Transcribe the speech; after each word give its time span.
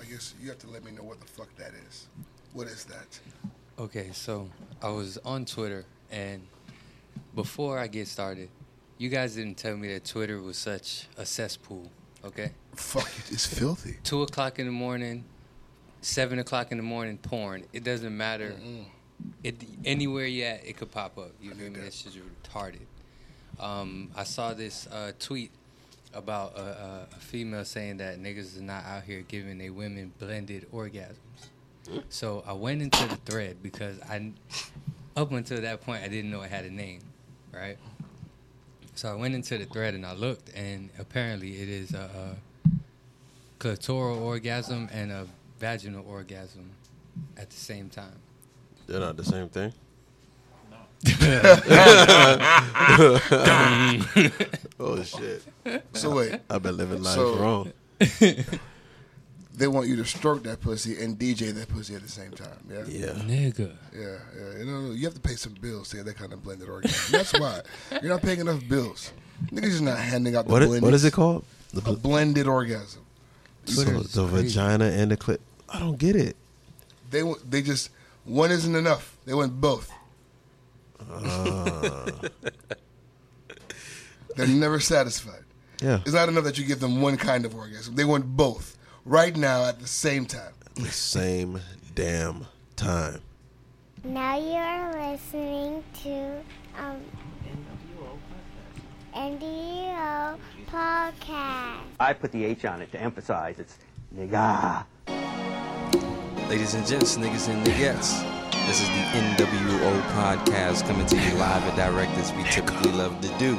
I 0.00 0.04
guess 0.04 0.34
you 0.40 0.48
have 0.50 0.58
to 0.58 0.68
let 0.68 0.84
me 0.84 0.90
know 0.90 1.02
what 1.02 1.18
the 1.20 1.26
fuck 1.26 1.48
that 1.56 1.72
is. 1.88 2.06
What 2.52 2.66
is 2.66 2.84
that? 2.84 3.18
Okay, 3.78 4.10
so 4.12 4.48
I 4.82 4.88
was 4.90 5.18
on 5.24 5.44
Twitter, 5.46 5.84
and 6.10 6.42
before 7.34 7.78
I 7.78 7.86
get 7.86 8.06
started, 8.08 8.48
you 8.98 9.08
guys 9.08 9.34
didn't 9.34 9.56
tell 9.56 9.76
me 9.76 9.88
that 9.94 10.04
Twitter 10.04 10.40
was 10.40 10.56
such 10.58 11.06
a 11.16 11.24
cesspool. 11.24 11.90
Okay, 12.24 12.50
Fuck, 12.74 13.10
it's 13.30 13.46
filthy. 13.46 13.96
two 14.04 14.22
o'clock 14.22 14.58
in 14.58 14.66
the 14.66 14.72
morning, 14.72 15.24
seven 16.02 16.38
o'clock 16.38 16.70
in 16.72 16.76
the 16.78 16.82
morning, 16.84 17.16
porn. 17.18 17.64
It 17.72 17.84
doesn't 17.84 18.14
matter. 18.16 18.54
It 19.42 19.56
anywhere 19.84 20.26
you 20.26 20.44
at, 20.44 20.66
it 20.66 20.76
could 20.76 20.90
pop 20.90 21.16
up. 21.18 21.30
You 21.40 21.52
feel 21.52 21.70
me? 21.70 21.80
It's 21.80 22.02
just 22.02 22.18
retarded. 22.44 22.80
Um, 23.58 24.10
I 24.14 24.24
saw 24.24 24.52
this 24.52 24.86
uh, 24.88 25.12
tweet 25.18 25.50
about 26.16 26.56
a, 26.56 27.06
a, 27.12 27.16
female 27.18 27.64
saying 27.64 27.98
that 27.98 28.18
niggas 28.20 28.38
is 28.38 28.60
not 28.60 28.84
out 28.84 29.04
here 29.04 29.22
giving 29.28 29.58
their 29.58 29.72
women 29.72 30.12
blended 30.18 30.66
orgasms. 30.72 31.16
So 32.08 32.42
I 32.46 32.52
went 32.52 32.82
into 32.82 33.06
the 33.06 33.16
thread 33.16 33.58
because 33.62 34.00
I, 34.02 34.32
up 35.16 35.30
until 35.32 35.60
that 35.60 35.82
point, 35.82 36.02
I 36.02 36.08
didn't 36.08 36.30
know 36.30 36.42
it 36.42 36.50
had 36.50 36.64
a 36.64 36.70
name, 36.70 37.00
right? 37.52 37.76
So 38.94 39.12
I 39.12 39.14
went 39.14 39.34
into 39.34 39.58
the 39.58 39.66
thread 39.66 39.94
and 39.94 40.06
I 40.06 40.14
looked, 40.14 40.50
and 40.54 40.88
apparently 40.98 41.60
it 41.60 41.68
is 41.68 41.92
a, 41.92 42.36
a 42.64 42.70
clitoral 43.58 44.20
orgasm 44.20 44.88
and 44.92 45.12
a 45.12 45.26
vaginal 45.58 46.04
orgasm 46.08 46.70
at 47.36 47.50
the 47.50 47.56
same 47.56 47.88
time. 47.88 48.18
They're 48.86 49.00
not 49.00 49.16
the 49.16 49.24
same 49.24 49.48
thing. 49.48 49.72
oh 54.80 55.02
shit! 55.04 55.42
So 55.94 56.14
wait, 56.14 56.40
I've 56.50 56.62
been 56.62 56.76
living 56.76 57.02
life 57.02 57.14
So- 57.14 57.36
wrong. 57.36 57.72
they 59.56 59.66
want 59.68 59.88
you 59.88 59.96
to 59.96 60.04
stroke 60.04 60.42
that 60.42 60.60
pussy 60.60 61.02
and 61.02 61.18
DJ 61.18 61.54
that 61.54 61.68
pussy 61.68 61.94
at 61.94 62.02
the 62.02 62.08
same 62.10 62.32
time. 62.32 62.58
Yeah, 62.70 62.84
Yeah. 62.86 63.06
Nigga. 63.22 63.72
yeah, 63.94 64.16
yeah. 64.38 64.58
You 64.58 64.64
know, 64.66 64.90
you 64.92 65.04
have 65.04 65.14
to 65.14 65.20
pay 65.20 65.34
some 65.34 65.54
bills 65.54 65.88
to 65.90 65.96
get 65.96 66.04
that 66.06 66.16
kind 66.18 66.32
of 66.34 66.42
blended 66.42 66.68
orgasm. 66.68 67.12
That's 67.12 67.32
why 67.38 67.62
you're 68.02 68.12
not 68.12 68.20
paying 68.22 68.40
enough 68.40 68.66
bills. 68.68 69.12
Niggas 69.46 69.64
is 69.64 69.80
not 69.80 69.98
handing 69.98 70.36
out 70.36 70.46
the 70.46 70.52
What 70.52 70.62
is, 70.62 70.68
blended, 70.68 70.84
what 70.84 70.94
is 70.94 71.04
it 71.04 71.12
called? 71.14 71.44
The, 71.72 71.80
A 71.80 71.94
bl- 71.94 72.08
blended 72.08 72.46
orgasm. 72.46 73.02
so 73.64 73.82
the 73.84 74.28
crazy. 74.28 74.48
vagina 74.48 74.86
and 74.86 75.10
the 75.10 75.16
clit. 75.16 75.38
I 75.70 75.78
don't 75.78 75.98
get 75.98 76.16
it. 76.16 76.36
They 77.10 77.22
they 77.48 77.62
just 77.62 77.90
one 78.24 78.50
isn't 78.50 78.74
enough. 78.74 79.16
They 79.24 79.32
want 79.34 79.58
both. 79.60 79.90
They're 84.36 84.46
never 84.46 84.80
satisfied. 84.80 85.44
Yeah. 85.80 86.00
It's 86.04 86.12
not 86.12 86.28
enough 86.28 86.44
that 86.44 86.58
you 86.58 86.64
give 86.64 86.80
them 86.80 87.00
one 87.00 87.16
kind 87.16 87.44
of 87.44 87.54
orgasm. 87.54 87.94
They 87.94 88.04
want 88.04 88.36
both 88.36 88.76
right 89.04 89.34
now 89.36 89.64
at 89.64 89.80
the 89.80 89.86
same 89.86 90.26
time. 90.26 90.52
the 90.74 90.86
same 90.86 91.60
damn 91.94 92.46
time. 92.76 93.20
Now 94.04 94.38
you're 94.38 95.12
listening 95.12 95.82
to 96.02 96.42
um, 96.78 97.00
NDO 99.14 100.38
podcast. 100.70 101.80
I 101.98 102.12
put 102.12 102.30
the 102.32 102.44
H 102.44 102.64
on 102.66 102.82
it 102.82 102.92
to 102.92 103.00
emphasize 103.00 103.58
it's 103.58 103.78
nigga. 104.14 104.84
Ladies 106.48 106.74
and 106.74 106.86
gents, 106.86 107.16
niggas 107.16 107.48
and 107.48 107.66
niggettes. 107.66 108.35
This 108.52 108.80
is 108.80 108.88
the 108.88 109.02
NWO 109.18 110.00
podcast 110.12 110.86
coming 110.86 111.06
to 111.06 111.16
you 111.16 111.34
live 111.34 111.62
and 111.64 111.76
direct 111.76 112.12
as 112.18 112.32
we 112.32 112.42
typically 112.44 112.92
love 112.92 113.20
to 113.20 113.28
do. 113.38 113.58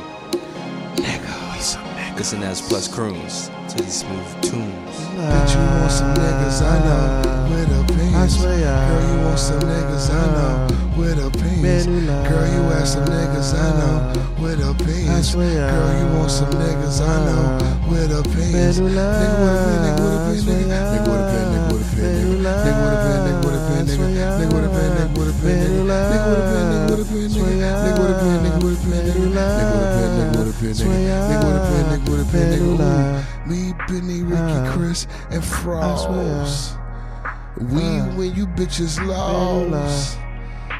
Listen 2.17 2.41
as 2.41 2.61
plus 2.61 2.87
croons 2.87 3.51
to 3.69 3.77
these 3.83 3.99
smooth 4.01 4.25
tunes. 4.41 4.95
Bitch, 5.13 5.53
you 5.53 5.61
want 5.77 5.91
some 5.91 6.13
niggas 6.15 6.61
I 6.65 6.79
know 6.81 7.53
with 7.53 7.91
opinions. 7.91 8.39
swear. 8.39 8.57
Girl, 8.57 9.01
you 9.07 9.17
want 9.23 9.39
some 9.39 9.59
niggas 9.61 10.09
I 10.09 10.25
know 10.33 10.67
with 10.97 11.19
opinions. 11.23 11.85
Girl, 11.85 12.47
you 12.47 12.61
ask 12.73 12.93
some 12.93 13.05
niggas 13.05 13.53
I 13.53 13.69
know 13.77 14.41
with 14.41 14.61
opinions. 14.65 15.29
swear. 15.31 15.69
Girl, 15.69 15.93
you 15.99 16.17
want 16.17 16.31
some 16.31 16.49
niggas 16.53 17.01
I 17.01 17.25
know 17.25 17.91
with 17.91 18.11
opinions. 18.11 18.79
Nigga 18.79 18.89
with 18.89 18.97
a 18.97 19.61
pen, 19.61 19.77
nigga 19.85 20.01
with 20.01 20.13
a 20.13 20.25
pen, 20.25 20.47
nigga 20.47 20.97
with 20.97 21.13
a 21.13 21.29
pen, 21.29 21.45
nigga 21.53 21.71
with 21.71 21.81
a 21.81 21.95
pen, 21.95 22.15
nigga 22.33 22.81
with 22.81 22.97
a 22.97 23.01
pen, 23.05 23.26
been, 25.47 25.87
nigga 25.87 26.27
would 26.27 26.39
have 26.39 26.51
been, 26.53 26.67
nigga 26.71 26.89
would 26.89 26.99
have 26.99 27.09
been, 27.09 27.29
nigga 27.31 27.99
would 27.99 28.09
have 28.09 28.21
been, 28.21 28.43
nigga 28.43 28.63
would 28.63 28.73
have 28.73 28.83
been, 28.89 29.05
nigga 29.07 30.35
would 30.37 30.47
have 30.47 30.59
been, 30.61 30.73
nigga 30.73 31.43
would 31.43 31.55
have 31.55 31.69
been, 31.71 31.85
nigga 31.87 32.09
would 32.09 32.19
have 32.19 32.31
been, 32.31 32.47
nigga. 32.51 32.87
Me, 33.47 33.73
Benny, 33.87 34.19
Ricky, 34.23 34.59
Chris, 34.71 35.07
and 35.31 35.43
Frost. 35.43 36.77
We 37.57 37.83
when 38.15 38.35
you 38.35 38.45
bitches 38.45 38.99
lost. 39.07 40.17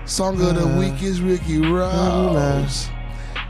Song 0.06 0.42
of 0.42 0.56
the 0.56 0.68
week 0.78 1.02
is 1.02 1.22
Ricky 1.22 1.60
Ross. 1.60 2.90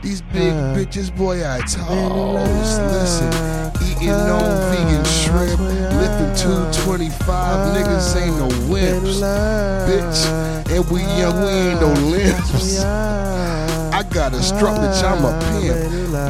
These 0.02 0.22
big 0.22 0.52
bitches, 0.74 1.14
boy, 1.14 1.46
I 1.46 1.60
toss. 1.60 2.78
Listen 2.78 3.57
eating 3.82 4.10
on 4.10 4.72
vegan 4.72 5.04
shrimp, 5.04 5.60
lifting 5.98 6.32
225. 6.36 7.76
Niggas 7.76 8.16
ain't 8.16 8.36
no 8.38 8.48
wimps, 8.68 9.20
bitch. 9.86 10.20
And 10.70 10.84
we 10.90 11.00
young, 11.18 11.40
we 11.44 11.50
ain't 11.50 11.80
no 11.80 11.92
limps. 12.08 12.82
I 12.84 14.02
got 14.10 14.34
a 14.34 14.42
strut, 14.42 14.76
bitch, 14.80 15.02
I'm 15.02 15.24
a 15.24 15.32
pimp. 15.50 15.78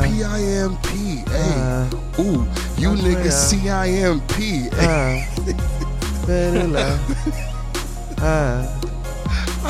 P 0.04 0.24
I 0.24 0.40
M 0.40 0.76
P, 0.82 1.24
A. 1.30 1.88
Ooh, 2.20 2.46
you 2.78 2.90
niggas 2.90 3.32
C 3.32 3.68
I 3.68 3.88
M 3.88 4.20
P. 4.28 4.68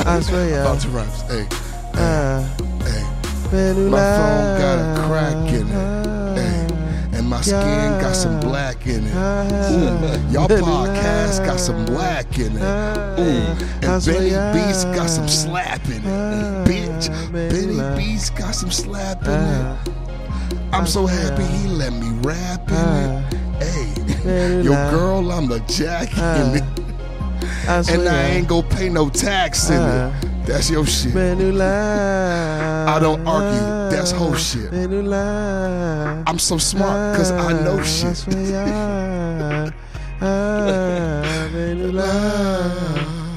I 0.05 0.19
swear 0.21 0.49
yeah. 0.49 0.61
About 0.61 0.79
to 0.81 0.89
rhymes. 0.89 1.21
Hey, 1.23 1.47
hey. 1.95 2.45
My 3.51 3.99
phone 3.99 4.59
got 4.59 4.77
a 4.79 5.07
crack 5.07 5.53
in 5.53 5.67
it. 5.67 6.18
My 7.29 7.41
skin 7.41 8.01
got 8.01 8.15
some 8.15 8.39
black 8.39 8.87
in 8.87 9.05
it. 9.05 9.13
Ooh, 9.13 10.33
y'all 10.33 10.47
podcast 10.47 11.45
got 11.45 11.59
some 11.59 11.85
black 11.85 12.39
in 12.39 12.57
it. 12.57 13.19
Ooh, 13.19 13.55
and 13.87 14.03
Benny 14.03 14.31
Beast 14.51 14.85
got 14.95 15.11
some 15.11 15.27
slap 15.27 15.85
in 15.85 16.03
it. 16.03 16.67
Bitch, 16.67 17.31
Benny 17.31 17.95
Beast 17.95 18.35
got 18.35 18.55
some 18.55 18.71
slap 18.71 19.23
in 19.25 19.29
it. 19.29 19.77
I'm 20.73 20.87
so 20.87 21.05
happy 21.05 21.43
he 21.43 21.67
let 21.67 21.93
me 21.93 22.09
rap 22.23 22.67
in 22.67 22.75
it. 22.75 23.23
Hey, 23.61 24.61
yo 24.63 24.71
girl, 24.89 25.31
I'm 25.31 25.51
a 25.51 25.59
jack 25.67 26.11
in 26.17 26.55
it. 26.55 26.63
And 27.91 28.09
I 28.09 28.23
ain't 28.29 28.47
gonna 28.47 28.67
pay 28.67 28.89
no 28.89 29.07
tax 29.07 29.69
in 29.69 29.79
it. 29.79 30.28
That's 30.49 30.67
your 30.71 30.83
shit. 30.83 31.13
Brand 31.13 31.39
new 31.39 31.51
life. 31.51 32.89
I 32.89 32.97
don't 32.99 33.21
argue. 33.27 33.95
That's 33.95 34.09
whole 34.09 34.33
shit. 34.33 34.71
Brand 34.71 34.89
new 34.89 35.03
life. 35.03 36.23
I'm 36.25 36.39
so 36.39 36.57
smart 36.57 37.13
because 37.13 37.29
I 37.29 37.53
know 37.63 37.83
shit. 37.83 38.25
I, 38.55 39.71
I, 40.21 41.49
brand 41.51 41.79
new 41.79 41.91
life. 41.91 43.29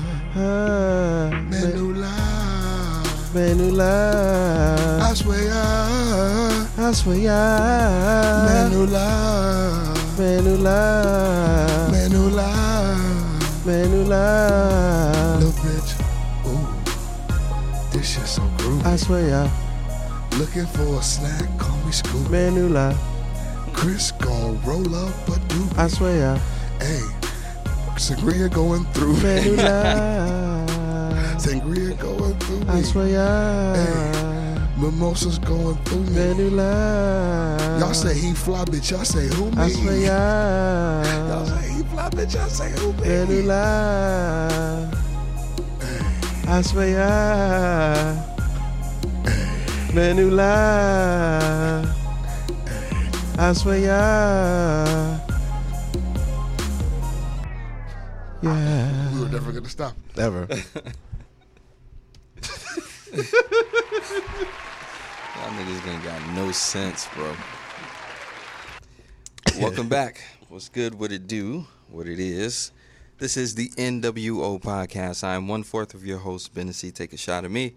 Brand 1.50 1.74
new 1.74 1.92
life. 1.92 3.32
Brand 3.34 3.58
new 3.58 3.70
life. 3.72 5.02
I 5.02 5.12
swear 5.14 5.52
I. 5.52 6.66
I 6.78 6.92
swear 6.92 7.30
I. 7.30 8.46
Brand 8.46 8.72
new 8.72 8.86
life. 8.86 10.16
Brand 10.16 10.46
new 10.46 10.56
life. 10.56 11.90
Brand 11.90 12.12
new 12.14 12.30
life. 12.30 13.64
Brand 13.64 13.90
new 13.90 14.04
life. 14.04 15.21
This 18.02 18.14
shit 18.18 18.26
so 18.26 18.42
groovy. 18.58 18.84
I 18.84 18.96
swear, 18.96 19.48
Looking 20.36 20.66
for 20.66 20.98
a 20.98 21.02
snack, 21.02 21.46
call 21.56 21.76
me 21.86 21.92
Scoop. 21.92 22.26
Menula. 22.26 22.96
Chris 23.72 24.10
gon' 24.10 24.60
roll 24.64 24.92
up 24.96 25.14
a 25.28 25.38
doobie. 25.46 25.78
I 25.78 25.86
swear, 25.86 26.36
Hey, 26.80 26.98
sangria 27.94 28.52
going 28.52 28.82
through 28.86 29.12
me. 29.12 29.22
Menula. 29.22 30.66
Sangria 31.38 31.96
going 31.96 32.36
through 32.40 32.58
me. 32.58 32.66
I 32.70 32.82
swear, 32.82 33.76
Hey, 33.76 34.80
mimosas 34.80 35.38
going 35.38 35.76
through 35.84 36.00
me. 36.00 36.10
Menula. 36.10 37.78
Y'all 37.78 37.94
say 37.94 38.18
he 38.18 38.34
fly, 38.34 38.64
bitch. 38.64 38.90
Y'all 38.90 39.04
say 39.04 39.28
who 39.28 39.48
me? 39.52 39.58
I 39.58 39.68
swear, 39.68 39.96
Y'all 41.28 41.46
say 41.46 41.70
he 41.70 41.82
fly, 41.84 42.08
bitch. 42.10 42.34
Y'all 42.34 42.48
say 42.48 42.70
who 42.80 42.92
me? 42.94 43.42
Menula. 43.44 45.01
I 46.46 46.62
swear, 46.62 46.96
Menula. 49.92 50.52
I 53.38 53.52
swear, 53.52 53.78
yeah. 53.78 55.18
We 58.42 58.48
were 58.48 59.28
never 59.28 59.52
gonna 59.52 59.68
stop. 59.68 59.94
Ever. 60.16 60.46
Y'all 60.50 60.62
niggas 65.52 65.86
ain't 65.86 66.04
got 66.04 66.34
no 66.34 66.52
sense, 66.52 67.08
bro. 67.14 67.34
Welcome 69.60 69.88
back. 69.88 70.22
What's 70.48 70.68
good? 70.68 70.94
What 70.94 71.12
it 71.12 71.26
do? 71.26 71.66
what 71.92 72.08
it 72.08 72.18
is. 72.18 72.72
This 73.22 73.36
is 73.36 73.54
the 73.54 73.68
NWO 73.76 74.60
podcast. 74.60 75.22
I 75.22 75.36
am 75.36 75.46
one 75.46 75.62
fourth 75.62 75.94
of 75.94 76.04
your 76.04 76.18
host, 76.18 76.52
Bennessy. 76.52 76.90
Take 76.90 77.12
a 77.12 77.16
shot 77.16 77.44
at 77.44 77.52
me. 77.52 77.76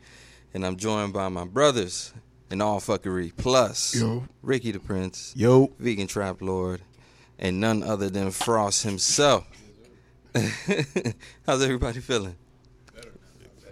And 0.56 0.66
I'm 0.66 0.76
joined 0.76 1.14
by 1.14 1.30
my 1.30 1.46
brothers 1.46 2.16
in 2.50 2.64
all 2.64 2.80
fuckery, 2.80 3.32
plus 3.38 3.94
Yo. 3.94 4.24
Ricky 4.42 4.72
the 4.72 4.80
Prince, 4.80 5.34
Yo. 5.36 5.72
Vegan 5.78 6.08
Trap 6.08 6.42
Lord, 6.42 6.82
and 7.38 7.62
none 7.62 7.84
other 7.84 8.10
than 8.10 8.32
Frost 8.32 8.82
himself. 8.82 9.46
How's 11.46 11.62
everybody 11.62 12.00
feeling? 12.00 12.36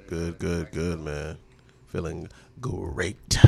Good, 0.05 0.37
good, 0.37 0.71
good, 0.71 0.99
man. 0.99 1.39
Feeling 1.87 2.29
great. 2.61 3.39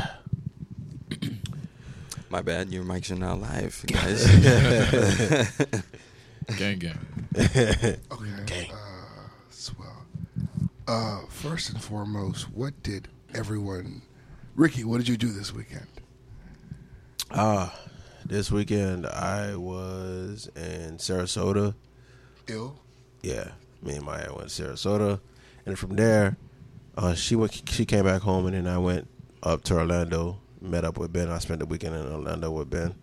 My 2.31 2.41
bad, 2.41 2.71
your 2.71 2.85
mics 2.85 3.11
are 3.11 3.19
not 3.19 3.39
live, 3.39 3.85
guys. 3.85 4.25
Gang 6.57 6.79
gang. 6.79 6.99
Okay. 7.35 8.43
Gang. 8.45 8.71
Uh, 8.71 9.27
swell. 9.49 10.05
Uh, 10.87 11.21
first 11.29 11.71
and 11.71 11.81
foremost, 11.83 12.49
what 12.51 12.81
did 12.83 13.07
everyone? 13.33 14.01
Ricky, 14.55 14.83
what 14.83 14.97
did 14.99 15.07
you 15.07 15.17
do 15.17 15.31
this 15.31 15.53
weekend? 15.53 15.87
Ah, 17.31 17.77
this 18.25 18.51
weekend 18.51 19.05
I 19.07 19.55
was 19.55 20.49
in 20.55 20.97
Sarasota. 20.97 21.73
Ill. 22.47 22.79
Yeah, 23.23 23.51
me 23.81 23.95
and 23.95 24.05
Maya 24.05 24.33
went 24.33 24.49
to 24.49 24.63
Sarasota, 24.63 25.19
and 25.65 25.77
from 25.77 25.95
there, 25.95 26.37
uh, 26.97 27.15
she 27.15 27.35
went. 27.35 27.67
She 27.69 27.85
came 27.85 28.05
back 28.05 28.21
home, 28.21 28.45
and 28.45 28.55
then 28.55 28.67
I 28.67 28.77
went 28.77 29.07
up 29.43 29.63
to 29.65 29.75
Orlando. 29.75 30.39
Met 30.61 30.85
up 30.85 30.97
with 30.97 31.11
Ben. 31.11 31.29
I 31.29 31.39
spent 31.39 31.59
the 31.59 31.65
weekend 31.65 31.95
in 31.95 32.05
Orlando 32.11 32.51
with 32.51 32.69
Ben, 32.69 32.95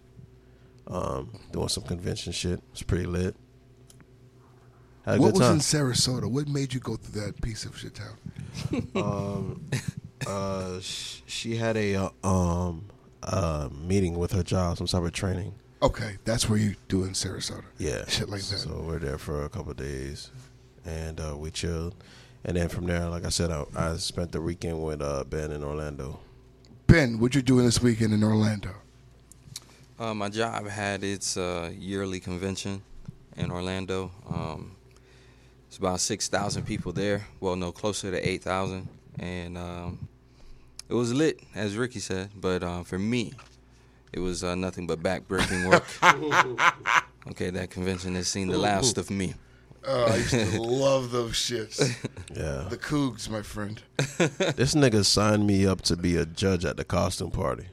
um, 0.86 1.38
doing 1.52 1.68
some 1.68 1.84
convention 1.84 2.32
shit. 2.32 2.60
It's 2.72 2.82
pretty 2.82 3.06
lit. 3.06 3.34
Had 5.04 5.18
What 5.18 5.34
was 5.34 5.48
in 5.50 5.58
Sarasota? 5.58 6.30
What 6.30 6.48
made 6.48 6.72
you 6.72 6.80
go 6.80 6.96
through 6.96 7.22
that 7.22 7.40
piece 7.42 7.64
of 7.64 7.76
shit 7.76 7.94
town? 7.94 8.88
um, 8.94 9.64
uh, 10.26 10.78
sh- 10.80 11.22
she 11.26 11.56
had 11.56 11.76
a 11.76 11.96
uh, 11.96 12.08
um 12.22 12.84
uh 13.22 13.68
meeting 13.72 14.16
with 14.16 14.32
her 14.32 14.42
job, 14.42 14.78
some 14.78 14.86
type 14.86 15.02
of 15.02 15.12
training. 15.12 15.54
Okay, 15.82 16.16
that's 16.24 16.48
where 16.48 16.58
you 16.58 16.76
do 16.86 17.02
in 17.02 17.10
Sarasota. 17.10 17.64
Yeah, 17.78 18.04
Shit 18.06 18.28
like 18.28 18.42
that. 18.42 18.58
So 18.58 18.84
we're 18.86 19.00
there 19.00 19.18
for 19.18 19.44
a 19.44 19.48
couple 19.48 19.72
of 19.72 19.76
days, 19.76 20.30
and 20.84 21.20
uh, 21.20 21.36
we 21.36 21.50
chilled. 21.50 21.96
And 22.44 22.56
then 22.56 22.68
from 22.68 22.86
there, 22.86 23.08
like 23.08 23.24
I 23.24 23.28
said, 23.30 23.50
I, 23.50 23.64
I 23.74 23.96
spent 23.96 24.30
the 24.30 24.40
weekend 24.40 24.80
with 24.82 25.02
uh, 25.02 25.24
Ben 25.24 25.50
in 25.50 25.64
Orlando. 25.64 26.20
Ben, 26.86 27.18
what 27.18 27.34
you 27.34 27.42
doing 27.42 27.64
this 27.64 27.82
weekend 27.82 28.12
in 28.12 28.22
Orlando? 28.22 28.70
Uh, 30.02 30.12
my 30.12 30.28
job 30.28 30.66
had 30.66 31.04
its 31.04 31.36
uh, 31.36 31.70
yearly 31.78 32.18
convention 32.18 32.82
in 33.36 33.52
Orlando. 33.52 34.10
Um, 34.28 34.74
it's 35.68 35.76
about 35.76 36.00
six 36.00 36.26
thousand 36.26 36.64
people 36.64 36.92
there. 36.92 37.24
Well, 37.38 37.54
no, 37.54 37.70
closer 37.70 38.10
to 38.10 38.28
eight 38.28 38.42
thousand, 38.42 38.88
and 39.20 39.56
um, 39.56 40.08
it 40.88 40.94
was 40.94 41.14
lit, 41.14 41.38
as 41.54 41.76
Ricky 41.76 42.00
said. 42.00 42.30
But 42.34 42.64
uh, 42.64 42.82
for 42.82 42.98
me, 42.98 43.32
it 44.12 44.18
was 44.18 44.42
uh, 44.42 44.56
nothing 44.56 44.88
but 44.88 45.04
backbreaking 45.04 45.70
work. 45.70 45.84
okay, 47.30 47.50
that 47.50 47.70
convention 47.70 48.16
has 48.16 48.26
seen 48.26 48.48
the 48.48 48.58
last 48.58 48.98
of 48.98 49.08
me. 49.08 49.34
Oh, 49.86 50.06
I 50.06 50.16
used 50.16 50.30
to 50.30 50.60
love 50.62 51.12
those 51.12 51.34
shits. 51.34 51.78
Yeah, 52.34 52.66
The 52.68 52.76
Cougs, 52.76 53.30
my 53.30 53.42
friend. 53.42 53.80
this 53.96 54.74
nigga 54.74 55.04
signed 55.04 55.46
me 55.46 55.64
up 55.64 55.82
to 55.82 55.96
be 55.96 56.16
a 56.16 56.26
judge 56.26 56.64
at 56.64 56.76
the 56.76 56.84
costume 56.84 57.30
party. 57.30 57.66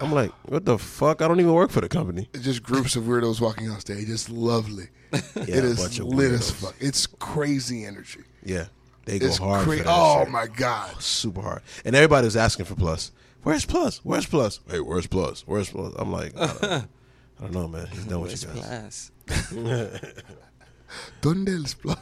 I'm 0.00 0.12
like, 0.12 0.30
what 0.48 0.64
the 0.64 0.76
fuck? 0.78 1.22
I 1.22 1.28
don't 1.28 1.40
even 1.40 1.52
work 1.54 1.70
for 1.70 1.80
the 1.80 1.88
company. 1.88 2.28
It's 2.34 2.44
just 2.44 2.62
groups 2.62 2.96
of 2.96 3.04
weirdos 3.04 3.40
walking 3.40 3.70
on 3.70 3.80
stage. 3.80 4.08
It's 4.10 4.28
lovely. 4.28 4.88
Yeah, 5.12 5.20
it 5.56 5.64
a 5.64 5.66
is 5.68 5.78
bunch 5.80 5.98
of 6.00 6.06
lit 6.06 6.32
as 6.32 6.50
fuck. 6.50 6.74
It's 6.80 7.06
crazy 7.06 7.84
energy. 7.84 8.20
Yeah, 8.44 8.66
they 9.06 9.18
go 9.18 9.26
It's 9.26 9.38
hard 9.38 9.64
cra- 9.64 9.78
for 9.78 9.82
that 9.84 9.88
Oh 9.94 10.24
shit. 10.24 10.30
my 10.32 10.46
god. 10.48 11.00
super 11.00 11.40
hard. 11.40 11.62
And 11.84 11.94
everybody 11.96 12.24
was 12.26 12.36
asking 12.36 12.66
for 12.66 12.74
plus. 12.74 13.12
Where's 13.42 13.64
plus? 13.64 13.98
Where's 14.04 14.26
plus? 14.26 14.60
Hey, 14.68 14.80
where's 14.80 15.06
plus? 15.06 15.44
Where's 15.46 15.70
plus? 15.70 15.94
I'm 15.96 16.10
like, 16.12 16.36
I 16.36 16.46
don't, 16.46 16.62
I 16.64 16.84
don't 17.42 17.52
know, 17.52 17.68
man. 17.68 17.86
He's 17.86 18.04
done 18.04 18.20
with 18.20 18.30
Where's 18.30 18.42
you 18.42 18.48
guys. 18.60 19.10
class? 19.24 20.20
Donde 21.22 21.48
el 21.48 21.62
spl- 21.64 21.96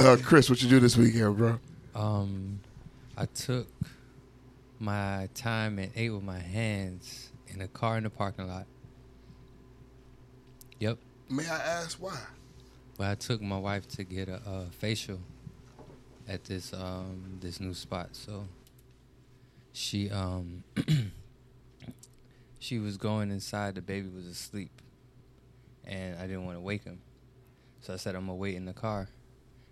uh, 0.00 0.16
Chris, 0.22 0.50
what 0.50 0.62
you 0.62 0.68
do 0.68 0.80
this 0.80 0.96
weekend, 0.96 1.36
bro? 1.36 1.58
Um, 1.94 2.60
I 3.16 3.26
took 3.26 3.68
my 4.80 5.28
time 5.34 5.78
and 5.78 5.92
ate 5.94 6.10
with 6.10 6.24
my 6.24 6.38
hands 6.38 7.30
in 7.46 7.60
a 7.60 7.68
car 7.68 7.96
in 7.96 8.02
the 8.04 8.10
parking 8.10 8.48
lot. 8.48 8.66
Yep. 10.80 10.98
May 11.28 11.46
I 11.46 11.56
ask 11.56 11.96
why? 12.02 12.18
Well, 12.98 13.10
I 13.10 13.14
took 13.14 13.40
my 13.40 13.58
wife 13.58 13.86
to 13.88 14.04
get 14.04 14.28
a, 14.28 14.40
a 14.44 14.66
facial 14.78 15.20
at 16.28 16.44
this 16.44 16.72
um 16.72 17.38
this 17.40 17.60
new 17.60 17.72
spot. 17.72 18.10
So 18.12 18.48
she 19.72 20.10
um 20.10 20.64
she 22.58 22.80
was 22.80 22.96
going 22.96 23.30
inside. 23.30 23.76
The 23.76 23.82
baby 23.82 24.08
was 24.08 24.26
asleep, 24.26 24.82
and 25.84 26.18
I 26.18 26.22
didn't 26.22 26.46
want 26.46 26.56
to 26.56 26.62
wake 26.62 26.82
him. 26.82 27.00
So 27.80 27.92
I 27.94 27.96
said 27.96 28.16
I'm 28.16 28.22
gonna 28.22 28.34
wait 28.34 28.56
in 28.56 28.64
the 28.64 28.72
car. 28.72 29.08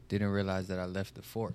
Didn't 0.08 0.28
realize 0.28 0.68
that 0.68 0.78
I 0.78 0.84
left 0.84 1.16
the 1.16 1.22
fork. 1.22 1.54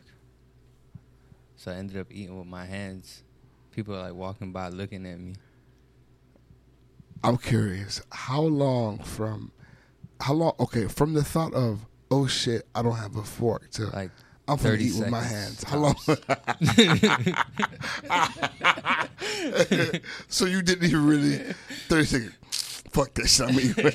So 1.58 1.72
I 1.72 1.76
ended 1.76 1.98
up 1.98 2.08
eating 2.12 2.38
with 2.38 2.48
my 2.48 2.66
hands. 2.66 3.24
People 3.72 3.96
are 3.96 4.04
like 4.04 4.14
walking 4.14 4.52
by 4.52 4.70
looking 4.70 5.06
at 5.06 5.20
me. 5.20 5.36
I'm 7.24 7.38
curious. 7.38 8.02
How 8.12 8.42
long 8.42 9.00
from 9.00 9.52
how 10.22 10.34
long 10.34 10.54
okay, 10.60 10.88
from 10.88 11.14
the 11.14 11.24
thought 11.24 11.54
of 11.54 11.86
oh 12.12 12.28
shit, 12.28 12.68
I 12.76 12.82
don't 12.84 12.96
have 12.96 13.16
a 13.16 13.24
fork 13.24 13.70
to 13.72 13.88
Like 13.88 14.12
I'm 14.48 14.58
gonna 14.58 14.76
eat 14.76 14.96
with 14.98 15.10
my 15.10 15.24
hands. 15.24 15.64
How 15.64 15.78
long 15.80 15.96
So 20.30 20.46
you 20.46 20.62
didn't 20.62 20.86
even 20.86 21.06
really 21.06 21.38
thirty 21.88 22.06
seconds. 22.06 22.84
Fuck 22.92 23.14
that 23.16 23.28
shit. 23.28 23.50
I'm 23.50 23.60
eating. 23.60 23.94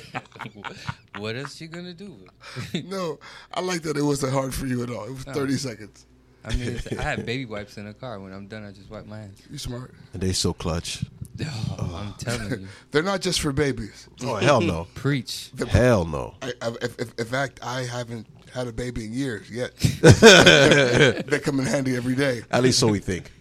what 1.17 1.35
else 1.35 1.59
you 1.61 1.67
gonna 1.69 1.93
do? 1.93 2.17
no, 2.85 3.19
I 3.53 3.61
like 3.61 3.81
that 3.83 3.97
it 3.97 4.03
wasn't 4.03 4.33
hard 4.33 4.53
for 4.53 4.65
you 4.67 4.83
at 4.83 4.89
all. 4.89 5.05
It 5.05 5.11
was 5.11 5.25
No. 5.27 5.33
thirty 5.33 5.55
seconds. 5.55 6.05
I 6.45 6.55
mean, 6.55 6.75
it's- 6.75 6.97
I 6.99 7.01
have 7.03 7.25
baby 7.25 7.45
wipes 7.45 7.77
in 7.77 7.85
the 7.85 7.93
car. 7.93 8.19
When 8.19 8.33
I'm 8.33 8.47
done, 8.47 8.63
I 8.65 8.71
just 8.71 8.89
wipe 8.89 9.05
my 9.05 9.19
hands. 9.19 9.41
You 9.49 9.57
smart. 9.57 9.91
And 10.13 10.21
they 10.21 10.33
so 10.33 10.53
clutch. 10.53 11.03
Oh, 11.45 11.95
I'm 11.99 12.13
telling 12.19 12.61
you, 12.61 12.67
They're 12.91 13.01
not 13.01 13.19
just 13.21 13.41
for 13.41 13.51
babies. 13.51 14.07
Oh 14.21 14.35
hell 14.35 14.61
no. 14.61 14.85
preach. 14.93 15.49
hell 15.67 16.05
no. 16.05 16.35
I, 16.43 16.53
I, 16.61 16.67
if, 16.79 16.99
if, 16.99 17.19
in 17.19 17.25
fact, 17.25 17.59
I 17.63 17.81
haven't 17.81 18.27
had 18.53 18.67
a 18.67 18.71
baby 18.71 19.05
in 19.05 19.13
years 19.13 19.49
yet. 19.49 19.75
they 19.77 21.39
come 21.39 21.59
in 21.59 21.65
handy 21.65 21.95
every 21.95 22.13
day. 22.15 22.43
At 22.51 22.61
least 22.61 22.77
so 22.77 22.87
we 22.87 22.99
think. 22.99 23.31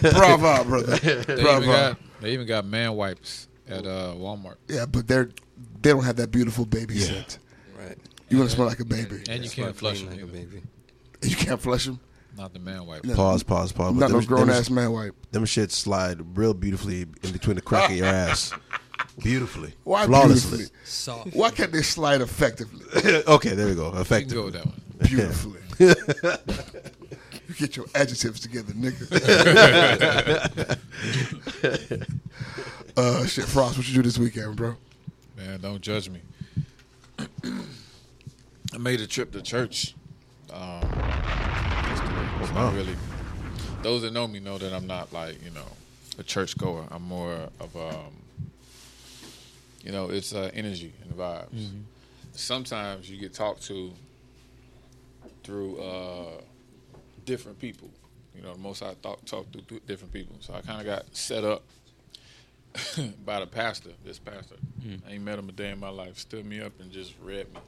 Bravo, 0.00 0.64
brother. 0.64 0.96
They 0.96 1.20
even 1.34 1.42
Bravo. 1.44 1.66
got 1.66 1.98
they 2.20 2.32
even 2.32 2.46
got 2.46 2.64
man 2.64 2.94
wipes 2.94 3.48
at 3.68 3.86
uh, 3.86 4.14
Walmart, 4.16 4.56
Yeah, 4.68 4.86
but 4.86 5.06
they're 5.08 5.28
they 5.82 5.90
don't 5.90 6.04
have 6.04 6.16
that 6.16 6.30
beautiful 6.30 6.64
baby 6.64 6.94
Yeah. 6.94 7.06
scent. 7.06 7.38
Right. 8.32 8.36
You 8.36 8.38
want 8.38 8.50
to 8.50 8.56
smell 8.56 8.66
like 8.68 8.80
a 8.80 8.84
baby. 8.84 9.22
and 9.28 9.44
you 9.44 9.50
can't 9.50 9.76
flush 9.76 9.98
clean 9.98 10.10
them. 10.10 10.18
like 10.20 10.28
a 10.28 10.32
baby. 10.32 10.62
You 11.22 11.36
can't 11.36 11.60
flush 11.60 11.84
them. 11.84 12.00
Not 12.36 12.54
the 12.54 12.60
man 12.60 12.86
wipe. 12.86 13.04
No. 13.04 13.14
Pause, 13.14 13.42
pause, 13.42 13.72
pause. 13.72 13.94
Not 13.94 14.08
them, 14.10 14.20
no 14.20 14.26
grown 14.26 14.46
them, 14.46 14.56
ass 14.56 14.70
man 14.70 14.90
wipe. 14.90 15.14
them 15.32 15.44
shits 15.44 15.72
slide 15.72 16.36
real 16.38 16.54
beautifully 16.54 17.02
in 17.02 17.32
between 17.32 17.56
the 17.56 17.62
crack 17.62 17.90
of 17.90 17.96
your 17.96 18.06
ass. 18.06 18.52
Beautifully. 19.22 19.74
Why 19.84 20.06
Flawlessly. 20.06 20.58
beautifully? 20.58 20.80
Soft. 20.84 21.34
Why 21.34 21.50
can't 21.50 21.70
they 21.70 21.82
slide 21.82 22.22
effectively? 22.22 22.86
okay, 23.28 23.50
there 23.50 23.66
we 23.66 23.74
go. 23.74 23.92
You 23.94 24.04
can 24.04 24.28
go 24.28 24.44
with 24.44 24.54
that 24.54 24.64
one. 24.64 24.80
Beautifully. 25.02 25.60
you 27.48 27.54
get 27.54 27.76
your 27.76 27.84
adjectives 27.94 28.40
together, 28.40 28.72
nigga. 28.72 29.10
uh, 32.96 33.26
shit, 33.26 33.44
Frost, 33.44 33.76
what 33.76 33.86
you 33.86 33.96
do 33.96 34.02
this 34.02 34.16
weekend, 34.16 34.56
bro? 34.56 34.76
Man, 35.36 35.60
don't 35.60 35.82
judge 35.82 36.08
me. 36.08 36.20
I 38.74 38.78
made 38.78 39.00
a 39.00 39.06
trip 39.06 39.32
to 39.32 39.42
church. 39.42 39.94
Um, 40.52 40.82
yesterday. 40.82 42.54
Wow. 42.54 42.72
really. 42.74 42.96
Those 43.82 44.02
that 44.02 44.12
know 44.12 44.26
me 44.26 44.40
know 44.40 44.58
that 44.58 44.72
I'm 44.72 44.86
not 44.86 45.12
like 45.12 45.42
you 45.44 45.50
know 45.50 45.66
a 46.18 46.22
church 46.22 46.56
goer. 46.56 46.86
I'm 46.90 47.02
more 47.02 47.48
of 47.60 47.76
um, 47.76 48.12
you 49.82 49.92
know, 49.92 50.10
it's 50.10 50.34
uh, 50.34 50.50
energy 50.54 50.92
and 51.02 51.12
vibes. 51.16 51.70
Sometimes 52.32 53.10
you 53.10 53.18
get 53.18 53.34
talked 53.34 53.62
to 53.64 53.92
through 55.44 55.78
uh, 55.78 56.40
different 57.26 57.58
people. 57.58 57.90
You 58.34 58.42
know, 58.42 58.52
the 58.54 58.58
most 58.58 58.82
I 58.82 58.94
talk 59.02 59.24
talk 59.24 59.50
to 59.52 59.80
different 59.86 60.12
people. 60.12 60.36
So 60.40 60.54
I 60.54 60.60
kind 60.62 60.80
of 60.80 60.86
got 60.86 61.04
set 61.14 61.44
up 61.44 61.62
by 63.24 63.40
the 63.40 63.46
pastor. 63.46 63.90
This 64.04 64.18
pastor, 64.18 64.56
I 65.06 65.12
ain't 65.12 65.24
met 65.24 65.38
him 65.38 65.48
a 65.48 65.52
day 65.52 65.70
in 65.70 65.80
my 65.80 65.90
life. 65.90 66.16
Stood 66.18 66.46
me 66.46 66.60
up 66.60 66.72
and 66.80 66.90
just 66.90 67.12
read 67.22 67.52
me. 67.52 67.60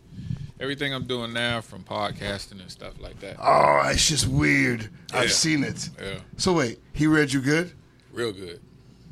Everything 0.64 0.94
I'm 0.94 1.04
doing 1.04 1.34
now, 1.34 1.60
from 1.60 1.82
podcasting 1.84 2.58
and 2.58 2.70
stuff 2.70 2.94
like 2.98 3.20
that. 3.20 3.36
Oh, 3.38 3.82
it's 3.84 4.08
just 4.08 4.26
weird. 4.26 4.88
Yeah. 5.12 5.18
I've 5.20 5.32
seen 5.32 5.62
it. 5.62 5.90
Yeah, 6.02 6.20
So 6.38 6.54
wait, 6.54 6.78
he 6.94 7.06
read 7.06 7.30
you 7.34 7.42
good? 7.42 7.70
real 8.14 8.32
good. 8.32 8.60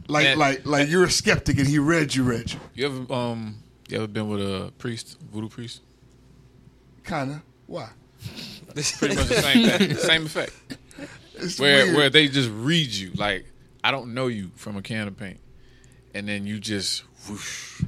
Like 0.09 0.35
like 0.39 0.65
like 0.65 0.89
you're 0.89 1.05
a 1.05 1.11
skeptic 1.11 1.59
and 1.59 1.67
he 1.69 1.79
read 1.79 2.15
you 2.15 2.23
read 2.25 2.53
you. 2.55 2.61
You 2.75 2.87
ever 2.87 3.13
um 3.13 3.57
you 3.89 3.99
ever 3.99 4.07
been 4.07 4.29
with 4.31 4.41
a 4.41 4.73
priest, 4.79 5.19
voodoo 5.31 5.51
priest? 5.51 5.83
Kinda. 7.05 7.43
Why? 7.67 7.91
This 8.75 8.93
is 8.95 8.99
pretty 8.99 9.17
much 9.17 9.27
the 9.27 9.43
same 9.43 9.69
thing, 9.69 9.95
same 9.97 10.25
effect. 10.25 10.55
It's 11.35 11.61
Where 11.61 11.85
weird. 11.85 11.97
where 11.97 12.09
they 12.11 12.29
just 12.29 12.49
read 12.51 12.89
you 12.89 13.11
like 13.15 13.45
I 13.85 13.91
don't 13.91 14.15
know 14.15 14.29
you 14.29 14.51
from 14.57 14.79
a 14.79 14.83
can 14.83 15.07
of 15.07 15.19
paint, 15.19 15.39
and 16.15 16.27
then 16.27 16.47
you 16.47 16.59
just 16.59 17.03
whoosh. 17.29 17.83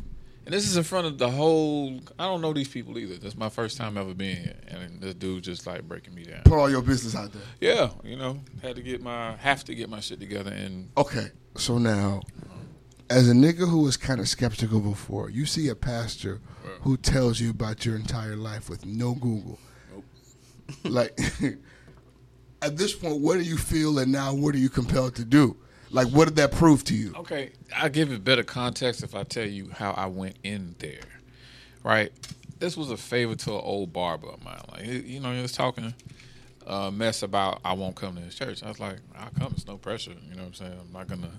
And 0.46 0.52
this 0.52 0.68
is 0.68 0.76
in 0.76 0.82
front 0.82 1.06
of 1.06 1.16
the 1.16 1.30
whole. 1.30 2.00
I 2.18 2.24
don't 2.24 2.42
know 2.42 2.52
these 2.52 2.68
people 2.68 2.98
either. 2.98 3.16
That's 3.16 3.36
my 3.36 3.48
first 3.48 3.78
time 3.78 3.96
ever 3.96 4.12
being 4.12 4.36
here, 4.36 4.56
and 4.68 5.00
this 5.00 5.14
dude 5.14 5.42
just 5.42 5.66
like 5.66 5.82
breaking 5.88 6.14
me 6.14 6.24
down. 6.24 6.42
put 6.44 6.58
all 6.58 6.70
your 6.70 6.82
business 6.82 7.16
out 7.16 7.32
there. 7.32 7.42
Yeah, 7.60 7.90
you 8.02 8.16
know, 8.16 8.40
had 8.62 8.76
to 8.76 8.82
get 8.82 9.02
my 9.02 9.36
have 9.36 9.64
to 9.64 9.74
get 9.74 9.88
my 9.88 10.00
shit 10.00 10.20
together, 10.20 10.50
and 10.50 10.90
Okay, 10.98 11.28
so 11.56 11.78
now, 11.78 12.20
as 13.08 13.28
a 13.28 13.32
nigga 13.32 13.68
who 13.68 13.80
was 13.80 13.96
kind 13.96 14.20
of 14.20 14.28
skeptical 14.28 14.80
before, 14.80 15.30
you 15.30 15.46
see 15.46 15.68
a 15.68 15.74
pastor 15.74 16.40
who 16.82 16.98
tells 16.98 17.40
you 17.40 17.50
about 17.50 17.86
your 17.86 17.96
entire 17.96 18.36
life 18.36 18.68
with 18.68 18.84
no 18.84 19.14
Google. 19.14 19.58
Like, 20.84 21.18
at 22.62 22.76
this 22.76 22.94
point, 22.94 23.20
what 23.20 23.38
do 23.38 23.44
you 23.44 23.56
feel, 23.56 23.98
and 23.98 24.12
now 24.12 24.34
what 24.34 24.54
are 24.54 24.58
you 24.58 24.68
compelled 24.68 25.14
to 25.16 25.24
do? 25.24 25.56
Like, 25.94 26.08
what 26.08 26.24
did 26.24 26.36
that 26.36 26.50
prove 26.50 26.82
to 26.84 26.94
you? 26.94 27.14
Okay, 27.16 27.52
I'll 27.76 27.88
give 27.88 28.10
it 28.10 28.24
better 28.24 28.42
context 28.42 29.04
if 29.04 29.14
I 29.14 29.22
tell 29.22 29.46
you 29.46 29.70
how 29.70 29.92
I 29.92 30.06
went 30.06 30.34
in 30.42 30.74
there. 30.80 30.98
Right? 31.84 32.10
This 32.58 32.76
was 32.76 32.90
a 32.90 32.96
favor 32.96 33.36
to 33.36 33.52
an 33.52 33.60
old 33.62 33.92
barber 33.92 34.28
of 34.28 34.44
mine. 34.44 34.60
Like, 34.72 34.86
you 34.86 35.20
know, 35.20 35.32
he 35.32 35.40
was 35.40 35.52
talking 35.52 35.94
uh, 36.66 36.90
mess 36.90 37.22
about 37.22 37.60
I 37.64 37.74
won't 37.74 37.94
come 37.94 38.16
to 38.16 38.20
his 38.20 38.34
church. 38.34 38.64
I 38.64 38.68
was 38.68 38.80
like, 38.80 38.96
I'll 39.16 39.30
come. 39.38 39.52
It's 39.56 39.68
no 39.68 39.76
pressure. 39.76 40.10
You 40.28 40.34
know 40.34 40.42
what 40.42 40.48
I'm 40.48 40.54
saying? 40.54 40.80
I'm 40.80 40.92
not 40.92 41.06
gonna, 41.06 41.30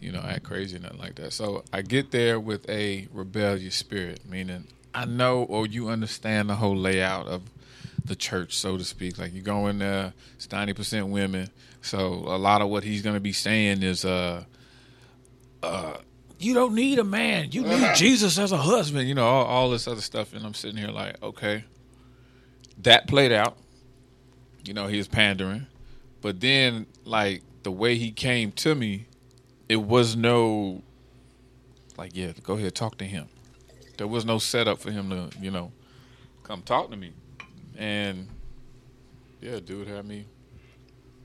you 0.00 0.12
know, 0.12 0.22
act 0.22 0.44
crazy 0.44 0.76
or 0.76 0.80
nothing 0.80 0.98
like 0.98 1.16
that. 1.16 1.34
So 1.34 1.62
I 1.70 1.82
get 1.82 2.10
there 2.10 2.40
with 2.40 2.66
a 2.70 3.06
rebellious 3.12 3.74
spirit, 3.74 4.20
meaning 4.26 4.66
I 4.94 5.04
know 5.04 5.42
or 5.42 5.66
you 5.66 5.90
understand 5.90 6.48
the 6.48 6.54
whole 6.54 6.76
layout 6.76 7.26
of 7.26 7.42
the 8.04 8.16
church, 8.16 8.56
so 8.56 8.76
to 8.76 8.84
speak. 8.84 9.18
Like 9.18 9.32
you 9.32 9.42
go 9.42 9.66
in 9.68 9.78
there, 9.78 10.12
it's 10.36 10.50
ninety 10.50 10.72
percent 10.72 11.08
women. 11.08 11.50
So 11.82 12.06
a 12.06 12.38
lot 12.38 12.62
of 12.62 12.68
what 12.68 12.84
he's 12.84 13.02
gonna 13.02 13.20
be 13.20 13.32
saying 13.32 13.82
is 13.82 14.04
uh 14.04 14.44
uh 15.62 15.96
you 16.38 16.52
don't 16.52 16.74
need 16.74 16.98
a 16.98 17.04
man. 17.04 17.52
You 17.52 17.62
need 17.62 17.94
Jesus 17.94 18.38
as 18.38 18.52
a 18.52 18.56
husband, 18.56 19.08
you 19.08 19.14
know, 19.14 19.26
all, 19.26 19.44
all 19.44 19.70
this 19.70 19.86
other 19.88 20.00
stuff. 20.00 20.34
And 20.34 20.44
I'm 20.44 20.52
sitting 20.52 20.76
here 20.76 20.88
like, 20.88 21.22
okay. 21.22 21.64
That 22.82 23.06
played 23.06 23.32
out. 23.32 23.56
You 24.64 24.74
know, 24.74 24.88
he 24.88 24.98
was 24.98 25.08
pandering. 25.08 25.66
But 26.20 26.40
then 26.40 26.86
like 27.04 27.42
the 27.62 27.70
way 27.70 27.96
he 27.96 28.10
came 28.10 28.52
to 28.52 28.74
me, 28.74 29.06
it 29.68 29.76
was 29.76 30.16
no 30.16 30.82
like, 31.96 32.10
yeah, 32.14 32.32
go 32.42 32.54
ahead, 32.54 32.74
talk 32.74 32.98
to 32.98 33.04
him. 33.04 33.28
There 33.96 34.08
was 34.08 34.24
no 34.24 34.38
setup 34.38 34.80
for 34.80 34.90
him 34.90 35.10
to, 35.10 35.30
you 35.40 35.50
know, 35.50 35.70
come 36.42 36.62
talk 36.62 36.90
to 36.90 36.96
me. 36.96 37.12
And 37.76 38.28
yeah, 39.40 39.60
dude 39.60 39.88
had 39.88 40.06
me 40.06 40.26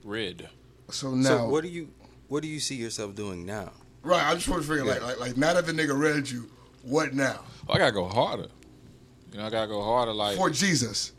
red. 0.03 0.49
So 0.89 1.13
now, 1.13 1.29
So 1.29 1.49
what 1.49 1.63
do 1.63 1.69
you 1.69 1.89
what 2.27 2.43
do 2.43 2.49
you 2.49 2.59
see 2.59 2.75
yourself 2.75 3.15
doing 3.15 3.45
now? 3.45 3.71
right? 4.03 4.23
I 4.23 4.33
just 4.33 4.47
want 4.47 4.61
to 4.61 4.67
figure, 4.67 4.85
like, 4.85 5.01
like, 5.01 5.19
like, 5.19 5.37
now 5.37 5.53
that 5.53 5.65
the 5.65 5.73
nigga 5.73 5.97
read 5.99 6.29
you, 6.29 6.49
what 6.83 7.13
now 7.13 7.41
Well, 7.67 7.75
I 7.75 7.79
gotta 7.79 7.91
go 7.91 8.05
harder. 8.07 8.47
You 9.31 9.37
know, 9.39 9.45
I 9.45 9.49
gotta 9.49 9.67
go 9.67 9.83
harder. 9.83 10.13
Like 10.13 10.37
for 10.37 10.49
Jesus? 10.49 11.11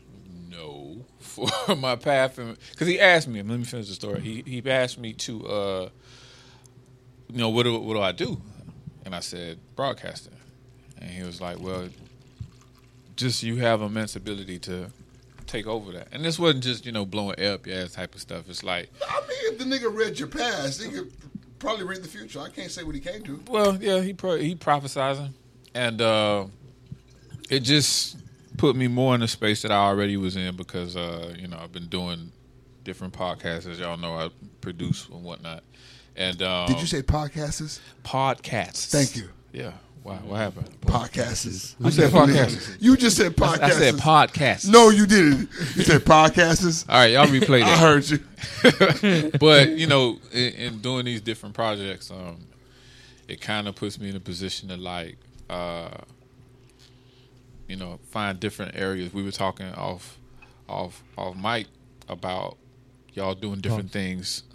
no 0.49 1.05
for 1.19 1.75
my 1.75 1.95
path, 1.95 2.37
because 2.71 2.87
he 2.87 2.99
asked 2.99 3.27
me. 3.27 3.41
Let 3.41 3.57
me 3.57 3.63
finish 3.63 3.87
the 3.87 3.93
story. 3.93 4.19
He 4.19 4.43
he 4.45 4.69
asked 4.69 4.97
me 4.99 5.13
to, 5.13 5.47
uh, 5.47 5.89
you 7.31 7.37
know, 7.37 7.49
what 7.49 7.63
do 7.63 7.79
what 7.79 7.93
do 7.93 8.01
I 8.01 8.11
do? 8.11 8.41
And 9.05 9.15
I 9.15 9.21
said 9.21 9.59
broadcasting, 9.75 10.35
and 10.99 11.09
he 11.09 11.23
was 11.23 11.39
like, 11.39 11.59
well, 11.59 11.87
just 13.15 13.43
you 13.43 13.57
have 13.57 13.81
immense 13.81 14.15
ability 14.15 14.59
to 14.59 14.91
take 15.51 15.67
over 15.67 15.91
that. 15.91 16.07
And 16.11 16.23
this 16.23 16.39
wasn't 16.39 16.63
just 16.63 16.85
you 16.85 16.91
know 16.91 17.05
blowing 17.05 17.35
air 17.37 17.53
up 17.53 17.67
your 17.67 17.77
ass 17.77 17.93
type 17.93 18.15
of 18.15 18.21
stuff. 18.21 18.49
It's 18.49 18.63
like, 18.63 18.89
I 19.07 19.21
mean, 19.21 19.53
if 19.53 19.57
the 19.59 19.65
nigga 19.65 19.93
read 19.93 20.17
your 20.17 20.27
past, 20.27 20.81
he 20.81 20.89
could 20.89 21.11
probably 21.59 21.85
read 21.85 22.03
the 22.03 22.07
future. 22.07 22.39
I 22.39 22.49
can't 22.49 22.71
say 22.71 22.83
what 22.83 22.95
he 22.95 23.01
came 23.01 23.23
to. 23.23 23.43
Well, 23.47 23.75
yeah, 23.81 24.01
he 24.01 24.13
pro- 24.13 24.37
he 24.37 24.55
prophesizing, 24.55 25.33
and 25.73 26.01
uh, 26.01 26.45
it 27.49 27.59
just 27.61 28.17
put 28.57 28.75
me 28.75 28.87
more 28.87 29.13
in 29.15 29.21
the 29.21 29.27
space 29.27 29.61
that 29.63 29.71
I 29.71 29.77
already 29.77 30.17
was 30.17 30.35
in 30.35 30.55
because 30.55 30.95
uh, 30.95 31.33
you 31.37 31.47
know 31.47 31.57
I've 31.61 31.71
been 31.71 31.87
doing 31.87 32.31
different 32.83 33.13
podcasts, 33.13 33.69
as 33.69 33.79
y'all 33.79 33.97
know, 33.97 34.15
I 34.15 34.29
produce 34.61 35.07
and 35.09 35.23
whatnot. 35.23 35.63
And 36.15 36.41
um, 36.41 36.67
Did 36.67 36.81
you 36.81 36.87
say 36.87 37.01
podcasters? 37.01 37.79
podcasts? 38.03 38.87
Thank 38.87 39.15
you. 39.15 39.29
Yeah. 39.53 39.71
Wow. 40.03 40.19
What 40.23 40.37
happened? 40.37 40.81
Podcasters. 40.81 41.75
I 41.83 41.89
said 41.91 42.11
podcasters. 42.11 42.77
You 42.79 42.97
just 42.97 43.17
said 43.17 43.35
podcasters. 43.35 43.61
I 43.61 43.69
said 43.69 43.93
podcasts. 43.95 44.67
No, 44.67 44.89
you 44.89 45.05
didn't. 45.05 45.49
You 45.75 45.83
said 45.83 46.01
podcasters. 46.01 46.89
All 46.89 46.95
right, 46.95 47.11
y'all 47.11 47.27
replay 47.27 47.59
that. 47.59 47.67
I 47.67 47.77
heard 47.77 48.09
you. 48.09 49.31
but 49.39 49.69
you 49.69 49.85
know, 49.85 50.17
in, 50.31 50.53
in 50.53 50.79
doing 50.79 51.05
these 51.05 51.21
different 51.21 51.53
projects, 51.53 52.09
um, 52.09 52.39
it 53.27 53.41
kind 53.41 53.67
of 53.67 53.75
puts 53.75 53.99
me 53.99 54.09
in 54.09 54.15
a 54.15 54.19
position 54.19 54.69
to 54.69 54.77
like, 54.77 55.17
uh, 55.51 55.89
you 57.67 57.75
know, 57.75 57.99
find 58.09 58.39
different 58.39 58.75
areas. 58.75 59.13
We 59.13 59.21
were 59.21 59.31
talking 59.31 59.67
off, 59.67 60.17
off, 60.67 61.03
off 61.15 61.35
mic 61.35 61.67
about 62.09 62.57
y'all 63.13 63.35
doing 63.35 63.59
different 63.59 63.91
things. 63.91 64.43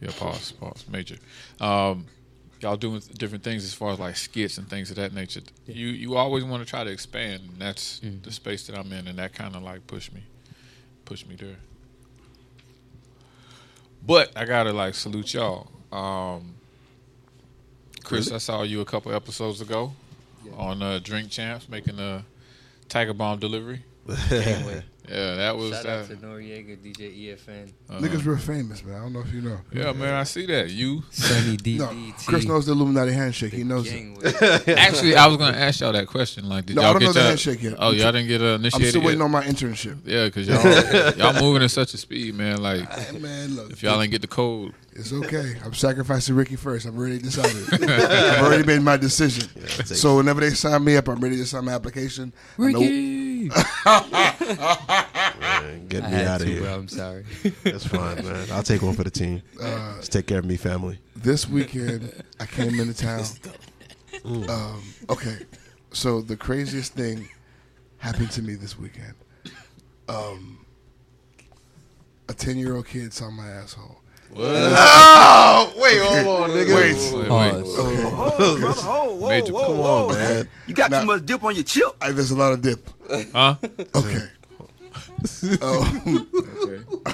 Yeah, 0.00 0.10
pause, 0.18 0.50
pause, 0.50 0.84
major. 0.90 1.14
Um, 1.60 2.06
y'all 2.62 2.76
doing 2.76 3.02
different 3.18 3.42
things 3.42 3.64
as 3.64 3.74
far 3.74 3.92
as 3.92 3.98
like 3.98 4.16
skits 4.16 4.56
and 4.56 4.68
things 4.68 4.90
of 4.90 4.96
that 4.96 5.12
nature. 5.12 5.40
You 5.66 5.88
you 5.88 6.16
always 6.16 6.44
want 6.44 6.62
to 6.62 6.68
try 6.68 6.84
to 6.84 6.90
expand. 6.90 7.42
And 7.50 7.58
that's 7.58 8.00
the 8.00 8.32
space 8.32 8.66
that 8.68 8.78
I'm 8.78 8.92
in, 8.92 9.08
and 9.08 9.18
that 9.18 9.34
kind 9.34 9.56
of 9.56 9.62
like 9.62 9.86
pushed 9.86 10.14
me, 10.14 10.22
pushed 11.04 11.28
me 11.28 11.34
there. 11.36 11.56
But 14.04 14.32
I 14.36 14.44
gotta 14.44 14.72
like 14.72 14.94
salute 14.94 15.34
y'all. 15.34 15.68
Um, 15.90 16.54
Chris, 18.04 18.32
I 18.32 18.38
saw 18.38 18.62
you 18.62 18.80
a 18.80 18.84
couple 18.84 19.12
episodes 19.12 19.60
ago 19.60 19.92
on 20.56 20.82
uh, 20.82 20.98
Drink 21.02 21.30
Champs 21.30 21.68
making 21.68 21.98
a 21.98 22.24
Tiger 22.88 23.14
Bomb 23.14 23.38
delivery. 23.38 23.84
Can't 24.28 24.66
wait. 24.66 24.82
Yeah, 25.08 25.34
that 25.34 25.56
was 25.56 25.72
Shout 25.72 25.82
that. 25.82 25.98
out 26.02 26.06
to 26.06 26.16
Noreaga, 26.16 26.78
DJ 26.78 27.34
EFN, 27.36 27.72
uh, 27.90 27.98
Niggas 27.98 28.24
real 28.24 28.36
famous, 28.36 28.84
man. 28.84 28.94
I 28.94 29.00
don't 29.00 29.12
know 29.12 29.20
if 29.20 29.32
you 29.34 29.42
know. 29.42 29.58
yeah, 29.72 29.92
man, 29.92 30.14
I 30.14 30.22
see 30.22 30.46
that. 30.46 30.70
You 30.70 31.02
Sunny 31.10 31.56
DDT. 31.56 31.78
No, 31.78 32.14
Chris 32.24 32.44
knows 32.46 32.66
the 32.66 32.72
Illuminati 32.72 33.10
handshake. 33.12 33.52
He 33.52 33.64
knows 33.64 33.88
it. 33.92 34.68
Actually, 34.78 35.16
I 35.16 35.26
was 35.26 35.38
gonna 35.38 35.56
ask 35.58 35.80
y'all 35.80 35.92
that 35.92 36.06
question. 36.06 36.48
Like, 36.48 36.66
did 36.66 36.76
No, 36.76 36.82
I 36.82 36.84
y'all 36.84 36.92
don't 36.94 37.00
get 37.00 37.06
know 37.06 37.12
the 37.14 37.18
y'all- 37.18 37.28
handshake 37.30 37.62
yet. 37.64 37.74
Oh, 37.80 37.88
I'm 37.90 37.94
y'all 37.96 38.12
didn't 38.12 38.28
get 38.28 38.40
uh, 38.42 38.58
I'm 38.62 38.70
still 38.70 39.02
waiting 39.02 39.18
yet? 39.18 39.24
on 39.24 39.30
my 39.32 39.42
internship. 39.44 39.98
Yeah, 40.06 40.26
because 40.26 40.46
y'all 40.46 41.12
y'all 41.32 41.42
moving 41.42 41.64
at 41.64 41.72
such 41.72 41.94
a 41.94 41.98
speed, 41.98 42.36
man. 42.36 42.62
Like, 42.62 42.88
Hey, 42.90 43.18
man, 43.18 43.56
look. 43.56 43.72
if 43.72 43.82
y'all 43.82 44.00
ain't 44.00 44.12
get 44.12 44.20
the 44.22 44.28
code, 44.28 44.72
It's 44.92 45.12
okay. 45.12 45.56
I'm 45.64 45.74
sacrificing 45.74 46.36
Ricky 46.36 46.54
first. 46.56 46.86
I'm 46.86 46.96
already 46.96 47.18
decided. 47.18 47.82
I've 47.90 48.44
already 48.44 48.64
made 48.64 48.82
my 48.82 48.96
decision. 48.96 49.48
so 49.84 50.16
whenever 50.18 50.40
they 50.40 50.50
sign 50.50 50.82
me 50.84 50.96
up, 50.96 51.08
I'm 51.08 51.18
ready 51.20 51.36
to 51.38 51.44
sign 51.44 51.64
my 51.64 51.72
application. 51.72 52.32
I 52.56 52.72
know- 53.48 53.54
Ricky. 53.54 54.56
Man, 55.40 55.86
get 55.88 56.04
I 56.04 56.10
me 56.10 56.24
out 56.24 56.40
of 56.40 56.46
here. 56.46 56.60
Bro, 56.62 56.74
I'm 56.74 56.88
sorry. 56.88 57.24
That's 57.64 57.86
fine, 57.86 58.24
man. 58.24 58.46
I'll 58.52 58.62
take 58.62 58.82
one 58.82 58.94
for 58.94 59.04
the 59.04 59.10
team. 59.10 59.42
Uh, 59.60 59.96
Just 59.96 60.12
take 60.12 60.26
care 60.26 60.38
of 60.38 60.44
me, 60.44 60.56
family. 60.56 60.98
this 61.16 61.48
weekend, 61.48 62.12
I 62.40 62.46
came 62.46 62.78
into 62.80 62.94
town. 63.02 63.24
Um, 64.24 64.82
okay, 65.10 65.38
so 65.92 66.20
the 66.20 66.36
craziest 66.36 66.92
thing 66.94 67.28
happened 67.98 68.30
to 68.32 68.42
me 68.42 68.54
this 68.54 68.78
weekend. 68.78 69.14
Um, 70.08 70.64
a 72.28 72.34
ten 72.34 72.56
year 72.58 72.76
old 72.76 72.86
kid 72.86 73.12
saw 73.12 73.30
my 73.30 73.48
asshole. 73.48 74.00
Oh, 74.34 75.72
wait, 75.76 75.98
hold 76.00 76.42
on, 76.42 76.50
nigga. 76.50 76.74
Wait. 76.74 77.14
wait, 77.14 77.28
Pause. 77.28 77.74
Oh, 77.78 78.58
brother, 78.60 78.80
oh, 78.84 79.14
whoa, 79.16 79.28
Major, 79.28 79.52
whoa, 79.52 79.66
Come 79.66 79.78
whoa. 79.78 80.08
on, 80.08 80.14
man. 80.14 80.48
You 80.66 80.74
got 80.74 80.90
Now- 80.90 81.00
too 81.00 81.06
much 81.06 81.26
dip 81.26 81.44
on 81.44 81.54
your 81.54 81.64
chip. 81.64 81.84
I, 82.00 82.12
there's 82.12 82.30
a 82.30 82.36
lot 82.36 82.52
of 82.52 82.62
dip. 82.62 82.88
huh? 83.32 83.56
Okay. 83.94 84.28
Um, 85.60 86.28
Okay. 86.62 86.82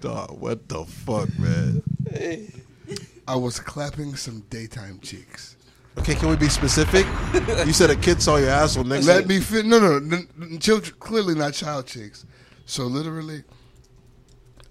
Dog, 0.00 0.40
what 0.40 0.68
the 0.68 0.84
fuck, 0.84 1.28
man? 1.38 1.82
I 3.28 3.34
was 3.34 3.60
clapping 3.60 4.16
some 4.16 4.40
daytime 4.50 4.98
cheeks. 5.00 5.56
Okay, 5.98 6.14
can 6.14 6.28
we 6.30 6.36
be 6.36 6.48
specific? 6.48 7.04
You 7.66 7.72
said 7.72 7.90
a 7.90 7.96
kid 7.96 8.22
saw 8.22 8.36
your 8.36 8.50
asshole 8.50 8.84
next 8.84 9.06
Let 9.06 9.26
me 9.26 9.40
fit. 9.40 9.66
No, 9.66 9.78
no, 9.78 9.96
n- 9.96 10.28
n- 10.40 10.58
children 10.58 10.94
clearly 11.00 11.34
not 11.34 11.52
child 11.52 11.86
chicks. 11.86 12.24
So 12.64 12.84
literally, 12.84 13.42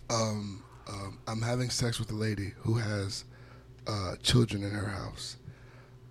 um, 0.09 0.58
um, 0.89 1.19
I'm 1.27 1.41
having 1.41 1.69
sex 1.69 1.99
with 1.99 2.11
a 2.11 2.15
lady 2.15 2.53
who 2.57 2.75
has 2.75 3.25
uh, 3.87 4.15
children 4.23 4.63
in 4.63 4.71
her 4.71 4.87
house, 4.87 5.37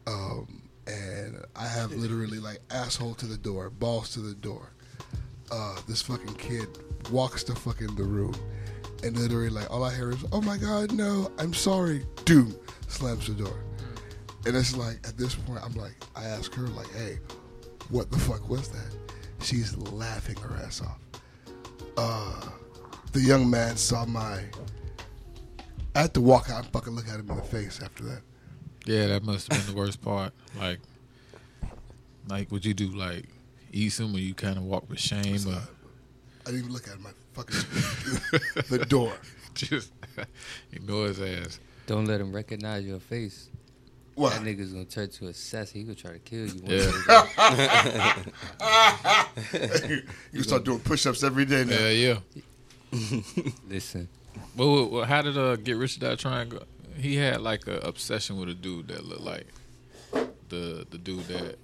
um, 0.07 0.63
and 0.87 1.45
I 1.57 1.67
have 1.67 1.93
literally 1.93 2.39
like 2.39 2.61
asshole 2.71 3.15
to 3.17 3.27
the 3.27 3.37
door, 3.37 3.71
balls 3.71 4.13
to 4.15 4.21
the 4.21 4.35
door. 4.35 4.73
Uh, 5.51 5.77
this 5.89 6.03
fucking 6.03 6.35
kid 6.35 6.69
walks 7.11 7.43
to 7.45 7.55
fucking 7.55 7.97
the 7.97 8.05
room, 8.05 8.35
and 9.03 9.17
literally 9.19 9.51
like 9.51 9.71
all 9.71 9.83
I 9.83 9.95
hear 9.95 10.11
is, 10.11 10.25
"Oh 10.33 10.41
my 10.41 10.57
god, 10.57 10.93
no, 10.93 11.31
I'm 11.39 11.55
sorry." 11.55 12.07
Doom 12.25 12.55
slams 12.87 13.27
the 13.27 13.35
door. 13.35 13.65
And 14.47 14.57
it's 14.57 14.77
like 14.77 14.97
at 15.07 15.17
this 15.19 15.35
point, 15.35 15.63
I'm 15.65 15.75
like, 15.75 15.97
I 16.15 16.25
ask 16.25 16.55
her 16.55 16.69
like, 16.69 16.91
"Hey, 16.93 17.19
what 17.89 18.11
the 18.11 18.19
fuck 18.19 18.49
was 18.49 18.69
that?" 18.69 18.95
She's 19.41 19.77
laughing 19.77 20.37
her 20.37 20.57
ass 20.65 20.83
off. 20.83 20.99
Uh, 21.97 22.49
the 23.13 23.21
young 23.21 23.49
man 23.49 23.77
saw 23.77 24.05
my. 24.05 24.43
I 25.95 26.03
had 26.03 26.15
to 26.15 26.21
walk 26.21 26.51
out 26.51 26.65
and 26.65 26.73
fucking 26.73 26.93
look 26.95 27.09
at 27.09 27.19
him 27.19 27.29
in 27.31 27.37
the 27.37 27.43
face 27.43 27.81
after 27.83 28.05
that. 28.05 28.23
Yeah, 28.87 29.07
that 29.09 29.25
must 29.25 29.53
have 29.53 29.67
been 29.67 29.75
the 29.75 29.81
worst 29.81 30.01
part. 30.01 30.33
Like, 30.59 30.79
like 32.29 32.51
would 32.53 32.65
you 32.65 32.75
do 32.75 32.89
like 32.89 33.27
eat 33.73 33.91
some 33.91 34.15
or 34.15 34.19
you 34.19 34.35
kind 34.35 34.57
of 34.57 34.65
walk 34.65 34.89
with 34.89 35.01
shame 35.01 35.47
or 35.47 35.61
I 36.47 36.51
didn't 36.51 36.61
even 36.61 36.73
look 36.73 36.87
at 36.89 36.95
him. 36.95 37.07
I 37.07 37.11
fucking 37.35 37.57
the 38.79 38.87
door. 38.87 39.13
just 39.55 39.93
ignore 40.73 41.09
his 41.09 41.21
ass? 41.21 41.61
Don't 41.87 42.07
let 42.07 42.21
him 42.21 42.33
recognize 42.33 42.85
your 42.85 43.01
face. 43.01 43.49
What? 44.15 44.33
That 44.33 44.43
nigga's 44.43 44.73
gonna 44.73 44.85
turn 44.85 45.11
to 45.11 45.27
a 45.27 45.29
assassin. 45.29 45.81
He 45.81 45.85
gonna 45.85 45.95
try 45.95 46.13
to 46.13 46.19
kill 46.19 46.47
you. 46.47 46.61
one 46.63 46.73
Yeah. 46.73 46.93
you 50.33 50.43
start 50.43 50.65
doing 50.65 50.81
push-ups 50.81 51.23
every 51.23 51.45
day 51.45 51.65
now. 51.65 51.79
Yeah, 51.79 51.91
yeah. 51.91 52.19
Listen, 53.69 54.09
Well, 54.57 54.73
well, 54.73 54.89
well, 54.89 55.05
how 55.05 55.23
did 55.23 55.37
uh 55.37 55.57
Get 55.57 55.77
Rich 55.77 55.97
or 55.99 56.01
Die 56.01 56.17
Tryin'? 56.17 56.49
Go? 56.49 56.63
He 56.97 57.17
had 57.17 57.41
like 57.41 57.67
a 57.67 57.79
obsession 57.79 58.39
with 58.39 58.49
a 58.49 58.55
dude 58.55 58.89
that 58.89 59.05
looked 59.05 59.23
like 59.23 59.47
the 60.49 60.87
the 60.91 60.99
dude 60.99 61.27
that 61.29 61.57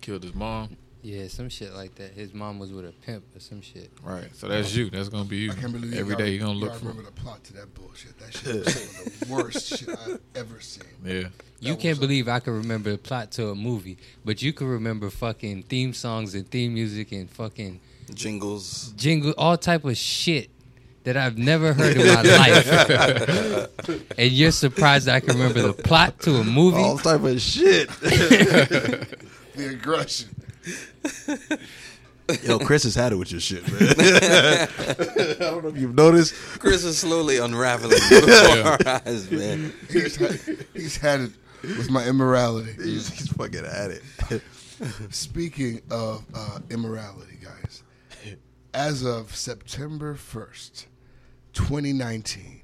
killed 0.00 0.22
his 0.22 0.34
mom. 0.34 0.76
yeah, 1.02 1.28
some 1.28 1.48
shit 1.48 1.72
like 1.74 1.94
that. 1.96 2.12
His 2.12 2.34
mom 2.34 2.58
was 2.58 2.72
with 2.72 2.84
a 2.84 2.92
pimp 2.92 3.24
or 3.36 3.40
some 3.40 3.60
shit. 3.62 3.90
Right. 4.02 4.28
So 4.34 4.48
that's 4.48 4.74
you. 4.74 4.90
That's 4.90 5.08
gonna 5.08 5.24
be 5.24 5.36
you. 5.38 5.52
I 5.52 5.54
can't 5.54 5.72
believe 5.72 5.94
Every 5.94 6.12
y'all- 6.14 6.18
day 6.18 6.30
you're 6.32 6.44
gonna 6.46 6.58
look 6.58 6.70
y'all 6.70 6.78
for. 6.80 6.88
remember 6.88 7.10
the 7.10 7.20
plot 7.20 7.44
to 7.44 7.52
that 7.54 7.72
bullshit. 7.74 8.18
That 8.18 8.34
shit 8.34 8.64
was 8.64 8.74
some 8.74 9.06
of 9.06 9.20
the 9.20 9.34
worst 9.34 9.78
shit 9.78 9.88
I've 9.88 10.20
ever 10.34 10.60
seen. 10.60 10.84
Yeah. 11.04 11.28
You 11.60 11.74
That 11.74 11.80
can't 11.80 11.82
was 11.82 11.98
a- 11.98 12.00
believe 12.00 12.28
I 12.28 12.40
can 12.40 12.52
remember 12.54 12.90
the 12.90 12.98
plot 12.98 13.30
to 13.32 13.48
a 13.50 13.54
movie, 13.54 13.96
but 14.24 14.42
you 14.42 14.52
can 14.52 14.66
remember 14.66 15.08
fucking 15.10 15.62
theme 15.64 15.92
songs 15.94 16.34
and 16.34 16.48
theme 16.50 16.74
music 16.74 17.12
and 17.12 17.30
fucking 17.30 17.80
Jingles. 18.14 18.92
jingle, 18.96 19.34
all 19.38 19.56
type 19.56 19.84
of 19.84 19.96
shit 19.96 20.50
that 21.04 21.16
I've 21.16 21.38
never 21.38 21.72
heard 21.72 21.96
in 21.96 22.06
my 22.06 22.22
life. 22.22 24.08
and 24.18 24.30
you're 24.32 24.50
surprised 24.50 25.06
that 25.06 25.14
I 25.16 25.20
can 25.20 25.36
remember 25.38 25.62
the 25.62 25.72
plot 25.72 26.20
to 26.20 26.36
a 26.36 26.44
movie? 26.44 26.78
All 26.78 26.98
type 26.98 27.22
of 27.22 27.40
shit. 27.40 27.88
The 29.58 29.70
aggression. 29.70 30.28
Yo, 32.44 32.58
Chris 32.60 32.84
has 32.84 32.94
had 32.94 33.10
it 33.12 33.16
with 33.16 33.32
your 33.32 33.40
shit, 33.40 33.62
man. 33.72 33.82
I 33.98 35.34
don't 35.40 35.62
know 35.64 35.68
if 35.70 35.76
you've 35.78 35.94
noticed. 35.96 36.32
Chris 36.60 36.84
is 36.84 36.98
slowly 36.98 37.38
unraveling 37.38 37.98
before 38.08 38.62
our 38.64 38.78
eyes, 39.04 39.28
man. 39.32 39.72
He's 39.90 40.14
had, 40.14 40.40
he's 40.74 40.96
had 40.98 41.20
it 41.22 41.30
with 41.62 41.90
my 41.90 42.06
immorality. 42.06 42.72
He's, 42.74 43.08
he's 43.08 43.28
fucking 43.32 43.64
at 43.64 43.90
it. 43.90 44.42
Speaking 45.10 45.80
of 45.90 46.22
uh, 46.34 46.58
immorality, 46.70 47.38
guys, 47.42 47.57
as 48.78 49.04
of 49.04 49.34
September 49.34 50.14
1st, 50.14 50.86
2019, 51.52 52.62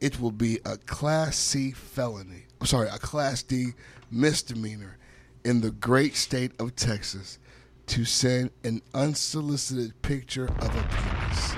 it 0.00 0.18
will 0.20 0.32
be 0.32 0.58
a 0.64 0.76
Class 0.78 1.36
C 1.36 1.70
felony. 1.70 2.46
I'm 2.60 2.66
sorry, 2.66 2.88
a 2.88 2.98
Class 2.98 3.44
D 3.44 3.68
misdemeanor 4.10 4.98
in 5.44 5.60
the 5.60 5.70
great 5.70 6.16
state 6.16 6.50
of 6.58 6.74
Texas 6.74 7.38
to 7.86 8.04
send 8.04 8.50
an 8.64 8.82
unsolicited 8.94 10.02
picture 10.02 10.46
of 10.46 10.74
a 10.74 10.88
penis. 10.90 11.52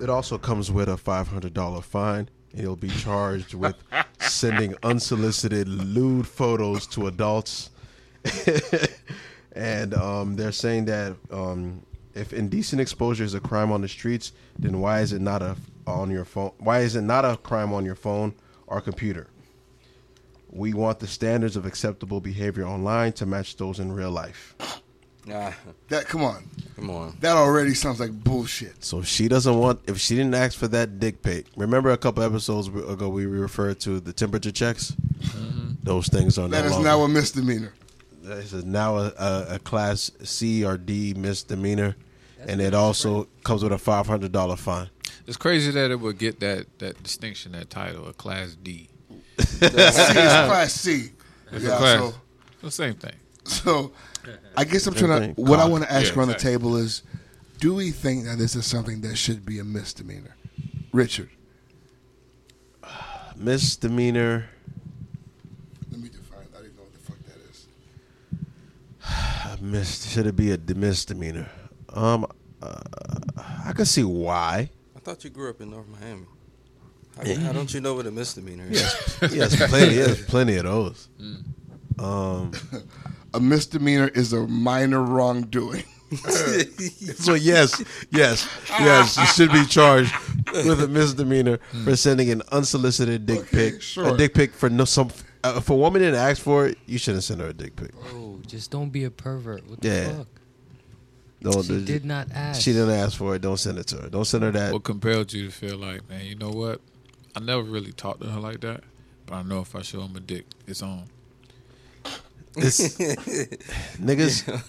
It 0.00 0.08
also 0.08 0.38
comes 0.38 0.70
with 0.70 0.88
a 0.88 0.96
five 0.96 1.26
hundred 1.26 1.52
dollar 1.52 1.82
fine, 1.82 2.28
and 2.52 2.60
he'll 2.60 2.76
be 2.76 2.90
charged 2.90 3.54
with 3.54 3.74
sending 4.20 4.76
unsolicited 4.84 5.66
lewd 5.66 6.28
photos 6.28 6.86
to 6.88 7.08
adults. 7.08 7.70
and 9.54 9.94
um, 9.94 10.36
they're 10.36 10.52
saying 10.52 10.86
that 10.86 11.16
um, 11.30 11.82
if 12.14 12.32
indecent 12.32 12.80
exposure 12.80 13.24
is 13.24 13.34
a 13.34 13.40
crime 13.40 13.72
on 13.72 13.80
the 13.80 13.88
streets, 13.88 14.32
then 14.58 14.80
why 14.80 15.00
is 15.00 15.12
it 15.12 15.20
not 15.20 15.42
a 15.42 15.56
on 15.86 16.10
your 16.10 16.24
phone? 16.24 16.52
Why 16.58 16.80
is 16.80 16.94
it 16.96 17.02
not 17.02 17.24
a 17.24 17.36
crime 17.36 17.72
on 17.72 17.84
your 17.84 17.94
phone 17.96 18.34
or 18.66 18.80
computer? 18.80 19.26
We 20.50 20.74
want 20.74 20.98
the 21.00 21.06
standards 21.06 21.56
of 21.56 21.64
acceptable 21.64 22.20
behavior 22.20 22.66
online 22.66 23.12
to 23.14 23.26
match 23.26 23.56
those 23.56 23.80
in 23.80 23.90
real 23.92 24.10
life. 24.10 24.54
Ah, 25.32 25.54
That 25.88 26.06
come 26.06 26.22
on, 26.24 26.44
come 26.76 26.90
on. 26.90 27.16
that 27.20 27.36
already 27.36 27.74
sounds 27.74 28.00
like 28.00 28.10
bullshit. 28.12 28.84
So 28.84 28.98
if 28.98 29.06
she 29.06 29.28
doesn't 29.28 29.56
want, 29.56 29.80
if 29.86 29.98
she 29.98 30.16
didn't 30.16 30.34
ask 30.34 30.58
for 30.58 30.68
that 30.68 30.98
dick 30.98 31.22
pic, 31.22 31.46
remember 31.56 31.90
a 31.90 31.96
couple 31.96 32.22
episodes 32.24 32.66
ago 32.68 33.08
we 33.08 33.24
referred 33.26 33.78
to 33.80 34.00
the 34.00 34.12
temperature 34.12 34.50
checks. 34.52 34.94
Those 35.84 36.08
things 36.08 36.38
are 36.38 36.48
That 36.48 36.60
no 36.62 36.66
is 36.66 36.72
longer. 36.72 36.88
now 36.88 37.02
a 37.02 37.08
misdemeanor. 37.08 37.72
This 38.22 38.52
is 38.52 38.64
now 38.64 38.96
a, 38.98 39.12
a, 39.18 39.46
a 39.54 39.58
class 39.58 40.10
C 40.22 40.64
or 40.64 40.76
D 40.78 41.12
misdemeanor, 41.14 41.96
and 42.46 42.60
it 42.60 42.72
also 42.74 43.26
comes 43.44 43.62
with 43.62 43.72
a 43.72 43.78
five 43.78 44.06
hundred 44.06 44.32
dollar 44.32 44.56
fine. 44.56 44.88
It's 45.26 45.36
crazy 45.36 45.70
that 45.72 45.90
it 45.90 45.98
would 46.00 46.18
get 46.18 46.40
that 46.40 46.78
that 46.78 47.02
distinction, 47.02 47.52
that 47.52 47.68
title, 47.70 48.06
a 48.08 48.12
class 48.12 48.54
D. 48.54 48.88
C 49.38 49.66
is 49.66 49.70
Class 49.70 50.72
C. 50.72 51.10
It's 51.50 51.64
Yeah, 51.64 51.74
a 51.74 51.78
class. 51.78 51.98
so- 52.00 52.14
the 52.62 52.70
same 52.70 52.94
thing. 52.94 53.14
So, 53.44 53.90
I 54.56 54.62
guess 54.62 54.86
I'm 54.86 54.94
trying 54.94 55.34
to. 55.34 55.40
What 55.42 55.58
I 55.58 55.66
want 55.66 55.82
to 55.82 55.92
ask 55.92 56.10
Yeah, 56.10 56.14
you 56.14 56.22
on 56.22 56.28
the 56.28 56.34
table 56.34 56.76
is, 56.76 57.02
do 57.58 57.74
we 57.74 57.90
think 57.90 58.24
that 58.26 58.38
this 58.38 58.54
is 58.54 58.64
something 58.66 59.00
that 59.00 59.16
should 59.16 59.44
be 59.44 59.58
a 59.58 59.64
misdemeanor, 59.64 60.36
Richard? 60.92 61.28
Misdemeanor. 63.36 64.48
Let 65.90 66.00
me 66.00 66.08
define. 66.08 66.46
I 66.56 66.62
didn't 66.62 66.76
know 66.76 66.82
what 66.84 66.92
the 66.92 67.00
fuck 67.00 67.18
that 67.26 67.40
is. 67.50 67.66
Mis- 69.62 70.10
should 70.10 70.26
it 70.26 70.34
be 70.36 70.50
a 70.52 70.58
misdemeanor? 70.74 71.48
Um, 71.90 72.26
uh, 72.60 72.80
I 73.64 73.72
can 73.72 73.84
see 73.86 74.02
why. 74.02 74.70
I 74.96 74.98
thought 75.00 75.22
you 75.24 75.30
grew 75.30 75.50
up 75.50 75.60
in 75.60 75.70
North 75.70 75.86
Miami. 75.88 76.26
How, 77.16 77.46
how 77.46 77.52
don't 77.52 77.72
you 77.72 77.80
know 77.80 77.94
what 77.94 78.06
a 78.06 78.10
misdemeanor 78.10 78.64
is? 78.68 78.82
Yes, 79.30 79.54
plenty. 79.68 79.94
Yes, 79.96 80.24
plenty 80.24 80.56
of 80.56 80.64
those. 80.64 81.08
Um, 81.98 82.52
A 83.34 83.40
misdemeanor 83.40 84.08
is 84.08 84.32
a 84.34 84.46
minor 84.46 85.02
wrongdoing. 85.02 85.84
so 87.16 87.32
yes, 87.32 87.82
yes, 88.10 88.46
yes, 88.68 89.16
you 89.16 89.26
should 89.26 89.50
be 89.52 89.64
charged 89.64 90.12
with 90.52 90.82
a 90.82 90.88
misdemeanor 90.88 91.58
for 91.84 91.96
sending 91.96 92.30
an 92.30 92.42
unsolicited 92.52 93.24
dick 93.24 93.38
Okay, 93.40 93.70
pic. 93.70 93.80
sure. 93.80 94.12
A 94.14 94.16
dick 94.18 94.34
pic 94.34 94.52
for 94.52 94.68
no 94.68 94.84
some. 94.84 95.08
Uh, 95.42 95.54
if 95.56 95.70
a 95.70 95.74
woman 95.74 96.02
didn't 96.02 96.20
ask 96.20 96.42
for 96.42 96.66
it, 96.66 96.76
you 96.84 96.98
shouldn't 96.98 97.24
send 97.24 97.40
her 97.40 97.48
a 97.48 97.52
dick 97.54 97.74
pic. 97.76 97.92
Oh, 98.14 98.21
just 98.52 98.70
don't 98.70 98.90
be 98.90 99.04
a 99.04 99.10
pervert. 99.10 99.66
What 99.68 99.80
the 99.80 99.88
Yeah. 99.88 100.16
fuck? 100.18 100.26
No, 101.40 101.62
She 101.62 101.84
did 101.84 102.04
not 102.04 102.28
ask. 102.32 102.60
She 102.62 102.72
didn't 102.72 102.90
ask 102.90 103.16
for 103.16 103.34
it. 103.34 103.42
Don't 103.42 103.56
send 103.58 103.78
it 103.78 103.86
to 103.88 103.96
her. 103.96 104.08
Don't 104.08 104.24
send 104.26 104.44
her 104.44 104.52
that. 104.52 104.72
What 104.72 104.84
compelled 104.84 105.32
you 105.32 105.46
to 105.46 105.50
feel 105.50 105.76
like, 105.76 106.08
man, 106.08 106.24
you 106.24 106.36
know 106.36 106.50
what? 106.50 106.80
I 107.34 107.40
never 107.40 107.62
really 107.62 107.92
talked 107.92 108.20
to 108.20 108.28
her 108.28 108.38
like 108.38 108.60
that, 108.60 108.84
but 109.26 109.34
I 109.34 109.42
know 109.42 109.60
if 109.60 109.74
I 109.74 109.82
show 109.82 110.02
him 110.02 110.14
a 110.14 110.20
dick, 110.20 110.44
it's 110.68 110.82
on. 110.82 111.04
It's, 112.56 112.78
niggas, 113.98 114.62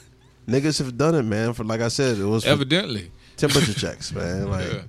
niggas 0.48 0.80
have 0.80 0.98
done 0.98 1.16
it, 1.16 1.24
man. 1.24 1.54
For 1.54 1.64
like 1.64 1.82
I 1.82 1.90
said, 1.90 2.18
it 2.18 2.24
was 2.26 2.44
for 2.44 2.50
Evidently. 2.52 3.12
temperature 3.38 3.74
checks, 3.80 4.12
man. 4.14 4.50
Like 4.50 4.72
Yeah. 4.72 4.82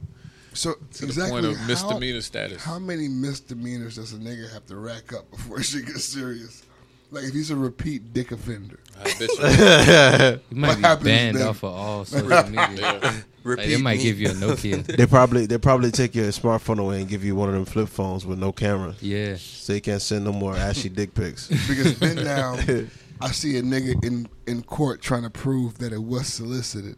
So 0.55 0.75
To 0.75 1.05
exactly 1.05 1.41
the 1.43 1.49
point 1.49 1.53
of 1.55 1.57
how- 1.61 1.67
misdemeanor 1.67 2.21
status. 2.23 2.63
How 2.63 2.79
many 2.79 3.09
misdemeanors 3.09 3.97
does 3.97 4.13
a 4.13 4.17
nigga 4.19 4.51
have 4.53 4.65
to 4.67 4.77
rack 4.77 5.13
up 5.13 5.29
before 5.31 5.63
she 5.65 5.83
gets 5.83 6.05
serious? 6.05 6.63
Like 7.11 7.25
if 7.25 7.33
he's 7.33 7.51
a 7.51 7.57
repeat 7.57 8.13
dick 8.13 8.33
offender, 8.33 8.81
I 8.99 9.05
bet 9.05 9.21
you. 9.21 10.41
You 10.51 10.57
might 10.61 10.69
What 10.69 10.77
be 10.79 10.83
happens 10.83 11.05
banned 11.05 11.37
then? 11.37 11.47
off 11.49 11.63
of 11.63 11.73
all 11.75 12.05
social 12.05 12.43
media. 12.51 12.99
Like, 13.03 13.25
Repeat 13.45 13.67
they 13.67 13.77
might 13.77 13.99
me. 13.99 14.03
give 14.05 14.19
you 14.19 14.29
a 14.31 14.33
Nokia. 14.33 14.85
they 14.97 15.07
probably 15.07 15.45
they 15.47 15.59
probably 15.59 15.91
take 15.91 16.15
your 16.15 16.27
smartphone 16.29 16.79
away 16.79 17.01
and 17.01 17.09
give 17.09 17.23
you 17.25 17.37
one 17.37 17.49
of 17.51 17.55
them 17.55 17.67
flip 17.67 17.89
phones 17.91 18.25
with 18.25 18.39
no 18.39 18.53
camera, 18.53 18.95
Yeah. 19.01 19.37
so 19.39 19.75
you 19.75 19.81
can't 19.83 20.01
send 20.01 20.25
no 20.25 20.33
more 20.33 20.57
ashy 20.57 20.89
dick 20.89 21.15
pics. 21.15 21.49
because 21.69 21.93
been 21.95 22.25
down, 22.25 22.89
I 23.21 23.31
see 23.33 23.59
a 23.59 23.63
nigga 23.63 24.03
in 24.05 24.29
in 24.47 24.63
court 24.63 25.03
trying 25.03 25.25
to 25.25 25.31
prove 25.31 25.77
that 25.79 25.93
it 25.93 26.03
was 26.03 26.27
solicited. 26.27 26.97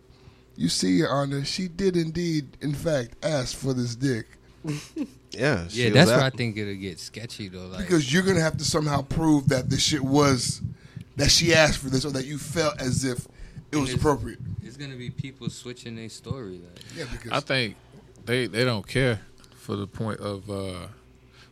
You 0.54 0.68
see, 0.68 0.92
Your 0.92 1.10
Honor, 1.10 1.44
she 1.44 1.66
did 1.68 1.96
indeed, 1.96 2.56
in 2.62 2.72
fact, 2.74 3.16
ask 3.24 3.56
for 3.56 3.74
this 3.74 3.94
dick 3.96 4.26
Yeah, 5.32 5.68
she 5.68 5.84
Yeah, 5.84 5.90
that's 5.90 6.10
at- 6.10 6.16
where 6.16 6.26
I 6.26 6.30
think 6.30 6.56
it'll 6.56 6.74
get 6.74 6.98
sketchy 6.98 7.48
though. 7.48 7.66
Like, 7.66 7.80
because 7.80 8.12
you're 8.12 8.22
gonna 8.22 8.40
have 8.40 8.56
to 8.58 8.64
somehow 8.64 9.02
prove 9.02 9.48
that 9.48 9.68
this 9.68 9.82
shit 9.82 10.02
was 10.02 10.62
that 11.16 11.30
she 11.30 11.54
asked 11.54 11.78
for 11.78 11.90
this 11.90 12.04
or 12.04 12.10
that 12.12 12.24
you 12.26 12.38
felt 12.38 12.80
as 12.80 13.04
if 13.04 13.26
it 13.72 13.76
was 13.76 13.90
it's- 13.90 14.00
appropriate. 14.00 14.38
it's 14.62 14.76
gonna 14.76 14.96
be 14.96 15.10
people 15.10 15.50
switching 15.50 15.96
their 15.96 16.08
story. 16.08 16.52
Like, 16.64 16.82
Yeah, 16.96 17.04
because 17.10 17.32
I 17.32 17.40
think 17.40 17.76
they 18.24 18.46
they 18.46 18.64
don't 18.64 18.86
care 18.86 19.20
for 19.56 19.76
the 19.76 19.86
point 19.86 20.20
of 20.20 20.48
uh, 20.50 20.86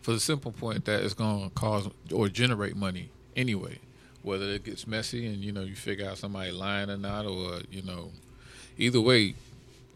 for 0.00 0.12
the 0.12 0.20
simple 0.20 0.52
point 0.52 0.84
that 0.86 1.02
it's 1.02 1.14
going 1.14 1.44
to 1.48 1.50
cause 1.54 1.88
or 2.12 2.28
generate 2.28 2.76
money 2.76 3.10
anyway. 3.36 3.78
Whether 4.22 4.46
it 4.52 4.64
gets 4.64 4.86
messy 4.86 5.26
and 5.26 5.36
you 5.44 5.52
know 5.52 5.62
you 5.62 5.74
figure 5.74 6.08
out 6.08 6.16
somebody 6.16 6.50
lying 6.52 6.88
or 6.90 6.96
not, 6.96 7.26
or 7.26 7.60
you 7.70 7.82
know, 7.82 8.10
either 8.78 9.00
way, 9.00 9.34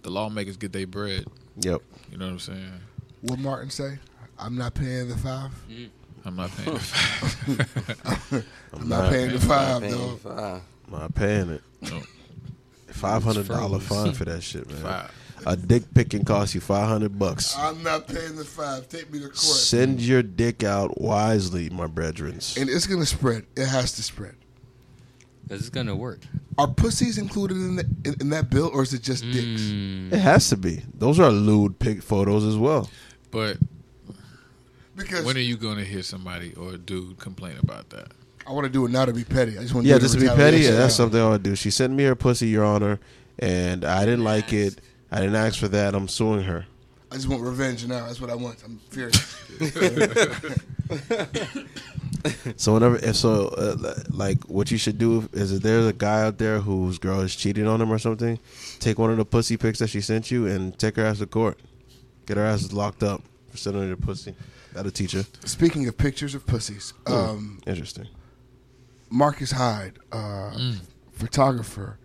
the 0.02 0.11
lawmakers 0.11 0.57
get 0.59 0.72
their 0.72 0.87
bread. 0.87 1.24
Yep. 1.61 1.81
You 2.12 2.18
know 2.18 2.26
what 2.26 2.33
I'm 2.33 2.38
saying? 2.38 2.72
What 3.22 3.38
Martin 3.38 3.70
say? 3.70 3.98
I'm 4.38 4.57
not 4.57 4.74
paying 4.74 5.09
the 5.09 5.16
five. 5.18 5.50
I'm 6.24 6.37
not 6.37 6.50
paying. 6.57 6.74
the 6.74 6.81
five. 6.81 8.44
I'm 8.74 8.88
not 8.88 9.11
paying 9.11 9.33
the 9.33 9.40
five, 9.40 9.83
Paying 9.83 9.94
dog. 9.94 10.18
five. 10.20 10.62
I'm 10.87 11.00
not 11.00 11.14
paying 11.14 11.50
it. 11.50 11.62
No. 11.83 12.00
Five 12.88 13.22
hundred 13.22 13.48
dollar 13.48 13.78
fine 13.78 14.12
for 14.12 14.24
that 14.24 14.42
shit, 14.42 14.68
man. 14.68 14.83
Five. 14.83 15.11
A 15.46 15.57
dick 15.57 15.85
pic 15.94 16.11
can 16.11 16.24
cost 16.24 16.54
you 16.54 16.61
five 16.61 16.88
hundred 16.88 17.18
bucks. 17.18 17.57
I'm 17.57 17.83
not 17.83 18.09
paying 18.09 18.35
the 18.37 18.44
five. 18.44 18.88
Take 18.88 19.12
me 19.12 19.18
to 19.20 19.26
court. 19.26 19.37
Send 19.37 20.00
your 20.00 20.22
dick 20.22 20.64
out 20.64 21.00
wisely, 21.00 21.70
my 21.70 21.87
brethren. 21.87 22.33
and 22.59 22.68
it's 22.68 22.87
gonna 22.87 23.07
spread. 23.07 23.46
It 23.57 23.66
has 23.66 23.92
to 23.92 24.02
spread. 24.02 24.35
Because 25.49 25.61
it's 25.63 25.71
gonna 25.71 25.97
work. 25.97 26.21
Are 26.59 26.67
pussies 26.69 27.19
included 27.19 27.57
in, 27.57 27.77
the, 27.77 27.85
in, 28.05 28.15
in 28.21 28.31
that 28.31 28.51
bill, 28.51 28.71
or 28.75 28.83
is 28.83 28.93
it 28.93 29.03
just 29.03 29.23
dicks? 29.25 29.63
Mm, 29.63 30.13
It 30.13 30.19
has 30.19 30.49
to 30.51 30.57
be. 30.57 30.83
Those 30.95 31.19
are 31.21 31.31
lewd 31.31 31.79
pic 31.79 32.03
photos 32.03 32.45
as 32.45 32.57
well. 32.57 32.91
But 33.31 33.57
Because 34.97 35.25
when 35.25 35.37
are 35.37 35.41
you 35.41 35.57
going 35.57 35.77
to 35.79 35.85
hear 35.85 36.03
somebody 36.03 36.53
or 36.55 36.75
a 36.75 36.79
dude 36.79 37.19
complain 37.19 37.57
about 37.63 37.89
that? 37.91 38.09
I 38.47 38.53
want 38.53 38.65
to 38.65 38.71
do 38.71 38.85
it 38.87 38.91
now 38.91 39.05
to 39.05 39.13
be 39.13 39.25
petty. 39.25 39.57
I 39.57 39.63
just 39.63 39.73
want 39.73 39.87
to 39.87 39.91
Yeah, 39.93 39.99
just 39.99 40.15
to 40.15 40.21
be 40.21 40.27
petty. 40.27 40.59
Yeah, 40.59 40.73
that's 40.73 40.99
now. 40.99 41.05
something 41.05 41.21
I 41.21 41.29
would 41.31 41.43
do. 41.45 41.55
She 41.55 41.71
sent 41.71 41.93
me 41.93 42.05
her 42.05 42.15
pussy, 42.17 42.49
Your 42.49 42.65
Honor, 42.65 42.99
and 43.39 43.85
I 43.85 44.05
didn't 44.05 44.25
like 44.25 44.53
it. 44.53 44.81
I 45.13 45.21
didn't 45.21 45.37
ask 45.37 45.59
for 45.61 45.69
that. 45.69 45.95
I'm 45.95 46.09
suing 46.09 46.43
her. 46.43 46.67
I 47.13 47.15
just 47.15 47.29
want 47.29 47.43
revenge 47.43 47.87
now. 47.87 48.07
That's 48.07 48.21
what 48.21 48.31
I 48.31 48.35
want. 48.35 48.57
I'm 48.65 48.81
furious. 48.91 49.37
So 52.57 52.74
whenever, 52.74 52.96
if 52.96 53.16
so, 53.16 53.48
uh, 53.48 53.94
like, 54.11 54.42
what 54.44 54.70
you 54.70 54.78
should 54.78 54.98
do 54.98 55.28
is 55.33 55.52
if 55.52 55.62
there's 55.62 55.87
a 55.87 55.92
guy 55.92 56.22
out 56.22 56.38
there 56.38 56.61
whose 56.61 56.98
girl 56.98 57.20
is 57.20 57.37
cheating 57.37 57.66
on 57.66 57.81
him 57.81 57.92
or 57.92 57.98
something, 57.98 58.38
take 58.81 58.98
one 58.98 59.11
of 59.11 59.16
the 59.16 59.24
pussy 59.24 59.57
pics 59.57 59.78
that 59.78 59.88
she 59.88 60.00
sent 60.00 60.31
you 60.31 60.46
and 60.46 60.78
take 60.78 60.96
her 60.96 61.04
ass 61.04 61.18
to 61.18 61.26
court. 61.26 61.59
Get 62.26 62.37
her 62.37 62.44
ass 62.44 62.72
locked 62.72 63.02
up 63.02 63.22
for 63.50 63.57
sending 63.57 63.83
her 63.83 63.88
the 63.88 63.96
pussy. 63.96 64.35
That'll 64.72 64.90
teach 64.90 65.12
her. 65.12 65.24
Speaking 65.44 65.88
of 65.88 65.96
pictures 65.96 66.35
of 66.35 66.46
pussies, 66.46 66.92
um, 67.07 67.61
Interesting. 67.66 68.09
Marcus 69.11 69.52
Hyde, 69.52 69.98
uh, 70.12 70.72
photographer 71.12 71.98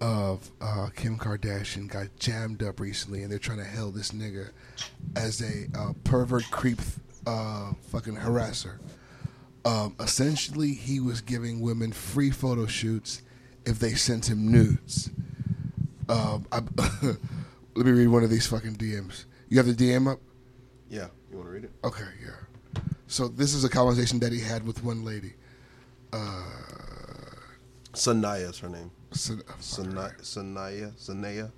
of 0.00 0.50
uh, 0.60 0.88
Kim 0.94 1.18
Kardashian, 1.18 1.88
got 1.88 2.06
jammed 2.18 2.62
up 2.62 2.78
recently, 2.80 3.22
and 3.22 3.30
they're 3.32 3.38
trying 3.38 3.58
to 3.58 3.64
hail 3.64 3.90
this 3.90 4.12
nigga 4.12 4.50
as 5.16 5.40
a 5.40 5.66
uh, 5.76 5.92
pervert, 6.04 6.44
creep, 6.50 6.80
uh, 7.26 7.72
fucking 7.90 8.16
harasser. 8.16 8.78
Um, 9.64 9.94
essentially, 10.00 10.72
he 10.72 11.00
was 11.00 11.20
giving 11.20 11.60
women 11.60 11.92
free 11.92 12.30
photo 12.30 12.66
shoots 12.66 13.22
if 13.66 13.78
they 13.78 13.94
sent 13.94 14.28
him 14.28 14.50
nudes. 14.50 15.10
Um, 16.08 16.46
I, 16.50 16.62
let 17.74 17.86
me 17.86 17.92
read 17.92 18.08
one 18.08 18.24
of 18.24 18.30
these 18.30 18.46
fucking 18.46 18.76
DMs. 18.76 19.26
You 19.48 19.58
have 19.58 19.66
the 19.66 19.74
DM 19.74 20.10
up? 20.10 20.18
Yeah. 20.88 21.08
You 21.30 21.36
want 21.36 21.48
to 21.48 21.52
read 21.52 21.64
it? 21.64 21.72
Okay, 21.84 22.04
yeah. 22.22 22.80
So 23.06 23.28
this 23.28 23.54
is 23.54 23.64
a 23.64 23.68
conversation 23.68 24.18
that 24.20 24.32
he 24.32 24.40
had 24.40 24.66
with 24.66 24.82
one 24.82 25.04
lady. 25.04 25.34
Uh, 26.12 26.42
Sanaya 27.92 28.50
is 28.50 28.58
her 28.60 28.68
name. 28.68 28.90
San- 29.12 29.42
uh, 29.48 29.52
Sanaya. 29.60 30.20
Sanaya. 30.20 30.92
Sanaya. 30.94 31.50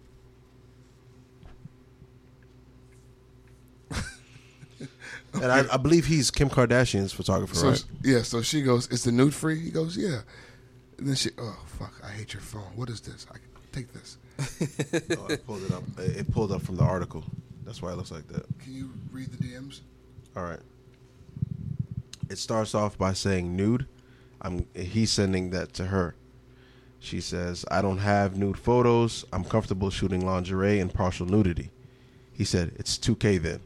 And 5.35 5.45
I, 5.51 5.65
I 5.73 5.77
believe 5.77 6.07
he's 6.07 6.31
Kim 6.31 6.51
Kardashian's 6.51 7.13
photographer, 7.13 7.55
So 7.55 7.69
right? 7.71 7.85
yeah, 8.03 8.23
so 8.23 8.43
she 8.43 8.63
goes, 8.63 8.89
"Is 8.89 9.05
the 9.05 9.13
nude 9.13 9.35
free?" 9.35 9.59
He 9.59 9.71
goes, 9.71 9.97
"Yeah." 9.97 10.21
And 10.99 11.09
then 11.09 11.15
she, 11.15 11.31
"Oh 11.39 11.59
fuck, 11.67 11.93
I 12.05 12.09
hate 12.11 12.33
your 12.35 12.43
phone. 12.43 12.71
What 12.77 12.89
is 12.91 13.01
this? 13.01 13.27
I 13.33 13.37
take 13.73 13.93
this. 13.93 14.19
oh, 15.19 15.27
I 15.31 15.37
pulled 15.37 15.63
it 15.65 15.73
up. 15.73 15.83
It 15.99 16.17
it 16.19 16.33
pulled 16.33 16.53
up 16.53 16.63
from 16.63 16.77
the 16.77 16.85
article. 16.85 17.25
That's 17.65 17.81
why 17.81 17.93
it 17.93 17.97
looks 17.97 18.11
like 18.11 18.27
that. 18.29 18.45
Can 18.61 18.75
you 18.75 18.91
read 19.11 19.29
the 19.31 19.39
DMs?" 19.45 19.81
All 20.37 20.45
right. 20.45 20.61
It 22.31 22.39
starts 22.39 22.75
off 22.75 22.97
by 22.97 23.13
saying 23.13 23.55
nude. 23.57 23.87
I'm 24.41 24.67
he's 24.75 25.11
sending 25.11 25.51
that 25.51 25.73
to 25.75 25.87
her. 25.87 26.15
She 26.99 27.21
says, 27.21 27.65
"I 27.71 27.83
don't 27.83 27.99
have 27.99 28.37
nude 28.37 28.59
photos. 28.59 29.25
I'm 29.33 29.45
comfortable 29.45 29.91
shooting 29.91 30.25
lingerie 30.25 30.81
and 30.81 30.93
partial 30.93 31.27
nudity." 31.27 31.71
He 32.33 32.45
said, 32.45 32.73
"It's 32.77 32.97
2K 32.99 33.39
then." 33.41 33.61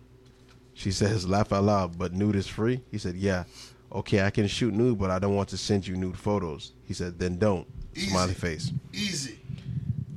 She 0.77 0.93
says, 0.93 1.27
"Laugh 1.27 1.53
out 1.55 1.65
loud, 1.65 1.99
but 1.99 2.13
nude 2.13 2.37
is 2.37 2.47
free." 2.47 2.83
He 2.91 2.99
said, 2.99 3.17
"Yeah." 3.17 3.45
Okay, 3.91 4.21
I 4.21 4.31
can 4.31 4.47
shoot 4.47 4.75
nude, 4.75 4.99
but 4.99 5.11
I 5.11 5.19
don't 5.19 5.35
want 5.35 5.49
to 5.49 5.57
send 5.57 5.87
you 5.87 5.97
nude 5.97 6.19
photos. 6.19 6.73
He 6.85 6.93
said, 6.93 7.19
"Then 7.19 7.39
don't." 7.39 7.67
Easy. 7.95 8.11
Smiley 8.11 8.35
face. 8.35 8.73
Easy. 8.93 9.39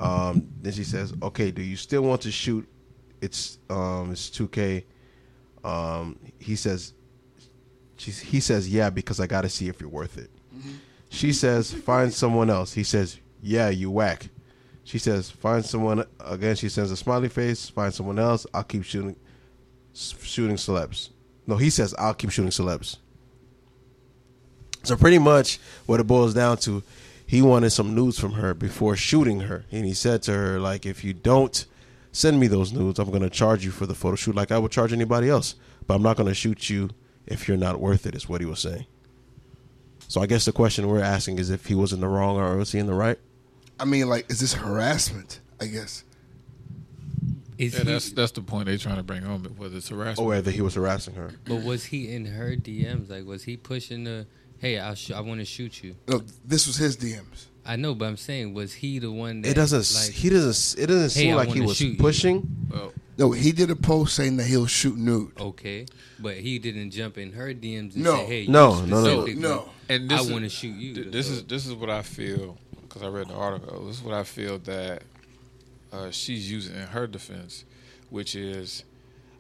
Um, 0.01 0.49
then 0.61 0.73
she 0.73 0.83
says, 0.83 1.13
"Okay, 1.23 1.51
do 1.51 1.61
you 1.61 1.77
still 1.77 2.01
want 2.01 2.21
to 2.21 2.31
shoot? 2.31 2.67
It's 3.21 3.57
um, 3.69 4.11
it's 4.11 4.29
2K." 4.29 4.83
Um, 5.63 6.19
he 6.39 6.55
says, 6.55 6.93
she's, 7.97 8.19
he 8.19 8.41
says, 8.41 8.67
"Yeah, 8.69 8.89
because 8.89 9.21
I 9.21 9.27
got 9.27 9.41
to 9.41 9.49
see 9.49 9.69
if 9.69 9.79
you're 9.79 9.89
worth 9.89 10.17
it." 10.17 10.29
She 11.09 11.31
says, 11.31 11.71
"Find 11.71 12.13
someone 12.13 12.49
else." 12.49 12.73
He 12.73 12.83
says, 12.83 13.17
"Yeah, 13.41 13.69
you 13.69 13.89
whack." 13.91 14.27
She 14.83 14.97
says, 14.99 15.29
"Find 15.29 15.63
someone." 15.63 16.03
Again, 16.19 16.57
she 16.57 16.67
sends 16.67 16.91
a 16.91 16.97
smiley 16.97 17.29
face. 17.29 17.69
Find 17.69 17.93
someone 17.93 18.19
else. 18.19 18.45
I'll 18.53 18.63
keep 18.63 18.83
shooting, 18.83 19.15
shooting 19.93 20.55
celebs. 20.55 21.09
No, 21.47 21.57
he 21.57 21.69
says, 21.69 21.93
"I'll 21.97 22.13
keep 22.13 22.29
shooting 22.31 22.51
celebs." 22.51 22.97
So 24.83 24.95
pretty 24.95 25.19
much, 25.19 25.59
what 25.85 25.99
it 25.99 26.07
boils 26.07 26.33
down 26.33 26.57
to, 26.59 26.83
he 27.25 27.41
wanted 27.41 27.71
some 27.71 27.93
nudes 27.93 28.17
from 28.19 28.33
her 28.33 28.53
before 28.53 28.95
shooting 28.95 29.41
her, 29.41 29.65
and 29.71 29.85
he 29.85 29.93
said 29.93 30.23
to 30.23 30.33
her, 30.33 30.59
like, 30.59 30.85
if 30.85 31.03
you 31.03 31.13
don't 31.13 31.65
send 32.11 32.39
me 32.39 32.47
those 32.47 32.71
nudes, 32.71 32.97
I'm 32.97 33.11
gonna 33.11 33.29
charge 33.29 33.65
you 33.65 33.71
for 33.71 33.85
the 33.85 33.93
photo 33.93 34.15
shoot 34.15 34.35
like 34.35 34.51
I 34.51 34.57
would 34.57 34.71
charge 34.71 34.93
anybody 34.93 35.29
else, 35.29 35.55
but 35.85 35.95
I'm 35.95 36.01
not 36.01 36.17
gonna 36.17 36.33
shoot 36.33 36.69
you 36.69 36.89
if 37.27 37.47
you're 37.47 37.57
not 37.57 37.79
worth 37.79 38.05
it. 38.05 38.15
Is 38.15 38.27
what 38.29 38.41
he 38.41 38.47
was 38.47 38.59
saying. 38.59 38.85
So 40.07 40.21
I 40.21 40.25
guess 40.25 40.45
the 40.45 40.51
question 40.51 40.87
we're 40.87 41.01
asking 41.01 41.37
is 41.37 41.51
if 41.51 41.67
he 41.67 41.75
was 41.75 41.93
in 41.93 41.99
the 41.99 42.07
wrong 42.07 42.37
or 42.37 42.57
was 42.57 42.71
he 42.71 42.79
in 42.79 42.87
the 42.87 42.93
right? 42.93 43.19
I 43.79 43.85
mean, 43.85 44.09
like, 44.09 44.29
is 44.31 44.39
this 44.39 44.53
harassment? 44.53 45.39
I 45.61 45.67
guess. 45.67 46.03
Is 47.59 47.73
Yeah, 47.73 47.79
he, 47.79 47.85
that's 47.85 48.11
that's 48.11 48.31
the 48.31 48.41
point 48.41 48.65
they're 48.65 48.77
trying 48.77 48.97
to 48.97 49.03
bring 49.03 49.21
home. 49.21 49.43
Whether 49.57 49.77
it's 49.77 49.89
harassment, 49.89 50.19
Or 50.19 50.29
whether 50.29 50.49
he 50.49 50.61
was 50.61 50.73
harassing 50.73 51.13
her? 51.15 51.31
but 51.45 51.61
was 51.63 51.85
he 51.85 52.11
in 52.11 52.25
her 52.25 52.55
DMs? 52.55 53.09
Like, 53.09 53.25
was 53.25 53.43
he 53.43 53.55
pushing 53.57 54.03
the? 54.05 54.25
Hey, 54.57 54.77
I'll 54.79 54.95
sh- 54.95 55.11
I 55.11 55.21
want 55.21 55.39
to 55.39 55.45
shoot 55.45 55.83
you. 55.83 55.95
No, 56.07 56.21
this 56.43 56.65
was 56.67 56.75
his 56.77 56.97
DMs. 56.97 57.45
I 57.65 57.75
know, 57.75 57.93
but 57.93 58.05
I'm 58.05 58.17
saying, 58.17 58.53
was 58.53 58.73
he 58.73 58.97
the 58.99 59.11
one 59.11 59.41
that 59.41 59.49
It 59.51 59.53
doesn't. 59.53 59.93
Like, 60.01 60.11
he 60.13 60.29
doesn't. 60.29 60.81
It 60.81 60.87
doesn't 60.87 61.13
Hey, 61.13 61.27
seem 61.27 61.33
I 61.33 61.37
like 61.37 61.49
he 61.49 61.61
was 61.61 61.77
shoot 61.77 61.99
pushing. 61.99 62.67
well, 62.71 62.91
No, 63.17 63.31
he 63.31 63.51
did 63.51 63.69
a 63.69 63.75
post 63.75 64.15
saying 64.15 64.37
that 64.37 64.45
he'll 64.45 64.65
shoot 64.65 64.97
nude. 64.97 65.31
okay, 65.39 65.85
but 66.19 66.35
he 66.37 66.57
didn't 66.59 66.91
jump 66.91 67.17
in 67.17 67.33
her 67.33 67.53
DMs 67.53 67.95
and 67.95 68.03
No. 68.05 68.15
say, 68.15 68.25
"Hey, 68.25 68.47
No, 68.47 68.81
you 68.81 68.87
no, 68.87 69.01
no, 69.03 69.25
no. 69.25 69.33
No. 69.33 69.69
and 69.89 70.11
I 70.11 70.15
this 70.17 70.25
is- 70.25 70.31
want 70.31 70.43
to 70.45 70.49
shoot 70.49 70.75
you." 70.75 70.93
Th- 70.95 71.07
This 71.11 71.29
is 71.29 71.43
this 71.43 71.65
is 71.67 71.73
what 71.73 71.89
I 71.89 72.01
feel 72.01 72.57
because 72.81 73.01
I 73.03 73.07
read 73.07 73.27
the 73.27 73.33
article. 73.35 73.85
This 73.87 73.97
is 73.97 74.03
what 74.03 74.13
I 74.15 74.23
feel 74.23 74.57
that 74.59 75.03
uh, 75.91 76.11
she's 76.11 76.51
using 76.51 76.75
in 76.75 76.87
her 76.87 77.07
defense, 77.07 77.65
which 78.09 78.35
is, 78.35 78.83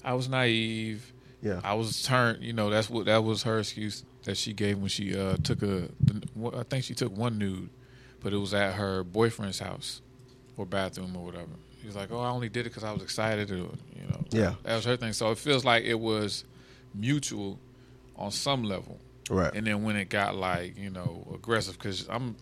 I 0.03 0.13
was 0.13 0.29
naive. 0.29 1.13
Yeah. 1.41 1.61
I 1.63 1.73
was 1.73 2.03
turned. 2.03 2.43
You 2.43 2.53
know, 2.53 2.69
that's 2.69 2.89
what 2.89 3.05
that 3.05 3.23
was 3.23 3.43
her 3.43 3.59
excuse 3.59 4.03
that 4.23 4.35
she 4.37 4.53
gave 4.53 4.77
when 4.77 4.89
she 4.89 5.17
uh, 5.17 5.37
took 5.43 5.61
a. 5.63 5.89
I 6.55 6.63
think 6.63 6.83
she 6.83 6.93
took 6.93 7.15
one 7.15 7.37
nude, 7.37 7.69
but 8.21 8.33
it 8.33 8.37
was 8.37 8.53
at 8.53 8.73
her 8.73 9.03
boyfriend's 9.03 9.59
house 9.59 10.01
or 10.57 10.65
bathroom 10.65 11.15
or 11.15 11.23
whatever. 11.23 11.51
She 11.79 11.87
was 11.87 11.95
like, 11.95 12.11
"Oh, 12.11 12.19
I 12.19 12.29
only 12.29 12.49
did 12.49 12.61
it 12.65 12.69
because 12.69 12.83
I 12.83 12.91
was 12.91 13.01
excited," 13.01 13.51
or 13.51 13.55
you 13.55 14.07
know. 14.09 14.25
Yeah. 14.31 14.55
that 14.63 14.75
was 14.75 14.85
her 14.85 14.97
thing. 14.97 15.13
So 15.13 15.31
it 15.31 15.37
feels 15.37 15.63
like 15.63 15.85
it 15.85 15.99
was 15.99 16.43
mutual 16.93 17.59
on 18.17 18.31
some 18.31 18.63
level. 18.63 18.99
Right. 19.29 19.53
And 19.53 19.65
then 19.65 19.83
when 19.83 19.95
it 19.95 20.09
got 20.09 20.35
like 20.35 20.77
you 20.77 20.89
know 20.89 21.25
aggressive, 21.33 21.77
because 21.77 22.07
I'm 22.09 22.35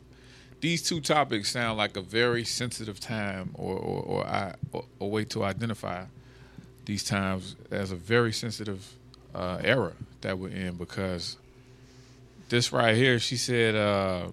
these 0.61 0.81
two 0.81 1.01
topics 1.01 1.51
sound 1.51 1.77
like 1.77 1.97
a 1.97 2.01
very 2.01 2.43
sensitive 2.43 2.99
time, 2.99 3.51
or 3.53 3.75
or, 3.75 4.03
or 4.03 4.25
I 4.27 4.55
or, 4.71 4.85
a 4.99 5.05
way 5.05 5.23
to 5.25 5.43
identify 5.43 6.05
these 6.85 7.03
times 7.03 7.55
as 7.71 7.91
a 7.91 7.95
very 7.95 8.31
sensitive 8.33 8.93
uh, 9.35 9.59
era 9.63 9.93
that 10.21 10.39
we're 10.39 10.49
in 10.49 10.75
because 10.75 11.37
this 12.49 12.71
right 12.71 12.95
here, 12.95 13.19
she 13.19 13.35
said, 13.37 13.75
uh, 13.75 14.27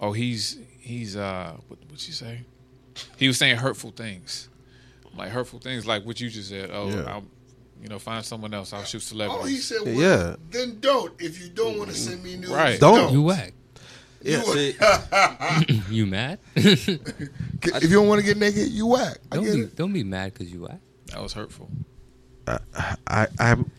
"Oh, 0.00 0.12
he's 0.12 0.58
he's 0.80 1.16
uh, 1.16 1.56
what 1.68 1.78
what 1.88 2.00
she 2.00 2.12
say? 2.12 2.40
He 3.16 3.26
was 3.28 3.38
saying 3.38 3.56
hurtful 3.56 3.90
things, 3.90 4.48
like 5.16 5.30
hurtful 5.30 5.58
things, 5.58 5.86
like 5.86 6.04
what 6.04 6.20
you 6.20 6.30
just 6.30 6.48
said. 6.48 6.70
Oh, 6.72 6.88
Yeah. 6.88 7.02
I'll, 7.02 7.24
you 7.82 7.88
know, 7.88 7.98
find 7.98 8.24
someone 8.24 8.54
else. 8.54 8.72
I'll 8.72 8.84
shoot 8.84 8.98
Oh, 8.98 9.00
celebrities. 9.00 9.50
he 9.50 9.60
said, 9.60 9.78
well, 9.84 9.94
Yeah. 9.94 10.36
Then 10.50 10.78
don't. 10.80 11.12
If 11.20 11.40
you 11.42 11.48
don't 11.48 11.76
want 11.76 11.90
to 11.90 11.96
send 11.96 12.22
me 12.22 12.36
nudes, 12.36 12.50
Right. 12.50 12.78
Don't. 12.78 13.12
you 13.12 13.22
whack. 13.22 13.52
Yeah. 14.24 14.42
See, 14.42 14.74
You 15.94 16.06
mad? 16.06 16.38
If 16.56 17.82
you 17.82 17.88
don't 17.88 18.08
want 18.08 18.20
to 18.20 18.26
get 18.26 18.36
naked, 18.36 18.68
you 18.68 18.86
whack. 18.86 19.18
I 19.32 19.36
don't 19.36 19.44
get 19.44 19.54
be 19.54 19.60
it. 19.62 19.76
don't 19.76 19.92
be 19.92 20.04
mad 20.04 20.32
because 20.34 20.52
you 20.52 20.62
whack. 20.62 20.80
that 21.06 21.22
was 21.22 21.32
hurtful. 21.32 21.70
I, 23.06 23.26
I'm. 23.38 23.70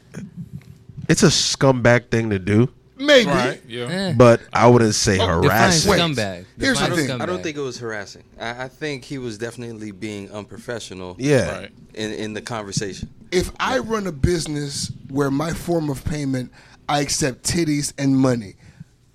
It's 1.08 1.22
a 1.24 1.28
scumbag 1.28 2.10
thing 2.10 2.32
to 2.32 2.40
do. 2.40 2.68
Maybe. 2.98 3.30
Right. 3.30 3.62
Yeah. 3.68 3.84
Eh. 3.86 4.14
but 4.18 4.42
I 4.54 4.68
wouldn't 4.68 4.96
say 4.96 5.18
Define 5.18 5.44
harassing. 5.44 5.92
Wait, 5.92 6.00
scumbag. 6.00 6.46
here's 6.58 6.80
the 6.80 6.96
thing. 6.96 7.08
scumbag. 7.10 7.22
I 7.22 7.26
don't 7.26 7.44
think 7.44 7.58
it 7.58 7.62
was 7.62 7.78
harassing. 7.78 8.24
I, 8.40 8.64
I 8.64 8.68
think 8.70 9.04
he 9.04 9.18
was 9.18 9.38
definitely 9.38 9.92
being 9.92 10.32
unprofessional. 10.32 11.16
Yeah, 11.20 11.60
Right. 11.60 11.72
In, 11.94 12.12
in 12.14 12.34
the 12.34 12.42
conversation. 12.42 13.10
If 13.32 13.52
I 13.60 13.80
run 13.80 14.08
a 14.08 14.12
business 14.12 14.92
where 15.10 15.30
my 15.30 15.52
form 15.52 15.90
of 15.90 16.04
payment, 16.06 16.52
I 16.88 17.02
accept 17.02 17.44
titties 17.44 17.94
and 17.98 18.18
money. 18.18 18.56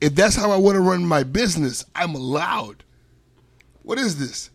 If 0.00 0.14
that's 0.14 0.34
how 0.36 0.50
I 0.50 0.56
want 0.56 0.76
to 0.76 0.80
run 0.80 1.04
my 1.06 1.22
business, 1.22 1.84
I'm 1.94 2.14
allowed. 2.14 2.84
What 3.82 3.98
is 3.98 4.18
this? 4.18 4.50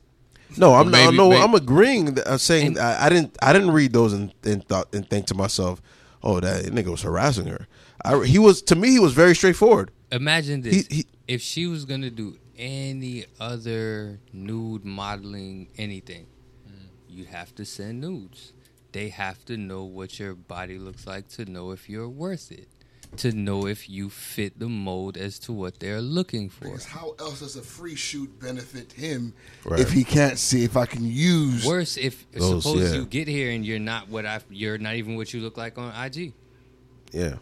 no, 0.57 0.73
I'm 0.75 0.91
Well, 0.91 1.05
not. 1.05 1.13
No, 1.15 1.29
maybe- 1.29 1.41
I'm 1.41 1.53
agreeing. 1.55 2.17
I'm 2.25 2.37
saying 2.37 2.79
I, 2.79 3.05
I 3.05 3.09
didn't. 3.09 3.37
I 3.41 3.53
didn't 3.53 3.71
read 3.71 3.93
those 3.93 4.13
and, 4.13 4.33
and 4.43 4.65
thought 4.67 4.93
and 4.93 5.07
think 5.09 5.27
to 5.27 5.35
myself, 5.35 5.81
"Oh, 6.23 6.39
that 6.39 6.65
nigga 6.65 6.87
was 6.87 7.01
harassing 7.01 7.47
her." 7.47 7.67
I, 8.03 8.23
he 8.25 8.39
was 8.39 8.61
to 8.63 8.75
me. 8.75 8.91
He 8.91 8.99
was 8.99 9.13
very 9.13 9.35
straightforward. 9.35 9.91
Imagine 10.11 10.61
this: 10.61 10.87
He- 10.87 10.95
he- 10.97 11.05
if 11.27 11.41
she 11.41 11.65
was 11.67 11.85
gonna 11.85 12.09
do 12.11 12.37
any 12.57 13.25
other 13.39 14.19
nude 14.31 14.85
modeling, 14.85 15.67
anything, 15.77 16.27
you 17.09 17.25
have 17.25 17.53
to 17.55 17.65
send 17.65 18.01
nudes. 18.01 18.53
They 18.93 19.09
have 19.09 19.43
to 19.45 19.57
know 19.57 19.83
what 19.83 20.19
your 20.19 20.35
body 20.35 20.77
looks 20.77 21.05
like 21.05 21.27
to 21.29 21.43
know 21.45 21.71
if 21.71 21.89
you're 21.89 22.07
worth 22.07 22.49
it, 22.51 22.69
to 23.19 23.31
know 23.31 23.67
if 23.67 23.89
you 23.89 24.09
fit 24.09 24.59
the 24.59 24.67
mold 24.69 25.17
as 25.17 25.39
to 25.39 25.53
what 25.53 25.79
they're 25.79 26.01
looking 26.01 26.49
for. 26.49 26.65
Because 26.65 26.85
how 26.85 27.15
else 27.19 27.39
does 27.39 27.55
a 27.55 27.61
free 27.61 27.95
shoot 27.95 28.39
benefit 28.39 28.91
him 28.93 29.33
Right. 29.63 29.79
if 29.79 29.91
he 29.91 30.03
can't 30.03 30.37
see 30.37 30.63
if 30.63 30.75
I 30.77 30.85
can 30.85 31.05
use? 31.05 31.65
Worse, 31.65 31.97
if 31.97 32.29
Those, 32.31 32.63
suppose 32.63 32.91
yeah. 32.91 32.99
you 32.99 33.05
get 33.05 33.27
here 33.27 33.51
and 33.51 33.65
you're 33.65 33.79
not 33.79 34.09
what 34.09 34.25
I, 34.25 34.39
you're 34.49 34.77
not 34.77 34.95
even 34.95 35.15
what 35.15 35.33
you 35.33 35.41
look 35.41 35.57
like 35.57 35.77
on 35.77 35.93
IG. 36.05 36.33
Yeah. 37.11 37.35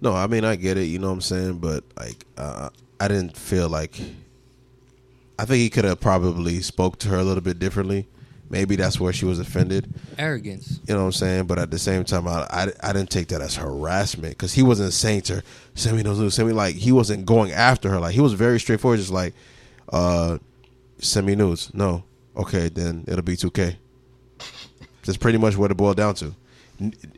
No, 0.00 0.12
I 0.14 0.26
mean 0.26 0.44
I 0.44 0.56
get 0.56 0.76
it. 0.76 0.84
You 0.84 0.98
know 0.98 1.08
what 1.08 1.14
I'm 1.14 1.20
saying, 1.22 1.58
but 1.58 1.84
like 1.98 2.24
uh, 2.36 2.70
I 3.00 3.08
didn't 3.08 3.36
feel 3.36 3.68
like. 3.68 4.00
I 5.36 5.44
think 5.46 5.58
he 5.58 5.68
could 5.70 5.84
have 5.84 6.00
probably 6.00 6.60
spoke 6.60 6.98
to 7.00 7.08
her 7.08 7.16
a 7.16 7.24
little 7.24 7.42
bit 7.42 7.58
differently. 7.58 8.06
Maybe 8.50 8.76
that's 8.76 9.00
where 9.00 9.12
she 9.12 9.24
was 9.24 9.38
offended. 9.38 9.92
Arrogance. 10.18 10.80
You 10.86 10.94
know 10.94 11.00
what 11.00 11.06
I'm 11.06 11.12
saying? 11.12 11.44
But 11.46 11.58
at 11.58 11.70
the 11.70 11.78
same 11.78 12.04
time, 12.04 12.28
I 12.28 12.46
I, 12.50 12.72
I 12.82 12.92
didn't 12.92 13.10
take 13.10 13.28
that 13.28 13.40
as 13.40 13.56
harassment 13.56 14.34
because 14.34 14.52
he 14.52 14.62
wasn't 14.62 14.92
saying 14.92 15.22
to 15.22 15.36
her, 15.36 15.42
"Send 15.74 15.96
me 15.96 16.02
those 16.02 16.18
nudes." 16.18 16.34
Send 16.36 16.48
me 16.48 16.54
like 16.54 16.76
he 16.76 16.92
wasn't 16.92 17.24
going 17.26 17.52
after 17.52 17.88
her. 17.90 17.98
Like 18.00 18.14
he 18.14 18.20
was 18.20 18.34
very 18.34 18.60
straightforward, 18.60 18.98
just 19.00 19.10
like, 19.10 19.34
uh, 19.92 20.38
"Send 20.98 21.26
me 21.26 21.34
nudes." 21.34 21.70
No, 21.74 22.04
okay, 22.36 22.68
then 22.68 23.04
it'll 23.08 23.22
be 23.22 23.36
2K. 23.36 23.76
That's 25.04 25.18
pretty 25.18 25.38
much 25.38 25.56
what 25.56 25.70
it 25.70 25.76
boiled 25.76 25.96
down 25.96 26.14
to. 26.16 26.34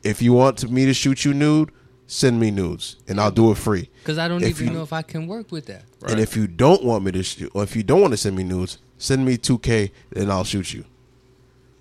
If 0.03 0.21
you 0.23 0.33
want 0.33 0.71
me 0.71 0.87
to 0.87 0.95
shoot 0.95 1.25
you 1.25 1.33
nude, 1.35 1.71
send 2.07 2.39
me 2.41 2.51
nudes, 2.51 2.97
and 3.09 3.21
I'll 3.21 3.31
do 3.31 3.51
it 3.51 3.57
free. 3.59 3.91
Because 4.03 4.19
I 4.19 4.29
don't 4.29 4.43
If 4.43 4.49
even 4.61 4.69
you- 4.69 4.73
know 4.75 4.83
if 4.83 4.93
I 4.93 5.03
can 5.03 5.27
work 5.27 5.51
with 5.53 5.67
that. 5.67 5.85
And 6.07 6.21
if 6.21 6.37
you 6.37 6.47
don't 6.47 6.85
want 6.85 7.05
me 7.05 7.13
to 7.13 7.23
shoot, 7.23 7.51
or 7.55 7.63
if 7.63 7.75
you 7.77 7.83
don't 7.83 8.01
want 8.01 8.13
to 8.13 8.17
send 8.17 8.37
me 8.37 8.45
nudes, 8.45 8.79
send 8.99 9.25
me 9.25 9.37
2K, 9.37 9.91
and 10.15 10.31
I'll 10.31 10.45
shoot 10.45 10.73
you. 10.73 10.85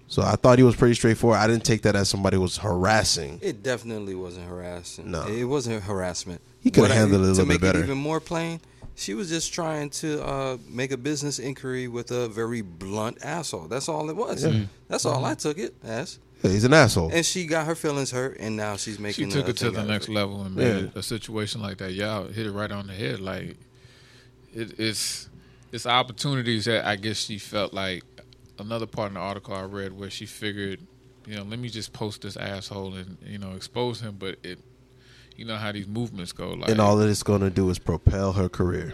So 0.08 0.22
I 0.22 0.36
thought 0.36 0.58
he 0.60 0.64
was 0.64 0.76
pretty 0.76 0.94
straightforward. 0.94 1.40
I 1.40 1.48
didn't 1.48 1.66
take 1.66 1.82
that 1.82 1.96
as 1.96 2.10
somebody 2.10 2.38
was 2.38 2.58
harassing. 2.58 3.40
It 3.42 3.64
definitely 3.64 4.14
wasn't 4.16 4.48
harassing. 4.48 5.10
No. 5.12 5.26
it 5.28 5.46
wasn't 5.46 5.84
harassment. 5.84 6.42
He 6.62 6.70
coulda 6.72 6.90
What 6.90 6.92
I- 6.96 7.00
handled 7.00 7.22
it 7.22 7.26
a 7.26 7.28
little 7.30 7.44
to 7.44 7.48
make 7.48 7.62
bit 7.62 7.68
better. 7.68 7.80
It 7.80 7.84
even 7.86 7.98
more 7.98 8.20
plain, 8.20 8.60
she 8.96 9.14
was 9.16 9.30
just 9.30 9.52
trying 9.54 9.90
to 9.92 10.24
uh, 10.26 10.58
make 10.70 10.92
a 10.92 10.98
business 10.98 11.40
inquiry 11.40 11.88
with 11.88 12.12
a 12.12 12.28
very 12.30 12.62
blunt 12.62 13.18
asshole. 13.24 13.68
That's 13.68 13.90
all 13.90 14.10
it 14.10 14.16
was. 14.16 14.46
That's 14.88 15.06
all 15.06 15.26
I 15.26 15.34
took 15.34 15.58
it 15.58 15.74
as. 15.84 16.20
Yeah, 16.44 16.52
he's 16.52 16.64
an 16.66 16.74
asshole. 16.74 17.10
And 17.12 17.26
she 17.26 17.46
got 17.48 17.66
her 17.66 17.76
feelings 17.76 18.12
hurt, 18.12 18.38
and 18.40 18.56
now 18.56 18.76
she's 18.78 19.00
making. 19.00 19.30
She 19.30 19.36
took 19.36 19.48
a 19.48 19.52
it 19.52 19.58
to 19.58 19.72
the 19.72 19.84
next 19.84 20.08
it. 20.10 20.12
level 20.14 20.44
and 20.44 20.56
made 20.56 20.84
Yeah. 20.84 20.90
a 21.00 21.02
situation 21.02 21.62
like 21.62 21.78
that. 21.80 21.94
Y'all 21.94 22.28
hit 22.28 22.46
it 22.46 22.52
right 22.52 22.72
on 22.72 22.86
the 22.88 22.94
head. 22.94 23.20
Like 23.20 23.58
it, 24.54 24.80
it's 24.80 25.30
it's 25.72 25.86
opportunities 25.86 26.66
that 26.66 26.86
I 26.86 26.96
guess 26.98 27.18
she 27.26 27.38
felt 27.40 27.74
like 27.74 28.04
another 28.60 28.86
part 28.86 29.10
in 29.10 29.16
the 29.16 29.20
article 29.20 29.54
I 29.56 29.64
read 29.64 29.98
where 29.98 30.10
she 30.10 30.26
figured, 30.26 30.80
you 31.26 31.36
know, 31.36 31.44
let 31.44 31.60
me 31.60 31.70
just 31.70 31.94
post 31.94 32.22
this 32.22 32.38
asshole 32.38 32.94
and 32.96 33.18
you 33.26 33.38
know 33.38 33.52
expose 33.52 34.02
him. 34.02 34.16
But 34.18 34.38
it, 34.44 34.60
you 35.36 35.46
know 35.46 35.58
how 35.58 35.72
these 35.72 35.88
movements 35.88 36.32
go. 36.32 36.52
Like 36.52 36.70
and 36.70 36.80
all 36.80 36.98
that 36.98 37.10
it's 37.10 37.24
going 37.24 37.42
to 37.42 37.50
do 37.50 37.70
is 37.70 37.80
propel 37.80 38.34
her 38.34 38.50
career. 38.50 38.94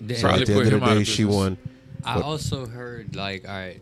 Then- 0.00 0.16
So 0.18 0.28
at 0.28 0.46
the 0.46 0.54
end 0.54 0.72
of 0.72 0.80
the 0.80 0.86
day, 0.86 1.00
of 1.02 1.06
she 1.06 1.24
won. 1.24 1.58
I 2.04 2.16
What? 2.16 2.24
also 2.24 2.66
heard 2.66 3.14
like, 3.14 3.48
all 3.48 3.54
right, 3.54 3.80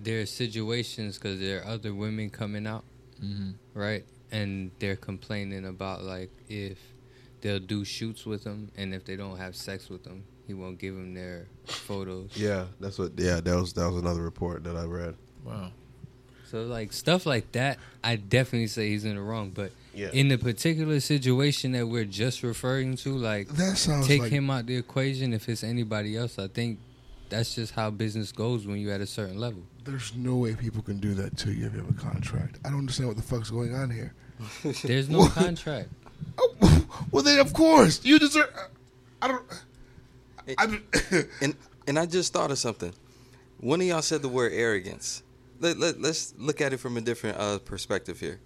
there 0.00 0.20
are 0.20 0.26
situations 0.26 1.18
because 1.18 1.40
there 1.40 1.60
are 1.62 1.66
other 1.66 1.92
women 1.92 2.30
coming 2.30 2.66
out, 2.68 2.84
mm-hmm. 3.22 3.50
right, 3.74 4.04
and 4.30 4.70
they're 4.78 4.94
complaining 4.96 5.64
about 5.66 6.02
like 6.02 6.30
if 6.48 6.78
they'll 7.40 7.58
do 7.58 7.84
shoots 7.84 8.24
with 8.24 8.44
them 8.44 8.70
and 8.76 8.94
if 8.94 9.04
they 9.04 9.16
don't 9.16 9.38
have 9.38 9.56
sex 9.56 9.88
with 9.88 10.06
him, 10.06 10.22
he 10.46 10.54
won't 10.54 10.78
give 10.78 10.94
them 10.94 11.14
their 11.14 11.46
photos. 11.66 12.30
Yeah, 12.36 12.66
that's 12.80 12.98
what. 12.98 13.12
Yeah, 13.16 13.40
that 13.40 13.54
was 13.56 13.72
that 13.74 13.88
was 13.90 14.00
another 14.02 14.22
report 14.22 14.64
that 14.64 14.76
I 14.76 14.84
read. 14.84 15.14
wow. 15.44 15.70
So 16.50 16.64
like 16.64 16.92
stuff 16.92 17.24
like 17.24 17.50
that, 17.52 17.78
I 18.04 18.16
definitely 18.16 18.66
say 18.66 18.90
he's 18.90 19.06
in 19.06 19.14
the 19.16 19.22
wrong. 19.22 19.52
But 19.54 19.72
Yeah. 19.94 20.10
in 20.12 20.28
the 20.28 20.36
particular 20.36 21.00
situation 21.00 21.72
that 21.72 21.86
we're 21.86 22.04
just 22.04 22.42
referring 22.42 22.96
to, 22.98 23.16
like 23.16 23.48
That 23.48 23.78
sounds 23.78 24.06
take 24.06 24.20
like 24.20 24.30
him 24.32 24.50
out 24.50 24.66
the 24.66 24.76
equation. 24.76 25.32
If 25.32 25.48
it's 25.48 25.64
anybody 25.64 26.14
else, 26.14 26.38
I 26.38 26.48
think 26.48 26.78
that's 27.30 27.54
just 27.54 27.72
how 27.72 27.88
business 27.88 28.32
goes 28.32 28.66
when 28.66 28.76
you're 28.76 28.92
at 28.92 29.00
a 29.00 29.06
certain 29.06 29.38
level. 29.38 29.62
there's 29.84 30.14
no 30.14 30.36
way 30.36 30.54
people 30.54 30.82
can 30.82 30.98
do 30.98 31.14
that 31.14 31.38
to 31.38 31.50
you 31.52 31.66
if 31.66 31.72
you 31.72 31.80
have 31.80 31.88
a 31.88 31.94
contract. 31.98 32.58
I 32.66 32.68
don't 32.68 32.80
understand 32.80 33.08
what 33.08 33.16
the 33.16 33.22
fuck's 33.22 33.48
going 33.50 33.74
on 33.74 33.88
here. 33.90 34.12
There's 34.84 35.08
no 35.08 35.26
contract. 35.42 35.88
Oh, 36.38 36.84
well, 37.10 37.22
then 37.22 37.38
of 37.38 37.54
course 37.54 38.04
you 38.04 38.18
deserve. 38.18 38.50
I 39.22 39.28
don't. 39.28 39.42
I, 40.58 40.80
And 41.40 41.56
and 41.86 41.98
I 41.98 42.06
just 42.06 42.32
thought 42.32 42.50
of 42.50 42.58
something. 42.58 42.92
One 43.58 43.80
of 43.80 43.86
y'all 43.86 44.02
said 44.02 44.22
the 44.22 44.28
word 44.28 44.52
arrogance. 44.52 45.22
Let, 45.60 45.78
let, 45.78 46.00
let's 46.00 46.34
look 46.38 46.60
at 46.60 46.72
it 46.72 46.78
from 46.78 46.96
a 46.96 47.00
different 47.00 47.38
uh, 47.38 47.58
perspective 47.58 48.18
here. 48.18 48.40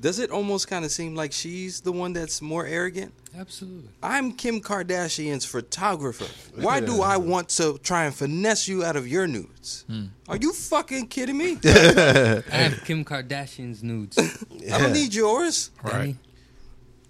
Does 0.00 0.18
it 0.18 0.30
almost 0.30 0.66
kind 0.68 0.84
of 0.84 0.90
seem 0.90 1.14
like 1.14 1.32
she's 1.32 1.80
the 1.80 1.92
one 1.92 2.12
that's 2.12 2.42
more 2.42 2.66
arrogant? 2.66 3.14
Absolutely. 3.38 3.88
I'm 4.02 4.32
Kim 4.32 4.60
Kardashian's 4.60 5.44
photographer. 5.44 6.26
Why 6.60 6.80
do 6.80 7.02
I 7.02 7.16
want 7.16 7.48
to 7.50 7.78
try 7.78 8.04
and 8.04 8.14
finesse 8.14 8.66
you 8.66 8.84
out 8.84 8.96
of 8.96 9.06
your 9.06 9.26
nudes? 9.26 9.84
Are 10.28 10.36
you 10.36 10.52
fucking 10.52 11.06
kidding 11.06 11.38
me? 11.38 11.58
I 11.64 12.42
have 12.50 12.82
Kim 12.84 13.04
Kardashian's 13.04 13.82
nudes. 13.82 14.18
I 14.72 14.78
don't 14.78 14.92
need 14.92 15.14
yours. 15.14 15.70
Right. 15.82 16.16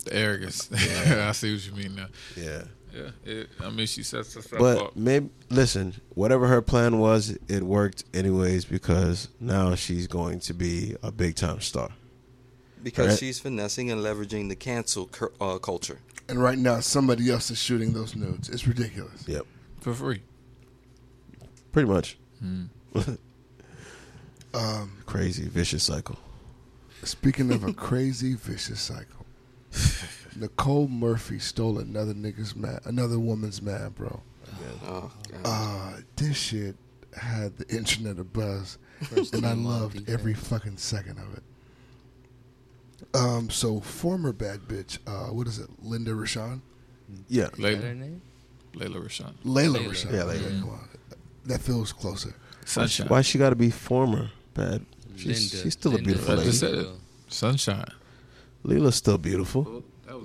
The 0.04 0.14
arrogance. 0.14 0.70
I 0.72 1.32
see 1.32 1.54
what 1.54 1.66
you 1.66 1.72
mean 1.72 1.94
now. 1.94 2.08
Yeah, 2.37 2.64
Yeah. 2.94 3.11
It, 3.24 3.48
I 3.61 3.70
mean, 3.70 3.87
she 3.87 4.02
sets 4.02 4.35
herself 4.35 4.59
but 4.61 4.76
up. 4.78 4.85
But 4.94 4.96
maybe 4.96 5.31
listen. 5.50 5.94
Whatever 6.14 6.46
her 6.48 6.61
plan 6.62 6.98
was, 6.98 7.37
it 7.48 7.62
worked 7.62 8.05
anyways 8.12 8.64
because 8.66 9.28
now 9.40 9.74
she's 9.74 10.07
going 10.07 10.40
to 10.40 10.52
be 10.55 10.94
a 11.02 11.11
big 11.11 11.35
time 11.37 11.61
star. 11.61 11.90
Because 12.83 13.09
Right. 13.11 13.18
she's 13.18 13.38
finessing 13.38 13.90
and 13.90 14.02
leveraging 14.02 14.48
the 14.48 14.57
cancel 14.57 15.07
cur- 15.07 15.33
uh, 15.40 15.59
culture. 15.59 16.00
and 16.28 16.42
right 16.42 16.59
now, 16.59 16.81
somebody 16.81 17.31
else 17.31 17.50
is 17.50 17.59
shooting 17.59 17.92
those 17.92 18.14
nudes. 18.16 18.48
It's 18.48 18.66
ridiculous. 18.66 19.26
Yep, 19.26 19.46
for 19.81 19.94
free. 19.94 20.22
pretty 21.72 21.88
much. 21.88 22.16
Um, 24.55 24.92
Crazy 25.07 25.48
vicious 25.48 25.83
cycle. 25.83 26.18
speaking 27.05 27.50
of 27.52 27.64
a 27.64 27.72
crazy 27.72 28.35
vicious 28.35 28.81
cycle, 28.83 29.24
Nicole 30.37 30.88
Murphy 30.88 31.38
stole 31.38 31.79
another 31.79 32.14
nigga's 32.14 32.55
man, 32.57 32.81
another 32.85 33.18
woman's 33.18 33.61
man, 33.62 33.90
bro. 33.90 34.21
Oh, 34.87 35.11
God. 35.31 35.40
Uh, 35.45 36.01
this 36.16 36.37
shit 36.37 36.77
had 37.16 37.57
the 37.59 37.68
internet 37.75 38.16
abuzz, 38.16 38.79
buzz, 39.14 39.33
and 39.33 39.47
I 39.47 39.53
loved 39.55 40.09
every 40.09 40.35
fucking 40.35 40.77
second 40.79 41.18
of 41.18 41.35
it. 41.37 41.42
Um, 43.14 43.51
so 43.51 43.81
former 43.81 44.33
bad 44.33 44.61
bitch, 44.61 44.99
uh, 45.07 45.33
what 45.33 45.47
is 45.47 45.59
it, 45.59 45.68
Linda 45.83 46.12
Rochon, 46.12 46.61
Yeah, 47.29 47.45
Is 47.45 47.51
that 47.51 47.57
Layla. 47.59 47.83
her 47.83 47.95
name? 47.95 48.23
Layla 48.75 49.05
Rochon. 49.05 49.35
Layla, 49.45 49.77
Layla. 49.77 49.88
Rochon. 49.88 50.12
Yeah, 50.12 50.23
Layla. 50.23 50.61
Come 50.61 50.71
on, 50.71 50.88
that 51.47 51.61
feels 51.61 51.92
closer. 51.92 52.31
why 52.31 52.35
she, 52.64 52.66
Sunshine. 52.71 53.07
why 53.09 53.21
she 53.23 53.38
got 53.38 53.51
to 53.51 53.57
be 53.57 53.71
former 53.71 54.31
bad? 54.55 54.87
She's, 55.16 55.53
Linda. 55.53 55.64
she's 55.64 55.73
still 55.75 55.95
a 55.95 55.99
beautiful 55.99 56.33
I 56.33 56.37
lady. 56.37 56.49
just 56.49 56.61
said 56.61 56.75
it. 56.75 56.87
Sunshine. 57.29 57.85
Leela's 58.64 58.95
still 58.95 59.18
beautiful. 59.18 59.85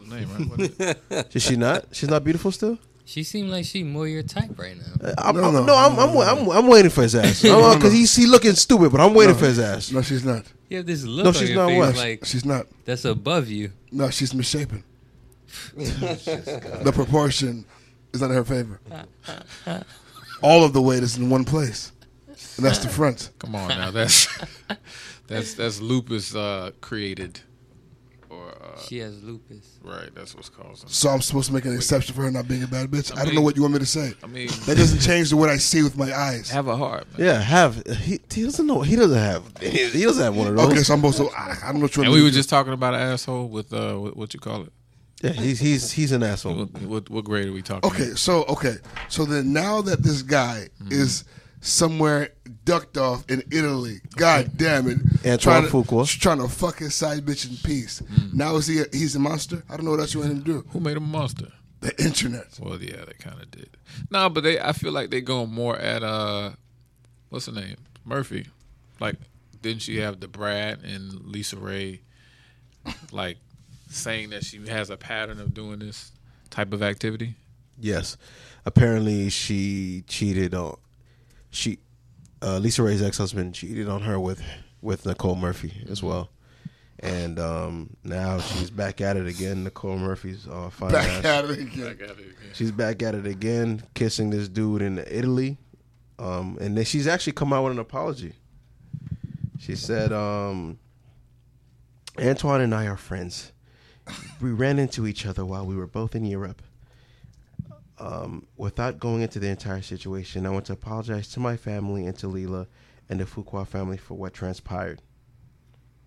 Well, 0.09 0.19
that 0.19 0.27
was 0.27 0.47
the 0.77 0.85
name, 0.85 0.95
right? 1.09 1.17
Wasn't 1.25 1.41
she 1.41 1.55
not? 1.55 1.85
She's 1.91 2.09
not 2.09 2.23
beautiful 2.23 2.51
still. 2.51 2.77
She 3.05 3.23
seemed 3.23 3.49
like 3.49 3.63
she 3.63 3.83
more 3.83 4.05
your 4.07 4.21
type 4.23 4.51
right 4.59 4.75
now. 4.75 5.13
I'm, 5.17 5.35
No, 5.37 5.43
I'm- 5.43 5.53
no, 5.53 5.63
no, 5.63 5.75
I'm, 5.75 5.95
no, 5.95 6.01
I'm, 6.03 6.13
no, 6.13 6.21
I'm, 6.21 6.45
no. 6.45 6.51
I'm, 6.51 6.67
waiting 6.67 6.91
for 6.91 7.03
his 7.03 7.15
ass. 7.15 7.41
Because 7.41 7.93
he's 7.93 8.13
he 8.15 8.25
looking 8.25 8.53
stupid, 8.53 8.91
but 8.91 8.99
I'm 8.99 9.13
waiting 9.13 9.35
for 9.35 9.45
his 9.45 9.59
ass. 9.59 9.91
No, 9.93 10.01
she's 10.01 10.25
not. 10.25 10.43
You 10.69 10.77
have 10.77 10.85
this 10.85 11.05
look 11.05 11.23
No, 11.23 11.29
on 11.29 11.33
she's 11.35 11.49
your 11.51 11.57
not 11.57 11.67
face 11.69 11.77
what? 11.79 11.95
like 11.95 12.25
She's 12.25 12.43
not. 12.43 12.65
that's 12.83 13.05
above 13.05 13.47
you. 13.47 13.71
No, 13.93 14.09
she's 14.09 14.33
misshapen. 14.33 14.83
the 15.77 16.91
proportion 16.93 17.63
is 18.13 18.19
not 18.19 18.29
in 18.31 18.35
her 18.35 18.43
favor. 18.43 18.81
All 20.41 20.63
of 20.65 20.73
the 20.73 20.81
weight 20.81 21.01
is 21.03 21.17
in 21.17 21.29
one 21.29 21.45
place, 21.45 21.93
and 22.27 22.65
that's 22.65 22.79
the 22.79 22.89
front. 22.89 23.29
Come 23.39 23.55
on 23.55 23.69
now. 23.69 23.89
That's 23.91 24.27
that's 25.27 25.53
that's 25.53 25.79
lupus 25.79 26.35
uh, 26.35 26.71
created 26.81 27.39
or 28.59 28.65
Uh, 28.65 28.79
She 28.81 28.97
has 28.99 29.21
lupus. 29.23 29.65
right, 29.83 30.09
that's 30.15 30.35
what's 30.35 30.49
causing. 30.49 30.89
So 30.89 31.09
I'm 31.09 31.21
supposed 31.21 31.47
to 31.47 31.53
make 31.53 31.65
an 31.65 31.73
exception 31.75 32.13
for 32.15 32.21
her 32.23 32.31
not 32.31 32.47
being 32.47 32.63
a 32.63 32.67
bad 32.67 32.89
bitch. 32.89 33.15
I, 33.17 33.23
don't 33.25 33.35
know 33.35 33.41
what 33.41 33.55
you 33.55 33.61
want 33.61 33.73
me 33.73 33.79
to 33.79 33.85
say. 33.85 34.13
I 34.23 34.27
mean, 34.27 34.47
That 34.65 34.77
doesn't 34.77 34.99
change 34.99 35.29
the 35.29 35.37
what 35.37 35.49
I 35.49 35.57
see 35.57 35.83
with 35.83 35.97
my 35.97 36.13
eyes. 36.13 36.49
have 36.49 36.67
a 36.67 36.75
heart. 36.75 37.05
Man. 37.17 37.27
Yeah, 37.27 37.39
have 37.39 37.85
he, 38.03 38.19
he 38.31 38.43
doesn't 38.43 38.65
know 38.67 38.81
he 38.81 38.95
doesn't 38.95 39.17
have 39.17 39.43
he 39.61 40.03
doesn't 40.03 40.23
have 40.23 40.35
one 40.35 40.47
of 40.47 40.55
those. 40.55 40.67
Okay, 40.71 40.83
so 40.83 40.93
I'm 40.93 40.99
supposed 40.99 41.17
to. 41.19 41.29
I, 41.37 41.57
I 41.63 41.65
don't 41.71 41.75
know 41.75 41.81
what 41.81 41.95
you 41.95 42.03
And 42.03 42.11
we 42.11 42.21
were 42.23 42.29
just 42.31 42.49
talking 42.49 42.73
about 42.73 42.93
an 42.93 43.01
asshole 43.01 43.47
with 43.49 43.71
uh, 43.73 43.95
what, 43.95 44.17
what 44.17 44.33
you 44.33 44.39
call 44.39 44.63
it? 44.63 44.73
Yeah, 45.23 45.31
he's 45.31 45.59
he's 45.59 45.91
he's 45.91 46.11
an 46.11 46.21
asshole. 46.21 46.55
What, 46.65 46.81
what, 46.83 47.09
what 47.09 47.25
grade 47.25 47.47
are 47.47 47.51
we 47.53 47.63
talking? 47.63 47.89
Okay, 47.89 48.11
so 48.15 48.43
okay, 48.45 48.75
so 49.09 49.25
then 49.25 49.51
now 49.51 49.81
that 49.81 50.03
this 50.03 50.21
guy 50.21 50.69
Mm-hmm. 50.81 50.91
is 50.91 51.23
somewhere 51.61 52.29
ducked 52.67 52.97
off 52.97 53.23
in 53.29 53.41
Italy, 53.49 54.01
god 54.17 54.51
damn 54.57 54.87
it, 54.87 54.97
Antoine 55.25 55.39
trying 55.39 55.63
to, 55.63 55.69
Fuqua. 55.69 56.19
trying 56.19 56.39
to 56.39 56.49
fuck 56.49 56.79
his 56.79 56.93
side 56.93 57.25
bitch 57.25 57.49
in 57.49 57.55
peace. 57.57 58.01
Mm. 58.01 58.33
Now 58.33 58.57
is 58.57 58.67
he? 58.67 58.81
A, 58.81 58.85
he's 58.91 59.15
a 59.15 59.19
monster. 59.19 59.63
I 59.69 59.77
don't 59.77 59.85
know 59.85 59.91
what 59.91 60.01
else 60.01 60.13
you 60.13 60.19
want 60.19 60.33
him 60.33 60.39
to 60.39 60.45
do. 60.45 60.65
Who 60.71 60.81
made 60.81 60.97
him 60.97 61.05
a 61.05 61.07
monster? 61.07 61.47
The 61.79 61.95
internet. 62.03 62.59
Well, 62.59 62.81
yeah, 62.81 63.05
they 63.05 63.13
kind 63.13 63.41
of 63.41 63.49
did. 63.49 63.69
No, 64.11 64.29
but 64.29 64.43
they. 64.43 64.59
I 64.59 64.73
feel 64.73 64.91
like 64.91 65.09
they 65.09 65.21
going 65.21 65.49
more 65.49 65.77
at 65.77 66.03
uh, 66.03 66.51
what's 67.29 67.45
her 67.45 67.53
name? 67.53 67.77
Murphy. 68.03 68.47
Like, 68.99 69.15
didn't 69.61 69.83
she 69.83 69.97
have 69.99 70.19
the 70.19 70.27
Brad 70.27 70.83
and 70.83 71.25
Lisa 71.25 71.55
Ray, 71.55 72.01
like, 73.11 73.37
saying 73.89 74.31
that 74.31 74.43
she 74.43 74.65
has 74.67 74.89
a 74.89 74.97
pattern 74.97 75.39
of 75.39 75.53
doing 75.53 75.79
this 75.79 76.11
type 76.49 76.73
of 76.73 76.83
activity? 76.83 77.35
Yes, 77.79 78.17
apparently 78.65 79.29
she 79.29 80.03
cheated 80.07 80.55
on 80.55 80.77
she 81.49 81.79
uh, 82.41 82.57
Lisa 82.59 82.83
Ray's 82.83 83.01
ex 83.01 83.17
husband 83.17 83.53
cheated 83.55 83.87
on 83.87 84.01
her 84.01 84.19
with 84.19 84.41
with 84.81 85.05
Nicole 85.05 85.35
Murphy 85.35 85.73
as 85.89 86.03
well, 86.03 86.29
and 86.99 87.39
um, 87.39 87.95
now 88.03 88.39
she's 88.39 88.69
back 88.69 89.01
at 89.01 89.17
it 89.17 89.27
again. 89.27 89.63
Nicole 89.63 89.97
Murphy's 89.97 90.47
uh, 90.47 90.69
fine 90.69 90.91
Back 90.91 91.07
ass. 91.07 91.25
at 91.25 91.45
it 91.45 91.59
again. 91.59 91.85
Like, 91.85 92.01
at 92.01 92.09
it 92.11 92.19
again. 92.19 92.51
She's 92.53 92.71
back 92.71 93.01
at 93.03 93.15
it 93.15 93.25
again, 93.25 93.83
kissing 93.95 94.29
this 94.29 94.47
dude 94.47 94.81
in 94.81 94.99
Italy, 95.07 95.57
um, 96.19 96.57
and 96.61 96.77
then 96.77 96.85
she's 96.85 97.07
actually 97.07 97.33
come 97.33 97.51
out 97.53 97.63
with 97.63 97.73
an 97.73 97.79
apology. 97.79 98.33
She 99.59 99.75
said, 99.75 100.13
um, 100.13 100.77
"Antoine 102.19 102.61
and 102.61 102.73
I 102.75 102.85
are 102.87 102.97
friends. 102.97 103.51
We 104.39 104.51
ran 104.51 104.79
into 104.79 105.05
each 105.07 105.25
other 105.25 105.43
while 105.43 105.65
we 105.65 105.75
were 105.75 105.87
both 105.87 106.15
in 106.15 106.23
Europe. 106.23 106.61
Um, 107.99 108.45
without 108.57 108.99
going 108.99 109.21
into 109.23 109.39
the 109.39 109.47
entire 109.47 109.81
situation, 109.81 110.45
I 110.45 110.49
want 110.51 110.65
to 110.65 110.73
apologize 110.73 111.29
to 111.29 111.39
my 111.39 111.57
family 111.57 112.05
and 112.05 112.17
to 112.19 112.27
Lela 112.27 112.67
and 113.09 113.19
the 113.19 113.25
Fuqua 113.25 113.65
family 113.67 113.97
for 113.97 114.13
what 114.13 114.33
transpired. 114.33 115.01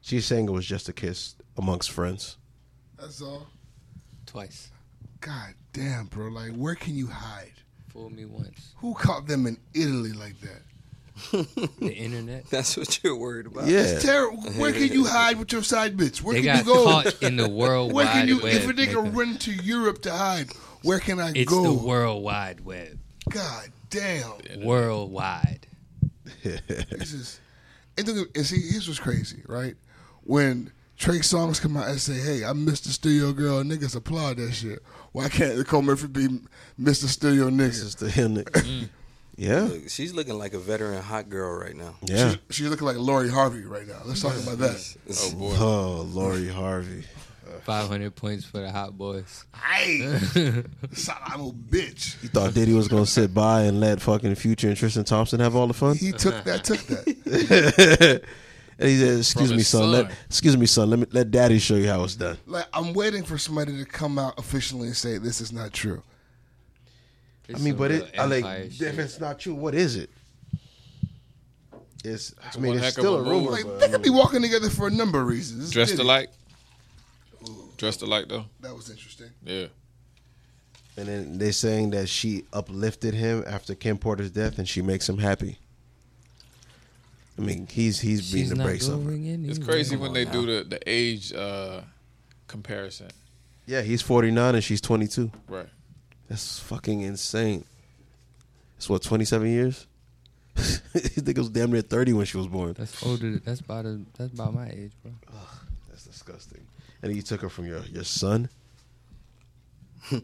She's 0.00 0.24
saying 0.24 0.46
it 0.48 0.52
was 0.52 0.66
just 0.66 0.88
a 0.88 0.92
kiss 0.92 1.34
amongst 1.58 1.90
friends. 1.90 2.36
That's 2.98 3.20
all. 3.20 3.48
Twice. 4.26 4.70
God 5.20 5.54
damn, 5.72 6.06
bro. 6.06 6.28
Like, 6.28 6.52
where 6.54 6.74
can 6.76 6.94
you 6.94 7.08
hide? 7.08 7.52
Fooled 7.88 8.12
me 8.12 8.24
once. 8.24 8.72
Who 8.76 8.94
caught 8.94 9.26
them 9.26 9.46
in 9.46 9.58
Italy 9.74 10.12
like 10.12 10.36
that? 10.40 10.62
The 11.80 11.92
internet. 11.92 12.46
That's 12.50 12.76
what 12.76 13.02
you're 13.02 13.16
worried 13.16 13.46
about. 13.46 13.66
Yeah, 13.66 13.80
It's 13.80 14.04
terrible. 14.04 14.42
Where 14.52 14.72
can 14.72 14.88
you 14.88 15.04
hide 15.04 15.38
with 15.38 15.52
your 15.52 15.62
side 15.62 15.96
bitch? 15.96 16.22
Where 16.22 16.34
They 16.34 16.42
can 16.42 16.64
got 16.64 16.66
you 16.66 16.72
go? 16.74 16.84
caught 16.84 17.22
in 17.22 17.36
the 17.36 17.48
world 17.48 17.92
Where 17.92 18.06
wide 18.06 18.12
can 18.12 18.28
you? 18.28 18.38
web. 18.40 18.54
if 18.54 18.68
a 18.68 18.72
nigga 18.72 18.94
nigga. 18.94 19.16
run 19.16 19.36
to 19.38 19.52
Europe 19.52 20.00
to 20.02 20.12
hide, 20.12 20.50
where 20.82 20.98
can 20.98 21.20
I 21.20 21.32
it's 21.34 21.50
go? 21.50 21.64
It's 21.72 21.80
the 21.82 21.86
world 21.86 22.22
wide 22.22 22.60
web. 22.64 22.98
God 23.30 23.68
damn. 23.90 24.32
Worldwide. 24.62 25.66
This 26.42 27.12
is, 27.12 27.40
and, 27.98 28.06
look 28.08 28.28
at- 28.30 28.36
and 28.36 28.46
see, 28.46 28.60
here's 28.70 28.86
what's 28.88 29.00
crazy, 29.00 29.42
right? 29.46 29.74
When 30.22 30.70
Trey 30.96 31.18
Songz 31.18 31.60
come 31.60 31.76
out 31.76 31.88
and 31.88 32.00
say, 32.00 32.14
"Hey, 32.20 32.44
I'm 32.44 32.64
Mr. 32.66 32.88
Studio 32.88 33.32
Girl," 33.32 33.62
niggas 33.62 33.96
applaud 33.96 34.36
that 34.36 34.52
shit. 34.52 34.80
Why 35.12 35.28
can't 35.28 35.58
Nicole 35.58 35.82
Murphy 35.82 36.06
be 36.06 36.28
Mr. 36.80 37.06
Studio 37.06 37.50
this 37.50 37.80
nigga? 37.80 37.84
is 37.84 37.94
the 37.96 38.10
him. 38.10 38.34
Mm. 38.44 38.88
Yeah, 39.36 39.68
she's 39.88 40.12
looking 40.12 40.38
like 40.38 40.52
a 40.52 40.58
veteran 40.58 41.00
hot 41.02 41.30
girl 41.30 41.58
right 41.58 41.74
now. 41.74 41.94
yeah. 42.02 42.30
She's, 42.48 42.56
she's 42.58 42.68
looking 42.68 42.86
like 42.86 42.98
Lori 42.98 43.30
Harvey 43.30 43.62
right 43.64 43.88
now. 43.88 44.02
Let's 44.04 44.20
talk 44.20 44.34
about 44.36 44.58
that. 44.58 44.96
Oh 45.10 45.34
boy. 45.34 45.54
Oh, 45.58 46.02
Lori 46.12 46.48
Harvey. 46.48 47.04
500 47.62 48.14
points 48.14 48.44
for 48.44 48.58
the 48.58 48.70
Hot 48.70 48.96
Boys. 48.96 49.44
Hey, 49.54 50.02
I'm 50.04 50.14
a 51.40 51.52
bitch. 51.52 52.22
You 52.22 52.28
thought 52.28 52.54
Diddy 52.54 52.72
was 52.72 52.88
gonna 52.88 53.06
sit 53.06 53.34
by 53.34 53.62
and 53.62 53.80
let 53.80 54.00
fucking 54.00 54.34
Future 54.36 54.68
and 54.68 54.76
Tristan 54.76 55.04
Thompson 55.04 55.40
have 55.40 55.56
all 55.56 55.66
the 55.66 55.74
fun? 55.74 55.96
He 55.96 56.12
took 56.12 56.44
that, 56.44 56.64
took 56.64 56.80
that. 56.86 58.22
and 58.78 58.88
he 58.88 58.98
said, 58.98 59.18
"Excuse 59.18 59.52
me, 59.52 59.62
son. 59.62 59.82
son. 59.82 59.92
Let 59.92 60.12
excuse 60.26 60.56
me, 60.56 60.66
son. 60.66 60.90
Let 60.90 60.98
me 60.98 61.06
let 61.12 61.30
Daddy 61.30 61.58
show 61.58 61.76
you 61.76 61.88
how 61.88 62.02
it's 62.04 62.16
done." 62.16 62.38
Like 62.46 62.66
I'm 62.72 62.94
waiting 62.94 63.22
for 63.22 63.38
somebody 63.38 63.76
to 63.78 63.84
come 63.84 64.18
out 64.18 64.38
officially 64.38 64.88
and 64.88 64.96
say 64.96 65.18
this 65.18 65.40
is 65.40 65.52
not 65.52 65.72
true. 65.72 66.02
I 67.54 67.58
mean, 67.58 67.76
but 67.76 67.90
it, 67.90 68.14
I 68.18 68.26
like, 68.26 68.44
if 68.80 68.98
it's 68.98 69.18
not 69.18 69.40
true, 69.40 69.54
what 69.54 69.74
is 69.74 69.96
it? 69.96 70.10
It's. 72.04 72.34
I 72.54 72.58
mean, 72.58 72.78
it's 72.78 72.92
still 72.92 73.16
a 73.16 73.20
a 73.20 73.22
rumor. 73.22 73.50
Like 73.50 73.66
they 73.78 73.88
could 73.88 74.02
be 74.02 74.10
walking 74.10 74.42
together 74.42 74.70
for 74.70 74.86
a 74.86 74.90
number 74.90 75.20
of 75.20 75.26
reasons. 75.26 75.64
It's 75.64 75.72
Dressed 75.72 75.92
Diddy. 75.92 76.02
alike. 76.02 76.30
Dressed 77.80 78.02
alike 78.02 78.26
though. 78.28 78.44
That 78.60 78.74
was 78.74 78.90
interesting. 78.90 79.30
Yeah. 79.44 79.66
and 80.98 81.08
then 81.08 81.38
they're 81.38 81.52
saying 81.52 81.90
that 81.90 82.08
she 82.10 82.44
uplifted 82.52 83.14
him 83.14 83.42
after 83.46 83.74
Kim 83.74 83.96
Porter's 83.96 84.30
death, 84.30 84.58
and 84.58 84.68
she 84.68 84.82
makes 84.82 85.08
him 85.08 85.16
happy. 85.18 85.58
I 87.38 87.42
mean, 87.42 87.66
he's 87.70 88.00
he's 88.00 88.30
being 88.32 88.44
She's 88.44 88.50
the 88.50 88.56
not 88.56 88.66
brakes 88.66 88.86
of 88.86 89.02
her. 89.02 89.10
going 89.10 89.26
anywhere. 89.26 89.50
It's 89.56 89.58
crazy 89.64 89.96
when 89.96 90.12
they 90.12 90.26
now. 90.26 90.32
do 90.32 90.46
the 90.46 90.64
the 90.64 90.80
age 90.86 91.32
uh, 91.32 91.80
comparison. 92.48 93.08
Yeah, 93.66 93.80
he's 93.80 94.02
forty 94.02 94.30
nine 94.30 94.54
and 94.54 94.62
she's 94.62 94.80
twenty 94.82 95.06
two. 95.08 95.30
Right. 95.48 95.66
That's 96.28 96.58
fucking 96.60 97.00
insane. 97.00 97.64
It's 98.76 98.90
what 98.90 99.02
twenty 99.02 99.24
seven 99.24 99.48
years. 99.48 99.86
I 100.56 100.60
think 100.98 101.28
it 101.30 101.38
was 101.38 101.48
damn 101.48 101.72
near 101.72 101.80
thirty 101.80 102.12
when 102.12 102.26
she 102.26 102.36
was 102.36 102.46
born. 102.48 102.74
That's 102.76 103.02
older. 103.06 103.38
That's 103.38 103.60
about 103.60 103.86
a, 103.86 104.00
That's 104.18 104.34
about 104.34 104.52
my 104.52 104.68
age, 104.68 104.92
bro. 105.02 105.12
Ugh, 105.28 105.48
That's 105.88 106.04
disgusting. 106.04 106.59
And 107.02 107.14
you 107.14 107.22
took 107.22 107.40
her 107.42 107.48
from 107.48 107.66
your 107.66 107.80
your 107.86 108.04
son. 108.04 108.48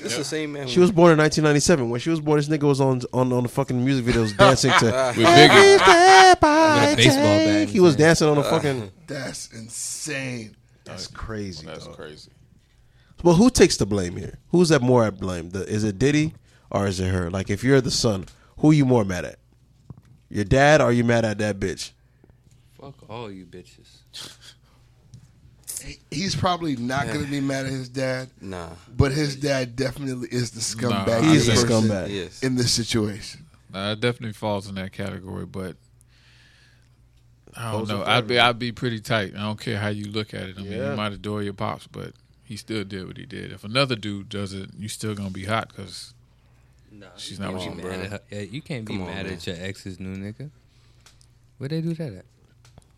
It's 0.00 0.16
the 0.16 0.24
same 0.24 0.52
man. 0.52 0.66
She 0.66 0.80
was 0.80 0.90
born 0.90 1.12
in 1.12 1.18
1997. 1.18 1.88
When 1.88 2.00
she 2.00 2.10
was 2.10 2.20
born, 2.20 2.38
this 2.38 2.48
nigga 2.48 2.64
was 2.64 2.80
on 2.80 3.00
on, 3.12 3.32
on 3.32 3.44
the 3.44 3.48
fucking 3.48 3.82
music 3.82 4.04
videos 4.04 4.36
dancing 4.36 4.72
to. 4.80 4.84
With 5.16 5.26
Biggie. 5.26 5.76
Step 5.76 6.42
I 6.42 6.80
With 6.90 6.92
a 6.92 6.96
baseball 6.96 7.22
bat 7.22 7.40
in 7.40 7.46
take. 7.46 7.60
his 7.68 7.72
He 7.72 7.80
was 7.80 7.92
hand. 7.92 7.98
dancing 8.00 8.28
on 8.28 8.36
the 8.36 8.42
fucking. 8.42 8.82
Uh, 8.82 8.88
that's 9.06 9.52
insane. 9.52 10.56
That's 10.84 11.06
crazy. 11.06 11.64
That's 11.66 11.86
dog. 11.86 11.96
crazy. 11.96 12.30
Well, 13.22 13.36
who 13.36 13.48
takes 13.48 13.76
the 13.76 13.86
blame 13.86 14.16
here? 14.16 14.38
Who's 14.50 14.68
that 14.70 14.82
more 14.82 15.04
at 15.04 15.18
blame? 15.20 15.50
The, 15.50 15.62
is 15.66 15.84
it 15.84 15.98
Diddy 16.00 16.34
or 16.70 16.88
is 16.88 16.98
it 17.00 17.08
her? 17.08 17.30
Like, 17.30 17.48
if 17.48 17.62
you're 17.64 17.80
the 17.80 17.90
son, 17.92 18.26
who 18.58 18.72
you 18.72 18.84
more 18.84 19.04
mad 19.04 19.24
at? 19.24 19.38
Your 20.28 20.44
dad 20.44 20.80
or 20.82 20.90
you 20.92 21.04
mad 21.04 21.24
at 21.24 21.38
that 21.38 21.60
bitch? 21.60 21.92
Fuck 22.78 23.08
all 23.08 23.30
you 23.30 23.46
bitches. 23.46 24.00
He- 25.84 25.98
He's 26.10 26.34
probably 26.34 26.76
not 26.76 27.06
going 27.06 27.24
to 27.24 27.30
be 27.30 27.40
mad 27.40 27.66
at 27.66 27.72
his 27.72 27.88
dad, 27.88 28.30
Nah. 28.40 28.70
but 28.96 29.12
his 29.12 29.36
dad 29.36 29.76
definitely 29.76 30.28
is 30.30 30.50
the 30.50 30.86
Nah, 30.88 31.04
scumbag. 31.06 31.30
He's 31.30 31.48
a 31.48 31.52
scumbag. 31.52 32.10
Yes. 32.10 32.42
in 32.42 32.54
this 32.56 32.72
situation. 32.72 33.44
Nah, 33.72 33.92
it 33.92 34.00
definitely 34.00 34.32
falls 34.32 34.68
in 34.68 34.74
that 34.76 34.92
category, 34.92 35.44
but 35.46 35.76
I 37.54 37.72
don't 37.72 37.80
Goes 37.82 37.88
know. 37.88 38.04
I'd 38.04 38.26
be 38.26 38.38
I'd 38.38 38.58
be 38.58 38.72
pretty 38.72 39.00
tight. 39.00 39.34
I 39.34 39.40
don't 39.40 39.60
care 39.60 39.78
how 39.78 39.88
you 39.88 40.06
look 40.10 40.34
at 40.34 40.42
it. 40.42 40.56
I 40.58 40.62
mean, 40.62 40.72
you 40.72 40.94
might 40.96 41.12
adore 41.12 41.42
your 41.42 41.52
pops, 41.54 41.86
but 41.86 42.12
he 42.44 42.56
still 42.56 42.84
did 42.84 43.06
what 43.06 43.16
he 43.16 43.24
did. 43.26 43.52
If 43.52 43.64
another 43.64 43.96
dude 43.96 44.28
does 44.28 44.52
it, 44.52 44.70
you 44.78 44.88
still 44.88 45.14
gonna 45.14 45.30
be 45.30 45.44
hot 45.44 45.68
because 45.68 46.12
No, 46.92 47.08
She's 47.16 47.38
not 47.40 47.52
what 47.54 47.64
you 47.64 47.70
mad 47.74 47.84
want. 47.84 47.94
at 48.04 48.10
her. 48.10 48.20
Yeah, 48.30 48.40
you 48.42 48.62
can't 48.62 48.84
be 48.86 48.94
on, 48.94 49.00
mad 49.06 49.24
man. 49.26 49.34
at 49.34 49.46
your 49.46 49.56
ex's 49.58 49.98
new 50.00 50.16
nigga. 50.16 50.50
Where 51.58 51.68
they 51.68 51.80
do 51.80 51.92
that 51.94 52.12
at? 52.12 52.24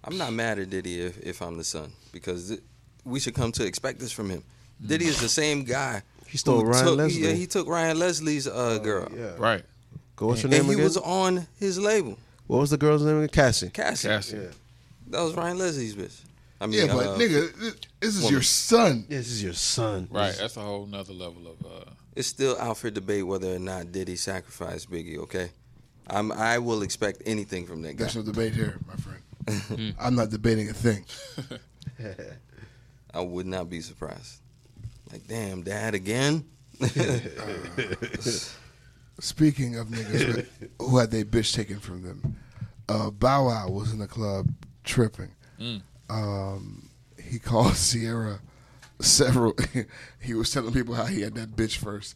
I'm 0.05 0.17
not 0.17 0.33
mad 0.33 0.59
at 0.59 0.71
Diddy 0.71 1.01
if, 1.01 1.19
if 1.19 1.43
I'm 1.43 1.57
the 1.59 1.65
son 1.65 1.93
because 2.13 2.49
th- 2.49 2.61
we 3.05 3.21
should 3.21 3.35
come 3.35 3.53
to 3.53 3.65
expect 3.67 3.99
this 3.99 4.13
from 4.13 4.31
him. 4.31 4.43
Diddy 4.85 5.07
is 5.07 5.21
the 5.21 5.29
same 5.29 5.65
guy. 5.65 6.03
He 6.27 6.39
stole 6.39 6.65
Ryan 6.65 6.85
took, 6.85 6.97
Leslie. 6.99 7.23
Yeah, 7.23 7.33
he 7.33 7.47
took 7.47 7.67
Ryan 7.69 7.99
Leslie's 7.99 8.47
uh, 8.47 8.79
girl, 8.79 9.09
Yeah. 9.17 9.33
right, 9.39 9.65
Go, 10.17 10.27
what's 10.29 10.43
her 10.43 10.49
and 10.49 10.67
name 10.67 10.77
he 10.77 10.83
was 10.83 10.97
on 10.97 11.47
his 11.59 11.79
label, 11.79 12.19
what 12.47 12.59
was 12.61 12.71
the 12.71 12.77
girl's 12.79 13.03
name 13.03 13.17
again? 13.19 13.29
Cassie. 13.29 13.71
Cassie. 13.71 14.09
Cassie. 14.09 14.37
Yeah. 14.37 14.43
That 15.09 15.21
was 15.23 15.35
Ryan 15.35 15.59
Leslie's 15.59 15.95
bitch. 15.97 16.21
I 16.61 16.67
mean, 16.67 16.87
Yeah, 16.87 16.93
but 16.95 17.07
uh, 17.07 17.17
nigga, 17.19 17.55
this- 17.57 17.77
this 18.01 18.17
is 18.17 18.23
woman. 18.23 18.33
your 18.35 18.43
son. 18.43 19.05
This 19.09 19.29
is 19.31 19.43
your 19.43 19.53
son. 19.55 20.09
right. 20.11 20.35
That's 20.39 20.57
a 20.57 20.61
whole 20.61 20.87
nother 20.87 21.13
level 21.13 21.47
of. 21.49 21.67
uh 21.67 21.91
it's 22.17 22.27
still 22.29 22.57
out 22.59 22.77
for 22.79 22.91
debate 22.91 23.25
whether 23.27 23.55
or 23.55 23.59
not 23.61 23.93
Diddy 23.93 24.17
sacrificed 24.17 24.91
Biggie. 24.91 25.19
Okay, 25.19 25.51
I'm 26.09 26.33
I 26.33 26.59
will 26.59 26.83
expect 26.83 27.23
anything 27.27 27.65
from 27.67 27.83
that 27.83 27.93
guy. 27.95 28.05
There's 28.05 28.17
no 28.17 28.23
debate 28.23 28.55
here, 28.55 28.77
my 28.89 28.97
friend. 28.97 29.19
I'm 29.99 30.15
not 30.15 30.31
debating 30.31 30.69
a 30.71 30.73
thing. 30.73 31.05
I 33.15 33.21
would 33.21 33.47
not 33.47 33.69
be 33.71 33.81
surprised. 33.81 34.41
Like, 35.11 35.27
damn, 35.27 35.63
dad 35.63 35.95
again. 35.95 36.45
Speaking 39.21 39.77
of 39.77 39.89
niggas 39.89 40.47
who 40.81 40.99
had 40.99 41.11
their 41.11 41.25
bitch 41.25 41.55
taken 41.55 41.81
from 41.81 42.03
them, 42.03 42.37
uh, 42.89 43.11
Bow 43.11 43.47
Wow 43.47 43.69
was 43.71 43.93
in 43.93 43.99
the 43.99 44.07
club 44.07 44.49
tripping. 44.85 45.33
Mm. 45.61 45.83
Um, 46.09 46.89
he 47.23 47.39
called 47.39 47.75
Ciara 47.77 48.41
several. 49.01 49.55
he 50.21 50.35
was 50.35 50.51
telling 50.53 50.73
people 50.73 50.95
how 50.95 51.05
he 51.07 51.23
had 51.23 51.35
that 51.35 51.57
bitch 51.57 51.77
first. 51.77 52.15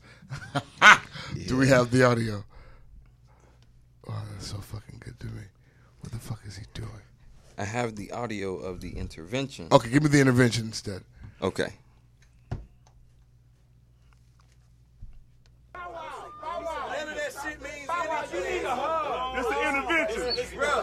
Do 1.46 1.56
we 1.56 1.68
have 1.68 1.90
the 1.90 2.04
audio? 2.04 2.44
Oh, 4.08 4.22
that's 4.32 4.46
so 4.48 4.58
fucking 4.58 5.00
good 5.04 5.18
to 5.20 5.26
me. 5.26 5.42
What 6.00 6.12
the 6.12 6.18
fuck 6.18 6.40
is 6.46 6.56
he 6.56 6.64
doing? 6.74 7.01
I 7.58 7.64
have 7.64 7.96
the 7.96 8.10
audio 8.12 8.56
of 8.56 8.80
the 8.80 8.96
intervention. 8.96 9.68
Okay, 9.70 9.90
give 9.90 10.02
me 10.02 10.08
the 10.08 10.20
intervention 10.20 10.66
instead. 10.66 11.02
Okay. 11.40 11.72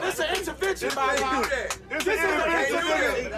This 0.01 0.20
an 0.20 0.36
intervention. 0.36 0.89
This 1.89 2.07
an 2.07 2.30
an 2.39 2.65
intervention. 2.65 3.30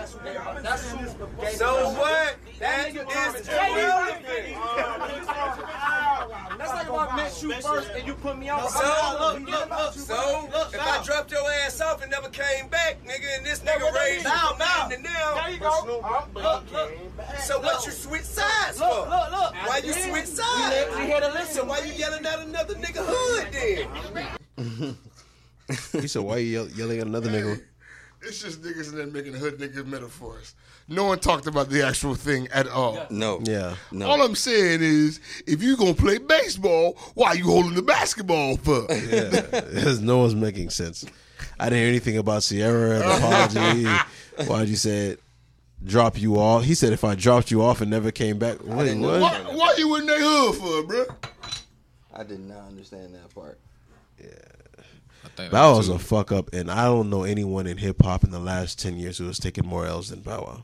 So 1.56 1.90
what? 1.92 2.36
That 2.60 2.90
is 2.90 2.96
irrelevant. 3.48 4.22
That's 6.62 6.74
like 6.74 6.88
if 6.88 6.94
I 6.94 7.16
met 7.16 7.42
you 7.42 7.54
first 7.54 7.90
and 7.90 8.06
you 8.06 8.14
put 8.14 8.38
me 8.38 8.48
out. 8.48 8.70
So, 8.70 8.80
look, 9.20 9.50
look, 9.50 9.70
look. 9.70 9.94
So, 9.96 10.48
if 10.72 10.80
I 10.80 11.04
dropped 11.04 11.32
your 11.32 11.42
ass 11.66 11.82
off 11.82 12.04
and 12.04 12.12
never 12.12 12.30
came 12.30 12.68
back, 12.68 13.04
nigga, 13.04 13.38
and 13.38 13.46
this 13.46 13.62
nigga 13.62 13.92
raised 13.92 14.26
you 14.26 14.32
from 14.32 14.60
then 14.60 14.90
to 14.92 15.02
now, 15.02 15.36
There 15.36 15.50
you 15.50 15.60
go. 15.60 16.02
Look, 16.36 16.72
look. 16.72 16.90
so 17.40 17.60
what 17.62 17.84
you 17.86 17.92
switch 17.92 18.24
sides 18.26 18.78
for? 18.78 18.86
Look, 18.86 19.10
look, 19.10 19.32
look. 19.32 19.54
Why 19.66 19.82
you 19.84 19.92
switch 19.92 20.26
sides? 20.26 20.96
We 20.98 21.06
here 21.06 21.20
to 21.20 21.30
listen. 21.30 21.68
Why 21.68 21.80
you 21.80 21.94
yelling 21.94 22.26
at 22.28 22.40
another 22.40 22.76
nigga 22.76 23.04
hood 23.08 23.48
then? 24.58 24.98
He 25.94 26.08
said, 26.10 26.24
"Why 26.24 26.38
you 26.38 26.68
yelling 26.76 27.00
at 27.00 27.08
another 27.08 27.30
nigga?" 27.30 27.62
It's 28.22 28.42
just 28.42 28.62
niggas 28.62 28.90
and 28.90 28.98
then 29.00 29.14
making 29.14 29.34
hood 29.34 29.58
niggas 29.58 29.86
metaphors. 29.86 30.54
No 30.92 31.06
one 31.06 31.20
talked 31.20 31.48
about 31.48 31.70
the 31.70 31.88
actual 31.88 32.16
thing 32.16 32.50
at 32.54 32.68
all. 32.68 33.08
No. 33.10 33.40
Yeah. 33.44 33.76
No. 33.94 34.08
All 34.08 34.22
I'm 34.22 34.36
saying 34.36 34.82
is, 34.82 35.22
if 35.48 35.64
you 35.64 35.78
gonna 35.78 35.94
play 35.94 36.18
baseball, 36.18 36.98
why 37.14 37.32
you 37.34 37.46
holding 37.46 37.76
the 37.76 37.82
basketball 37.82 38.58
for? 38.58 38.86
Yeah, 38.92 39.30
Because 39.52 40.02
no 40.02 40.18
one's 40.18 40.36
making 40.36 40.70
sense. 40.70 41.06
I 41.58 41.66
didn't 41.70 41.80
hear 41.80 41.88
anything 41.88 42.18
about 42.18 42.44
Ciara 42.44 42.98
an 42.98 43.04
apology. 43.04 43.86
Why'd 44.50 44.68
you 44.68 44.76
say 44.76 45.08
it? 45.08 45.20
Drop 45.86 46.20
you 46.20 46.36
off? 46.36 46.66
He 46.66 46.76
said 46.76 46.92
if 46.92 47.06
I 47.06 47.16
dropped 47.16 47.52
you 47.52 47.62
off 47.64 47.80
and 47.80 47.90
never 47.90 48.12
came 48.12 48.38
back. 48.38 48.58
Wait, 48.62 48.84
didn't 48.84 49.02
know 49.02 49.20
what? 49.20 49.46
Why, 49.46 49.56
why 49.56 49.76
you 49.78 49.96
in 49.96 50.06
their 50.06 50.20
hood 50.20 50.56
for, 50.56 50.84
bro? 50.84 51.06
I 52.14 52.24
did 52.24 52.42
not 52.42 52.68
understand 52.68 53.16
that 53.16 53.34
part. 53.34 53.58
I 55.24 55.28
think 55.30 55.52
Bow 55.52 55.76
that's 55.76 55.88
Wow's 55.88 55.90
a 55.90 56.00
fuck 56.00 56.32
up, 56.32 56.54
and 56.54 56.70
I 56.70 56.86
don't 56.86 57.10
know 57.10 57.24
anyone 57.24 57.66
in 57.66 57.78
hip 57.78 58.02
hop 58.02 58.24
in 58.24 58.32
the 58.32 58.40
last 58.40 58.80
ten 58.80 58.98
years 58.98 59.18
who 59.18 59.28
has 59.28 59.40
taken 59.40 59.66
more 59.66 59.86
L's 59.86 60.10
than 60.10 60.20
Bow 60.20 60.42
Wow. 60.42 60.64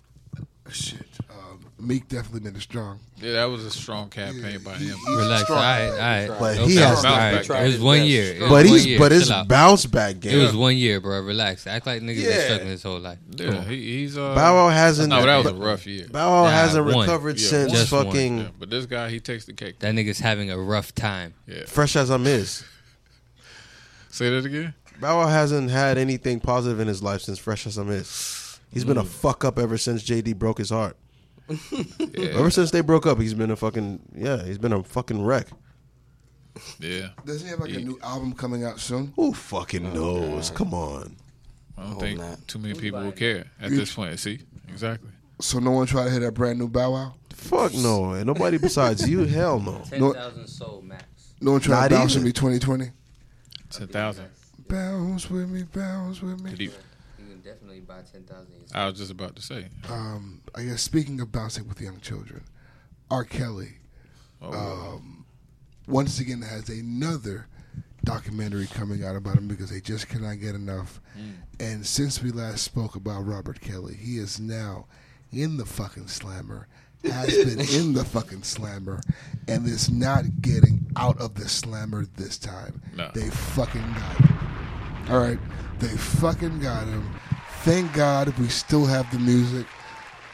Shit. 0.71 1.05
Um, 1.29 1.65
Meek 1.79 2.07
definitely 2.07 2.41
made 2.49 2.57
it 2.57 2.61
strong. 2.61 2.99
Yeah, 3.21 3.33
that 3.33 3.45
was 3.45 3.63
a 3.65 3.71
strong 3.71 4.09
campaign 4.09 4.59
by 4.63 4.73
him. 4.73 4.97
Relax. 5.07 5.41
All 5.41 5.45
Strong. 5.45 5.59
right, 5.59 5.89
all 5.89 5.97
right. 5.97 6.27
But 6.39 6.57
Okay, 6.57 6.71
he 6.71 6.75
has- 6.77 7.05
all 7.05 7.15
right. 7.15 7.33
Bounce 7.35 7.47
back. 7.47 7.61
It 7.63 7.67
was 7.67 7.79
one 7.79 8.03
year. 8.03 8.33
It 8.33 8.49
But 8.49 8.65
he's 8.65 8.85
year. 8.85 8.99
but 8.99 9.11
his 9.11 9.31
bounce 9.47 9.85
back 9.85 10.19
game. 10.19 10.39
It 10.39 10.43
was 10.43 10.55
one 10.55 10.75
year, 10.77 10.99
bro. 10.99 11.21
Relax. 11.21 11.65
Act 11.67 11.85
like 11.85 12.01
niggas 12.01 12.17
Yeah. 12.17 12.29
been 12.29 12.41
struggling 12.45 12.69
his 12.71 12.83
whole 12.83 12.99
life. 12.99 13.17
Yeah, 13.35 13.63
he, 13.63 13.75
he's 13.99 14.17
uh. 14.17 14.33
Bow 14.35 14.55
Wow 14.55 14.69
hasn't. 14.69 15.09
No, 15.09 15.23
that 15.25 15.37
was 15.37 15.47
a 15.47 15.53
rough 15.55 15.85
year. 15.87 16.07
Bow 16.09 16.29
Wow 16.31 16.43
Nah, 16.45 16.49
hasn't 16.51 16.85
one. 16.85 16.99
recovered 17.07 17.39
Yeah, 17.39 17.47
since 17.47 17.71
Just 17.71 17.89
fucking 17.89 18.37
Yeah, 18.39 18.47
but 18.59 18.69
this 18.69 18.85
guy, 18.85 19.09
he 19.09 19.19
takes 19.19 19.45
the 19.45 19.53
cake. 19.53 19.79
That 19.79 19.93
nigga's 19.95 20.19
having 20.19 20.49
a 20.51 20.57
rough 20.57 20.93
time. 20.95 21.33
Yeah. 21.47 21.63
fresh 21.67 21.95
as 21.95 22.09
I'm 22.09 22.25
is. 22.27 22.63
Say 24.09 24.29
that 24.29 24.45
again. 24.45 24.73
Bow 24.99 25.17
Wow 25.19 25.27
hasn't 25.27 25.69
had 25.69 25.97
anything 25.99 26.39
positive 26.39 26.79
in 26.79 26.87
his 26.87 27.03
life 27.03 27.21
since 27.21 27.37
Fresh 27.37 27.65
Azimiz. 27.65 28.46
He's 28.71 28.83
been 28.83 28.97
a 28.97 29.03
mm. 29.03 29.07
fuck 29.07 29.45
up 29.45 29.57
ever 29.57 29.77
since 29.77 30.03
JD 30.03 30.37
broke 30.37 30.57
his 30.57 30.69
heart. 30.69 30.97
Yeah. 31.99 32.39
Ever 32.39 32.49
since 32.49 32.71
they 32.71 32.81
broke 32.81 33.05
up, 33.05 33.19
he's 33.19 33.33
been 33.35 33.51
a 33.51 33.55
fucking 33.55 34.01
yeah. 34.15 34.43
He's 34.43 34.57
been 34.57 34.73
a 34.73 34.83
fucking 34.83 35.23
wreck. 35.23 35.47
Yeah. 36.79 37.09
Doesn't 37.25 37.45
he 37.45 37.51
have 37.51 37.59
like 37.59 37.73
a 37.73 37.79
new 37.79 37.99
album 38.01 38.33
coming 38.33 38.63
out 38.63 38.79
soon? 38.79 39.13
Who 39.15 39.33
fucking 39.33 39.85
oh, 39.85 39.93
knows? 39.93 40.49
Come 40.49 40.73
on. 40.73 41.15
I 41.77 41.81
don't 41.81 41.91
Hope 41.91 42.01
think 42.01 42.19
not. 42.19 42.47
too 42.47 42.59
many 42.59 42.73
people 42.73 43.01
will 43.01 43.11
care 43.11 43.45
at 43.61 43.69
this 43.69 43.93
point. 43.93 44.19
See, 44.19 44.39
exactly. 44.67 45.09
So 45.39 45.59
no 45.59 45.71
one 45.71 45.85
tried 45.85 46.05
to 46.05 46.09
hit 46.09 46.21
that 46.21 46.33
brand 46.33 46.57
new 46.57 46.67
Bow 46.67 46.91
Wow. 46.91 47.13
Fuck 47.33 47.73
no. 47.75 48.13
And 48.13 48.25
nobody 48.25 48.57
besides 48.57 49.07
you. 49.07 49.25
Hell 49.25 49.59
no. 49.59 49.83
No- 49.97 50.13
thousand 50.13 50.47
soul 50.47 50.81
max. 50.81 51.03
No 51.39 51.51
one 51.51 51.61
tried 51.61 51.81
Not 51.81 51.87
to 51.89 51.95
bounce 51.95 52.11
even. 52.13 52.23
with 52.23 52.43
me 52.43 52.57
2020. 52.57 52.91
Ten 53.69 53.87
thousand. 53.87 54.25
Bounce 54.67 55.29
with 55.29 55.49
me, 55.49 55.63
bounce 55.63 56.21
with 56.21 56.41
me. 56.41 56.69
Definitely 57.47 57.79
buy 57.79 58.01
ten 58.11 58.23
thousand. 58.23 58.53
I 58.73 58.85
was 58.87 58.97
just 58.97 59.11
about 59.11 59.35
to 59.37 59.41
say. 59.41 59.67
Um, 59.89 60.41
I 60.55 60.63
guess 60.63 60.81
speaking 60.81 61.19
of 61.21 61.31
bouncing 61.31 61.67
with 61.67 61.79
young 61.81 61.99
children, 61.99 62.43
R. 63.09 63.23
Kelly 63.23 63.75
Oh, 64.41 65.01
once 65.87 66.19
again 66.19 66.41
has 66.41 66.69
another 66.69 67.47
documentary 68.03 68.67
coming 68.67 69.03
out 69.03 69.15
about 69.15 69.37
him 69.37 69.47
because 69.47 69.69
they 69.69 69.81
just 69.81 70.07
cannot 70.09 70.39
get 70.39 70.53
enough. 70.55 71.01
And 71.59 71.85
since 71.85 72.21
we 72.21 72.31
last 72.31 72.63
spoke 72.63 72.95
about 72.95 73.25
Robert 73.25 73.59
Kelly, 73.61 73.95
he 73.95 74.17
is 74.17 74.39
now 74.39 74.85
in 75.31 75.57
the 75.57 75.65
fucking 75.65 76.07
slammer, 76.07 76.67
has 77.03 77.35
been 77.35 77.59
in 77.81 77.93
the 77.93 78.05
fucking 78.05 78.43
slammer, 78.43 79.01
and 79.47 79.65
is 79.65 79.89
not 79.89 80.23
getting 80.41 80.85
out 80.95 81.19
of 81.19 81.33
the 81.35 81.49
slammer 81.49 82.05
this 82.15 82.37
time. 82.37 82.81
No. 82.95 83.09
They 83.13 83.29
fucking 83.29 83.81
got 83.81 84.17
him. 84.17 84.37
All 85.09 85.19
right, 85.19 85.39
they 85.79 85.87
fucking 85.87 86.59
got 86.59 86.85
him. 86.85 87.09
Thank 87.63 87.93
God 87.93 88.29
we 88.39 88.47
still 88.47 88.85
have 88.85 89.11
the 89.11 89.19
music 89.19 89.65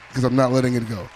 because 0.09 0.24
I'm 0.24 0.36
not 0.36 0.51
letting 0.51 0.76
it 0.76 0.88
go. 0.88 1.07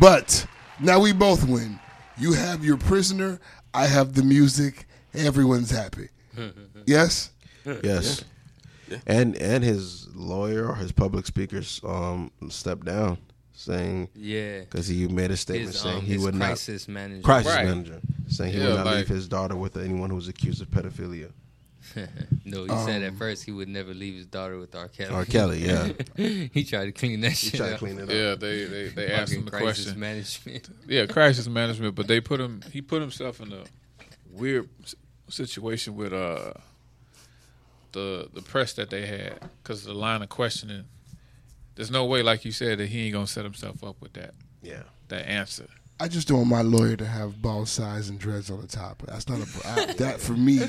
But 0.00 0.46
now 0.80 1.00
we 1.00 1.12
both 1.12 1.46
win. 1.48 1.78
You 2.18 2.32
have 2.32 2.64
your 2.64 2.76
prisoner. 2.76 3.38
I 3.72 3.86
have 3.86 4.14
the 4.14 4.22
music. 4.22 4.86
Everyone's 5.14 5.70
happy. 5.70 6.08
yes. 6.86 7.30
Yes. 7.84 8.24
And 9.06 9.36
and 9.36 9.62
his 9.62 10.08
lawyer 10.14 10.66
or 10.68 10.74
his 10.74 10.90
public 10.92 11.26
speakers 11.26 11.80
um 11.84 12.32
stepped 12.48 12.84
down, 12.86 13.18
saying 13.52 14.08
Yeah. 14.14 14.60
because 14.60 14.88
he 14.88 15.06
made 15.06 15.30
a 15.30 15.36
statement 15.36 15.72
His, 15.72 15.80
saying 15.80 15.98
um, 15.98 16.02
he 16.04 16.14
his 16.14 16.22
would 16.24 16.34
crisis 16.34 16.88
manager. 16.88 17.16
not 17.18 17.24
crisis 17.24 17.52
Right. 17.54 17.66
manager 17.66 18.00
saying 18.26 18.52
he 18.52 18.58
Yeah, 18.58 18.68
would 18.68 18.76
not 18.78 18.86
like- 18.86 18.96
leave 18.96 19.08
his 19.08 19.28
daughter 19.28 19.54
with 19.56 19.76
anyone 19.76 20.10
who's 20.10 20.26
accused 20.28 20.60
of 20.62 20.70
pedophilia. 20.70 21.30
No, 22.44 22.64
he 22.64 22.76
said 22.84 23.02
at 23.02 23.14
first 23.14 23.44
he 23.44 23.52
would 23.52 23.68
never 23.68 23.92
leave 23.94 24.14
his 24.14 24.26
daughter 24.26 24.58
with 24.58 24.74
R. 24.74 24.88
Kelly. 24.88 25.14
R. 25.14 25.24
Kelly, 25.24 25.64
yeah. 25.66 25.88
he 26.52 26.64
tried 26.64 26.86
to 26.86 26.92
clean 26.92 27.20
that 27.20 27.30
He 27.32 27.50
shit 27.50 27.58
tried 27.58 27.68
to 27.68 27.74
up. 27.74 27.78
clean 27.78 27.98
it 27.98 28.04
up. 28.04 28.10
yeah. 28.10 28.34
They 28.34 28.64
they 28.64 28.88
they 28.88 29.12
asked 29.12 29.32
him 29.32 29.44
Fucking 29.44 29.44
the 29.44 29.50
crisis 29.64 29.84
question. 29.84 30.00
management. 30.00 30.68
Yeah, 30.88 31.06
crisis 31.06 31.46
management, 31.48 31.94
but 31.94 32.06
they 32.08 32.20
put 32.20 32.40
him. 32.40 32.62
He 32.72 32.80
put 32.82 33.00
himself 33.00 33.40
in 33.40 33.52
a 33.52 33.64
weird 34.32 34.68
situation 35.28 35.94
with 35.96 36.12
uh 36.12 36.52
the 37.92 38.28
the 38.32 38.42
press 38.42 38.72
that 38.74 38.90
they 38.90 39.06
had 39.06 39.38
because 39.62 39.84
the 39.84 39.94
line 39.94 40.22
of 40.22 40.28
questioning. 40.28 40.84
There's 41.76 41.90
no 41.90 42.04
way, 42.04 42.22
like 42.22 42.44
you 42.44 42.52
said, 42.52 42.78
that 42.78 42.88
he 42.88 43.04
ain't 43.06 43.14
gonna 43.14 43.26
set 43.26 43.44
himself 43.44 43.82
up 43.82 43.96
with 44.00 44.12
that 44.14 44.34
Yeah. 44.62 44.82
that 45.08 45.26
answer. 45.28 45.66
I 45.98 46.08
just 46.08 46.28
don't 46.28 46.38
want 46.38 46.50
my 46.50 46.62
lawyer 46.62 46.96
to 46.96 47.06
have 47.06 47.42
ball 47.42 47.66
size 47.66 48.08
and 48.08 48.18
dreads 48.18 48.50
on 48.50 48.60
the 48.60 48.66
top. 48.66 49.02
That's 49.06 49.28
not 49.28 49.38
a 49.40 49.68
I, 49.68 49.92
that 49.94 50.20
for 50.20 50.32
me. 50.32 50.60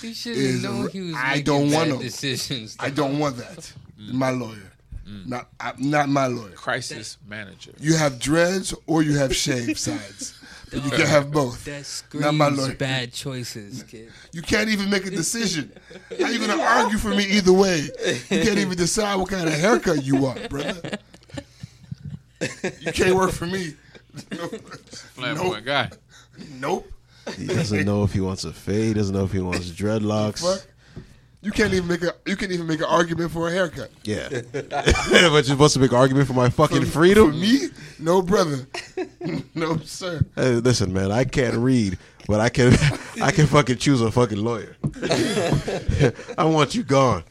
He 0.00 0.14
should 0.14 0.36
have 0.36 0.62
known 0.62 0.90
he 0.90 1.00
was 1.00 1.14
I 1.16 1.40
don't 1.40 1.68
bad 1.70 1.76
want 1.76 1.90
him. 1.90 1.98
decisions. 1.98 2.76
I 2.78 2.90
don't 2.90 3.18
want 3.18 3.36
that. 3.38 3.72
My 4.12 4.30
lawyer, 4.30 4.72
mm. 5.06 5.26
not 5.26 5.48
I, 5.58 5.72
not 5.78 6.08
my 6.08 6.26
lawyer. 6.26 6.52
Crisis 6.52 7.18
manager. 7.26 7.72
You 7.80 7.96
have 7.96 8.18
dreads 8.18 8.72
or 8.86 9.02
you 9.02 9.16
have 9.18 9.34
shaved 9.34 9.78
sides. 9.88 10.34
But 10.70 10.84
you 10.84 10.90
can't 10.90 11.08
have 11.08 11.30
both. 11.32 11.64
That 11.64 12.20
Not 12.20 12.34
my 12.34 12.48
lawyer. 12.48 12.74
bad 12.74 13.12
choices, 13.12 13.82
kid. 13.84 14.10
You 14.32 14.42
can't 14.42 14.68
even 14.68 14.90
make 14.90 15.06
a 15.06 15.10
decision. 15.10 15.72
How 16.20 16.28
you 16.28 16.38
gonna 16.38 16.62
argue 16.62 16.98
for 16.98 17.08
me 17.08 17.24
either 17.24 17.52
way? 17.54 17.88
You 18.06 18.42
can't 18.42 18.58
even 18.58 18.76
decide 18.76 19.16
what 19.16 19.30
kind 19.30 19.48
of 19.48 19.54
haircut 19.54 20.04
you 20.04 20.16
want, 20.16 20.48
brother. 20.50 20.98
You 22.80 22.92
can't 22.92 23.16
work 23.16 23.32
for 23.32 23.46
me. 23.46 23.74
Flamboyant 25.14 25.64
guy. 25.64 25.90
Nope. 26.60 26.90
He 27.36 27.46
doesn't 27.46 27.84
know 27.84 28.02
if 28.04 28.12
he 28.12 28.20
wants 28.20 28.44
a 28.44 28.52
fade. 28.52 28.88
He 28.88 28.94
doesn't 28.94 29.14
know 29.14 29.24
if 29.24 29.32
he 29.32 29.40
wants 29.40 29.70
dreadlocks. 29.70 30.66
You 31.40 31.52
can't 31.52 31.72
even 31.72 31.86
make 31.88 32.02
a 32.02 32.14
you 32.26 32.36
can't 32.36 32.50
even 32.50 32.66
make 32.66 32.80
an 32.80 32.86
argument 32.86 33.30
for 33.30 33.46
a 33.48 33.52
haircut. 33.52 33.90
Yeah. 34.02 34.28
but 34.52 34.72
you're 35.12 35.42
supposed 35.44 35.74
to 35.74 35.80
make 35.80 35.92
an 35.92 35.96
argument 35.96 36.26
for 36.26 36.32
my 36.32 36.50
fucking 36.50 36.84
For 36.84 36.90
freedom? 36.90 37.30
me? 37.40 37.68
No, 38.00 38.22
brother. 38.22 38.66
no, 39.54 39.76
sir. 39.78 40.20
Hey, 40.34 40.54
listen, 40.54 40.92
man, 40.92 41.12
I 41.12 41.22
can't 41.22 41.56
read, 41.56 41.96
but 42.26 42.40
I 42.40 42.48
can 42.48 42.72
I 43.22 43.30
can 43.30 43.46
fucking 43.46 43.76
choose 43.76 44.00
a 44.00 44.10
fucking 44.10 44.38
lawyer. 44.38 44.76
I 46.36 46.44
want 46.44 46.74
you 46.74 46.82
gone. 46.82 47.22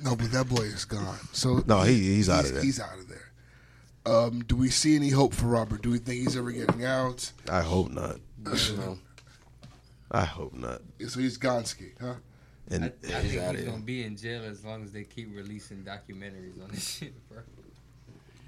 No, 0.00 0.16
but 0.16 0.32
that 0.32 0.46
boy 0.48 0.62
is 0.62 0.84
gone. 0.84 1.18
So 1.32 1.62
No, 1.66 1.82
he 1.82 2.14
he's 2.16 2.28
out 2.28 2.44
of 2.46 2.52
there. 2.54 2.62
He's 2.62 2.80
out 2.80 2.98
of 2.98 3.08
there. 3.08 3.09
Um, 4.06 4.42
do 4.46 4.56
we 4.56 4.70
see 4.70 4.96
any 4.96 5.10
hope 5.10 5.34
for 5.34 5.46
Robert? 5.46 5.82
Do 5.82 5.90
we 5.90 5.98
think 5.98 6.22
he's 6.22 6.36
ever 6.36 6.50
getting 6.52 6.84
out? 6.84 7.32
I 7.50 7.60
hope 7.60 7.90
not. 7.90 8.16
No. 8.42 8.98
I 10.10 10.24
hope 10.24 10.54
not. 10.54 10.80
So 11.06 11.20
he's 11.20 11.38
Gonski, 11.38 11.92
huh? 12.00 12.14
And 12.70 12.84
I, 12.84 12.86
I 12.86 12.90
think 12.90 13.22
he's 13.22 13.32
he's, 13.32 13.64
gonna 13.64 13.78
be 13.78 14.04
in 14.04 14.16
jail 14.16 14.42
as 14.44 14.64
long 14.64 14.82
as 14.84 14.92
they 14.92 15.04
keep 15.04 15.34
releasing 15.34 15.78
documentaries 15.78 16.62
on 16.62 16.70
this 16.70 16.88
shit, 16.98 17.28
bro. 17.28 17.42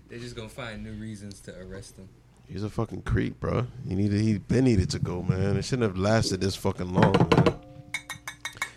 They're 0.08 0.18
just 0.18 0.36
gonna 0.36 0.48
find 0.48 0.82
new 0.82 0.92
reasons 0.92 1.40
to 1.40 1.58
arrest 1.58 1.96
him. 1.96 2.08
he's 2.48 2.62
a 2.62 2.70
fucking 2.70 3.02
creep, 3.02 3.40
bro. 3.40 3.66
He 3.86 3.94
needed 3.94 4.20
he 4.20 4.38
been 4.38 4.64
needed 4.64 4.90
to 4.90 4.98
go, 4.98 5.22
man. 5.22 5.56
It 5.56 5.64
shouldn't 5.64 5.88
have 5.88 5.98
lasted 5.98 6.40
this 6.40 6.56
fucking 6.56 6.92
long, 6.92 7.12
man. 7.12 7.58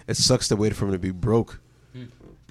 It 0.08 0.18
sucks 0.18 0.48
to 0.50 0.56
wait 0.56 0.76
for 0.76 0.86
him 0.86 0.92
to 0.92 1.00
be 1.00 1.12
broke. 1.12 1.60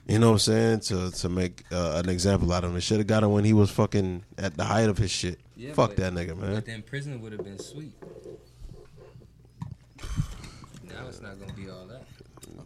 You 0.07 0.18
know 0.18 0.28
what 0.28 0.32
I'm 0.34 0.38
saying? 0.40 0.80
To 0.80 1.11
to 1.11 1.28
make 1.28 1.64
uh, 1.72 2.00
an 2.05 2.11
example 2.11 2.52
out 2.52 2.62
of 2.64 2.70
him. 2.70 2.76
It 2.76 2.82
should 2.82 2.98
have 2.98 3.07
got 3.07 3.22
him 3.22 3.32
when 3.32 3.44
he 3.44 3.52
was 3.55 3.70
fucking 3.70 4.24
at 4.36 4.57
the 4.57 4.64
height 4.64 4.88
of 4.90 4.98
his 4.98 5.11
shit. 5.11 5.40
Yeah, 5.57 5.72
Fuck 5.72 5.90
but- 5.90 5.96
that 5.98 6.12
nigga, 6.12 6.36
man. 6.36 6.55
But 6.57 6.66
then 6.66 6.82
prison 6.82 7.20
would 7.22 7.32
have 7.32 7.42
been 7.44 7.59
sweet. 7.59 7.92
Now 10.84 11.07
it's 11.09 11.20
not 11.20 11.40
gonna 11.40 11.52
be 11.55 11.68
all 11.70 11.86
that. 11.86 12.02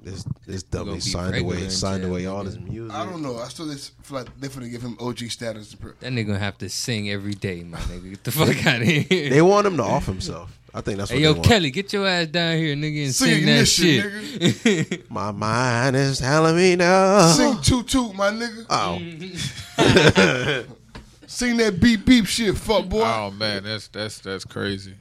This 0.03 0.25
this 0.47 0.63
gonna 0.65 0.87
dummy 0.87 1.01
signed 1.01 1.37
away 1.37 1.65
in 1.65 1.71
signed 1.71 2.05
away 2.05 2.27
all 2.27 2.45
his 2.45 2.59
music. 2.59 2.97
I 2.97 3.05
don't 3.05 3.23
know. 3.23 3.39
I 3.39 3.49
still 3.49 3.67
just 3.71 3.93
feel 4.03 4.19
like 4.19 4.41
they're 4.41 4.51
gonna 4.51 4.69
give 4.69 4.83
him 4.83 4.97
OG 5.01 5.19
status. 5.31 5.73
in 5.73 5.79
pri- 5.79 5.93
That 6.01 6.13
nigga 6.13 6.27
gonna 6.27 6.39
have 6.39 6.59
to 6.59 6.69
sing 6.69 7.09
every 7.11 7.35
day, 7.35 7.63
my 7.63 7.79
nigga. 7.79 8.11
Get 8.11 8.25
the 8.25 8.33
fuck 8.33 8.67
out 8.67 8.83
of 8.83 8.87
here. 8.89 9.31
They 9.31 9.43
want 9.43 9.67
him 9.67 9.77
to 9.77 9.83
off 9.83 10.07
himself. 10.07 10.58
I 10.79 10.81
think 10.81 10.99
that's 10.99 11.11
what 11.11 11.19
hey, 11.19 11.25
they 11.25 11.37
yo. 11.37 11.43
Kelly, 11.43 11.73
get 11.73 11.93
your 11.93 12.07
ass 12.07 12.29
down 12.29 12.57
here, 12.57 12.77
nigga, 12.77 13.07
and 13.07 13.13
Sing 13.13 13.35
sing, 13.35 13.47
that 13.47 13.53
this 13.53 13.73
shit, 13.73 14.63
shit. 14.63 15.11
My 15.11 15.33
mind 15.33 15.97
is 15.97 16.21
telling 16.21 16.55
me 16.55 16.77
no. 16.77 17.33
Sing 17.37 17.61
toot 17.63 17.89
toot, 17.89 18.15
my 18.15 18.31
nigga. 18.31 18.65
Oh, 18.71 20.65
Sing 21.27 21.57
that 21.57 21.81
beep 21.81 22.05
beep 22.05 22.27
shit, 22.27 22.57
fuck 22.57 22.89
boy. 22.89 23.03
Oh 23.03 23.33
man, 23.33 23.65
that's 23.65 23.89
that's 23.89 24.21
that's 24.21 24.45
crazy. 24.45 24.95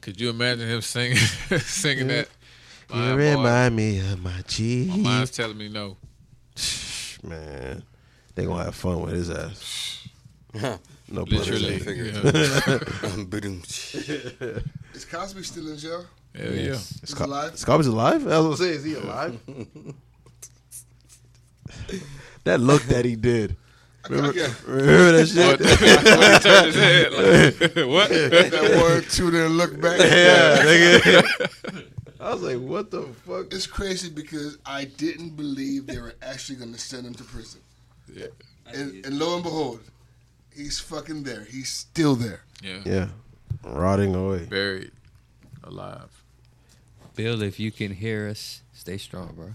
Could 0.00 0.20
you 0.20 0.30
imagine 0.30 0.66
him 0.68 0.80
singing 0.80 1.16
singing 1.60 2.08
that? 2.08 2.28
you 2.92 2.96
Line, 2.96 3.16
boy? 3.16 3.36
remind 3.36 3.76
me 3.76 4.00
of 4.00 4.20
my 4.24 4.42
G. 4.48 4.86
My 4.88 4.96
mind's 4.96 5.30
telling 5.30 5.56
me 5.56 5.68
no. 5.68 5.98
Man, 7.22 7.84
they 8.34 8.44
gonna 8.44 8.64
have 8.64 8.74
fun 8.74 9.02
with 9.02 9.14
his 9.14 9.30
ass. 9.30 10.08
No 11.12 11.22
Literally. 11.24 11.78
Literally. 11.78 12.10
Yeah. 12.10 14.58
Is 14.94 15.04
Cosby 15.04 15.42
still 15.42 15.68
in 15.70 15.76
jail? 15.76 16.06
Hell 16.34 16.54
yeah. 16.54 16.72
He's 16.72 17.12
alive. 17.12 17.58
Scarby's 17.58 17.86
alive? 17.86 18.26
I 18.26 18.38
was 18.38 18.58
gonna 18.58 18.66
say, 18.70 18.70
is 18.76 18.84
he 18.84 18.94
alive? 18.94 19.38
that 22.44 22.60
look 22.60 22.82
that 22.84 23.04
he 23.04 23.16
did. 23.16 23.56
Remember, 24.08 24.30
Okay. 24.30 24.48
remember 24.66 25.12
that 25.12 25.28
shit? 25.28 25.38
Oh, 25.38 25.50
what? 26.18 26.32
he 26.32 26.38
turned 26.48 26.66
his 26.66 26.74
head 26.74 27.12
like, 27.12 27.54
what? 27.88 28.08
That 28.10 28.80
one, 28.82 29.02
two, 29.10 29.30
then 29.30 29.50
look 29.50 29.78
back. 29.80 30.00
yeah, 30.00 30.64
nigga. 30.64 31.22
I 32.18 32.32
was 32.32 32.42
like, 32.42 32.58
what 32.58 32.90
the 32.90 33.02
fuck? 33.26 33.52
It's 33.52 33.66
crazy 33.66 34.08
because 34.08 34.56
I 34.64 34.84
didn't 34.84 35.36
believe 35.36 35.86
they 35.86 35.98
were 35.98 36.14
actually 36.22 36.56
going 36.56 36.72
to 36.72 36.78
send 36.78 37.06
him 37.06 37.12
to 37.14 37.24
prison. 37.24 37.60
Yeah. 38.12 38.26
And, 38.66 39.04
and 39.04 39.18
lo 39.18 39.34
and 39.34 39.42
behold, 39.42 39.80
he's 40.54 40.80
fucking 40.80 41.22
there. 41.24 41.44
He's 41.44 41.70
still 41.70 42.14
there. 42.14 42.42
Yeah. 42.62 42.80
Yeah, 42.84 43.08
rotting 43.64 44.14
away. 44.14 44.44
Buried 44.44 44.92
alive. 45.64 46.22
Bill, 47.14 47.42
if 47.42 47.60
you 47.60 47.70
can 47.70 47.92
hear 47.92 48.28
us, 48.28 48.62
stay 48.72 48.96
strong, 48.96 49.34
bro. 49.34 49.54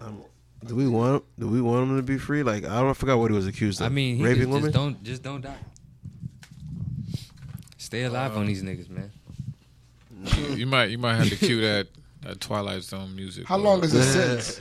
Um, 0.00 0.22
do 0.64 0.74
we 0.74 0.88
want? 0.88 1.24
Do 1.38 1.48
we 1.48 1.60
want 1.60 1.90
him 1.90 1.96
to 1.96 2.02
be 2.02 2.18
free? 2.18 2.42
Like 2.42 2.64
I 2.64 2.80
don't 2.80 2.90
I 2.90 2.94
forgot 2.94 3.18
what 3.18 3.30
he 3.30 3.36
was 3.36 3.46
accused 3.46 3.80
of. 3.80 3.86
I 3.86 3.90
mean, 3.90 4.16
he 4.16 4.24
raping 4.24 4.42
just, 4.42 4.48
women. 4.50 4.62
just 4.62 4.74
don't 4.74 5.02
just 5.04 5.22
don't 5.22 5.40
die. 5.40 5.56
Stay 7.76 8.04
alive 8.04 8.36
on 8.36 8.44
uh, 8.44 8.46
these 8.46 8.62
niggas, 8.62 8.88
man. 8.88 9.12
You 10.56 10.66
might 10.66 10.86
you 10.86 10.98
might 10.98 11.16
have 11.16 11.28
to 11.28 11.36
cue 11.36 11.60
that, 11.60 11.88
that 12.22 12.40
Twilight 12.40 12.82
Zone 12.82 13.14
music. 13.14 13.46
How 13.46 13.58
long 13.58 13.84
is 13.84 13.92
the 13.92 14.02
sentence? 14.02 14.60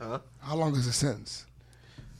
Huh? 0.00 0.18
How 0.40 0.56
long 0.56 0.74
is 0.74 0.86
the 0.86 0.92
sentence? 0.92 1.46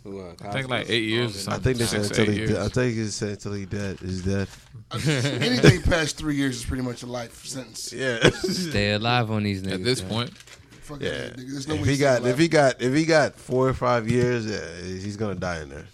Who, 0.04 0.20
uh, 0.20 0.32
I 0.42 0.50
think 0.52 0.68
like 0.70 0.88
eight 0.88 1.04
years 1.04 1.46
or 1.46 1.50
I 1.52 1.58
think 1.58 1.76
they 1.76 1.84
said 1.84 2.04
Six 2.06 2.18
until 2.18 2.32
he. 2.32 2.38
years. 2.40 2.50
Dead. 2.52 2.62
I 2.62 2.68
think 2.68 2.94
he 2.94 3.04
said 3.06 3.28
until 3.30 3.52
he 3.52 3.66
dead. 3.66 4.00
Is 4.02 4.22
dead. 4.24 4.48
Anything 4.92 5.82
past 5.90 6.16
three 6.16 6.36
years 6.36 6.56
is 6.56 6.64
pretty 6.64 6.82
much 6.82 7.02
a 7.02 7.06
life 7.06 7.44
sentence. 7.44 7.92
Yeah. 7.92 8.30
Stay 8.30 8.92
alive 8.92 9.30
on 9.30 9.42
these 9.42 9.62
niggas. 9.62 9.74
At 9.74 9.84
this 9.84 10.00
man. 10.02 10.10
point, 10.10 10.30
Fuck 10.32 11.02
Yeah. 11.02 11.10
nigga. 11.10 11.36
There's 11.50 11.68
no 11.68 11.74
if 11.74 11.82
way 11.82 11.88
he 11.92 11.96
got 11.98 12.16
still 12.20 12.26
if 12.28 12.38
he 12.38 12.48
got 12.48 12.80
if 12.80 12.94
he 12.94 13.04
got 13.04 13.34
four 13.36 13.68
or 13.68 13.74
five 13.74 14.08
years, 14.10 14.46
yeah, 14.46 14.82
he's 14.82 15.16
gonna 15.18 15.34
die 15.34 15.60
in 15.62 15.68
there. 15.68 15.86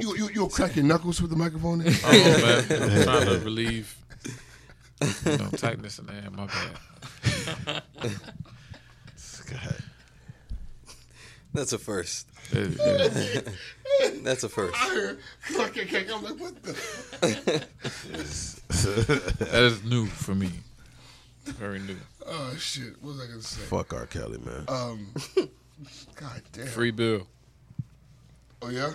you, 0.00 0.16
you, 0.16 0.28
you'll 0.34 0.48
crack 0.48 0.74
your 0.74 0.84
knuckles 0.84 1.22
with 1.22 1.30
the 1.30 1.36
microphone 1.36 1.80
in? 1.80 1.94
oh 2.04 2.10
man, 2.10 2.64
I'm 2.82 3.02
trying 3.04 3.26
to 3.26 3.38
relieve 3.44 3.96
you 5.24 5.36
know, 5.38 5.48
tightness 5.56 5.98
in 6.00 6.06
the 6.06 6.12
hand. 6.12 6.34
My 6.36 6.46
bad. 6.46 7.82
God. 9.50 9.76
That's 11.54 11.72
a 11.72 11.78
first. 11.78 12.28
It- 12.52 12.76
it- 12.78 14.24
That's 14.24 14.42
a 14.44 14.48
first. 14.48 14.74
I 14.76 14.90
hear 14.92 15.18
crack, 15.54 15.72
crack, 15.72 15.88
crack. 15.88 16.06
I'm 16.12 16.22
like, 16.24 16.38
what 16.40 16.62
the? 16.62 16.72
that 19.38 19.62
is 19.62 19.84
new 19.84 20.06
for 20.06 20.34
me. 20.34 20.50
Very 21.44 21.78
new. 21.78 21.96
Oh, 22.26 22.54
shit. 22.58 22.94
What 23.00 23.14
was 23.16 23.20
I 23.22 23.26
going 23.26 23.40
to 23.40 23.44
say? 23.46 23.62
Fuck 23.62 23.92
R. 23.94 24.06
Kelly, 24.06 24.38
man. 24.44 24.64
Um, 24.68 25.08
God 26.16 26.42
damn. 26.52 26.66
Free 26.66 26.90
Bill. 26.90 27.26
Oh, 28.62 28.70
yeah? 28.70 28.92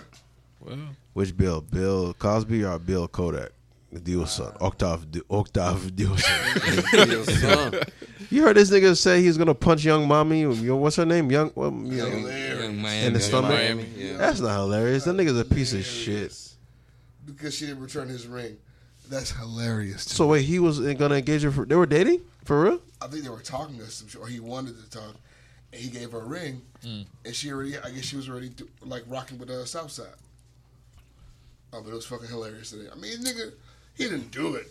Well, 0.60 0.78
Which 1.14 1.36
Bill? 1.36 1.60
Bill 1.60 2.12
Cosby 2.14 2.64
or 2.64 2.78
Bill 2.78 3.08
Kodak? 3.08 3.50
The 3.92 4.00
Dieuson, 4.00 4.56
Octave, 4.60 5.10
D- 5.10 5.22
Octave 5.30 5.92
Dieuson. 5.96 7.10
Your 7.10 7.24
son. 7.24 7.80
You 8.30 8.42
heard 8.44 8.56
this 8.56 8.70
nigga 8.70 8.96
say 8.96 9.20
he's 9.22 9.36
gonna 9.36 9.54
punch 9.54 9.84
young 9.84 10.06
mommy. 10.06 10.46
What's 10.46 10.96
her 10.96 11.04
name? 11.04 11.30
Young, 11.30 11.50
what, 11.50 11.72
young, 11.72 11.90
Young 12.22 12.80
Miami. 12.80 13.06
in 13.06 13.12
the 13.12 13.20
stomach. 13.20 13.50
Miami, 13.50 13.86
yeah. 13.96 14.16
That's 14.18 14.38
not 14.40 14.54
hilarious. 14.56 15.04
That 15.04 15.16
nigga's 15.16 15.38
a 15.38 15.44
piece 15.44 15.72
of 15.74 15.84
shit. 15.84 16.36
Because 17.26 17.54
she 17.56 17.66
didn't 17.66 17.80
return 17.82 18.08
his 18.08 18.26
ring. 18.26 18.56
That's 19.08 19.32
hilarious. 19.32 20.04
to 20.06 20.14
So 20.14 20.24
me. 20.24 20.30
wait, 20.30 20.42
he 20.44 20.60
was 20.60 20.78
gonna 20.80 21.16
engage 21.16 21.42
her. 21.42 21.50
For, 21.50 21.64
they 21.66 21.74
were 21.74 21.86
dating 21.86 22.20
for 22.44 22.62
real? 22.62 22.80
I 23.02 23.08
think 23.08 23.24
they 23.24 23.30
were 23.30 23.40
talking 23.40 23.78
to 23.78 23.86
some 23.90 24.22
or 24.22 24.28
he 24.28 24.38
wanted 24.38 24.76
to 24.82 24.88
talk. 24.90 25.16
And 25.72 25.80
he 25.80 25.88
gave 25.88 26.10
her 26.12 26.20
a 26.20 26.24
ring, 26.24 26.62
Mm. 26.84 27.06
and 27.24 27.34
she 27.34 27.52
already, 27.52 27.78
I 27.78 27.90
guess 27.90 28.04
she 28.04 28.16
was 28.16 28.28
already 28.28 28.48
do, 28.48 28.68
like 28.82 29.04
rocking 29.08 29.38
with 29.38 29.48
the 29.48 29.64
South 29.66 29.90
Side. 29.92 30.06
Oh, 31.72 31.80
but 31.82 31.90
it 31.90 31.94
was 31.94 32.06
fucking 32.06 32.26
hilarious. 32.28 32.70
Today. 32.70 32.88
I 32.92 32.96
mean, 32.96 33.18
nigga, 33.18 33.52
he 33.94 34.04
didn't 34.04 34.30
do 34.32 34.54
it. 34.56 34.66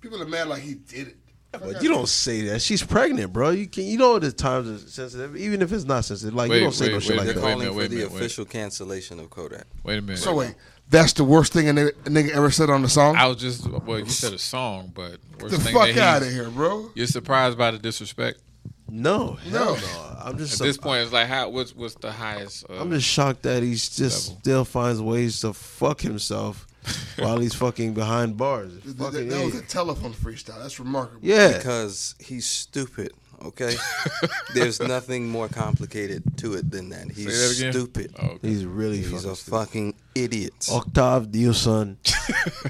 People 0.00 0.22
are 0.22 0.26
mad 0.26 0.46
like 0.48 0.62
he 0.62 0.74
did 0.74 1.08
it. 1.08 1.16
But 1.62 1.82
you 1.82 1.88
don't 1.88 2.08
say 2.08 2.42
that. 2.48 2.62
She's 2.62 2.82
pregnant, 2.82 3.32
bro. 3.32 3.50
You 3.50 3.66
can. 3.66 3.84
You 3.84 3.98
know 3.98 4.18
the 4.18 4.32
times 4.32 4.68
are 4.68 4.88
sensitive, 4.88 5.36
even 5.36 5.62
if 5.62 5.72
it's 5.72 5.84
not 5.84 6.04
sensitive. 6.04 6.34
Like 6.34 6.50
Wait, 6.50 6.56
you 6.58 6.62
don't 6.64 6.72
say 6.72 6.86
wait, 6.86 6.92
no 6.94 7.00
shit 7.00 7.10
wait, 7.10 7.16
like 7.18 7.26
They're 7.26 7.34
wait, 7.34 7.34
that. 7.34 7.40
calling 7.40 7.58
minute, 7.58 7.72
for 7.72 7.78
wait 7.78 7.84
a 7.84 7.88
the 7.88 7.94
minute, 7.96 8.10
wait. 8.12 8.20
official 8.20 8.44
cancellation 8.44 9.20
of 9.20 9.30
Kodak. 9.30 9.64
wait 9.82 9.98
a 9.98 10.02
minute. 10.02 10.18
So 10.18 10.34
wait, 10.34 10.54
that's 10.90 11.12
the 11.14 11.24
worst 11.24 11.52
thing 11.52 11.68
a 11.68 11.72
nigga, 11.72 11.88
a 12.06 12.10
nigga 12.10 12.30
ever 12.30 12.50
said 12.50 12.70
on 12.70 12.82
the 12.82 12.88
song. 12.88 13.16
I 13.16 13.26
was 13.26 13.36
just 13.38 13.68
well, 13.68 13.98
you 13.98 14.06
said 14.06 14.32
a 14.32 14.38
song, 14.38 14.92
but 14.94 15.18
worst 15.40 15.54
the 15.56 15.60
thing 15.60 15.74
fuck 15.74 15.86
that 15.94 15.98
out 15.98 16.22
he's- 16.22 16.28
of 16.28 16.32
here, 16.40 16.50
bro. 16.50 16.90
You're 16.94 17.06
surprised 17.06 17.56
by 17.58 17.70
the 17.70 17.78
disrespect. 17.78 18.40
No, 18.88 19.32
hell 19.50 19.74
No. 19.74 19.80
no. 19.80 20.16
I'm 20.22 20.38
just. 20.38 20.60
At 20.60 20.64
this 20.66 20.76
point, 20.76 21.02
it's 21.02 21.12
like, 21.12 21.26
how? 21.26 21.48
What's 21.48 21.74
what's 21.74 21.94
the 21.94 22.12
highest? 22.12 22.64
Uh, 22.68 22.80
I'm 22.80 22.90
just 22.90 23.06
shocked 23.08 23.42
that 23.42 23.62
he's 23.62 23.88
just 23.88 24.28
Level. 24.28 24.40
still 24.40 24.64
finds 24.64 25.00
ways 25.00 25.40
to 25.40 25.52
fuck 25.52 26.00
himself 26.02 26.66
while 27.18 27.38
he's 27.38 27.54
fucking 27.54 27.94
behind 27.94 28.36
bars. 28.36 28.72
Th- 28.72 28.84
th- 28.84 28.96
Fucking 28.96 29.28
that 29.28 29.44
was 29.44 29.54
a 29.56 29.62
telephone 29.62 30.12
freestyle. 30.12 30.60
That's 30.60 30.78
remarkable. 30.78 31.20
yeah. 31.22 31.56
Because 31.56 32.14
he's 32.18 32.46
stupid. 32.46 33.12
Okay, 33.44 33.74
there's 34.54 34.80
nothing 34.80 35.28
more 35.28 35.48
complicated 35.48 36.22
to 36.38 36.54
it 36.54 36.70
than 36.70 36.88
that. 36.90 37.10
He's 37.10 37.26
that 37.26 37.58
again? 37.58 37.72
stupid. 37.72 38.14
oh, 38.18 38.26
okay. 38.28 38.48
He's 38.48 38.64
really 38.64 38.98
He's 38.98 39.10
fucking 39.10 39.30
a 39.30 39.36
stupid. 39.36 39.50
fucking 39.58 39.94
idiot. 40.14 40.68
Octave 40.72 41.26
Dieuson, 41.28 41.96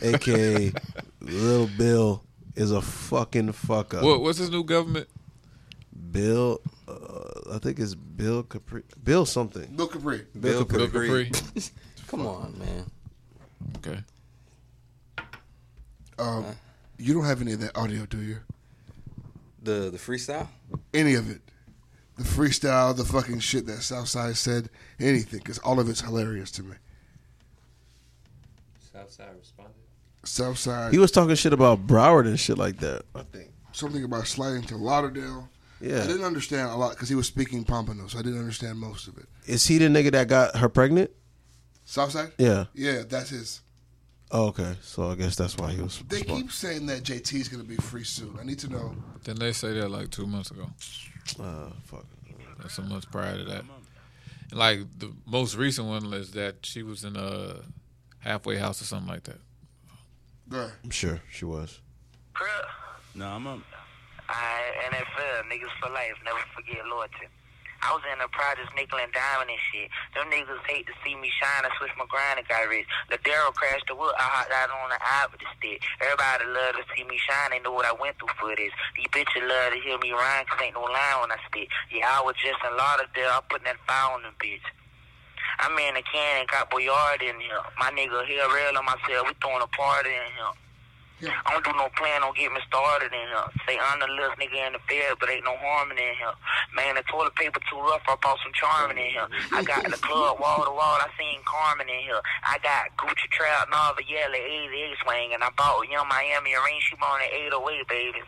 aka 0.03 0.73
Little 1.21 1.69
Bill, 1.79 2.25
is 2.57 2.73
a 2.73 2.83
fucking 2.83 3.53
fuck 3.53 3.95
up. 3.95 4.03
What, 4.03 4.21
what's 4.23 4.39
his 4.39 4.51
new 4.51 4.65
government? 4.65 5.07
Bill, 6.11 6.61
uh, 6.89 7.55
I 7.55 7.59
think 7.59 7.79
it's 7.79 7.95
Bill 7.95 8.43
Kapri, 8.43 8.83
Bill 9.03 9.27
something. 9.27 9.67
Bill 9.77 9.89
Kapri. 9.89 10.25
Bill 10.39 10.65
Bill 10.65 10.89
Kapri. 10.89 11.31
Kapri. 11.31 11.71
Come 12.09 12.27
on, 12.27 12.59
man. 12.59 12.85
Okay. 13.79 14.01
Um, 16.19 16.45
you 16.99 17.13
don't 17.15 17.25
have 17.25 17.41
any 17.41 17.53
of 17.53 17.61
that 17.61 17.77
audio, 17.77 18.07
do 18.07 18.21
you? 18.21 18.39
The 19.63 19.91
the 19.91 19.99
freestyle. 19.99 20.49
Any 20.93 21.15
of 21.15 21.31
it? 21.31 21.41
The 22.17 22.23
freestyle, 22.25 22.97
the 22.97 23.05
fucking 23.05 23.41
shit 23.41 23.67
that 23.67 23.83
Southside 23.83 24.37
said, 24.37 24.69
anything, 25.01 25.41
because 25.41 25.59
all 25.59 25.81
of 25.81 25.89
it's 25.89 26.01
hilarious 26.01 26.51
to 26.53 26.63
me. 26.63 26.77
Southside 28.93 29.35
responded. 29.39 29.75
Southside, 30.25 30.93
He 30.93 30.99
was 30.99 31.11
talking 31.11 31.35
shit 31.35 31.53
about 31.53 31.87
Broward 31.87 32.27
and 32.27 32.39
shit 32.39 32.57
like 32.57 32.79
that. 32.79 33.03
I 33.15 33.23
think. 33.25 33.51
something 33.73 34.05
about 34.05 34.27
sliding 34.27 34.63
to 34.65 34.77
Lauderdale. 34.77 35.49
Yeah, 35.81 36.05
I 36.05 36.07
didn't 36.07 36.25
understand 36.25 36.71
a 36.71 36.77
lot 36.77 36.91
because 36.91 37.09
he 37.09 37.15
was 37.17 37.27
speaking 37.27 37.65
Pompano, 37.65 38.07
so 38.07 38.19
I 38.19 38.23
didn't 38.23 38.39
understand 38.39 38.79
most 38.79 39.09
of 39.09 39.19
it. 39.19 39.27
Is 39.47 39.67
he 39.67 39.79
the 39.79 39.87
nigga 39.87 40.13
that 40.13 40.29
got 40.29 40.57
her 40.57 40.69
pregnant? 40.69 41.11
Southside? 41.95 42.33
Yeah. 42.39 42.65
Yeah, 42.75 43.05
that's 43.09 43.31
his. 43.31 43.61
Oh, 44.33 44.47
okay, 44.49 44.75
so 44.83 45.11
I 45.13 45.15
guess 45.15 45.37
that's 45.37 45.57
why 45.57 45.71
he 45.71 45.81
was. 45.81 46.03
They 46.09 46.23
spot- 46.23 46.37
keep 46.37 46.51
saying 46.51 46.87
that 46.87 47.05
JT 47.05 47.35
is 47.35 47.49
going 47.49 47.63
to 47.63 47.69
be 47.69 47.77
free 47.77 48.03
soon. 48.03 48.37
I 48.41 48.43
need 48.43 48.59
to 48.61 48.69
know. 48.69 48.97
Didn't 49.23 49.39
they 49.39 49.53
say 49.53 49.75
that 49.75 49.89
like 49.89 50.11
two 50.11 50.27
months 50.27 50.51
ago? 50.51 50.67
Uh, 51.41 51.71
fuck. 51.85 52.05
That's 52.59 52.75
some 52.75 52.89
months 52.89 53.07
prior 53.07 53.39
to 53.39 53.45
that. 53.45 53.63
And 54.51 54.59
like 54.59 54.81
the 54.99 55.13
most 55.25 55.55
recent 55.55 55.87
one 55.87 56.13
is 56.15 56.33
that 56.33 56.67
she 56.67 56.83
was 56.83 57.05
in 57.05 57.15
a 57.15 57.61
halfway 58.19 58.57
house 58.57 58.83
or 58.83 58.87
something 58.87 59.09
like 59.09 59.23
that. 59.25 59.39
Go 60.49 60.59
ahead. 60.59 60.73
I'm 60.83 60.91
sure 60.91 61.21
she 61.31 61.45
was. 61.45 61.81
No, 63.15 63.29
I'm 63.29 63.47
up. 63.47 63.61
I 64.29 64.61
NFL 64.91 65.43
niggas 65.49 65.71
for 65.81 65.91
life, 65.93 66.15
never 66.25 66.41
forget 66.57 66.85
loyalty. 66.91 67.29
I 67.85 67.93
was 67.93 68.01
in 68.09 68.17
the 68.17 68.33
projects 68.33 68.73
nickel 68.73 68.97
and 68.97 69.13
diamond 69.13 69.53
and 69.53 69.61
shit. 69.69 69.93
Them 70.17 70.33
niggas 70.33 70.65
hate 70.65 70.89
to 70.89 70.97
see 71.05 71.13
me 71.21 71.29
shine. 71.29 71.69
I 71.69 71.71
switched 71.77 72.01
my 72.01 72.09
grind 72.09 72.41
and 72.41 72.49
got 72.49 72.65
rich. 72.65 72.89
Ladero 73.13 73.53
crashed 73.53 73.85
the 73.93 73.95
wood. 73.95 74.17
I 74.17 74.25
hopped 74.25 74.57
out 74.57 74.73
on 74.73 74.89
the 74.89 74.97
eye 74.97 75.29
with 75.29 75.45
the 75.45 75.49
stick. 75.61 75.85
Everybody 76.01 76.49
love 76.49 76.81
to 76.81 76.85
see 76.97 77.05
me 77.05 77.21
shine. 77.21 77.53
They 77.53 77.61
know 77.61 77.77
what 77.77 77.85
I 77.85 77.93
went 77.93 78.17
through 78.17 78.33
for 78.41 78.57
this. 78.57 78.73
These 78.97 79.13
bitches 79.13 79.45
love 79.45 79.77
to 79.77 79.79
hear 79.85 80.01
me 80.01 80.17
rhyme 80.17 80.49
cause 80.49 80.65
ain't 80.65 80.81
no 80.81 80.89
line 80.89 81.21
when 81.21 81.37
I 81.37 81.39
spit. 81.45 81.69
Yeah, 81.93 82.09
I 82.09 82.25
was 82.25 82.41
just 82.41 82.57
in 82.65 82.73
Lauderdale. 82.73 83.37
I'm 83.37 83.45
putting 83.53 83.69
that 83.69 83.77
fire 83.85 84.17
on 84.17 84.25
them 84.25 84.33
bitch. 84.41 84.65
I'm 85.61 85.77
in 85.77 86.01
the 86.01 86.05
can 86.09 86.41
and 86.41 86.49
got 86.49 86.73
Boyard 86.73 87.21
in 87.21 87.37
here. 87.37 87.61
My 87.77 87.93
nigga 87.93 88.25
here, 88.25 88.49
real 88.49 88.81
on 88.81 88.89
myself. 88.89 89.29
We 89.29 89.37
throwing 89.45 89.61
a 89.61 89.69
party 89.77 90.09
in 90.09 90.33
here. 90.33 90.57
I 91.31 91.49
don't 91.53 91.65
do 91.65 91.73
no 91.77 91.89
plan 91.97 92.23
on 92.23 92.35
getting 92.35 92.55
me 92.55 92.61
started 92.69 93.13
in 93.13 93.25
here. 93.25 93.47
Say 93.65 93.79
I'm 93.79 94.01
the 94.01 94.09
little 94.09 94.37
nigga 94.37 94.59
in 94.67 94.73
the 94.75 94.83
bed, 94.85 95.17
but 95.21 95.31
ain't 95.31 95.45
no 95.45 95.57
harmony 95.57 96.03
in 96.03 96.17
here. 96.19 96.37
Man, 96.75 96.97
the 96.97 97.05
toilet 97.09 97.35
paper 97.35 97.61
too 97.71 97.81
rough. 97.81 98.05
I 98.09 98.17
bought 98.21 98.39
some 98.43 98.53
Charmin 98.53 98.99
in 98.99 99.11
here. 99.11 99.29
I 99.53 99.63
got 99.63 99.85
in 99.85 99.91
the 99.91 100.01
club 100.03 100.41
wall 100.41 100.65
to 100.65 100.73
wall. 100.75 100.99
I 101.01 101.09
seen 101.17 101.41
Carmen 101.47 101.89
in 101.89 102.03
here. 102.03 102.21
I 102.45 102.59
got 102.61 102.93
Gucci 103.01 103.29
Trout, 103.33 103.71
Nova 103.71 104.03
Yellow, 104.05 104.37
88 104.37 104.97
swing, 105.05 105.29
and 105.35 105.43
I 105.45 105.51
bought 105.57 105.89
Young 105.89 106.09
Miami 106.09 106.55
a 106.55 106.61
ring. 106.61 106.81
She 106.85 106.97
bought 106.97 107.23
an 107.23 107.31
808, 107.33 107.89
baby. 107.89 108.23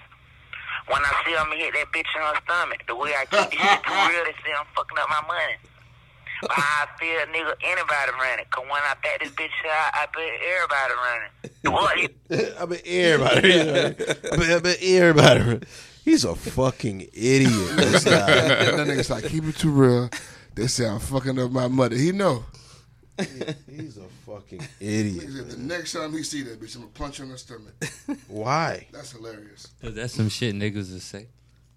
When 0.86 1.02
I 1.02 1.12
see 1.26 1.34
him 1.34 1.50
hit 1.50 1.74
that 1.74 1.90
bitch 1.90 2.10
in 2.14 2.22
her 2.22 2.38
stomach, 2.46 2.86
the 2.86 2.94
way 2.94 3.10
I 3.18 3.26
keep 3.26 3.50
this 3.50 3.60
shit 3.66 3.82
too 3.82 3.98
real, 4.06 4.24
they 4.24 4.36
say 4.46 4.54
I'm 4.54 4.66
fucking 4.74 4.98
up 4.98 5.10
my 5.10 5.22
money. 5.26 5.58
But 6.42 6.50
I 6.52 6.86
feel 6.98 7.20
nigga 7.32 7.54
anybody 7.64 8.12
running. 8.20 8.44
Cause 8.50 8.64
when 8.64 8.82
I 8.82 8.94
back 9.02 9.20
this 9.20 9.30
bitch 9.30 9.48
out, 9.70 9.92
I 9.94 10.06
bet 10.14 10.32
everybody 10.54 10.94
running. 11.06 12.10
What? 12.28 12.60
I 12.60 12.64
bet 12.66 12.82
everybody. 12.86 13.60
I 13.60 14.36
bet, 14.36 14.50
I 14.50 14.58
bet 14.60 14.78
everybody. 14.82 15.66
He's 16.04 16.24
a 16.24 16.34
fucking 16.34 17.00
idiot. 17.12 17.76
This 17.76 18.04
guy. 18.04 18.26
that 18.26 18.86
nigga's 18.86 19.10
like, 19.10 19.24
keep 19.24 19.44
it 19.44 19.56
too 19.56 19.70
real. 19.70 20.10
They 20.54 20.66
say 20.68 20.86
I'm 20.88 21.00
fucking 21.00 21.38
up 21.38 21.50
my 21.50 21.68
mother. 21.68 21.96
He 21.96 22.12
know. 22.12 22.44
He's 23.18 23.96
a 23.96 24.06
fucking 24.26 24.60
idiot. 24.78 25.26
Nigga 25.26 25.50
the 25.50 25.56
next 25.58 25.92
time 25.92 26.12
he 26.12 26.22
see 26.22 26.42
that 26.42 26.60
bitch, 26.60 26.74
I'm 26.76 26.82
gonna 26.82 26.92
punch 26.92 27.16
her 27.18 27.24
in 27.24 27.30
the 27.30 27.38
stomach. 27.38 27.74
Why? 28.28 28.86
That's 28.92 29.12
hilarious. 29.12 29.68
'Cause 29.80 29.94
that's 29.94 30.12
some 30.14 30.28
shit 30.28 30.54
niggas 30.54 30.92
will 30.92 31.00
say 31.00 31.28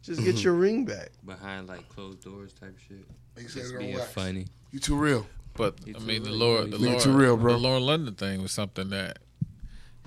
Just 0.04 0.24
get 0.24 0.44
your 0.44 0.54
ring 0.54 0.86
back. 0.86 1.12
behind 1.26 1.68
like 1.68 1.88
closed 1.90 2.24
doors 2.24 2.52
type 2.54 2.78
shit. 2.88 3.06
He 3.40 3.48
said 3.48 3.62
Just 3.64 3.74
it 3.74 3.78
on 3.78 3.82
being 3.84 3.98
wax. 3.98 4.12
funny. 4.12 4.46
You 4.72 4.80
too 4.80 4.96
real. 4.96 5.26
But 5.56 5.76
You 5.86 5.96
I 5.96 6.00
too 6.00 6.06
mean, 6.06 6.24
the 6.24 6.30
real. 6.30 6.38
Laura, 6.40 6.66
the 6.66 6.78
Nigga 6.78 6.86
Laura, 6.86 7.00
too 7.02 7.12
real, 7.12 7.38
bro. 7.38 7.54
the 7.54 7.60
Lauren 7.60 7.84
London 7.84 8.16
thing 8.16 8.42
was 8.42 8.52
something 8.52 8.90
that 8.90 9.20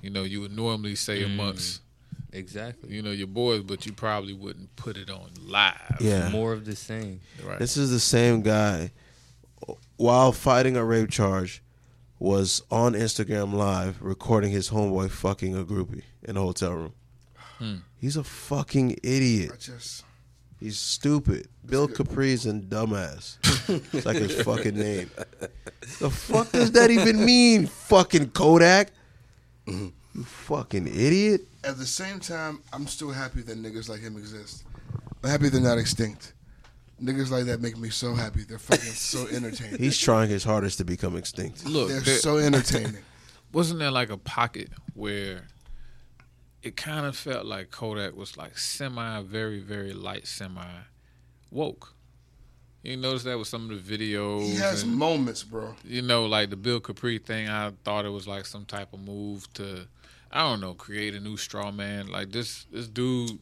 you 0.02 0.10
know 0.10 0.22
you 0.22 0.40
would 0.40 0.54
normally 0.56 0.94
say 0.94 1.22
Mm. 1.22 1.26
amongst 1.26 1.80
Exactly. 2.32 2.92
you 2.94 3.02
know 3.02 3.10
your 3.10 3.26
boys, 3.26 3.62
but 3.62 3.84
you 3.86 3.92
probably 3.92 4.32
wouldn't 4.32 4.74
put 4.76 4.96
it 4.96 5.10
on 5.10 5.30
live. 5.44 5.96
Yeah. 6.00 6.30
More 6.30 6.52
of 6.52 6.64
the 6.64 6.74
same. 6.76 7.20
Right. 7.44 7.58
This 7.58 7.76
is 7.76 7.90
the 7.90 8.00
same 8.00 8.40
guy. 8.42 8.92
While 9.96 10.32
fighting 10.32 10.76
a 10.76 10.84
rape 10.84 11.10
charge, 11.10 11.62
was 12.18 12.62
on 12.70 12.94
Instagram 12.94 13.52
Live 13.52 14.00
recording 14.00 14.50
his 14.52 14.70
homeboy 14.70 15.10
fucking 15.10 15.56
a 15.56 15.64
groupie 15.64 16.02
in 16.22 16.36
a 16.36 16.40
hotel 16.40 16.72
room. 16.72 16.92
Hmm. 17.58 17.74
He's 17.96 18.16
a 18.16 18.24
fucking 18.24 18.98
idiot. 19.02 19.50
I 19.52 19.56
just 19.56 20.04
He's 20.62 20.78
stupid. 20.78 21.48
Bill 21.66 21.88
Kapri's 21.88 22.46
and 22.46 22.62
dumbass. 22.70 23.36
it's 23.92 24.06
like 24.06 24.16
his 24.16 24.40
fucking 24.42 24.76
name. 24.78 25.10
The 25.98 26.10
fuck 26.10 26.52
does 26.52 26.70
that 26.72 26.92
even 26.92 27.24
mean? 27.24 27.66
Fucking 27.66 28.30
Kodak. 28.30 28.92
Mm-hmm. 29.66 29.88
You 30.14 30.24
fucking 30.24 30.86
idiot. 30.86 31.40
at 31.64 31.76
the 31.76 31.86
same 31.86 32.20
time, 32.20 32.60
I'm 32.72 32.86
still 32.86 33.10
happy 33.10 33.42
that 33.42 33.60
niggas 33.60 33.88
like 33.88 34.00
him 34.00 34.16
exist. 34.16 34.62
I'm 35.24 35.30
happy 35.30 35.48
they're 35.48 35.60
not 35.60 35.78
extinct. 35.78 36.34
Niggas 37.02 37.30
like 37.32 37.46
that 37.46 37.60
make 37.60 37.76
me 37.78 37.90
so 37.90 38.14
happy. 38.14 38.44
They're 38.44 38.60
fucking 38.60 38.92
so 38.92 39.26
entertaining. 39.32 39.78
He's 39.80 39.98
trying 39.98 40.30
his 40.30 40.44
hardest 40.44 40.78
to 40.78 40.84
become 40.84 41.16
extinct. 41.16 41.66
Look, 41.66 41.88
They're 41.88 42.00
there- 42.00 42.14
so 42.18 42.36
entertaining. 42.48 43.02
wasn't 43.52 43.80
there 43.80 43.90
like 43.90 44.10
a 44.10 44.18
pocket 44.18 44.70
where 44.94 45.48
it 46.62 46.76
kind 46.76 47.06
of 47.06 47.16
felt 47.16 47.44
like 47.46 47.70
Kodak 47.70 48.14
was 48.16 48.36
like 48.36 48.56
semi, 48.58 49.20
very, 49.22 49.60
very 49.60 49.92
light, 49.92 50.26
semi 50.26 50.64
woke. 51.50 51.94
You 52.82 52.96
notice 52.96 53.22
that 53.24 53.38
with 53.38 53.46
some 53.48 53.70
of 53.70 53.86
the 53.86 53.96
videos. 53.98 54.42
He 54.42 54.54
has 54.56 54.82
and- 54.82 54.94
moments, 54.96 55.42
bro. 55.44 55.74
you 55.84 56.02
know, 56.02 56.26
like 56.26 56.50
the 56.50 56.56
Bill 56.56 56.80
Kapri 56.80 57.22
thing, 57.22 57.48
I 57.48 57.72
thought 57.84 58.04
it 58.04 58.08
was 58.10 58.26
like 58.26 58.44
some 58.44 58.64
type 58.64 58.92
of 58.92 59.00
move 59.00 59.52
to, 59.54 59.86
I 60.32 60.40
don't 60.48 60.60
know, 60.60 60.74
create 60.74 61.14
a 61.14 61.20
new 61.20 61.36
straw 61.36 61.70
man. 61.70 62.08
Like 62.08 62.32
this, 62.32 62.66
this 62.72 62.88
dude 62.88 63.38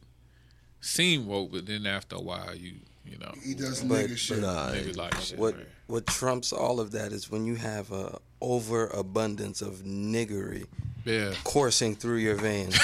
seemed 0.79 1.25
woke, 1.25 1.51
but 1.51 1.65
then 1.65 1.87
after 1.87 2.17
a 2.17 2.21
while, 2.21 2.55
you, 2.55 2.73
you 3.03 3.17
know, 3.17 3.33
He 3.43 3.55
does 3.55 3.83
But- 3.83 4.05
nigga 4.09 4.17
shit. 4.17 4.39
Nah, 4.41 4.69
nigga 4.71 4.95
like 4.95 5.15
shit. 5.15 5.39
what 5.39 5.57
man. 5.57 5.65
what 5.87 6.05
trumps 6.05 6.53
all 6.53 6.79
of 6.79 6.91
that 6.91 7.11
is 7.11 7.29
when 7.31 7.45
you 7.45 7.55
have 7.55 7.91
a 7.91 8.19
overabundance 8.41 9.61
of 9.61 9.77
niggery 9.83 10.65
Yeah, 11.05 11.33
coursing 11.43 11.95
through 11.95 12.17
your 12.17 12.35
veins. 12.35 12.75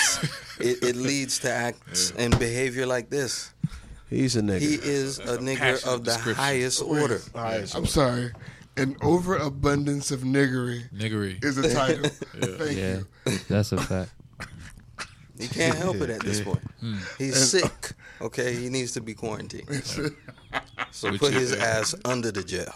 it, 0.59 0.83
it 0.83 0.95
leads 0.95 1.39
to 1.39 1.51
acts 1.51 2.11
and 2.17 2.37
behavior 2.39 2.85
like 2.85 3.09
this. 3.09 3.53
He's 4.09 4.35
a 4.35 4.41
nigga. 4.41 4.59
He 4.61 4.75
is 4.75 5.19
a 5.19 5.37
nigger 5.37 5.85
of 5.85 6.03
the 6.05 6.17
highest 6.17 6.81
order. 6.81 7.21
I'm 7.35 7.85
sorry. 7.85 8.31
An 8.77 8.95
overabundance 9.01 10.11
of 10.11 10.21
niggery 10.21 10.83
niggery. 10.93 11.43
is 11.43 11.57
a 11.57 11.73
title. 11.73 12.09
Thank 12.35 12.77
Yeah, 12.77 12.97
you. 13.25 13.37
that's 13.49 13.71
a 13.71 13.77
fact. 13.77 14.11
He 15.39 15.47
can't 15.47 15.75
help 15.77 15.97
it 15.97 16.09
at 16.09 16.21
this 16.21 16.41
point. 16.41 16.61
Hmm. 16.79 16.97
He's 17.17 17.51
sick. 17.51 17.91
Okay, 18.21 18.55
he 18.55 18.69
needs 18.69 18.93
to 18.93 19.01
be 19.01 19.13
quarantined. 19.13 19.83
So 20.91 21.11
Which 21.11 21.19
put 21.21 21.33
is- 21.33 21.51
his 21.51 21.53
ass 21.61 21.93
under 22.05 22.31
the 22.31 22.43
jail. 22.43 22.73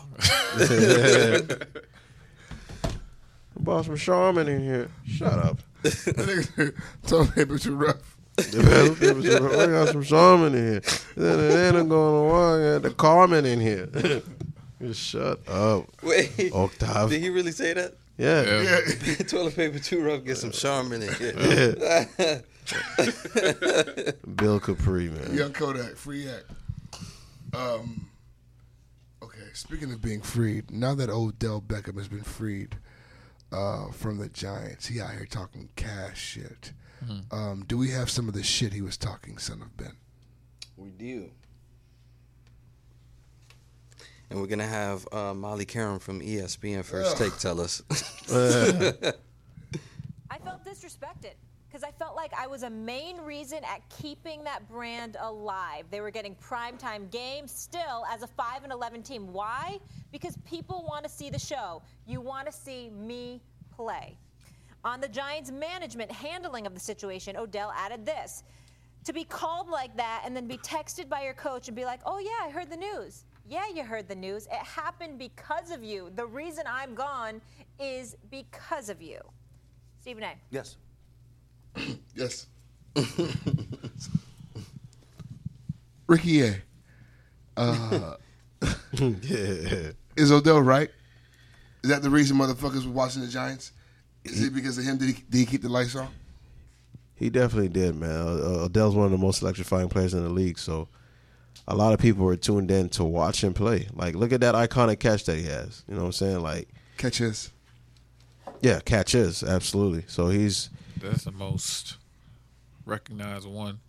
Bought 3.64 3.86
some 3.86 3.95
Charmin 3.95 4.47
in 4.47 4.64
here. 4.64 4.89
Shut 5.05 5.34
up. 5.34 5.59
Toilet 7.07 7.36
paper 7.36 7.57
too 7.59 7.76
rough. 7.76 8.18
I 8.39 9.68
got 9.68 9.89
some 9.89 10.03
Charmin 10.03 10.55
in 10.55 10.64
here. 10.74 10.82
Then 11.16 11.38
then 11.49 11.76
I'm 11.76 11.88
going 11.89 12.24
to 12.28 12.34
walk. 12.34 12.59
Got 12.59 12.82
the 12.89 12.95
Carmen 12.95 13.45
in 13.45 13.59
here. 13.59 13.88
Just 14.82 15.01
shut 15.09 15.47
up, 15.47 15.86
Wait, 16.01 16.51
Octave. 16.53 17.09
did 17.12 17.22
he 17.22 17.30
really 17.30 17.51
say 17.51 17.74
that? 17.74 17.93
Yeah. 18.18 18.62
Yeah. 18.62 19.16
Toilet 19.28 19.55
paper 19.55 19.78
too 19.80 20.01
rough. 20.03 20.24
Get 20.24 20.38
some 20.38 20.51
Charmin 20.51 21.03
in 21.03 21.14
here. 21.14 21.34
Bill 24.36 24.59
Kapri, 24.59 25.12
man. 25.12 25.36
Young 25.36 25.53
Kodak, 25.53 25.95
free 25.95 26.28
act. 26.28 26.45
Um, 27.53 28.07
okay, 29.22 29.39
speaking 29.53 29.91
of 29.91 30.01
being 30.01 30.22
freed, 30.22 30.72
now 30.72 30.95
that 30.95 31.09
Odell 31.09 31.62
Beckham 31.62 31.97
has 31.97 32.07
been 32.07 32.24
freed 32.24 32.76
uh, 33.52 33.91
from 33.91 34.18
the 34.18 34.30
Giants, 34.30 34.88
he 34.88 34.99
out 35.02 35.12
here 35.12 35.26
talking 35.26 35.70
cash 35.76 36.20
shit. 36.20 36.74
Um, 37.32 37.66
do 37.68 37.78
we 37.78 37.89
have 37.89 38.10
some 38.12 38.28
of 38.28 38.36
the 38.36 38.43
shit 38.43 38.74
he 38.74 38.82
was 38.82 38.95
talking, 38.95 39.38
son 39.39 39.62
of 39.62 39.76
Ben? 39.76 39.93
We 40.78 40.91
do. 40.91 41.32
And 44.30 44.39
we're 44.39 44.47
gonna 44.47 44.68
have 44.68 45.08
uh, 45.12 45.34
Molly 45.34 45.66
Qerim 45.66 45.99
from 45.99 46.22
ESPN 46.22 46.86
First 46.86 47.18
Take 47.18 47.38
tell 47.38 47.60
us. 47.60 47.82
I 50.30 50.38
felt 50.38 50.64
disrespected 50.64 51.34
because 51.72 51.84
I 51.84 51.91
felt 51.91 52.17
like 52.17 52.34
I 52.38 52.47
was 52.47 52.63
a 52.63 52.69
main 52.69 53.17
reason 53.22 53.59
at 53.63 53.82
keeping 53.89 54.43
that 54.43 54.67
brand 54.67 55.15
alive. 55.19 55.86
They 55.89 56.01
were 56.01 56.11
getting 56.11 56.36
primetime 56.36 57.09
games 57.09 57.51
still 57.51 58.03
as 58.11 58.24
a 58.24 58.28
5 58.28 58.63
and 58.63 58.74
11 58.74 59.03
team. 59.03 59.32
Why? 59.32 59.80
Because 60.11 60.36
people 60.45 60.86
want 60.88 61.05
to 61.05 61.09
see 61.09 61.30
the 61.30 61.39
show. 61.39 61.82
You 62.05 62.19
want 62.19 62.45
to 62.47 62.51
see 62.51 62.89
me 62.89 63.41
play. 63.74 64.17
On 64.84 64.99
the 64.99 65.07
Giants' 65.07 65.49
management 65.49 66.11
handling 66.11 66.67
of 66.67 66.74
the 66.74 66.80
situation, 66.80 67.38
Odell 67.38 67.72
added 67.74 68.05
this. 68.05 68.43
To 69.05 69.13
be 69.13 69.24
called 69.24 69.69
like 69.69 69.95
that 69.95 70.24
and 70.26 70.36
then 70.36 70.47
be 70.47 70.57
texted 70.57 71.07
by 71.07 71.24
your 71.24 71.34
coach 71.34 71.69
and 71.69 71.76
be 71.76 71.86
like, 71.86 72.01
oh, 72.05 72.19
yeah, 72.19 72.45
I 72.45 72.49
heard 72.49 72.69
the 72.69 72.78
news. 72.78 73.24
Yeah, 73.47 73.63
you 73.74 73.84
heard 73.84 74.09
the 74.09 74.15
news. 74.15 74.45
It 74.47 74.53
happened 74.53 75.17
because 75.17 75.72
of 75.72 75.84
you. 75.84 76.11
The 76.15 76.26
reason 76.26 76.65
I'm 76.67 76.95
gone 76.95 77.41
is 77.80 78.17
because 78.30 78.89
of 78.89 79.01
you. 79.01 79.19
Stephen 80.01 80.24
A. 80.24 80.34
yes. 80.49 80.76
Yes. 82.13 82.47
Ricky 86.07 86.41
A. 86.41 86.55
Uh, 87.55 88.15
yeah. 88.93 89.91
is 90.17 90.32
Odell 90.32 90.61
right? 90.61 90.89
Is 91.84 91.89
that 91.89 92.01
the 92.01 92.09
reason 92.09 92.38
motherfuckers 92.38 92.86
were 92.86 92.91
watching 92.91 93.22
the 93.22 93.28
Giants? 93.28 93.72
Is 94.26 94.43
it 94.43 94.53
because 94.53 94.78
of 94.78 94.84
him? 94.84 94.97
Did 94.97 95.15
he, 95.15 95.24
did 95.30 95.38
he 95.38 95.45
keep 95.45 95.61
the 95.61 95.69
lights 95.69 95.95
on? 95.95 96.09
He 97.15 97.30
definitely 97.30 97.69
did, 97.69 97.95
man. 97.95 98.11
Uh, 98.11 98.65
Odell's 98.65 98.95
one 98.95 99.05
of 99.05 99.11
the 99.11 99.17
most 99.17 99.41
electrifying 99.41 99.89
players 99.89 100.13
in 100.13 100.24
the 100.24 100.30
league, 100.30 100.59
so 100.59 100.89
a 101.67 101.76
lot 101.76 101.93
of 101.93 101.99
people 101.99 102.26
were 102.26 102.36
tuned 102.36 102.72
in 102.72 102.89
to 102.89 103.03
watch 103.03 103.43
him 103.43 103.53
play. 103.53 103.88
Like, 103.93 104.15
look 104.15 104.32
at 104.34 104.41
that 104.41 104.55
iconic 104.55 104.99
catch 104.99 105.26
that 105.26 105.38
he 105.38 105.43
has. 105.43 105.84
You 105.88 105.95
know 105.95 106.01
what 106.01 106.07
I'm 106.07 106.11
saying? 106.13 106.41
Like, 106.41 106.67
Catches. 106.97 107.51
Yeah, 108.62 108.80
catches 108.80 109.43
absolutely. 109.43 110.03
So 110.07 110.30
he's 110.30 110.70
That's 111.01 111.24
the 111.24 111.32
most 111.32 111.97
recognized 112.86 113.47
one. 113.47 113.80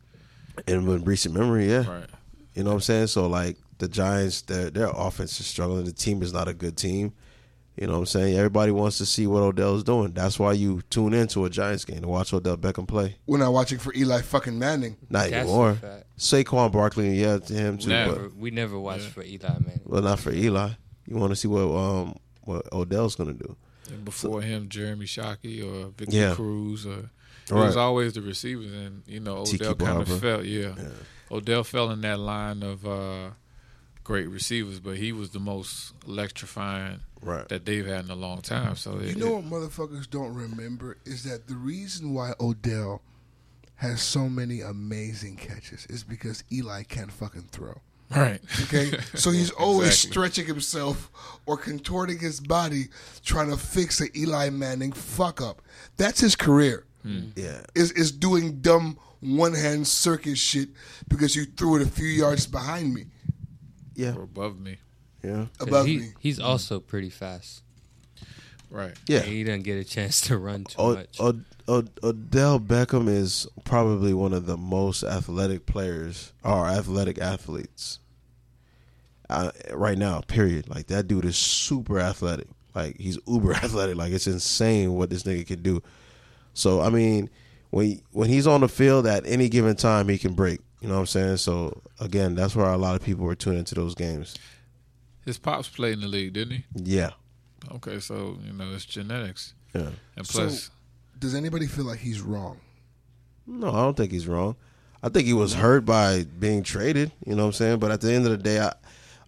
in 0.66 0.88
in 0.88 1.04
recent 1.04 1.34
memory, 1.34 1.68
yeah. 1.70 1.88
Right. 1.88 2.08
You 2.54 2.64
know 2.64 2.70
what 2.70 2.74
I'm 2.76 2.80
saying? 2.82 3.06
So 3.08 3.26
like 3.26 3.56
the 3.78 3.88
Giants, 3.88 4.42
their 4.42 4.70
their 4.70 4.90
offense 4.94 5.38
is 5.40 5.46
struggling. 5.46 5.84
The 5.84 5.92
team 5.92 6.22
is 6.22 6.32
not 6.32 6.48
a 6.48 6.54
good 6.54 6.76
team. 6.76 7.12
You 7.78 7.86
know 7.86 7.94
what 7.94 7.98
I'm 8.00 8.06
saying? 8.06 8.36
Everybody 8.36 8.70
wants 8.70 8.98
to 8.98 9.06
see 9.06 9.26
what 9.26 9.42
Odell's 9.42 9.82
doing. 9.82 10.12
That's 10.12 10.38
why 10.38 10.52
you 10.52 10.82
tune 10.90 11.14
into 11.14 11.46
a 11.46 11.50
Giants 11.50 11.86
game 11.86 12.02
to 12.02 12.08
watch 12.08 12.30
Odell 12.34 12.58
Beckham 12.58 12.86
play. 12.86 13.16
We're 13.26 13.38
not 13.38 13.54
watching 13.54 13.78
for 13.78 13.94
Eli 13.94 14.20
fucking 14.20 14.58
Manning. 14.58 14.98
Not 15.08 15.30
That's 15.30 15.32
anymore. 15.48 15.70
a 15.70 15.74
fact. 15.76 16.04
Saquon 16.18 16.70
Barkley, 16.70 17.18
yeah, 17.18 17.38
to 17.38 17.52
him 17.54 17.78
too. 17.78 17.88
Never. 17.88 18.28
But, 18.28 18.36
We 18.36 18.50
never 18.50 18.78
watched 18.78 19.06
for 19.08 19.22
Eli 19.22 19.48
Manning. 19.48 19.80
well, 19.86 20.02
not 20.02 20.20
for 20.20 20.30
Eli. 20.32 20.68
You 21.06 21.16
want 21.16 21.30
to 21.30 21.36
see 21.36 21.48
what 21.48 21.62
um 21.74 22.16
what 22.42 22.70
Odell's 22.74 23.14
gonna 23.16 23.32
do. 23.32 23.56
And 23.90 24.04
before 24.04 24.42
him, 24.42 24.68
Jeremy 24.68 25.06
Shockey 25.06 25.62
or 25.62 25.88
Victor 25.90 26.16
Yeah. 26.16 26.34
Cruz, 26.34 26.86
or 26.86 26.98
it 27.00 27.50
Right. 27.50 27.66
was 27.66 27.76
always 27.76 28.12
the 28.14 28.22
receivers, 28.22 28.72
and 28.72 29.02
you 29.06 29.20
know 29.20 29.38
Odell 29.38 29.74
kind 29.74 29.78
Barber. 29.78 30.12
of 30.14 30.20
fell. 30.20 30.44
Yeah. 30.44 30.74
Odell 31.30 31.64
fell 31.64 31.90
in 31.90 32.00
that 32.02 32.18
line 32.20 32.62
of 32.62 32.86
uh, 32.86 33.30
great 34.04 34.28
receivers, 34.28 34.78
but 34.80 34.96
he 34.98 35.12
was 35.12 35.30
the 35.30 35.40
most 35.40 35.92
electrifying 36.06 37.00
Right. 37.20 37.48
that 37.48 37.64
they've 37.64 37.86
had 37.86 38.04
in 38.04 38.10
a 38.10 38.14
long 38.16 38.40
time. 38.42 38.76
So 38.76 38.94
You 39.00 39.08
it, 39.10 39.16
know 39.16 39.36
what 39.38 39.44
motherfuckers 39.44 40.08
don't 40.10 40.34
remember 40.34 40.98
is 41.04 41.24
that 41.24 41.46
the 41.48 41.54
reason 41.56 42.12
why 42.12 42.34
Odell 42.40 43.00
has 43.76 44.00
so 44.02 44.28
many 44.28 44.60
amazing 44.60 45.36
catches 45.36 45.86
is 45.86 46.04
because 46.04 46.44
Eli 46.52 46.82
can't 46.84 47.12
fucking 47.12 47.48
throw. 47.52 47.80
Right. 48.14 48.40
Okay. 48.64 48.90
So 49.14 49.30
he's 49.30 49.50
always 49.58 49.88
Exactly. 49.88 50.10
stretching 50.10 50.46
himself 50.46 51.10
or 51.46 51.56
contorting 51.56 52.18
his 52.18 52.40
body 52.40 52.84
trying 53.24 53.50
to 53.50 53.56
fix 53.56 54.00
an 54.00 54.08
Eli 54.16 54.50
Manning 54.50 54.92
fuck 54.92 55.40
up. 55.40 55.62
That's 55.96 56.20
his 56.20 56.36
career. 56.36 56.84
Hmm. 57.02 57.30
Yeah. 57.36 57.62
Is 57.74 57.90
is 57.92 58.12
doing 58.12 58.60
dumb 58.60 58.98
one 59.20 59.54
hand 59.54 59.86
circus 59.86 60.38
shit 60.38 60.68
because 61.08 61.34
you 61.36 61.44
threw 61.44 61.76
it 61.76 61.82
a 61.82 61.90
few 61.90 62.06
yards 62.06 62.46
behind 62.46 62.92
me. 62.94 63.06
Yeah. 63.94 64.14
or 64.14 64.22
above 64.22 64.58
me. 64.60 64.78
Yeah. 65.22 65.46
Above 65.60 65.86
he, 65.86 65.98
me. 65.98 66.12
He's 66.20 66.38
also 66.40 66.80
pretty 66.80 67.10
fast. 67.10 67.62
Right. 68.70 68.94
Yeah. 69.06 69.18
And 69.18 69.28
he 69.28 69.44
doesn't 69.44 69.62
get 69.62 69.78
a 69.78 69.84
chance 69.84 70.20
to 70.22 70.38
run 70.38 70.64
too 70.64 70.78
O- 70.78 70.94
much. 70.94 71.20
O- 71.20 71.40
O- 71.68 71.84
Odell 72.02 72.58
Beckham 72.58 73.06
is 73.08 73.46
probably 73.64 74.12
one 74.14 74.32
of 74.32 74.46
the 74.46 74.56
most 74.56 75.04
athletic 75.04 75.66
players 75.66 76.32
or 76.42 76.66
athletic 76.66 77.18
athletes 77.18 77.98
uh, 79.32 79.50
right 79.72 79.98
now. 79.98 80.20
Period. 80.22 80.68
Like 80.68 80.86
that 80.88 81.08
dude 81.08 81.24
is 81.24 81.36
super 81.36 81.98
athletic. 81.98 82.48
Like 82.74 82.98
he's 82.98 83.18
uber 83.26 83.52
athletic. 83.64 83.96
Like 83.96 84.12
it's 84.12 84.26
insane 84.26 84.94
what 84.94 85.10
this 85.10 85.22
nigga 85.24 85.46
can 85.46 85.62
do. 85.62 85.82
So 86.54 86.80
I 86.80 86.90
mean, 86.90 87.30
when 87.70 88.00
when 88.12 88.28
he's 88.28 88.46
on 88.46 88.60
the 88.60 88.68
field 88.68 89.06
at 89.06 89.26
any 89.26 89.48
given 89.48 89.76
time, 89.76 90.08
he 90.08 90.18
can 90.18 90.34
break. 90.34 90.60
You 90.80 90.88
know 90.88 90.94
what 90.94 91.00
I'm 91.00 91.06
saying? 91.06 91.36
So 91.38 91.80
again, 92.00 92.34
that's 92.34 92.56
where 92.56 92.66
a 92.66 92.76
lot 92.76 92.96
of 92.96 93.02
people 93.02 93.24
were 93.24 93.34
tuning 93.36 93.60
into 93.60 93.74
those 93.74 93.94
games. 93.94 94.36
His 95.24 95.38
pops 95.38 95.68
played 95.68 95.94
in 95.94 96.00
the 96.00 96.08
league, 96.08 96.32
didn't 96.32 96.54
he? 96.54 96.64
Yeah. 96.74 97.10
Okay, 97.70 98.00
so 98.00 98.36
you 98.44 98.52
know 98.52 98.72
it's 98.74 98.84
genetics, 98.84 99.54
Yeah. 99.72 99.90
and 100.16 100.26
So 100.26 100.40
plus, 100.40 100.70
does 101.20 101.32
anybody 101.36 101.68
feel 101.68 101.84
like 101.84 102.00
he's 102.00 102.20
wrong? 102.20 102.58
No, 103.46 103.68
I 103.68 103.82
don't 103.82 103.96
think 103.96 104.10
he's 104.10 104.26
wrong. 104.26 104.56
I 105.00 105.08
think 105.08 105.26
he 105.26 105.32
was 105.32 105.54
hurt 105.54 105.84
by 105.84 106.24
being 106.40 106.64
traded. 106.64 107.12
You 107.24 107.36
know 107.36 107.42
what 107.42 107.46
I'm 107.48 107.52
saying? 107.52 107.78
But 107.78 107.92
at 107.92 108.00
the 108.00 108.12
end 108.12 108.24
of 108.26 108.32
the 108.32 108.36
day, 108.38 108.58
I, 108.60 108.72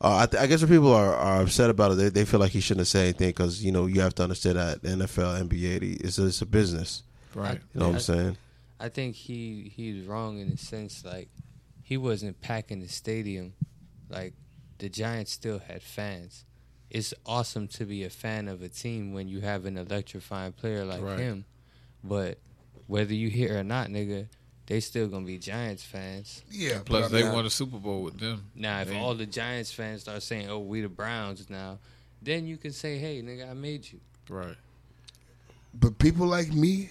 uh, 0.01 0.17
I, 0.23 0.27
th- 0.27 0.43
I 0.43 0.47
guess 0.47 0.61
when 0.61 0.71
people 0.71 0.93
are, 0.93 1.15
are 1.15 1.43
upset 1.43 1.71
about 1.71 1.93
it, 1.93 1.95
they, 1.97 2.09
they 2.11 2.25
feel 2.25 2.41
like 2.41 2.53
he 2.53 2.61
shouldn't 2.61 2.81
have 2.83 2.89
said 2.89 3.03
anything 3.05 3.29
because 3.31 3.63
you 3.65 3.73
know 3.73 3.87
you 3.87 4.01
have 4.01 4.15
to 4.17 4.23
understand 4.23 4.59
that 4.59 4.83
the 4.83 4.89
NFL, 4.89 5.49
NBA, 5.49 5.81
the- 5.81 5.95
it's 6.05 6.19
a, 6.19 6.27
it's 6.27 6.43
a 6.43 6.47
business. 6.47 7.03
right? 7.35 7.61
You 7.73 7.81
know 7.81 7.87
what 7.87 7.93
I- 7.93 7.95
I'm 7.97 8.01
saying? 8.01 8.37
I 8.81 8.89
think 8.89 9.15
he 9.15 9.73
he's 9.75 10.05
wrong 10.05 10.39
in 10.41 10.51
the 10.51 10.57
sense 10.59 11.05
like 11.05 11.29
he 11.83 11.97
wasn't 11.97 12.41
packing 12.41 12.81
the 12.81 12.89
stadium. 12.89 13.55
Like 14.11 14.35
the 14.79 14.89
Giants 14.89 15.33
still 15.33 15.59
had 15.61 15.83
fans. 15.83 16.45
It's 16.91 17.15
awesome 17.25 17.67
to 17.69 17.85
be 17.87 18.05
a 18.05 18.11
fan 18.11 18.47
of 18.49 18.63
a 18.63 18.69
team 18.69 19.13
when 19.15 19.29
you 19.29 19.41
have 19.41 19.65
an 19.65 19.77
electrifying 19.79 20.53
player 20.53 20.85
like 20.85 21.01
Right. 21.03 21.19
him. 21.19 21.45
But 22.03 22.39
whether 22.87 23.15
you 23.15 23.31
hear 23.31 23.59
or 23.59 23.65
not, 23.65 23.89
nigga, 23.89 24.27
they 24.67 24.81
still 24.81 25.09
gonna 25.09 25.27
be 25.27 25.39
Giants 25.39 25.83
fans. 25.83 26.43
Yeah. 26.51 26.81
Plus, 26.85 27.11
but 27.11 27.13
they 27.13 27.25
I 27.27 27.33
won 27.33 27.45
a 27.47 27.51
Super 27.51 27.79
Bowl 27.79 28.03
with 28.03 28.19
them. 28.19 28.45
Now, 28.55 28.81
if 28.81 28.89
They- 28.89 28.99
all 28.99 29.15
the 29.15 29.27
Giants 29.27 29.73
fans 29.73 30.03
start 30.03 30.23
saying, 30.23 30.49
"Oh, 30.49 30.59
we 30.61 30.81
the 30.81 30.89
Browns 30.89 31.49
now," 31.51 31.79
then 32.23 32.47
you 32.47 32.57
can 32.57 32.73
say, 32.73 32.99
"Hey, 32.99 33.21
nigga, 33.23 33.51
I 33.51 33.55
made 33.55 33.91
you." 33.93 34.01
Right. 34.29 34.57
But 35.75 35.99
people 35.99 36.27
like 36.27 36.53
me, 36.53 36.91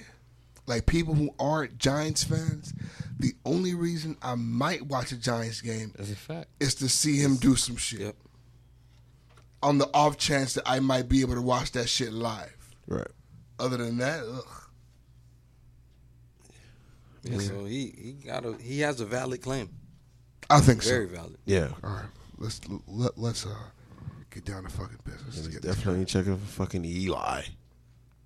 like 0.67 0.85
people 0.85 1.15
who 1.15 1.33
aren't 1.39 1.77
Giants 1.77 2.23
fans, 2.23 2.73
the 3.19 3.33
only 3.45 3.73
reason 3.73 4.17
I 4.21 4.35
might 4.35 4.83
watch 4.85 5.11
a 5.11 5.17
Giants 5.17 5.61
game 5.61 5.93
That's 5.97 6.11
a 6.11 6.15
fact. 6.15 6.49
is 6.59 6.75
to 6.75 6.89
see 6.89 7.17
him 7.17 7.37
do 7.37 7.55
some 7.55 7.77
shit. 7.77 8.01
Yep. 8.01 8.15
On 9.63 9.77
the 9.77 9.89
off 9.93 10.17
chance 10.17 10.53
that 10.55 10.67
I 10.69 10.79
might 10.81 11.07
be 11.07 11.21
able 11.21 11.35
to 11.35 11.41
watch 11.41 11.71
that 11.71 11.87
shit 11.87 12.11
live. 12.11 12.75
Right. 12.85 13.07
Other 13.59 13.77
than 13.77 13.97
that, 13.99 14.23
ugh. 14.25 14.62
Yeah, 17.23 17.37
so 17.39 17.65
he 17.65 17.93
he 17.97 18.11
got 18.13 18.45
a 18.45 18.55
he 18.57 18.79
has 18.81 18.99
a 19.01 19.05
valid 19.05 19.41
claim. 19.41 19.69
I 20.49 20.59
think 20.59 20.83
Very 20.83 21.07
so. 21.07 21.11
Very 21.13 21.17
valid. 21.17 21.37
Yeah. 21.45 21.69
All 21.83 21.91
right, 21.91 22.05
let's 22.37 22.59
let, 22.87 23.17
let's 23.17 23.45
uh 23.45 23.55
get 24.29 24.45
down 24.45 24.63
to 24.63 24.69
fucking 24.69 24.99
business. 25.05 25.35
Let's 25.37 25.47
get 25.47 25.61
this 25.61 25.75
Definitely 25.75 26.05
checking 26.05 26.37
for 26.37 26.45
fucking 26.45 26.83
Eli. 26.85 27.43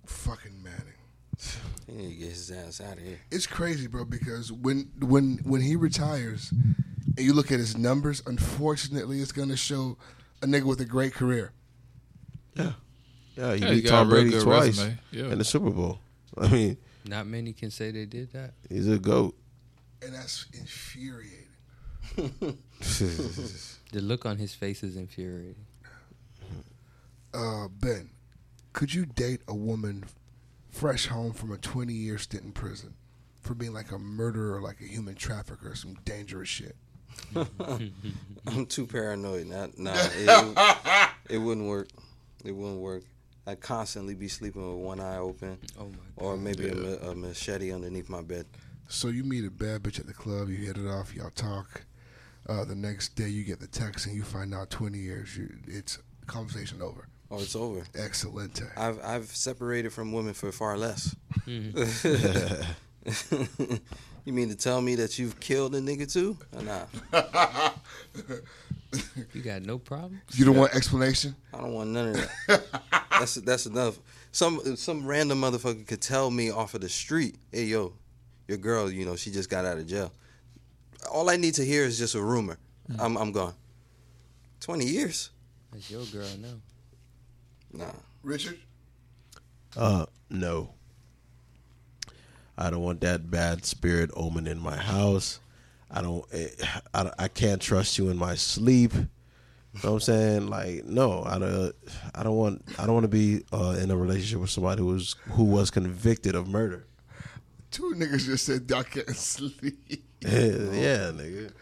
fucking 0.06 0.62
Manning. 0.62 0.82
He 1.86 1.92
need 1.94 2.08
to 2.10 2.14
get 2.16 2.28
his 2.30 2.50
ass 2.50 2.80
out 2.80 2.94
of 2.98 3.02
here. 3.04 3.20
It's 3.30 3.46
crazy, 3.46 3.86
bro, 3.86 4.04
because 4.04 4.50
when 4.50 4.90
when 4.98 5.38
when 5.44 5.60
he 5.60 5.76
retires 5.76 6.50
and 6.50 7.18
you 7.24 7.32
look 7.32 7.52
at 7.52 7.58
his 7.60 7.76
numbers, 7.76 8.22
unfortunately, 8.26 9.20
it's 9.20 9.32
gonna 9.32 9.56
show 9.56 9.96
a 10.42 10.46
nigga 10.46 10.64
with 10.64 10.80
a 10.80 10.84
great 10.84 11.14
career. 11.14 11.52
Yeah. 12.54 12.72
Yeah, 13.36 13.54
he 13.54 13.60
Yeah, 13.62 13.70
beat 13.70 13.84
got 13.84 13.90
Tom 13.90 14.08
Brady 14.08 14.30
twice 14.40 14.78
resume. 14.78 14.98
Yeah. 15.12 15.24
in 15.26 15.38
the 15.38 15.44
Super 15.44 15.70
Bowl. 15.70 16.00
I 16.36 16.48
mean, 16.48 16.76
Not 17.08 17.26
many 17.26 17.52
can 17.52 17.70
say 17.70 17.90
they 17.90 18.04
did 18.04 18.32
that. 18.32 18.52
he's 18.68 18.86
a 18.88 18.98
goat. 18.98 19.34
And 20.02 20.14
that's 20.14 20.46
infuriating. 20.52 21.46
The 23.90 24.02
look 24.02 24.26
on 24.26 24.36
his 24.36 24.54
face 24.54 24.82
is 24.82 24.96
infuriating. 24.96 25.64
Uh, 27.32 27.68
ben, 27.68 28.10
could 28.74 28.92
you 28.92 29.06
date 29.06 29.40
a 29.48 29.54
woman 29.54 30.04
fresh 30.70 31.06
home 31.06 31.32
from 31.32 31.52
a 31.52 31.56
20 31.56 31.94
year 31.94 32.18
stint 32.18 32.44
in 32.44 32.52
prison 32.52 32.94
for 33.40 33.54
being 33.54 33.72
like 33.72 33.90
a 33.92 33.98
murderer, 33.98 34.60
like 34.60 34.82
a 34.82 34.84
human 34.84 35.14
trafficker, 35.14 35.74
some 35.74 35.94
dangerous 36.04 36.50
shit? 36.50 36.76
I'm 38.46 38.66
too 38.66 38.86
paranoid. 38.86 39.46
Not 39.46 39.78
nah. 39.78 39.94
It, 41.30 41.34
it 41.34 41.38
wouldn't 41.38 41.66
work. 41.66 41.88
It 42.44 42.52
wouldn't 42.52 42.80
work. 42.80 43.04
I'd 43.48 43.60
constantly 43.60 44.14
be 44.14 44.28
sleeping 44.28 44.60
with 44.60 44.84
one 44.84 45.00
eye 45.00 45.16
open, 45.16 45.58
Oh 45.80 45.86
my 45.86 45.96
or 46.16 46.36
maybe 46.36 46.68
a, 46.68 47.10
a 47.10 47.14
machete 47.14 47.72
underneath 47.72 48.10
my 48.10 48.20
bed. 48.20 48.44
So 48.88 49.08
you 49.08 49.24
meet 49.24 49.46
a 49.46 49.50
bad 49.50 49.82
bitch 49.82 49.98
at 49.98 50.06
the 50.06 50.12
club, 50.12 50.50
you 50.50 50.56
hit 50.56 50.76
it 50.76 50.86
off, 50.86 51.14
y'all 51.14 51.30
talk. 51.30 51.82
Uh, 52.46 52.66
the 52.66 52.74
next 52.74 53.16
day 53.16 53.28
you 53.28 53.44
get 53.44 53.58
the 53.58 53.66
text 53.66 54.06
and 54.06 54.14
you 54.14 54.22
find 54.22 54.54
out 54.54 54.68
20 54.68 54.98
years, 54.98 55.34
you, 55.34 55.48
it's 55.66 55.98
conversation 56.26 56.82
over. 56.82 57.08
Oh, 57.30 57.40
it's 57.40 57.56
over. 57.56 57.84
Excellent. 57.94 58.62
I've 58.76 59.02
I've 59.02 59.26
separated 59.34 59.94
from 59.94 60.12
women 60.12 60.34
for 60.34 60.52
far 60.52 60.76
less. 60.76 61.16
you 61.46 61.72
mean 64.26 64.48
to 64.50 64.56
tell 64.56 64.82
me 64.82 64.94
that 64.96 65.18
you've 65.18 65.40
killed 65.40 65.74
a 65.74 65.80
nigga 65.80 66.10
too? 66.10 66.36
Or 66.54 66.62
nah, 66.62 66.84
You 69.34 69.42
got 69.42 69.62
no 69.62 69.78
problem. 69.78 70.20
You 70.34 70.44
don't 70.46 70.56
want 70.56 70.74
explanation? 70.74 71.34
I 71.52 71.58
don't 71.58 71.74
want 71.74 71.90
none 71.90 72.08
of 72.08 72.30
that. 72.46 72.62
that's 73.18 73.34
that's 73.36 73.66
enough. 73.66 73.98
Some 74.32 74.76
some 74.76 75.06
random 75.06 75.40
motherfucker 75.40 75.86
could 75.86 76.00
tell 76.00 76.30
me 76.30 76.50
off 76.50 76.74
of 76.74 76.80
the 76.80 76.88
street, 76.88 77.36
"Hey 77.52 77.64
yo, 77.64 77.92
your 78.46 78.58
girl, 78.58 78.90
you 78.90 79.04
know, 79.04 79.16
she 79.16 79.30
just 79.30 79.48
got 79.50 79.64
out 79.64 79.78
of 79.78 79.86
jail." 79.86 80.12
All 81.10 81.30
I 81.30 81.36
need 81.36 81.54
to 81.54 81.64
hear 81.64 81.84
is 81.84 81.98
just 81.98 82.14
a 82.14 82.22
rumor. 82.22 82.58
I'm 82.98 83.16
I'm 83.16 83.32
gone. 83.32 83.54
Twenty 84.60 84.86
years? 84.86 85.30
That's 85.72 85.90
your 85.90 86.04
girl 86.06 86.28
now. 86.40 86.54
Nah. 87.72 87.92
Richard? 88.22 88.58
Uh, 89.76 90.06
no. 90.30 90.70
I 92.56 92.70
don't 92.70 92.82
want 92.82 93.00
that 93.02 93.30
bad 93.30 93.64
spirit 93.64 94.10
omen 94.16 94.46
in 94.46 94.58
my 94.58 94.76
house. 94.76 95.38
I 95.90 96.02
don't. 96.02 96.24
eh, 96.32 96.48
I, 96.92 97.12
I 97.18 97.28
can't 97.28 97.62
trust 97.62 97.98
you 97.98 98.08
in 98.08 98.16
my 98.16 98.34
sleep. 98.34 98.92
You 99.74 99.80
know 99.84 99.90
what 99.90 99.94
I'm 99.96 100.00
saying? 100.00 100.46
Like, 100.48 100.84
no, 100.86 101.22
I 101.24 101.38
don't. 101.38 101.74
I 102.14 102.22
don't 102.22 102.36
want. 102.36 102.62
I 102.78 102.84
don't 102.86 102.94
want 102.94 103.04
to 103.04 103.08
be 103.08 103.44
uh, 103.52 103.76
in 103.80 103.90
a 103.90 103.96
relationship 103.96 104.40
with 104.40 104.50
somebody 104.50 104.80
who 104.80 104.86
was 104.86 105.14
who 105.32 105.44
was 105.44 105.70
convicted 105.70 106.34
of 106.34 106.48
murder. 106.48 106.86
Two 107.70 107.92
niggas 107.96 108.24
just 108.24 108.46
said 108.46 108.68
y'all 108.68 108.82
can't 108.82 109.14
sleep. 109.14 109.78
Yeah, 110.20 110.30
yeah, 110.30 111.10
nigga. 111.12 111.52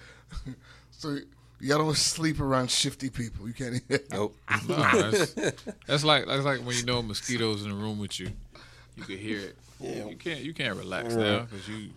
So 0.98 1.18
y'all 1.60 1.78
don't 1.78 1.96
sleep 1.96 2.40
around 2.40 2.70
shifty 2.70 3.10
people. 3.10 3.46
You 3.46 3.52
can't. 3.54 3.82
Nope. 4.10 4.34
No, 4.66 4.76
that's, 5.10 5.34
that's 5.86 6.04
like 6.04 6.26
that's 6.26 6.44
like 6.44 6.60
when 6.60 6.74
you 6.76 6.84
know 6.84 7.02
mosquitoes 7.02 7.64
in 7.64 7.68
the 7.70 7.74
room 7.76 7.98
with 7.98 8.18
you. 8.18 8.30
You 8.96 9.02
can 9.02 9.18
hear 9.18 9.40
it. 9.40 9.56
Yeah. 9.78 10.06
You 10.06 10.16
can't 10.16 10.40
you 10.40 10.54
can't 10.54 10.76
relax 10.78 11.12
Right. 11.14 11.22
now 11.22 11.40
because 11.40 11.68
you 11.68 11.90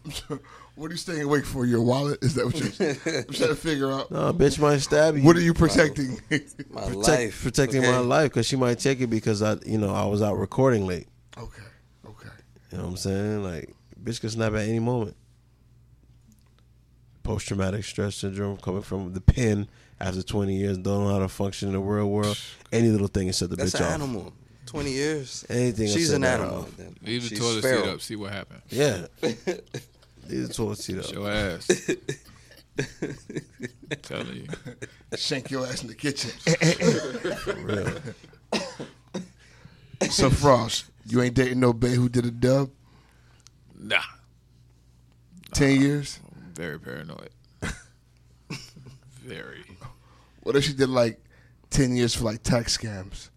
what 0.80 0.89
are 0.89 0.93
you 0.93 0.97
staying 0.97 1.23
awake 1.23 1.45
for? 1.45 1.65
Your 1.65 1.82
wallet? 1.82 2.23
Is 2.23 2.36
that 2.36 2.45
what 2.45 2.55
you're, 2.55 2.89
I'm 3.27 3.34
trying 3.34 3.49
to 3.49 3.55
figure 3.55 3.91
out? 3.91 4.09
No, 4.11 4.32
bitch 4.34 4.59
might 4.59 4.77
stab 4.80 5.17
you. 5.17 5.23
What 5.23 5.36
are 5.36 5.41
you 5.41 5.53
protecting? 5.53 6.19
My 6.69 6.82
Protect- 6.88 6.95
life. 7.07 7.43
protecting 7.43 7.82
okay? 7.84 7.91
my 7.91 7.97
life 7.99 8.32
because 8.32 8.45
she 8.45 8.55
might 8.55 8.80
check 8.80 9.01
it 9.01 9.07
because 9.07 9.41
I, 9.41 9.57
you 9.65 9.77
know, 9.77 9.93
I 9.93 10.05
was 10.05 10.21
out 10.21 10.38
recording 10.38 10.88
late. 10.88 11.07
okay. 11.38 11.61
Okay. 12.05 12.30
You 12.71 12.77
know 12.77 12.86
what 12.86 12.89
I'm 12.91 12.97
saying? 12.97 13.43
Like, 13.43 13.75
bitch 14.01 14.21
could 14.21 14.32
snap 14.32 14.53
at 14.53 14.67
any 14.67 14.80
moment. 14.80 15.15
Post 17.23 17.47
traumatic 17.47 17.84
stress 17.84 18.15
syndrome 18.15 18.57
coming 18.57 18.82
from 18.82 19.13
the 19.13 19.21
pen 19.21 19.67
after 19.99 20.23
20 20.23 20.55
years, 20.55 20.77
don't 20.77 21.03
know 21.03 21.09
how 21.11 21.19
to 21.19 21.27
function 21.27 21.67
in 21.67 21.73
the 21.73 21.80
real 21.80 22.09
world. 22.09 22.39
Any 22.71 22.88
little 22.88 23.07
thing 23.07 23.25
can 23.27 23.34
set 23.34 23.49
the 23.49 23.57
That's 23.57 23.73
bitch 23.73 23.80
an 23.82 23.86
off. 23.86 23.91
animal. 23.93 24.34
Twenty 24.65 24.91
years. 24.91 25.45
Anything 25.49 25.88
She's 25.88 26.11
an 26.11 26.23
animal. 26.23 26.59
off. 26.59 26.77
leave 27.03 27.23
the 27.23 27.30
She's 27.30 27.39
toilet 27.39 27.61
feral. 27.63 27.84
seat 27.84 27.89
up, 27.89 28.01
see 28.01 28.15
what 28.15 28.32
happens. 28.32 28.61
Yeah. 28.69 29.07
Leave 30.30 30.47
the 30.47 30.53
toilet 30.53 30.77
seat 30.77 30.99
up. 30.99 31.05
Show 31.05 31.25
ass. 31.25 31.67
telling 34.03 34.36
you. 34.36 34.47
Shank 35.17 35.49
your 35.49 35.65
ass 35.65 35.82
in 35.82 35.88
the 35.88 35.95
kitchen. 35.95 36.30
For 37.39 37.53
real. 37.55 37.91
so 40.11 40.30
Frost, 40.30 40.86
you 41.05 41.21
ain't 41.21 41.34
dating 41.34 41.59
no 41.59 41.73
bae 41.73 41.89
who 41.89 42.09
did 42.09 42.25
a 42.25 42.32
dub? 42.32 42.69
Nah. 43.77 44.01
Ten 45.51 45.82
years? 45.82 46.19
I'm 46.36 46.53
very 46.53 46.80
paranoid. 46.80 47.32
very. 49.23 49.65
What 50.43 50.55
if 50.55 50.63
she 50.63 50.73
did 50.73 50.89
like 50.89 51.19
ten 51.71 51.95
years 51.95 52.13
for 52.13 52.25
like 52.25 52.43
tax 52.43 52.77
scams? 52.77 53.30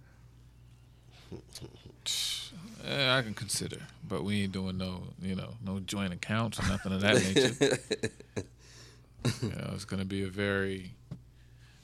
Eh, 2.84 3.18
I 3.18 3.22
can 3.22 3.32
consider, 3.32 3.78
but 4.12 4.24
we 4.24 4.42
ain't 4.42 4.52
doing 4.52 4.76
no, 4.76 5.04
you 5.22 5.34
know, 5.34 5.54
no 5.64 5.80
joint 5.80 6.12
accounts 6.12 6.60
or 6.60 6.68
nothing 6.68 6.92
of 6.92 7.00
that 7.00 7.14
nature. 7.14 7.78
you 9.42 9.48
know, 9.48 9.70
it's 9.72 9.86
gonna 9.86 10.04
be 10.04 10.22
a 10.22 10.28
very. 10.28 10.92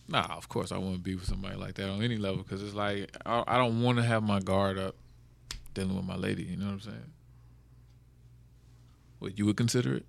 Nah, 0.08 0.24
of 0.36 0.46
course 0.50 0.70
I 0.70 0.76
wouldn't 0.76 1.02
be 1.02 1.14
with 1.14 1.24
somebody 1.24 1.56
like 1.56 1.74
that 1.76 1.88
on 1.88 2.02
any 2.02 2.18
level 2.18 2.42
because 2.42 2.62
it's 2.62 2.74
like 2.74 3.10
I, 3.24 3.42
I 3.46 3.56
don't 3.56 3.80
want 3.82 3.96
to 3.96 4.04
have 4.04 4.22
my 4.22 4.40
guard 4.40 4.76
up 4.78 4.94
dealing 5.72 5.96
with 5.96 6.04
my 6.04 6.16
lady. 6.16 6.42
You 6.42 6.58
know 6.58 6.66
what 6.66 6.72
I'm 6.72 6.80
saying? 6.80 7.12
What 9.20 9.38
you 9.38 9.46
would 9.46 9.56
consider 9.56 9.94
it? 9.96 10.04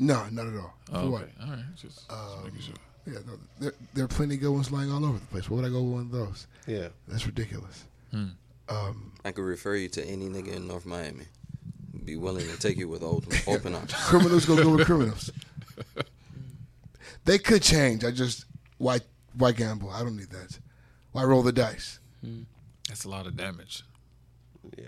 No, 0.00 0.26
not 0.32 0.48
at 0.48 0.54
all. 0.56 0.74
For 0.90 0.96
Oh, 0.96 1.10
what? 1.10 1.22
okay, 1.22 1.32
all 1.42 1.50
right, 1.50 1.64
just, 1.76 2.08
just 2.08 2.44
making 2.44 2.60
sure. 2.60 2.74
Yeah, 3.06 3.18
no, 3.26 3.38
there, 3.60 3.72
there 3.94 4.04
are 4.04 4.08
plenty 4.08 4.34
of 4.34 4.40
good 4.40 4.50
ones 4.50 4.72
lying 4.72 4.90
all 4.90 5.04
over 5.04 5.18
the 5.18 5.26
place. 5.26 5.48
Why 5.48 5.56
would 5.56 5.64
I 5.64 5.68
go 5.68 5.80
with 5.82 5.92
one 5.92 6.02
of 6.02 6.10
those? 6.10 6.46
Yeah. 6.66 6.88
That's 7.06 7.24
ridiculous. 7.26 7.84
Hmm. 8.10 8.26
Um, 8.72 9.12
I 9.24 9.32
could 9.32 9.42
refer 9.44 9.74
you 9.76 9.88
to 9.90 10.04
any 10.04 10.28
nigga 10.28 10.54
in 10.56 10.66
North 10.66 10.86
Miami. 10.86 11.26
Be 12.04 12.16
willing 12.16 12.46
to 12.48 12.58
take 12.58 12.76
you 12.78 12.88
with 12.88 13.02
open, 13.02 13.32
open 13.46 13.74
arms. 13.74 13.92
criminals 13.94 14.44
go 14.46 14.56
go 14.56 14.70
with 14.76 14.86
criminals. 14.90 15.30
They 17.24 17.38
could 17.38 17.62
change. 17.62 18.04
I 18.04 18.10
just 18.10 18.46
why 18.78 19.00
why 19.36 19.52
gamble? 19.52 19.90
I 19.90 20.00
don't 20.00 20.16
need 20.16 20.30
that. 20.30 20.58
Why 21.12 21.24
roll 21.24 21.42
the 21.42 21.52
dice? 21.52 21.98
That's 22.88 23.04
a 23.04 23.08
lot 23.08 23.26
of 23.26 23.36
damage. 23.36 23.84
Yeah. 24.76 24.84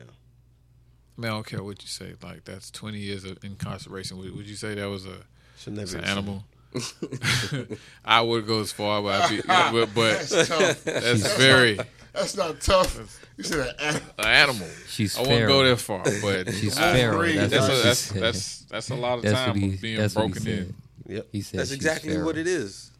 I 1.17 1.21
mean, 1.21 1.31
I 1.31 1.35
don't 1.35 1.47
care 1.47 1.63
what 1.63 1.81
you 1.83 1.89
say. 1.89 2.15
Like 2.23 2.45
that's 2.45 2.71
20 2.73 2.99
years 2.99 3.25
of 3.25 3.43
incarceration. 3.45 4.19
Would, 4.19 4.35
would 4.37 4.47
you 4.49 4.57
say 4.57 4.75
that 4.75 4.87
was 4.89 5.07
a 5.07 5.19
Should 5.59 5.75
never 5.75 5.85
it's 5.85 5.95
an 5.95 6.05
animal? 6.05 6.45
I 8.05 8.21
would 8.21 8.47
go 8.49 8.61
as 8.61 8.73
far, 8.73 9.01
but 9.01 9.23
I'd 9.23 9.31
be, 9.31 9.43
but, 9.47 9.95
but 9.95 10.19
That's 10.29 10.49
that's 10.49 10.83
That's 10.83 11.37
very 11.37 11.77
not- 11.77 11.87
that's 12.15 12.37
not 12.37 12.61
tough. 12.61 13.21
You 13.37 13.45
said 13.45 13.67
an 13.69 13.75
animal. 13.81 14.11
an 14.19 14.25
animal. 14.27 14.69
She's 14.89 15.17
I 15.19 15.23
won't 15.23 15.31
go 15.49 15.59
feral. 15.59 15.63
that 15.65 15.77
far, 15.79 16.05
but 16.45 16.55
She's 16.61 16.79
I- 16.79 16.95
feral. 16.95 17.23
That's 17.23 17.51
That's 17.51 17.69
a, 17.69 17.83
that's, 17.83 18.09
that's 18.11 18.59
that's 18.71 18.91
a 18.91 18.95
lot 18.95 19.19
of 19.19 19.23
That's 19.25 19.35
time 19.39 19.57
he, 19.57 19.77
being 19.77 19.97
that's 19.99 20.15
what 20.15 20.23
he 20.23 20.29
broken 20.29 20.43
said. 20.43 20.59
in. 20.59 20.75
Yep. 21.17 21.27
He 21.33 21.41
said 21.43 21.61
That's 21.61 21.73
exactly 21.73 22.11
feral. 22.13 22.27
what 22.27 22.39
it 22.39 22.47
is. 22.47 22.91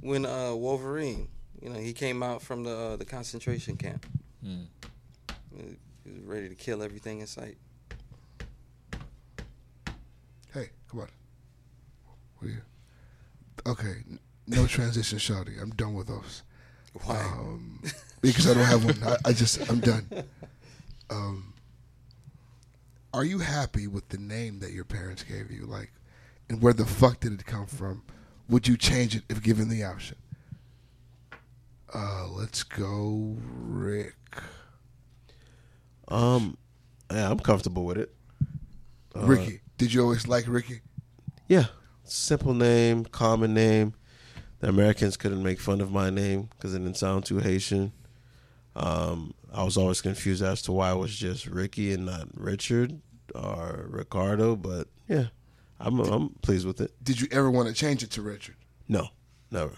When 0.00 0.26
uh, 0.26 0.54
Wolverine, 0.54 1.28
you 1.60 1.68
know, 1.70 1.78
he 1.78 1.92
came 1.92 2.22
out 2.22 2.42
from 2.42 2.64
the 2.64 2.76
uh, 2.76 2.96
the 2.96 3.04
concentration 3.04 3.76
camp. 3.76 4.04
Hmm. 4.42 4.62
He 6.04 6.10
was 6.10 6.24
ready 6.24 6.48
to 6.48 6.54
kill 6.56 6.82
everything 6.82 7.20
in 7.20 7.26
sight. 7.28 7.56
Hey, 10.52 10.70
come 10.90 11.00
on. 11.00 11.08
What 12.38 12.48
are 12.48 12.50
you? 12.50 12.60
Okay, 13.66 13.94
no 14.48 14.66
transition, 14.66 15.18
shawty. 15.18 15.60
I'm 15.62 15.70
done 15.70 15.94
with 15.94 16.08
those. 16.08 16.42
Why? 17.04 17.20
Um, 17.20 17.80
because 18.22 18.48
I 18.48 18.54
don't 18.54 18.64
have 18.64 18.84
one. 18.84 18.98
I, 19.04 19.16
I 19.28 19.32
just 19.32 19.68
I'm 19.70 19.80
done. 19.80 20.08
Um, 21.10 21.52
are 23.12 23.24
you 23.24 23.38
happy 23.40 23.86
with 23.86 24.08
the 24.08 24.18
name 24.18 24.60
that 24.60 24.72
your 24.72 24.84
parents 24.84 25.22
gave 25.22 25.50
you? 25.50 25.66
Like, 25.66 25.92
and 26.48 26.62
where 26.62 26.72
the 26.72 26.86
fuck 26.86 27.20
did 27.20 27.32
it 27.34 27.44
come 27.44 27.66
from? 27.66 28.02
Would 28.48 28.66
you 28.66 28.76
change 28.76 29.14
it 29.14 29.24
if 29.28 29.42
given 29.42 29.68
the 29.68 29.84
option? 29.84 30.16
Uh, 31.94 32.26
let's 32.28 32.62
go, 32.62 33.36
Rick. 33.38 34.14
Um, 36.08 36.56
yeah, 37.10 37.30
I'm 37.30 37.38
comfortable 37.38 37.84
with 37.84 37.98
it. 37.98 38.14
Uh, 39.14 39.26
Ricky, 39.26 39.60
did 39.76 39.92
you 39.92 40.02
always 40.02 40.26
like 40.26 40.46
Ricky? 40.48 40.80
Yeah, 41.48 41.66
simple 42.04 42.54
name, 42.54 43.04
common 43.04 43.52
name. 43.52 43.94
The 44.60 44.68
Americans 44.68 45.16
couldn't 45.16 45.42
make 45.42 45.60
fun 45.60 45.80
of 45.80 45.92
my 45.92 46.08
name 46.08 46.48
because 46.56 46.74
it 46.74 46.78
didn't 46.78 46.96
sound 46.96 47.26
too 47.26 47.38
Haitian. 47.38 47.92
Um, 48.74 49.34
I 49.52 49.64
was 49.64 49.76
always 49.76 50.00
confused 50.00 50.42
as 50.42 50.62
to 50.62 50.72
why 50.72 50.92
it 50.92 50.96
was 50.96 51.14
just 51.14 51.46
Ricky 51.46 51.92
and 51.92 52.06
not 52.06 52.28
Richard 52.34 53.00
or 53.34 53.86
Ricardo. 53.88 54.56
But 54.56 54.88
yeah, 55.08 55.26
I'm 55.78 56.00
I'm 56.00 56.30
pleased 56.42 56.66
with 56.66 56.80
it. 56.80 56.92
Did 57.02 57.20
you 57.20 57.28
ever 57.30 57.50
want 57.50 57.68
to 57.68 57.74
change 57.74 58.02
it 58.02 58.10
to 58.12 58.22
Richard? 58.22 58.56
No, 58.88 59.08
never. 59.50 59.74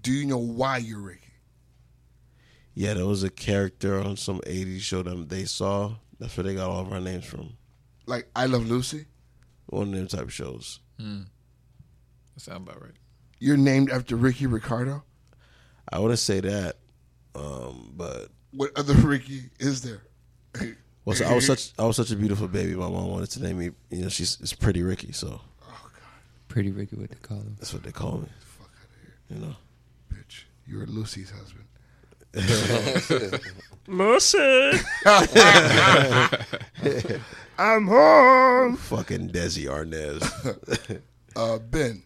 Do 0.00 0.12
you 0.12 0.26
know 0.26 0.38
why 0.38 0.78
you're 0.78 1.00
Ricky? 1.00 1.20
Yeah, 2.74 2.94
there 2.94 3.06
was 3.06 3.22
a 3.22 3.30
character 3.30 4.00
on 4.00 4.16
some 4.16 4.40
'80s 4.40 4.80
show 4.80 5.02
that 5.02 5.28
they 5.28 5.44
saw. 5.44 5.94
That's 6.18 6.36
where 6.36 6.44
they 6.44 6.54
got 6.54 6.70
all 6.70 6.80
of 6.80 6.92
our 6.92 7.00
names 7.00 7.24
from. 7.24 7.54
Like 8.06 8.28
I 8.34 8.46
Love 8.46 8.68
Lucy? 8.68 9.06
One 9.66 9.88
of 9.88 9.94
them 9.94 10.06
type 10.06 10.22
of 10.22 10.32
shows. 10.32 10.80
Hmm. 10.98 11.22
That 12.34 12.40
sound 12.40 12.68
about 12.68 12.82
right. 12.82 12.92
You're 13.38 13.56
named 13.56 13.90
after 13.90 14.16
Ricky 14.16 14.46
Ricardo? 14.46 15.02
I 15.92 15.98
wouldn't 15.98 16.20
say 16.20 16.40
that, 16.40 16.76
um, 17.34 17.92
but 17.96 18.28
What 18.52 18.70
other 18.76 18.94
Ricky 18.94 19.50
is 19.58 19.82
there? 19.82 20.02
well, 21.04 21.16
so 21.16 21.24
I 21.26 21.34
was 21.34 21.46
such 21.46 21.72
I 21.78 21.84
was 21.84 21.96
such 21.96 22.10
a 22.10 22.16
beautiful 22.16 22.48
baby. 22.48 22.74
My 22.74 22.88
mom 22.88 23.08
wanted 23.10 23.30
to 23.30 23.42
name 23.42 23.58
me. 23.58 23.70
You 23.90 24.02
know, 24.02 24.08
she's 24.08 24.38
it's 24.40 24.52
Pretty 24.52 24.82
Ricky, 24.82 25.12
so 25.12 25.40
oh 25.62 25.80
god, 25.82 25.92
Pretty 26.48 26.70
Ricky, 26.72 26.96
what 26.96 27.10
they 27.10 27.16
call 27.16 27.38
him. 27.38 27.56
that's 27.58 27.72
what 27.72 27.82
they 27.82 27.92
call 27.92 28.18
me. 28.18 28.28
Fuck 28.40 28.70
out 28.78 28.84
of 28.84 28.90
here, 29.02 29.14
You 29.30 29.36
know, 29.46 29.56
Bitch, 30.12 30.44
you're 30.66 30.86
Lucy's 30.86 31.30
husband. 31.30 31.64
Lucy. 33.88 34.38
I'm 37.58 37.86
home. 37.86 38.76
Fucking 38.76 39.30
Desi 39.30 39.66
Arnaz, 39.66 40.22
Uh, 41.36 41.58
Ben. 41.58 42.02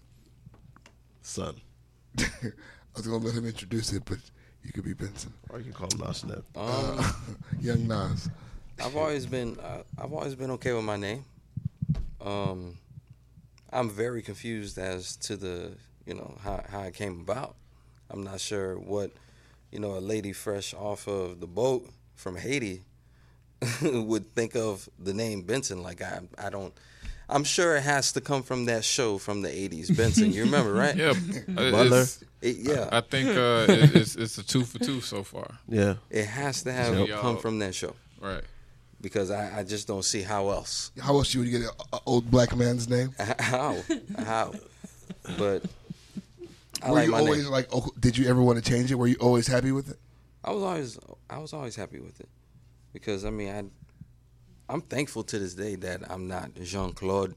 son. 1.23 1.57
I 2.19 2.25
was 2.97 3.07
gonna 3.07 3.25
let 3.25 3.35
him 3.35 3.47
introduce 3.47 3.93
it, 3.93 4.03
but 4.05 4.19
you 4.67 4.73
could 4.73 4.85
be 4.85 4.93
Benson. 4.93 5.33
Or 5.49 5.59
you 5.59 5.65
can 5.65 5.73
call 5.73 5.89
him 5.89 6.01
Nasnep. 6.01 6.43
Um, 6.57 7.37
Young 7.61 7.87
Nas. 7.87 8.29
I've 8.83 8.97
always 8.97 9.25
been 9.25 9.59
uh, 9.61 9.83
I've 9.97 10.13
always 10.13 10.35
been 10.35 10.51
okay 10.53 10.73
with 10.73 10.85
my 10.85 10.97
name. 10.97 11.25
Um, 12.21 12.77
I'm 13.73 13.89
very 13.89 14.23
confused 14.23 14.77
as 14.77 15.17
to 15.17 15.37
the 15.37 15.73
you 16.05 16.15
know 16.15 16.37
how 16.43 16.65
how 16.69 16.81
it 16.83 16.95
came 16.95 17.21
about. 17.21 17.55
I'm 18.11 18.25
not 18.25 18.41
sure 18.41 18.77
what 18.77 19.13
you 19.71 19.79
know 19.79 19.97
a 19.97 20.01
lady 20.01 20.33
fresh 20.33 20.75
off 20.75 21.07
of 21.07 21.41
the 21.41 21.47
boat 21.47 21.89
from 22.17 22.37
Haiti 22.37 22.83
would 23.83 24.35
think 24.35 24.57
of 24.57 24.89
the 24.99 25.15
name 25.15 25.43
Benson. 25.43 25.83
Like 25.83 26.03
I 26.03 26.21
I 26.37 26.51
don't. 26.51 26.75
I'm 27.29 27.43
sure 27.45 27.77
it 27.77 27.83
has 27.83 28.13
to 28.13 28.21
come 28.21 28.43
from 28.43 28.67
that 28.67 28.85
show 28.85 29.19
from 29.19 29.43
the 29.43 29.49
'80s, 29.49 29.97
Benson. 29.97 30.33
You 30.33 30.45
remember, 30.45 30.73
right? 30.85 30.95
Yeah, 30.97 31.13
Butler. 31.49 32.05
It- 32.41 32.57
yeah. 32.59 32.89
I, 32.93 32.99
I 32.99 33.01
think 33.01 33.29
uh, 33.31 33.67
it, 33.69 33.97
it's 33.97 34.15
it's 34.17 34.39
a 34.39 34.45
two 34.47 34.65
for 34.65 34.79
two 34.79 35.01
so 35.01 35.23
far. 35.25 35.59
Yeah, 35.69 35.95
It 36.11 36.27
has 36.27 36.63
to 36.63 36.73
have 36.73 36.97
Yep. 37.09 37.21
come 37.21 37.39
from 37.39 37.59
that 37.61 37.75
show 37.75 37.95
Right. 38.21 38.43
because 39.01 39.31
I, 39.33 39.59
I 39.61 39.63
just 39.65 39.89
don't 39.89 40.05
see 40.05 40.23
how 40.23 40.51
else. 40.51 40.93
How 41.01 41.15
else 41.17 41.35
you 41.35 41.41
would 41.41 41.51
get 41.51 41.63
an 41.63 41.99
old 42.07 42.31
black 42.31 42.55
man's 42.55 42.89
name? 42.89 43.13
How? 43.41 43.77
How? 44.19 44.53
But 45.39 45.65
I 46.83 46.91
Were 46.91 46.95
like 46.97 47.07
you 47.07 47.13
my 47.13 47.19
always 47.19 47.43
name. 47.45 47.51
like? 47.53 47.69
Oh, 47.73 47.89
did 47.99 48.17
you 48.17 48.29
ever 48.29 48.41
want 48.43 48.63
to 48.63 48.71
change 48.71 48.93
it? 48.93 48.95
Were 48.97 49.07
you 49.09 49.17
always 49.21 49.47
happy 49.49 49.73
with 49.73 49.91
it? 49.91 49.99
I 50.45 50.53
was 50.53 50.63
always 50.63 50.99
I 51.29 51.39
was 51.39 51.53
always 51.53 51.75
happy 51.75 51.99
with 51.99 52.21
it 52.21 52.29
because 52.93 53.25
I 53.25 53.31
mean 53.31 53.49
I 53.49 53.65
I'm 54.69 54.81
thankful 54.81 55.23
to 55.25 55.39
this 55.39 55.55
day 55.55 55.77
that 55.77 56.11
I'm 56.11 56.27
not 56.27 56.55
Jean 56.63 56.93
Claude 56.93 57.35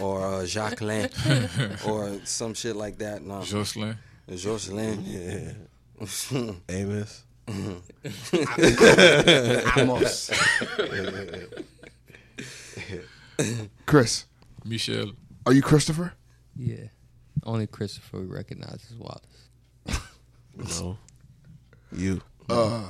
or 0.00 0.26
uh, 0.26 0.46
Jacqueline 0.46 1.10
or 1.86 2.18
some 2.24 2.54
shit 2.54 2.76
like 2.76 2.98
that. 2.98 3.22
No, 3.22 3.42
Jocelyn. 3.42 3.98
Jocelyn. 4.34 5.04
Yeah. 5.04 5.52
Amos. 6.68 7.24
Amos. 9.76 10.30
Chris, 13.86 14.24
Michelle. 14.64 15.12
are 15.46 15.52
you 15.52 15.62
Christopher? 15.62 16.14
Yeah. 16.56 16.88
Only 17.44 17.66
Christopher 17.66 18.20
recognizes 18.20 18.94
Wallace. 18.96 19.48
No. 20.80 20.96
You. 21.92 22.22
Uh, 22.48 22.86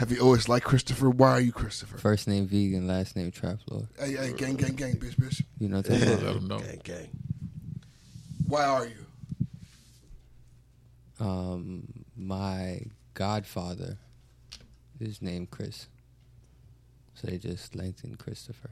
have 0.00 0.10
you 0.10 0.18
always 0.22 0.48
liked 0.48 0.64
Christopher? 0.64 1.10
Why 1.10 1.32
are 1.32 1.40
you 1.40 1.52
Christopher? 1.52 1.98
First 1.98 2.26
name 2.26 2.46
vegan, 2.46 2.86
last 2.86 3.16
name 3.16 3.30
trap 3.30 3.58
lord. 3.68 3.86
Hey, 3.98 4.12
hey, 4.16 4.32
gang, 4.32 4.54
gang, 4.56 4.74
gang, 4.74 4.94
bitch, 4.94 5.14
bitch. 5.14 5.44
You 5.58 5.68
know 5.68 5.76
what 5.76 5.90
I'm 5.90 5.98
talking 6.00 6.08
Let 6.08 6.22
about? 6.22 6.34
them 6.36 6.48
know. 6.48 6.58
Gang, 6.58 6.80
gang. 6.82 7.10
Why 8.48 8.64
are 8.64 8.86
you? 8.86 9.06
Um, 11.20 12.04
my 12.16 12.80
godfather 13.12 13.98
is 14.98 15.20
named 15.20 15.50
Chris. 15.50 15.88
So 17.12 17.26
they 17.26 17.36
just 17.36 17.76
lengthened 17.76 18.18
Christopher. 18.18 18.70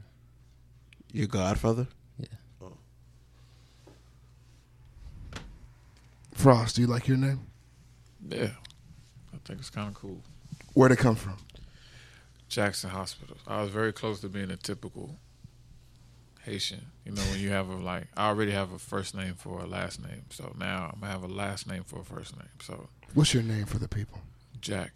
Your 1.13 1.27
godfather? 1.27 1.85
Yeah. 2.17 2.69
Frost, 6.33 6.77
do 6.77 6.81
you 6.81 6.87
like 6.87 7.07
your 7.07 7.17
name? 7.17 7.45
Yeah. 8.27 8.49
I 9.31 9.37
think 9.45 9.59
it's 9.59 9.69
kind 9.69 9.89
of 9.89 9.93
cool. 9.93 10.23
Where'd 10.79 10.93
it 10.93 10.97
come 10.99 11.15
from? 11.17 11.35
Jackson 12.47 12.89
Hospital. 12.89 13.35
I 13.45 13.61
was 13.61 13.69
very 13.69 13.91
close 13.91 14.21
to 14.21 14.29
being 14.29 14.49
a 14.49 14.55
typical 14.55 15.17
Haitian. 16.43 16.85
You 17.03 17.11
know, 17.11 17.21
when 17.23 17.41
you 17.41 17.49
have 17.49 17.67
a 17.67 17.75
like, 17.75 18.07
I 18.15 18.29
already 18.29 18.51
have 18.53 18.71
a 18.71 18.79
first 18.79 19.13
name 19.13 19.33
for 19.33 19.59
a 19.59 19.65
last 19.65 20.01
name, 20.01 20.23
so 20.29 20.55
now 20.57 20.89
I'm 20.93 21.01
gonna 21.01 21.11
have 21.11 21.23
a 21.23 21.27
last 21.27 21.67
name 21.67 21.83
for 21.83 21.99
a 21.99 22.05
first 22.05 22.37
name. 22.37 22.47
So 22.63 22.87
What's 23.13 23.33
your 23.33 23.43
name 23.43 23.65
for 23.65 23.77
the 23.77 23.89
people? 23.89 24.21
Jack. 24.61 24.93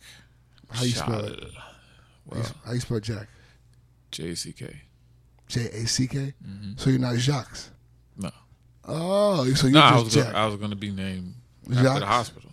How 0.69 0.83
you 0.83 0.91
spell 0.91 1.19
it? 1.25 1.37
Charles. 1.39 1.53
How 1.53 1.57
you, 1.57 2.41
Well, 2.43 2.45
how 2.65 2.71
you 2.71 2.79
spell 2.79 2.99
Jack? 3.01 3.27
J 4.11 4.35
C 4.35 4.53
K. 4.53 4.83
J 5.49 5.65
A 5.65 5.85
C 5.85 6.07
K. 6.07 6.33
Mhm. 6.47 6.79
So 6.79 6.91
you're 6.91 6.99
not 6.99 7.17
Jacques. 7.17 7.57
No. 8.15 8.31
Oh, 8.85 9.43
so 9.53 9.67
you're 9.67 9.73
No, 9.73 9.81
I 9.81 9.91
just 9.95 10.05
was 10.05 10.13
Jack. 10.13 10.25
gonna, 10.27 10.37
I 10.37 10.45
was 10.45 10.55
gonna 10.55 10.77
be 10.77 10.91
named 10.91 11.33
after 11.69 11.99
the 11.99 12.05
hospital. 12.05 12.51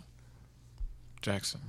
Jackson. 1.21 1.61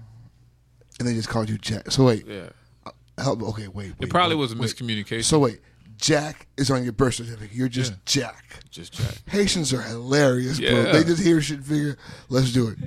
And 1.07 1.09
they 1.11 1.14
just 1.14 1.28
called 1.28 1.48
you 1.48 1.59
Jack. 1.59 1.90
So 1.90 2.05
wait, 2.05 2.26
Yeah. 2.26 2.48
uh, 2.86 2.90
help. 3.18 3.42
Okay, 3.42 3.68
wait. 3.68 3.90
wait 3.90 3.94
It 4.00 4.11
probably 4.11 4.36
wait, 4.36 4.40
was 4.42 4.53
a 4.53 4.57
wait. 4.57 4.70
miscommunication. 4.70 5.24
So 5.24 5.38
wait, 5.40 5.61
Jack 5.96 6.46
is 6.57 6.70
on 6.70 6.82
your 6.84 6.92
birth 6.92 7.14
certificate. 7.14 7.53
You're 7.53 7.68
just 7.68 7.92
Yeah. 7.92 7.98
Jack. 8.07 8.61
Just 8.70 8.92
Jack. 8.94 9.14
Haitians 9.28 9.72
are 9.72 9.82
hilarious, 9.82 10.59
bro. 10.61 10.92
They 10.92 11.05
just 11.05 11.22
hear 11.22 11.40
shit, 11.40 11.62
figure, 11.64 11.96
let's 12.28 12.53
do 12.53 12.68
it. 12.68 12.78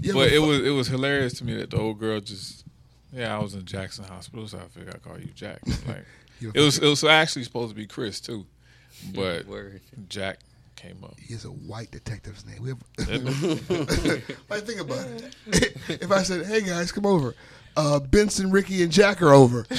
You 0.00 0.12
But 0.14 0.28
ever 0.28 0.34
it 0.34 0.38
fu- 0.40 0.46
was 0.46 0.58
it 0.66 0.70
was 0.70 0.88
hilarious 0.88 1.32
to 1.34 1.44
me 1.44 1.54
that 1.54 1.70
the 1.70 1.78
old 1.78 1.98
girl 1.98 2.20
just 2.20 2.64
yeah 3.12 3.36
I 3.36 3.40
was 3.42 3.54
in 3.54 3.64
Jackson 3.64 4.04
Hospital 4.04 4.46
so 4.48 4.58
I 4.58 4.62
figured 4.68 4.94
I'd 4.94 5.02
call 5.02 5.18
you 5.18 5.28
Jack 5.34 5.60
like 5.86 6.04
it 6.40 6.60
was 6.60 6.78
it 6.78 6.86
was 6.88 7.04
actually 7.04 7.44
supposed 7.44 7.70
to 7.70 7.76
be 7.76 7.86
Chris 7.86 8.20
too 8.20 8.44
but 9.14 9.46
Word. 9.46 9.80
Jack 10.08 10.38
came 10.74 11.04
up 11.04 11.14
He's 11.20 11.44
a 11.44 11.48
white 11.50 11.90
detective's 11.92 12.44
name. 12.44 12.62
We 12.62 12.70
have, 12.70 13.08
Isn't 13.08 13.68
like, 14.50 14.62
think 14.64 14.80
about 14.80 15.06
it. 15.06 15.36
If 15.88 16.10
I 16.10 16.22
said, 16.24 16.46
"Hey 16.46 16.62
guys, 16.62 16.90
come 16.90 17.06
over," 17.06 17.34
uh, 17.76 18.00
Benson, 18.00 18.50
Ricky, 18.50 18.82
and 18.82 18.90
Jack 18.92 19.22
are 19.22 19.32
over. 19.32 19.64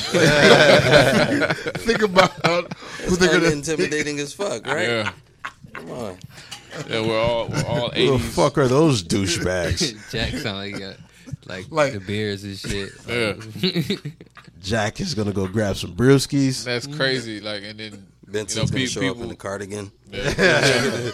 think 1.84 2.02
about 2.02 2.32
who 2.32 3.16
they're 3.16 3.30
Kinda 3.30 3.46
gonna. 3.46 3.52
intimidating 3.52 4.20
as 4.20 4.34
fuck, 4.34 4.66
right? 4.68 4.88
yeah 4.88 5.12
Come 5.74 5.91
on. 5.91 6.18
yeah 6.89 7.02
we're 7.06 7.20
all 7.20 7.48
we're 7.50 7.64
all 7.66 7.89
Who 7.91 8.18
the 8.18 8.18
80s 8.18 8.20
fuck 8.36 8.58
are 8.58 8.68
those 8.68 9.04
douchebags? 9.04 9.94
Jack 10.12 10.34
sound 10.34 10.58
like 10.58 10.82
uh, 10.82 10.94
like, 11.46 11.66
Like- 11.72 11.94
the 11.94 12.00
beers 12.00 12.44
and 12.44 12.58
shit. 12.58 12.89
Yeah. 13.08 13.34
Jack 14.62 15.00
is 15.02 15.14
gonna 15.14 15.34
go 15.34 15.48
grab 15.48 15.76
some 15.76 15.94
brewskis. 15.96 16.64
that's 16.64 16.88
crazy 16.88 17.39
like 17.41 17.64
and 17.64 17.80
then 17.80 18.08
Benson's 18.26 18.56
you 18.56 18.62
know, 18.62 18.66
gonna 18.68 18.80
pe- 18.80 18.86
show 18.88 19.00
people 19.02 19.18
up 19.18 19.24
in 19.24 19.30
the 19.30 19.36
cardigan. 19.36 19.91
yeah. 20.12 21.12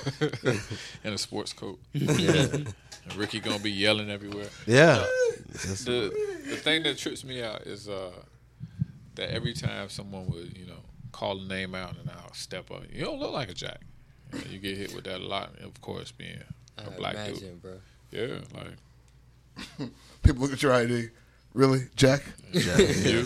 and 1.03 1.13
a 1.13 1.17
sports 1.17 1.51
coat 1.53 1.79
and 1.93 2.73
Ricky 3.15 3.39
gonna 3.39 3.59
be 3.59 3.71
yelling 3.71 4.09
everywhere 4.09 4.47
Yeah. 4.67 5.03
the 5.49 6.11
the 6.49 6.55
thing 6.57 6.83
that 6.83 6.97
trips 6.97 7.23
me 7.23 7.41
out 7.43 7.61
is 7.63 7.87
uh 7.89 8.11
that 9.15 9.31
every 9.31 9.53
time 9.53 9.89
someone 9.89 10.27
would 10.27 10.57
you 10.57 10.65
know 10.65 10.79
call 11.11 11.39
a 11.39 11.43
name 11.45 11.73
out 11.75 11.95
and 11.97 12.09
I'll 12.09 12.33
step 12.33 12.71
up, 12.71 12.83
you 12.91 13.03
don't 13.03 13.19
look 13.19 13.33
like 13.33 13.49
a 13.49 13.53
Jack. 13.53 13.81
You, 14.31 14.39
know, 14.39 14.45
you 14.51 14.59
get 14.59 14.77
hit 14.77 14.93
with 14.93 15.05
that 15.05 15.19
a 15.21 15.25
lot. 15.25 15.55
Of 15.59 15.81
course, 15.81 16.11
being 16.11 16.39
a 16.77 16.83
I 16.83 16.95
black 16.95 17.15
imagine, 17.15 17.59
dude. 17.59 17.61
bro. 17.61 17.73
Yeah, 18.11 18.39
like 18.55 19.89
People 20.23 20.41
look 20.43 20.53
at 20.53 20.61
your 20.63 20.73
ID. 20.73 21.09
Really, 21.53 21.87
Jack? 21.95 22.23
Jack, 22.53 22.79
yeah. 23.03 23.23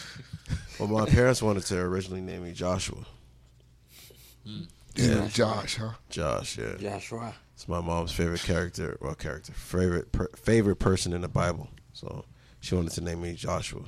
well, 0.80 0.88
my 0.88 1.06
parents 1.06 1.40
wanted 1.40 1.64
to 1.66 1.78
originally 1.78 2.20
name 2.20 2.42
me 2.42 2.52
Joshua. 2.52 3.04
Yeah, 4.94 5.28
Josh, 5.28 5.76
huh? 5.76 5.92
Josh, 6.10 6.58
yeah. 6.58 6.74
Joshua. 6.78 7.34
It's 7.62 7.68
my 7.68 7.80
mom's 7.80 8.10
favorite 8.10 8.42
character, 8.42 8.98
well, 9.00 9.14
character, 9.14 9.52
favorite 9.52 10.10
per, 10.10 10.26
favorite 10.34 10.80
person 10.80 11.12
in 11.12 11.20
the 11.20 11.28
Bible. 11.28 11.68
So 11.92 12.24
she 12.58 12.74
wanted 12.74 12.90
to 12.94 13.02
name 13.02 13.22
me 13.22 13.34
Joshua. 13.34 13.82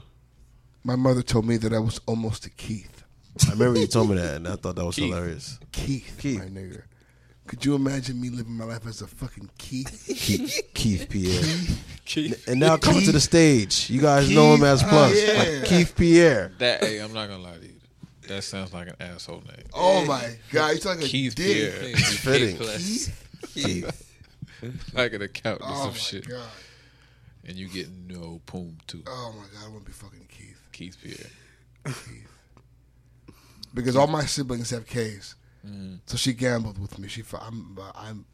My 0.84 0.94
mother 0.94 1.22
told 1.22 1.44
me 1.44 1.56
that 1.56 1.72
I 1.72 1.80
was 1.80 2.00
almost 2.06 2.46
a 2.46 2.50
Keith. 2.50 3.02
I 3.48 3.50
remember 3.50 3.80
you 3.80 3.88
told 3.88 4.10
me 4.10 4.16
that, 4.16 4.36
and 4.36 4.46
I 4.46 4.54
thought 4.54 4.76
that 4.76 4.84
was 4.84 4.94
Keith. 4.94 5.06
hilarious. 5.06 5.58
Keith, 5.72 6.16
Keith. 6.20 6.38
my 6.38 6.44
nigga. 6.44 6.82
Could 7.48 7.64
you 7.64 7.74
imagine 7.74 8.20
me 8.20 8.30
living 8.30 8.52
my 8.52 8.64
life 8.64 8.86
as 8.86 9.02
a 9.02 9.08
fucking 9.08 9.50
Keith? 9.58 10.04
Keith, 10.06 10.70
Keith 10.72 11.08
Pierre. 11.10 11.42
Keith. 12.04 12.46
And 12.46 12.60
now 12.60 12.76
coming 12.76 13.02
to 13.02 13.10
the 13.10 13.18
stage, 13.20 13.90
you 13.90 14.00
guys 14.00 14.30
know 14.30 14.54
him 14.54 14.62
as 14.62 14.82
Keith, 14.82 14.88
Plus, 14.88 15.12
oh, 15.16 15.32
yeah. 15.32 15.58
like 15.58 15.64
Keith 15.64 15.96
Pierre. 15.96 16.52
That 16.58 16.84
hey, 16.84 16.98
I'm 16.98 17.12
not 17.12 17.28
gonna 17.28 17.42
lie 17.42 17.56
to 17.56 17.66
you. 17.66 17.74
That 18.28 18.44
sounds 18.44 18.72
like 18.72 18.86
an 18.86 18.94
asshole 19.00 19.42
name. 19.48 19.66
Oh 19.74 20.04
my 20.04 20.38
god, 20.52 20.74
he's 20.74 20.86
like 20.86 21.00
a 21.00 21.02
Keith 21.02 21.34
dick. 21.34 21.72
Pierre. 21.72 21.90
It's 21.90 22.18
fitting. 22.18 22.56
Keith? 22.56 23.22
Keith. 23.54 24.10
like 24.94 25.12
an 25.12 25.22
accountant 25.22 25.68
or 25.70 25.74
Oh 25.74 25.76
some 25.84 25.90
my 25.92 25.96
shit. 25.96 26.28
god. 26.28 26.48
And 27.46 27.56
you 27.56 27.68
get 27.68 27.88
no 27.90 28.40
poom 28.46 28.78
too. 28.86 29.02
Oh 29.06 29.34
my 29.36 29.44
god, 29.52 29.66
I 29.66 29.68
want 29.68 29.84
to 29.84 29.90
be 29.90 29.92
fucking 29.92 30.26
Keith. 30.28 30.60
Keith 30.72 30.96
Pierre. 31.02 31.30
Keith. 31.84 32.28
Because 33.74 33.96
all 33.96 34.06
my 34.06 34.24
siblings 34.24 34.70
have 34.70 34.86
K's. 34.86 35.34
Mm-hmm. 35.66 35.96
So 36.06 36.16
she 36.16 36.32
gambled 36.32 36.78
with 36.78 36.98
me. 36.98 37.08
She, 37.08 37.22
I'm, 37.40 37.78
uh, 37.80 37.92
I'm. 37.94 38.24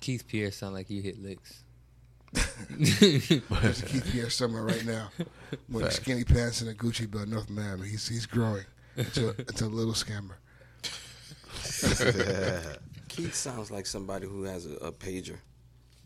Keith 0.00 0.26
Pierre 0.26 0.50
sound 0.50 0.74
like 0.74 0.88
you 0.90 1.02
hit 1.02 1.22
licks. 1.22 1.62
There's 2.32 3.82
a 3.82 3.86
Keith 3.86 4.08
Pierre 4.10 4.30
somewhere 4.30 4.62
right 4.62 4.84
now, 4.86 5.10
with 5.68 5.92
skinny 5.92 6.24
pants 6.24 6.62
and 6.62 6.70
a 6.70 6.74
Gucci 6.74 7.10
belt. 7.10 7.28
North 7.28 7.50
Miami. 7.50 7.88
He's 7.88 8.08
he's 8.08 8.24
growing 8.26 8.64
into, 8.96 9.30
into 9.38 9.64
a 9.64 9.66
little 9.66 9.92
scammer. 9.92 10.36
Keith 13.16 13.34
sounds 13.34 13.70
like 13.70 13.86
somebody 13.86 14.26
who 14.26 14.42
has 14.44 14.66
a, 14.66 14.74
a 14.76 14.92
pager. 14.92 15.36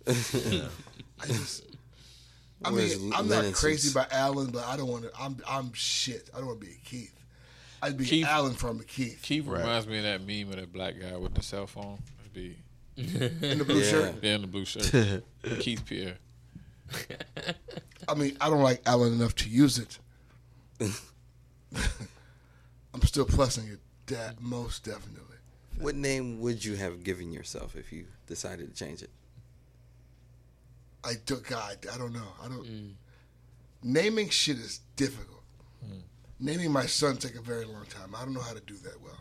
I 0.09 1.27
just. 1.27 1.65
I 2.65 2.71
Wears 2.71 2.99
mean, 3.01 3.13
I'm 3.15 3.29
linen 3.29 3.47
not 3.47 3.55
crazy 3.55 3.83
suits. 3.89 3.95
about 3.95 4.13
Allen, 4.13 4.51
but 4.51 4.65
I 4.65 4.77
don't 4.77 4.89
want 4.89 5.05
to. 5.05 5.11
I'm 5.21 5.37
I'm 5.47 5.73
shit. 5.75 6.31
I 6.35 6.39
don't 6.39 6.47
want 6.47 6.61
to 6.61 6.67
be 6.67 6.73
a 6.73 6.79
Keith. 6.85 7.13
I'd 7.83 7.97
be 7.99 8.05
Keith- 8.07 8.27
Allen 8.27 8.55
from 8.55 8.81
a 8.81 8.85
Keith. 8.85 9.21
Keith 9.23 9.47
reminds 9.47 9.87
me 9.87 9.99
of 9.99 10.05
that 10.05 10.27
meme 10.27 10.49
of 10.51 10.57
that 10.57 10.73
black 10.73 10.95
guy 11.01 11.17
with 11.17 11.35
the 11.35 11.43
cell 11.43 11.67
phone. 11.67 11.99
It'd 12.21 12.33
be 12.33 12.57
in 12.97 13.59
the 13.59 13.65
blue 13.65 13.81
Yeah. 13.81 13.91
shirt. 13.91 14.15
yeah, 14.23 14.35
in 14.37 14.41
the 14.41 14.47
blue 14.47 14.65
shirt. 14.65 15.23
Keith 15.61 15.85
Pierre. 15.85 16.17
I 18.09 18.15
mean, 18.15 18.37
I 18.41 18.49
don't 18.49 18.63
like 18.63 18.81
Allen 18.87 19.13
enough 19.13 19.35
to 19.37 19.49
use 19.51 19.79
it. 19.79 19.99
I'm 22.95 23.03
still 23.03 23.27
plussing 23.27 23.71
it. 23.73 23.81
That 24.07 24.41
most 24.41 24.85
definitely. 24.85 25.36
What 25.79 25.95
name 25.95 26.41
would 26.41 26.65
you 26.65 26.77
have 26.77 27.05
given 27.05 27.33
yourself 27.33 27.77
if 27.77 27.93
you 27.93 28.07
decided 28.27 28.75
to 28.75 28.85
change 28.85 29.03
it? 29.03 29.11
I 31.05 31.15
do. 31.25 31.37
God, 31.37 31.79
I 31.93 31.99
don't 31.99 32.13
know. 32.13 32.29
I 32.43 32.49
don't. 32.49 32.65
Mm. 32.65 32.93
Naming 33.83 34.29
shit 34.31 34.57
is 34.57 34.81
difficult. 34.97 35.43
Mm. 35.87 36.01
Naming 36.41 36.73
my 36.73 36.87
son 36.87 37.17
take 37.17 37.37
a 37.37 37.41
very 37.41 37.65
long 37.65 37.85
time. 37.91 38.15
I 38.17 38.25
don't 38.25 38.35
know 38.35 38.41
how 38.41 38.55
to 38.55 38.61
do 38.61 38.75
that 38.79 39.01
well. 39.03 39.21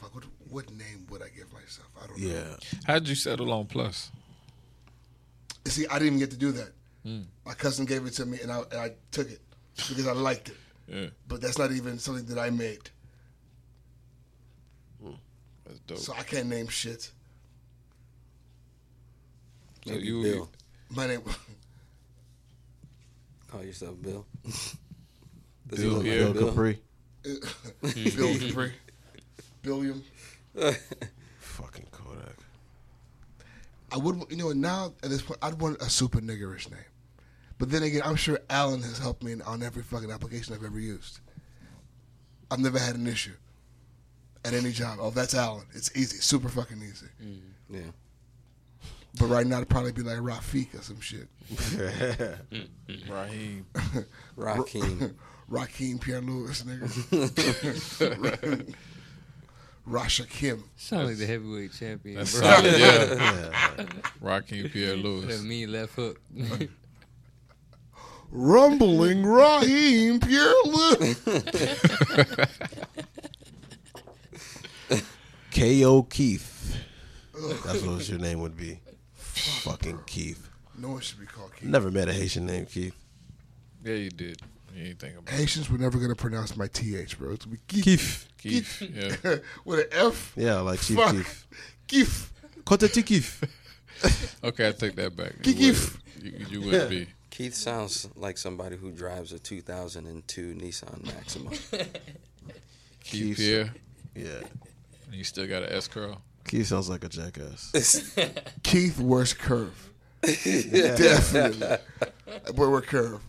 Fuck, 0.00 0.14
what, 0.14 0.24
what 0.48 0.70
name 0.70 1.06
would 1.10 1.22
I 1.22 1.28
give 1.36 1.52
myself? 1.52 1.88
I 2.02 2.06
don't 2.06 2.20
know. 2.20 2.28
Yeah. 2.28 2.56
How'd 2.86 3.08
you 3.08 3.14
settle 3.14 3.52
on 3.52 3.66
plus? 3.66 4.10
You 5.64 5.70
see, 5.72 5.86
I 5.88 5.94
didn't 5.94 6.06
even 6.06 6.18
get 6.20 6.30
to 6.30 6.36
do 6.36 6.52
that. 6.52 6.70
Mm. 7.04 7.24
My 7.44 7.54
cousin 7.54 7.84
gave 7.84 8.06
it 8.06 8.12
to 8.14 8.26
me, 8.26 8.38
and 8.42 8.52
I, 8.52 8.58
and 8.70 8.80
I 8.80 8.92
took 9.10 9.30
it 9.30 9.40
because 9.88 10.06
I 10.06 10.12
liked 10.12 10.50
it. 10.50 10.56
Yeah, 10.86 11.06
But 11.26 11.40
that's 11.40 11.58
not 11.58 11.72
even 11.72 11.98
something 11.98 12.24
that 12.26 12.38
I 12.38 12.50
made, 12.50 12.78
that's 12.78 12.90
dope. 15.88 15.98
so 15.98 16.12
I 16.16 16.22
can't 16.22 16.48
name 16.48 16.68
shit. 16.68 17.10
Maybe 19.86 19.98
So 19.98 20.04
you- 20.04 20.22
Bill. 20.22 20.50
My 20.90 21.06
name. 21.06 21.22
Call 23.48 23.64
yourself 23.64 24.00
Bill. 24.00 24.26
Does 24.44 25.80
Bill 25.80 25.80
he 25.80 25.86
look 25.88 26.04
here. 26.06 26.24
like 26.26 26.34
Bill 26.34 26.52
Kapri. 26.52 26.78
Bill 28.16 28.34
Kapri. 28.34 28.72
Billiam. 29.62 30.02
Fucking 31.40 31.86
Kodak. 31.90 32.36
I 33.90 33.96
would, 33.96 34.22
you 34.30 34.36
know, 34.36 34.46
what, 34.46 34.56
now 34.56 34.92
at 35.02 35.10
this 35.10 35.22
point, 35.22 35.38
I'd 35.42 35.60
want 35.60 35.80
a 35.82 35.88
super 35.90 36.20
niggerish 36.20 36.70
name. 36.70 36.80
But 37.58 37.70
then 37.70 37.82
again, 37.82 38.02
I'm 38.04 38.16
sure 38.16 38.38
Alan 38.50 38.82
has 38.82 38.98
helped 38.98 39.22
me 39.22 39.34
on 39.44 39.62
every 39.62 39.82
fucking 39.82 40.10
application 40.10 40.54
I've 40.54 40.64
ever 40.64 40.78
used. 40.78 41.20
I've 42.50 42.60
never 42.60 42.78
had 42.78 42.94
an 42.96 43.06
issue 43.06 43.34
at 44.48 44.54
any 44.54 44.72
job. 44.72 44.98
Oh, 45.00 45.10
that's 45.10 45.34
Alan. 45.34 45.64
It's 45.74 45.90
easy, 45.96 46.16
super 46.18 46.48
fucking 46.48 46.78
easy. 46.82 47.06
Mm. 47.22 47.40
Yeah. 47.70 47.80
But 49.18 49.26
right 49.26 49.46
now, 49.46 49.56
it'd 49.56 49.68
probably 49.68 49.92
be 49.92 50.02
like 50.02 50.18
Rafik 50.18 50.74
or 50.78 50.82
some 50.82 51.00
shit. 51.00 51.28
Raheem. 53.10 53.66
Raheem. 54.36 55.16
Raheem 55.48 55.98
Pierre 55.98 56.20
Lewis, 56.20 56.62
nigga. 56.62 56.88
Rasha 59.88 60.28
Kim. 60.28 60.62
Sound 60.76 61.06
like 61.08 61.16
the 61.16 61.24
heavyweight 61.26 61.72
champion. 61.72 62.16
That's 62.18 62.38
bro. 62.38 62.48
solid, 62.50 62.78
yeah. 62.78 63.86
Raheem 64.20 64.68
Pierre 64.68 64.90
That 64.96 65.02
Lewis. 65.02 65.42
mean 65.42 65.72
left 65.72 65.94
hook. 65.94 66.20
Rumbling 68.30 69.24
Raheem 69.24 70.20
Pierre 70.20 70.52
Lewis. 70.66 71.18
K.O. 75.58 76.02
Keith. 76.04 76.76
That's 77.64 77.82
what 77.82 78.08
your 78.08 78.20
name 78.20 78.40
would 78.40 78.56
be. 78.56 78.78
Fucking 79.14 79.98
Keith. 80.06 80.48
No 80.76 80.90
one 80.90 81.00
should 81.00 81.18
be 81.18 81.26
called 81.26 81.50
Keith. 81.56 81.68
Never 81.68 81.90
met 81.90 82.08
a 82.08 82.12
Haitian 82.12 82.46
named 82.46 82.68
Keith. 82.68 82.94
Yeah, 83.84 83.94
you 83.94 84.10
did. 84.10 84.40
You 84.76 84.84
ain't 84.90 85.00
think 85.00 85.18
about 85.18 85.34
Haitians 85.34 85.68
were 85.68 85.78
never 85.78 85.98
going 85.98 86.10
to 86.10 86.14
pronounce 86.16 86.56
my 86.56 86.68
TH, 86.68 87.18
bro. 87.18 87.32
It's 87.32 87.44
going 87.44 87.56
to 87.66 87.74
be 87.74 87.82
Keith. 87.82 88.28
Keith. 88.38 88.82
Yeah. 88.82 89.36
With 89.64 89.80
an 89.80 89.86
F. 89.90 90.32
Yeah, 90.36 90.60
like 90.60 90.80
Chief 90.80 90.96
Fuck. 90.96 91.12
Keith. 91.16 91.46
Keith. 91.88 92.32
Koteti 92.64 93.04
Keith. 93.04 93.44
Okay, 94.44 94.68
I 94.68 94.70
take 94.70 94.94
that 94.94 95.16
back. 95.16 95.32
You 95.44 95.54
Keith. 95.54 95.98
would- 96.22 96.24
You, 96.24 96.60
you 96.60 96.70
would 96.70 96.88
be. 96.88 97.08
Keith 97.30 97.54
sounds 97.54 98.08
like 98.14 98.38
somebody 98.38 98.76
who 98.76 98.92
drives 98.92 99.32
a 99.32 99.40
2002 99.40 100.54
Nissan 100.54 101.04
Maxima. 101.04 101.50
Keith 101.50 101.98
Keith. 103.00 103.36
Pierre. 103.38 103.74
Yeah. 104.14 104.46
And 105.08 105.16
you 105.16 105.24
still 105.24 105.46
got 105.46 105.62
an 105.62 105.72
S 105.72 105.88
curl. 105.88 106.20
Keith 106.46 106.66
sounds 106.66 106.88
like 106.88 107.02
a 107.04 107.08
jackass. 107.08 108.14
Keith 108.62 108.98
worst 108.98 109.38
curve. 109.38 109.90
Definitely. 110.22 111.76
Boy, 112.54 112.68
we're 112.70 112.80
curve. 112.82 113.20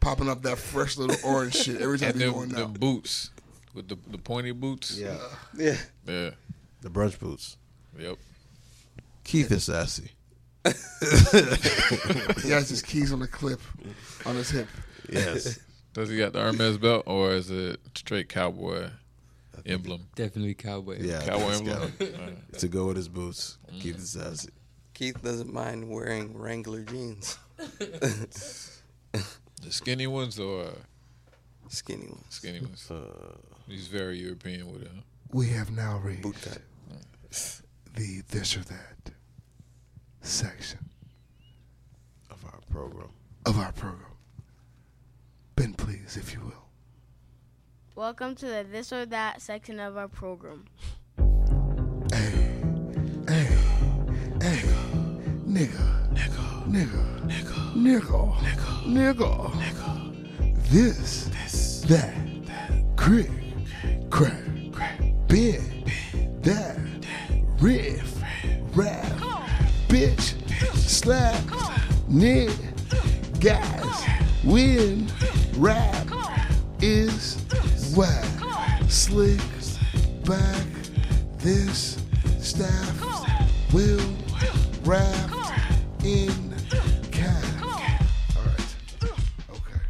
Popping 0.00 0.28
up 0.28 0.42
that 0.42 0.58
fresh 0.58 0.96
little 0.96 1.16
orange 1.28 1.54
shit 1.54 1.80
every 1.80 1.98
time 1.98 2.10
And 2.10 2.20
you 2.20 2.26
them, 2.26 2.34
going 2.34 2.48
them 2.50 2.70
out. 2.70 2.80
boots 2.80 3.30
with 3.74 3.88
the 3.88 3.96
the 4.10 4.18
pointy 4.18 4.52
boots. 4.52 4.98
Yeah. 4.98 5.16
yeah. 5.56 5.76
Yeah. 6.06 6.30
The 6.80 6.88
brunch 6.90 7.18
boots. 7.18 7.56
Yep. 7.98 8.16
Keith 9.24 9.50
is 9.52 9.64
sassy. 9.64 10.10
He 12.42 12.50
has 12.50 12.68
his 12.68 12.82
keys 12.82 13.12
on 13.12 13.20
the 13.20 13.28
clip 13.28 13.60
on 14.26 14.36
his 14.36 14.50
hip. 14.50 14.68
Yes. 15.10 15.58
Does 15.94 16.08
he 16.08 16.16
got 16.18 16.32
the 16.32 16.40
Hermes 16.40 16.78
belt 16.78 17.04
or 17.06 17.32
is 17.32 17.50
it 17.50 17.80
straight 17.94 18.28
cowboy 18.28 18.90
emblem? 19.66 20.06
Definitely 20.14 20.54
cowboy. 20.54 20.98
Yeah. 21.00 21.22
Cowboy 21.24 21.50
emblem. 21.52 21.92
got- 21.98 22.08
Alright. 22.20 22.58
to 22.58 22.68
go 22.68 22.86
with 22.86 22.96
his 22.96 23.08
boots. 23.08 23.58
Keith 23.80 23.98
is 23.98 24.10
sassy. 24.10 24.50
Keith 24.94 25.22
doesn't 25.22 25.52
mind 25.52 25.88
wearing 25.88 26.36
Wrangler 26.36 26.82
jeans. 26.82 27.38
The 29.62 29.70
skinny 29.70 30.06
ones 30.06 30.38
or 30.38 30.72
Skinny 31.68 32.06
ones. 32.06 32.24
skinny 32.30 32.60
ones? 32.60 32.90
Uh, 32.90 33.36
He's 33.68 33.86
very 33.88 34.18
European 34.18 34.72
with 34.72 34.82
it. 34.82 34.90
huh? 34.94 35.02
We 35.32 35.48
have 35.48 35.70
now 35.70 35.98
reached 35.98 36.22
Boot 36.22 36.36
cut. 36.42 36.58
the 37.94 38.22
this 38.30 38.56
or 38.56 38.60
that 38.60 39.10
section 40.22 40.80
of 42.30 42.44
our 42.44 42.60
program. 42.70 43.10
of 43.46 43.58
our 43.58 43.72
program. 43.72 44.06
Ben, 45.56 45.74
please, 45.74 46.16
if 46.16 46.32
you 46.32 46.40
will. 46.40 46.59
Welcome 48.00 48.34
to 48.36 48.46
the 48.46 48.64
this 48.72 48.94
or 48.94 49.04
that 49.04 49.42
section 49.42 49.78
of 49.78 49.98
our 49.98 50.08
program. 50.08 50.64
Hey, 52.10 52.32
hey, 53.28 53.44
hey, 54.40 54.62
nigga, 55.46 56.08
nigga, 56.14 56.66
nigga, 56.66 57.20
nigga, 57.28 57.76
nigga, 57.76 58.38
nigga, 58.86 59.50
nigga. 59.52 60.70
This, 60.70 61.24
this, 61.24 61.82
that, 61.88 62.14
that, 62.46 62.96
crick, 62.96 63.28
crack, 64.08 64.32
crack, 64.72 65.02
Ben, 65.28 65.84
that, 66.40 66.78
riff, 67.60 68.18
rap, 68.74 69.04
bitch, 69.88 70.34
slap, 70.74 71.34
nigga, 72.08 73.40
guys, 73.40 74.06
win, 74.42 75.06
rap 75.58 76.06
is 76.80 77.39
whack, 77.96 78.24
slick, 78.88 79.40
back, 80.24 80.66
this 81.38 82.02
staff 82.38 83.72
will 83.72 84.00
wrap 84.84 85.30
in 86.04 86.54
cap. 87.10 87.44
All 87.64 88.44
right. 88.44 88.76
Okay. 89.50 89.80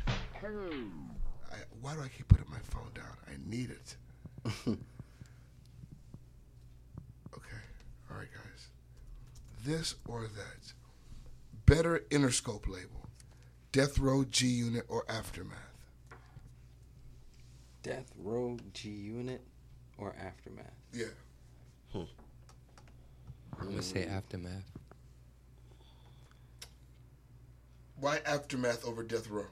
I, 1.52 1.56
why 1.80 1.94
do 1.94 2.00
I 2.00 2.08
keep 2.08 2.28
putting 2.28 2.50
my 2.50 2.58
phone 2.64 2.90
down? 2.94 3.16
I 3.26 3.32
need 3.46 3.70
it. 3.70 3.96
okay. 4.46 4.76
All 8.10 8.16
right, 8.16 8.28
guys. 8.32 8.68
This 9.64 9.94
or 10.06 10.22
that. 10.22 10.72
Better 11.66 12.04
Interscope 12.10 12.66
label. 12.68 13.08
Death 13.72 13.98
Row 13.98 14.24
G 14.24 14.46
Unit 14.46 14.84
or 14.88 15.04
Aftermath. 15.08 15.69
Death 17.82 18.12
Row 18.18 18.56
G 18.74 18.90
Unit 18.90 19.40
or 19.98 20.14
Aftermath? 20.20 20.66
Yeah. 20.92 21.06
I'm 23.60 23.68
gonna 23.68 23.82
say 23.82 24.06
aftermath. 24.06 24.64
Why 27.98 28.20
Aftermath 28.24 28.84
over 28.86 29.02
Death 29.02 29.28
Row? 29.28 29.46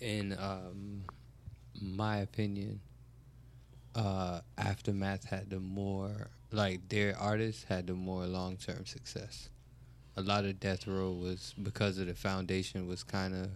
In 0.00 0.32
um, 0.38 1.02
my 1.80 2.18
opinion, 2.18 2.80
uh, 3.94 4.40
aftermath 4.56 5.24
had 5.24 5.50
the 5.50 5.60
more 5.60 6.30
like 6.50 6.88
their 6.88 7.18
artists 7.18 7.64
had 7.64 7.86
the 7.86 7.94
more 7.94 8.24
long 8.24 8.56
term 8.56 8.86
success. 8.86 9.50
A 10.16 10.22
lot 10.22 10.44
of 10.44 10.58
death 10.58 10.86
row 10.86 11.12
was 11.12 11.54
because 11.62 11.98
of 11.98 12.06
the 12.06 12.14
foundation 12.14 12.88
was 12.88 13.04
kind 13.04 13.34
of 13.34 13.50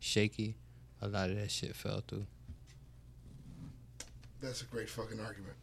shaky. 0.00 0.56
A 1.00 1.08
lot 1.08 1.30
of 1.30 1.36
that 1.36 1.50
shit 1.50 1.76
fell 1.76 2.02
through. 2.06 2.26
That's 4.40 4.62
a 4.62 4.66
great 4.66 4.88
fucking 4.90 5.20
argument. 5.20 5.54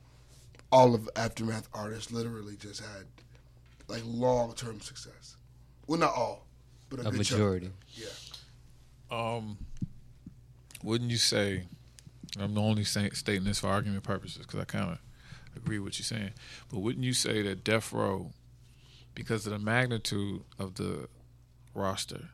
All 0.72 0.96
of 0.96 1.10
Aftermath 1.16 1.68
artists 1.74 2.12
literally 2.12 2.56
just 2.56 2.82
had 2.82 3.06
like 3.88 4.02
long 4.06 4.54
term 4.54 4.80
success. 4.82 5.36
Well, 5.88 6.00
not 6.00 6.14
all, 6.14 6.48
but 6.90 7.00
a, 7.00 7.02
A 7.02 7.06
good 7.06 7.18
majority. 7.18 7.72
Chunk. 7.96 8.10
Yeah. 9.12 9.36
Um, 9.36 9.58
wouldn't 10.84 11.12
you 11.12 11.18
say? 11.18 11.66
I'm 12.40 12.54
the 12.54 12.62
only 12.62 12.86
say, 12.86 13.10
stating 13.10 13.44
this 13.44 13.60
for 13.60 13.68
argument 13.68 14.04
purposes 14.04 14.46
because 14.46 14.60
I 14.62 14.64
kind 14.64 14.92
of 14.92 15.00
agree 15.56 15.80
with 15.80 16.00
you 16.00 16.06
saying. 16.06 16.32
But 16.70 16.80
wouldn't 16.80 17.04
you 17.04 17.14
say 17.14 17.42
that 17.42 17.64
Death 17.66 17.92
Row, 17.92 18.32
because 19.14 19.46
of 19.46 19.52
the 19.52 19.60
magnitude 19.60 20.44
of 20.58 20.76
the 20.76 21.10
roster, 21.74 22.30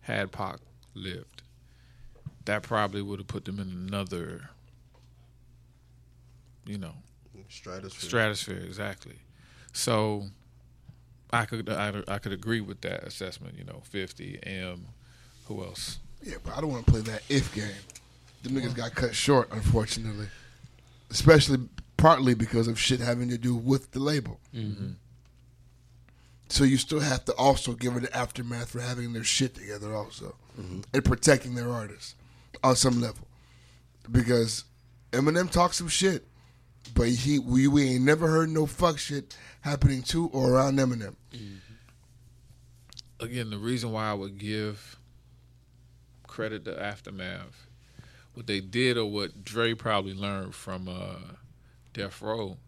had 0.00 0.32
Pac 0.32 0.60
lived, 0.94 1.42
that 2.46 2.62
probably 2.62 3.02
would 3.02 3.18
have 3.18 3.26
put 3.28 3.44
them 3.44 3.58
in 3.58 3.68
another, 3.68 4.50
you 6.66 6.78
know, 6.78 6.94
Stratosphere. 7.48 8.08
stratosphere 8.08 8.58
exactly. 8.58 9.16
So, 9.72 10.26
I 11.30 11.44
could 11.44 11.68
I, 11.68 12.02
I 12.08 12.18
could 12.18 12.32
agree 12.32 12.60
with 12.60 12.80
that 12.82 13.04
assessment. 13.04 13.56
You 13.58 13.64
know, 13.64 13.82
50 13.84 14.40
M. 14.42 14.86
Who 15.46 15.62
else? 15.62 15.98
Yeah, 16.22 16.36
but 16.42 16.56
I 16.56 16.60
don't 16.60 16.70
want 16.70 16.86
to 16.86 16.92
play 16.92 17.02
that 17.02 17.22
if 17.28 17.54
game. 17.54 17.68
The 18.42 18.48
niggas 18.48 18.74
got 18.74 18.94
cut 18.94 19.14
short, 19.14 19.48
unfortunately. 19.52 20.26
Especially 21.10 21.58
partly 21.96 22.34
because 22.34 22.68
of 22.68 22.78
shit 22.78 23.00
having 23.00 23.28
to 23.28 23.38
do 23.38 23.54
with 23.54 23.92
the 23.92 24.00
label. 24.00 24.40
Mm-hmm. 24.54 24.92
So 26.48 26.64
you 26.64 26.76
still 26.76 27.00
have 27.00 27.24
to 27.24 27.32
also 27.34 27.72
give 27.72 27.96
it 27.96 28.02
the 28.02 28.16
aftermath 28.16 28.70
for 28.70 28.80
having 28.80 29.12
their 29.12 29.24
shit 29.24 29.54
together 29.54 29.94
also. 29.94 30.36
And 30.58 31.04
protecting 31.04 31.54
their 31.54 31.70
artists 31.70 32.14
on 32.64 32.76
some 32.76 33.00
level. 33.00 33.26
Because 34.10 34.64
Eminem 35.12 35.50
talks 35.50 35.76
some 35.76 35.88
shit, 35.88 36.24
but 36.94 37.08
he 37.08 37.38
we, 37.38 37.68
we 37.68 37.90
ain't 37.90 38.04
never 38.04 38.28
heard 38.28 38.50
no 38.50 38.66
fuck 38.66 38.98
shit 38.98 39.36
happening 39.60 40.02
to 40.02 40.28
or 40.28 40.52
around 40.52 40.78
Eminem. 40.78 41.16
again, 43.20 43.50
the 43.50 43.58
reason 43.58 43.92
why 43.92 44.10
I 44.10 44.14
would 44.14 44.38
give 44.38 44.96
credit 46.26 46.64
to 46.66 46.82
Aftermath, 46.82 47.66
what 48.34 48.46
they 48.46 48.60
did 48.60 48.96
or 48.96 49.10
what 49.10 49.44
Dre 49.44 49.74
probably 49.74 50.14
learned 50.14 50.54
from 50.54 50.88
uh, 50.88 51.16
Death 51.92 52.20
Row 52.20 52.58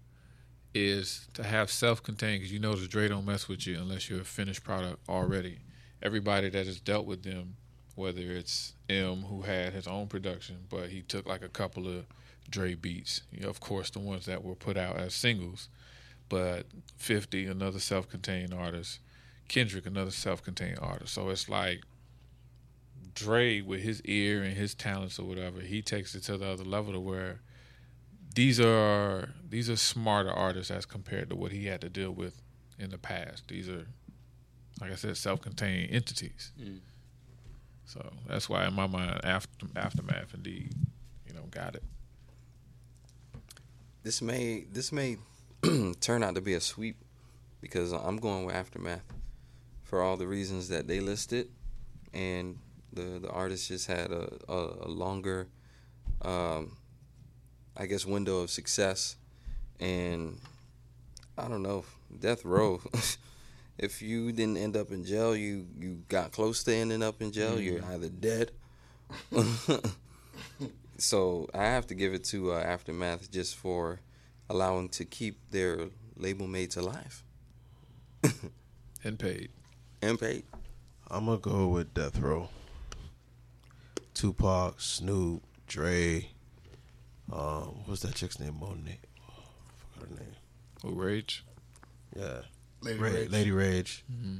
is 0.74 1.28
to 1.34 1.42
have 1.42 1.70
self-contained 1.70 2.40
because 2.40 2.52
you 2.52 2.58
know 2.58 2.74
that 2.74 2.90
Dre 2.90 3.08
don't 3.08 3.26
mess 3.26 3.48
with 3.48 3.66
you 3.66 3.76
unless 3.76 4.08
you're 4.08 4.20
a 4.20 4.24
finished 4.24 4.64
product 4.64 4.98
already. 5.08 5.58
Everybody 6.02 6.48
that 6.50 6.66
has 6.66 6.80
dealt 6.80 7.06
with 7.06 7.22
them, 7.22 7.56
whether 7.94 8.20
it's 8.20 8.74
M 8.88 9.22
who 9.22 9.42
had 9.42 9.72
his 9.72 9.86
own 9.86 10.06
production, 10.06 10.56
but 10.70 10.90
he 10.90 11.02
took 11.02 11.26
like 11.26 11.42
a 11.42 11.48
couple 11.48 11.88
of 11.88 12.06
Dre 12.48 12.74
beats. 12.74 13.22
You 13.30 13.42
know, 13.42 13.48
of 13.48 13.60
course, 13.60 13.90
the 13.90 13.98
ones 13.98 14.26
that 14.26 14.44
were 14.44 14.54
put 14.54 14.76
out 14.76 14.96
as 14.96 15.14
singles, 15.14 15.68
but 16.28 16.66
50, 16.96 17.46
another 17.46 17.78
self-contained 17.78 18.54
artist, 18.54 19.00
Kendrick, 19.48 19.86
another 19.86 20.10
self-contained 20.10 20.78
artist. 20.80 21.14
So 21.14 21.28
it's 21.30 21.48
like 21.48 21.82
Dre 23.14 23.60
with 23.60 23.80
his 23.80 24.00
ear 24.02 24.42
and 24.42 24.56
his 24.56 24.74
talents 24.74 25.18
or 25.18 25.24
whatever, 25.24 25.60
he 25.60 25.82
takes 25.82 26.14
it 26.14 26.22
to 26.24 26.36
the 26.36 26.46
other 26.46 26.64
level 26.64 26.92
to 26.92 27.00
where 27.00 27.40
these 28.34 28.60
are 28.60 29.30
these 29.48 29.68
are 29.68 29.76
smarter 29.76 30.30
artists 30.30 30.70
as 30.70 30.86
compared 30.86 31.30
to 31.30 31.36
what 31.36 31.50
he 31.50 31.66
had 31.66 31.80
to 31.80 31.88
deal 31.88 32.12
with 32.12 32.40
in 32.78 32.90
the 32.90 32.98
past. 32.98 33.48
These 33.48 33.68
are, 33.68 33.86
like 34.80 34.92
I 34.92 34.94
said, 34.94 35.16
self-contained 35.16 35.90
entities. 35.90 36.52
Mm. 36.60 36.78
So 37.84 38.12
that's 38.28 38.48
why, 38.48 38.66
in 38.66 38.74
my 38.74 38.86
mind, 38.86 39.20
after, 39.24 39.66
aftermath 39.74 40.34
indeed, 40.34 40.74
you 41.26 41.34
know, 41.34 41.44
got 41.50 41.74
it. 41.74 41.82
This 44.02 44.22
may 44.22 44.64
this 44.72 44.92
may 44.92 45.18
turn 46.00 46.22
out 46.22 46.34
to 46.36 46.40
be 46.40 46.54
a 46.54 46.60
sweep 46.60 46.96
because 47.60 47.92
I'm 47.92 48.16
going 48.16 48.44
with 48.44 48.54
aftermath 48.54 49.04
for 49.82 50.02
all 50.02 50.16
the 50.16 50.26
reasons 50.26 50.68
that 50.68 50.86
they 50.86 51.00
listed, 51.00 51.48
and 52.14 52.58
the 52.92 53.18
the 53.18 53.30
artist 53.30 53.68
just 53.68 53.86
had 53.86 54.12
a 54.12 54.38
a, 54.48 54.86
a 54.86 54.88
longer, 54.88 55.48
um, 56.22 56.76
I 57.76 57.86
guess, 57.86 58.06
window 58.06 58.38
of 58.38 58.50
success, 58.50 59.16
and 59.80 60.38
I 61.36 61.48
don't 61.48 61.62
know, 61.62 61.84
death 62.20 62.44
row. 62.44 62.80
if 63.78 64.00
you 64.00 64.30
didn't 64.32 64.58
end 64.58 64.76
up 64.76 64.92
in 64.92 65.04
jail, 65.04 65.34
you 65.34 65.66
you 65.76 66.02
got 66.08 66.30
close 66.30 66.62
to 66.64 66.74
ending 66.74 67.02
up 67.02 67.20
in 67.20 67.32
jail. 67.32 67.60
You're 67.60 67.84
either 67.84 68.08
dead. 68.08 68.52
so 70.98 71.48
I 71.54 71.64
have 71.64 71.86
to 71.88 71.94
give 71.94 72.12
it 72.14 72.24
to 72.24 72.52
uh, 72.52 72.58
Aftermath 72.60 73.30
just 73.30 73.56
for 73.56 74.00
allowing 74.50 74.88
to 74.90 75.04
keep 75.04 75.38
their 75.50 75.88
label 76.16 76.46
mates 76.46 76.76
alive 76.82 77.22
and 79.04 79.18
paid. 79.18 79.50
and 80.02 80.18
paid. 80.18 80.44
I'm 81.10 81.26
gonna 81.26 81.38
go 81.38 81.68
with 81.68 81.94
Death 81.94 82.18
Row. 82.18 82.48
Tupac, 84.14 84.80
Snoop, 84.80 85.42
Dre. 85.66 86.28
Um, 87.32 87.82
what's 87.86 88.02
that 88.02 88.14
chick's 88.14 88.40
name? 88.40 88.58
Monet. 88.60 88.98
Forgot 89.94 90.08
her 90.10 90.14
name. 90.24 90.34
Who 90.82 90.90
Rage? 91.00 91.44
Yeah. 92.16 92.40
Lady 92.80 92.98
Ra- 92.98 93.08
Rage. 93.10 93.30
Lady 93.30 93.50
Rage. 93.52 94.04
Mm-hmm. 94.12 94.38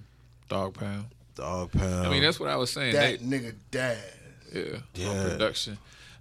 Dog 0.48 0.74
Pound. 0.74 1.06
Dog 1.34 1.72
Pound. 1.72 2.06
I 2.06 2.10
mean, 2.10 2.22
that's 2.22 2.40
what 2.40 2.48
I 2.48 2.56
was 2.56 2.70
saying. 2.70 2.94
That 2.94 3.20
They- 3.20 3.24
nigga 3.38 3.54
dad. 3.70 3.98
Yeah, 4.52 4.62
on 4.76 4.82
Yeah. 4.94 5.22
production. 5.28 5.78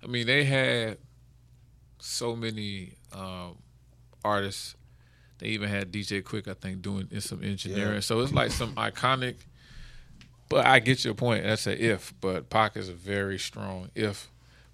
I 0.08 0.10
mean, 0.10 0.26
they 0.26 0.46
had 0.46 0.98
so 2.00 2.36
many 2.36 2.94
um, 3.12 3.58
artists. 4.24 4.76
They 5.40 5.48
even 5.48 5.68
had 5.68 5.92
DJ 5.92 6.24
Quik, 6.24 6.48
I 6.48 6.54
think, 6.54 6.82
doing 6.82 7.10
in 7.12 7.20
some 7.20 7.44
engineering. 7.44 7.96
Yeah. 7.96 8.00
So 8.00 8.22
it's 8.22 8.32
like 8.32 8.52
some 8.52 8.74
iconic. 8.76 9.36
But 10.50 10.66
I 10.66 10.80
get 10.80 11.04
your 11.04 11.14
point. 11.14 11.44
That's 11.44 11.68
a 11.68 11.78
if. 11.78 12.14
But 12.22 12.50
Pac 12.50 12.78
is 12.78 12.88
a 12.88 12.94
very 12.94 13.38
strong 13.38 13.90
if 13.96 14.30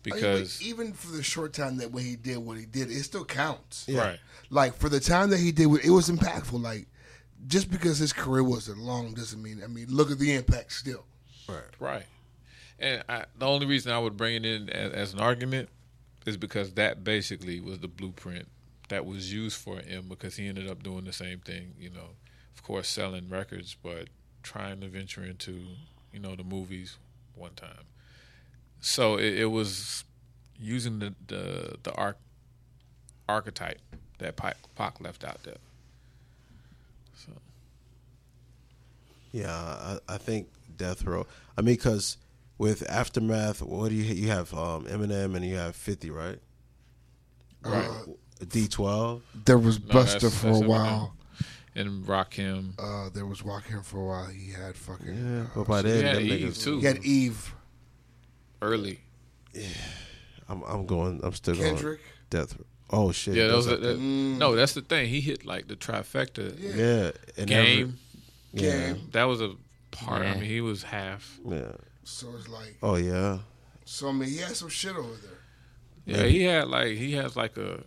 I 0.06 0.10
mean, 0.10 0.22
because 0.22 0.62
even 0.62 0.94
for 0.94 1.16
the 1.16 1.24
short 1.24 1.52
time 1.54 1.78
that 1.78 1.92
when 1.92 2.04
he 2.04 2.16
did 2.16 2.38
what 2.38 2.58
he 2.58 2.66
did, 2.66 2.92
it 2.92 3.04
still 3.04 3.26
counts. 3.26 3.86
Yeah. 3.88 4.02
Right. 4.02 4.20
Like 4.52 4.76
for 4.76 4.88
the 4.88 5.00
time 5.00 5.32
that 5.32 5.40
he 5.40 5.52
did, 5.52 5.64
it 5.84 5.90
was 5.90 6.10
impactful. 6.10 6.62
Like 6.62 6.86
just 7.48 7.72
because 7.72 7.98
his 7.98 8.14
career 8.14 8.44
wasn't 8.44 8.78
long 8.78 9.16
doesn't 9.16 9.42
mean. 9.42 9.62
I 9.64 9.68
mean, 9.68 9.88
look 9.90 10.12
at 10.12 10.20
the 10.20 10.36
impact 10.36 10.74
still. 10.74 11.06
Right. 11.50 11.64
Right. 11.80 12.06
And 12.80 13.04
I, 13.08 13.26
the 13.38 13.46
only 13.46 13.66
reason 13.66 13.92
I 13.92 14.00
would 14.00 14.18
bring 14.18 14.36
it 14.36 14.46
in 14.46 14.70
as, 14.70 14.94
as 14.94 15.14
an 15.14 15.20
argument 15.20 15.70
is 16.26 16.38
because 16.38 16.74
that 16.74 17.04
basically 17.04 17.60
was 17.60 17.80
the 17.80 17.88
blueprint 17.88 18.48
that 18.90 19.06
was 19.06 19.34
used 19.34 19.58
for 19.58 19.80
him 19.80 20.06
because 20.08 20.36
he 20.36 20.48
ended 20.48 20.70
up 20.70 20.84
doing 20.84 21.06
the 21.06 21.14
same 21.14 21.40
thing, 21.40 21.74
you 21.80 21.90
know, 21.90 22.10
of 22.56 22.64
course, 22.64 22.88
selling 22.88 23.30
records, 23.30 23.76
but 23.82 24.08
trying 24.42 24.82
to 24.82 24.88
venture 24.88 25.24
into, 25.24 25.66
you 26.12 26.20
know, 26.20 26.36
the 26.36 26.44
movies 26.44 26.98
one 27.36 27.54
time. 27.54 27.86
So 28.82 29.16
it, 29.18 29.40
it 29.40 29.46
was 29.46 30.04
using 30.60 31.00
the, 31.00 31.14
the, 31.28 31.76
the 31.84 31.94
arc, 31.94 32.18
archetype 33.28 33.80
that 34.20 34.36
Pac, 34.36 34.58
Pac 34.76 35.00
left 35.02 35.24
out 35.24 35.44
there. 35.44 35.58
So. 37.16 37.32
Yeah, 39.32 39.52
I, 39.52 39.98
I 40.08 40.18
think 40.18 40.48
Death 40.78 41.04
Row. 41.06 41.26
I 41.58 41.62
mean, 41.62 41.76
because 41.76 42.18
with 42.58 42.84
Aftermath, 42.90 43.62
what 43.62 43.90
do 43.90 43.96
you 43.96 44.04
you 44.14 44.30
have? 44.30 44.54
Um, 44.54 44.86
Eminem 44.86 45.36
and 45.36 45.46
you 45.46 45.56
have 45.56 45.76
Fifty, 45.76 46.10
right? 46.12 46.40
Right. 47.64 47.90
D 48.48 48.68
twelve. 48.68 49.24
There 49.46 49.58
was 49.58 49.80
No, 49.80 49.86
Busta 49.88 50.14
that's- 50.14 50.38
for 50.42 50.48
a 50.48 50.52
that's 50.52 50.64
Eminem. 50.64 50.68
while. 50.68 51.16
And 51.76 52.06
Rakim. 52.06 52.74
Uh, 52.78 53.10
there 53.10 53.26
was 53.26 53.42
Rakim 53.42 53.84
for 53.84 53.98
a 54.00 54.06
while. 54.06 54.28
He 54.28 54.52
had 54.52 54.76
fucking. 54.76 55.08
Yeah, 55.08 55.42
uh, 55.44 55.48
but 55.56 55.68
by 55.68 55.82
then, 55.82 55.98
He 55.98 56.30
had 56.30 56.40
Eve, 56.42 56.50
niggas. 56.52 56.64
too. 56.64 56.80
He 56.80 56.86
had 56.86 57.04
Eve. 57.04 57.56
Early. 58.62 59.00
Yeah, 59.54 59.68
I'm 60.48 60.62
I'm 60.64 60.86
going. 60.86 61.20
I'm 61.24 61.34
still 61.34 61.56
Kendrick. 61.56 62.00
going. 62.00 62.46
Death. 62.46 62.58
Oh 62.92 63.12
shit. 63.12 63.34
Yeah, 63.36 63.48
those 63.48 63.66
that's 63.66 63.78
are, 63.80 63.82
that, 63.82 63.88
there. 63.88 63.98
no, 63.98 64.56
that's 64.56 64.74
the 64.74 64.82
thing. 64.82 65.10
He 65.10 65.20
hit 65.22 65.46
like 65.46 65.68
the 65.68 65.76
trifecta. 65.76 66.56
Yeah, 66.60 67.12
and 67.38 67.48
game. 67.48 67.98
every- 68.54 68.68
yeah. 68.68 68.94
that 69.12 69.24
was 69.24 69.42
a 69.42 69.56
part. 69.92 70.22
I 70.22 70.36
mean, 70.36 70.44
he 70.44 70.62
was 70.62 70.84
half. 70.84 71.40
Yeah. 71.48 71.72
So 72.04 72.28
it's 72.38 72.50
like. 72.50 72.78
Oh 72.82 72.96
yeah. 72.96 73.40
So 73.86 74.10
I 74.10 74.12
mean, 74.12 74.30
he 74.30 74.38
had 74.38 74.56
some 74.56 74.70
shit 74.70 74.96
over 74.96 75.08
there. 75.08 75.32
Yeah, 76.06 76.24
he 76.24 76.44
had 76.44 76.68
like 76.68 76.98
he 76.98 77.14
has 77.14 77.36
like 77.36 77.58
a 77.58 77.84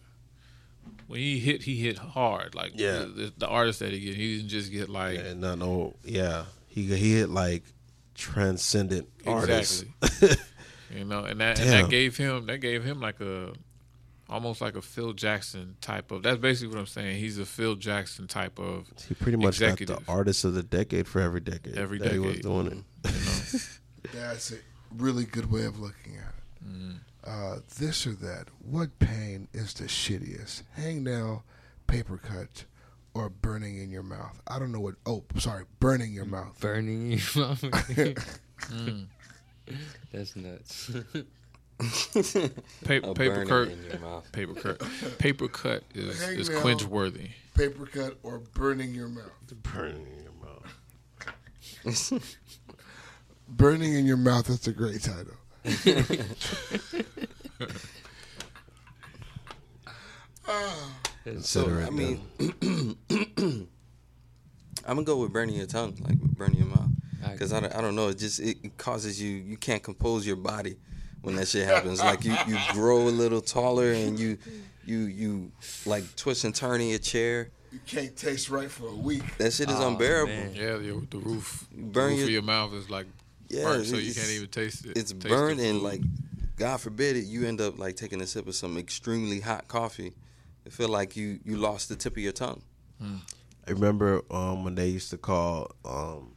when 1.06 1.20
he 1.20 1.38
hit, 1.38 1.62
he 1.62 1.76
hit 1.76 1.98
hard. 1.98 2.54
Like 2.54 2.72
Yeah. 2.74 3.00
the, 3.00 3.32
the 3.36 3.46
artist 3.46 3.80
that 3.80 3.92
he 3.92 4.00
get, 4.00 4.14
he 4.14 4.36
didn't 4.36 4.48
just 4.48 4.72
get 4.72 4.88
like 4.88 5.18
And 5.18 5.40
no, 5.40 5.54
no, 5.54 5.94
yeah. 6.04 6.44
He 6.68 6.82
he 6.82 7.14
hit 7.14 7.30
like 7.30 7.64
transcendent 8.14 9.08
artists. 9.26 9.84
exactly. 10.02 10.36
you 10.98 11.04
know, 11.04 11.24
and 11.24 11.40
that 11.40 11.60
and 11.60 11.70
that 11.70 11.90
gave 11.90 12.16
him 12.16 12.46
that 12.46 12.58
gave 12.58 12.84
him 12.84 13.00
like 13.00 13.20
a 13.20 13.52
almost 14.28 14.60
like 14.60 14.76
a 14.76 14.82
Phil 14.82 15.12
Jackson 15.12 15.76
type 15.80 16.10
of. 16.10 16.22
That's 16.22 16.38
basically 16.38 16.74
what 16.74 16.80
I'm 16.80 16.86
saying. 16.86 17.18
He's 17.18 17.38
a 17.38 17.46
Phil 17.46 17.76
Jackson 17.76 18.26
type 18.26 18.58
of. 18.58 18.88
He 19.08 19.14
pretty 19.14 19.38
much 19.38 19.60
got 19.60 19.78
the 19.78 20.00
artist 20.08 20.44
of 20.44 20.54
the 20.54 20.62
decade 20.62 21.06
for 21.06 21.20
every 21.20 21.40
decade. 21.40 21.76
Every 21.76 21.98
that 21.98 22.12
he 22.12 22.18
was 22.18 22.40
doing 22.40 22.66
it. 22.66 22.72
Mm-hmm. 23.02 23.56
You 23.56 23.60
know? 23.60 23.64
That's 24.12 24.52
a 24.52 24.56
really 24.96 25.24
good 25.24 25.50
way 25.50 25.64
of 25.64 25.78
looking 25.78 26.16
at 26.16 26.34
it. 26.34 26.66
Mm. 26.68 26.98
Uh, 27.24 27.60
this 27.78 28.06
or 28.06 28.12
that. 28.14 28.46
What 28.64 28.98
pain 28.98 29.48
is 29.52 29.74
the 29.74 29.84
shittiest? 29.84 30.62
Hangnail, 30.78 31.42
paper 31.86 32.18
cut, 32.18 32.64
or 33.14 33.28
burning 33.28 33.78
in 33.78 33.90
your 33.90 34.02
mouth? 34.04 34.40
I 34.46 34.58
don't 34.58 34.70
know 34.72 34.80
what. 34.80 34.94
Oh, 35.06 35.24
sorry, 35.38 35.64
burning 35.80 36.12
your 36.12 36.24
mouth. 36.24 36.58
Burning 36.60 37.10
your 37.10 37.18
mouth. 37.36 37.62
Mm. 37.62 39.06
That's 40.12 40.36
nuts. 40.36 40.90
Pa- 41.78 42.92
A 43.02 43.14
paper 43.14 43.44
cut. 43.44 43.68
in 43.68 43.84
your 43.84 43.98
mouth. 43.98 44.30
Paper 44.32 44.54
cut. 44.54 44.82
Paper 45.18 45.48
cut 45.48 45.82
is 45.94 46.20
is 46.22 46.48
Hangnail, 46.48 46.60
cringe 46.62 46.84
worthy. 46.84 47.30
Paper 47.54 47.86
cut 47.86 48.16
or 48.22 48.38
burning 48.38 48.94
your 48.94 49.08
mouth? 49.08 49.30
Burning 49.62 50.06
your 50.22 50.32
mouth. 51.84 52.22
Burning 53.48 53.94
in 53.94 54.06
your 54.06 54.16
mouth. 54.16 54.46
That's 54.48 54.66
a 54.66 54.72
great 54.72 55.02
title. 55.02 55.34
So 61.40 61.68
I 61.84 61.90
mean, 61.90 62.20
I'm 63.40 63.68
gonna 64.86 65.02
go 65.02 65.16
with 65.16 65.32
burning 65.32 65.56
your 65.56 65.66
tongue, 65.66 65.96
like 66.06 66.18
burning 66.20 66.58
your 66.58 66.68
mouth, 66.68 66.88
because 67.32 67.52
I, 67.52 67.58
don't- 67.60 67.74
I 67.74 67.80
don't 67.80 67.96
know. 67.96 68.08
It 68.08 68.18
just 68.18 68.38
it, 68.38 68.58
it 68.62 68.78
causes 68.78 69.20
you 69.20 69.30
you 69.30 69.56
can't 69.56 69.82
compose 69.82 70.24
your 70.24 70.36
body 70.36 70.76
when 71.22 71.34
that 71.36 71.48
shit 71.48 71.66
happens. 71.66 71.98
like 72.00 72.24
you 72.24 72.36
you 72.46 72.56
grow 72.72 73.08
a 73.08 73.10
little 73.10 73.40
taller 73.40 73.90
and 73.92 74.18
you 74.20 74.38
you 74.84 74.98
you 75.00 75.50
like 75.84 76.04
twist 76.14 76.44
and 76.44 76.54
turn 76.54 76.80
in 76.80 76.88
your 76.90 77.00
chair. 77.00 77.50
You 77.72 77.80
can't 77.84 78.16
taste 78.16 78.48
right 78.48 78.70
for 78.70 78.86
a 78.86 78.94
week. 78.94 79.22
That 79.38 79.52
shit 79.52 79.68
is 79.68 79.76
Oh, 79.80 79.88
unbearable. 79.88 80.32
man. 80.32 80.54
Yeah, 80.54 80.76
the, 80.76 81.04
the 81.10 81.18
roof, 81.18 81.66
the 81.74 81.82
Burn 81.82 82.10
roof 82.10 82.18
your- 82.18 82.26
of 82.28 82.32
your 82.32 82.42
mouth 82.42 82.72
is 82.72 82.88
like 82.88 83.06
Yeah, 83.48 83.64
burnt, 83.64 83.86
so 83.86 83.96
you 83.96 84.14
can't 84.14 84.30
even 84.30 84.48
taste 84.48 84.86
it. 84.86 84.96
It's 84.96 85.12
taste 85.12 85.22
the 85.22 85.28
burned 85.28 85.60
and 85.60 85.82
like, 85.82 86.00
God 86.56 86.80
forbid 86.80 87.16
it, 87.16 87.24
you 87.24 87.46
end 87.46 87.60
up 87.60 87.78
like 87.78 87.96
taking 87.96 88.20
a 88.20 88.26
sip 88.26 88.46
of 88.46 88.54
some 88.54 88.76
extremely 88.78 89.40
hot 89.40 89.68
coffee. 89.68 90.12
It 90.64 90.72
feel 90.72 90.88
like 90.88 91.16
you 91.16 91.38
you 91.44 91.56
lost 91.56 91.88
the 91.88 91.96
tip 91.96 92.14
of 92.14 92.22
your 92.22 92.32
tongue. 92.32 92.62
I 93.00 93.70
remember 93.70 94.22
um, 94.30 94.64
when 94.64 94.74
they 94.74 94.88
used 94.88 95.10
to 95.10 95.18
call 95.18 95.70
um, 95.84 96.32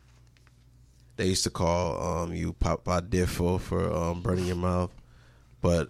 they 1.16 1.28
used 1.28 1.44
to 1.44 1.50
call 1.50 2.24
um, 2.24 2.34
you 2.34 2.54
Papa 2.54 3.04
Diffo 3.08 3.60
for 3.60 3.92
um, 3.92 4.22
burning 4.22 4.46
your 4.46 4.56
mouth, 4.56 4.92
but 5.62 5.90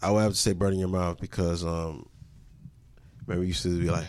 I 0.00 0.10
would 0.10 0.20
have 0.20 0.32
to 0.32 0.38
say 0.38 0.52
burning 0.52 0.80
your 0.80 0.88
mouth 0.88 1.20
because 1.20 1.64
um, 1.64 2.08
remember 3.26 3.44
you 3.44 3.48
used 3.48 3.62
to 3.62 3.78
be 3.80 3.90
like, 3.90 4.06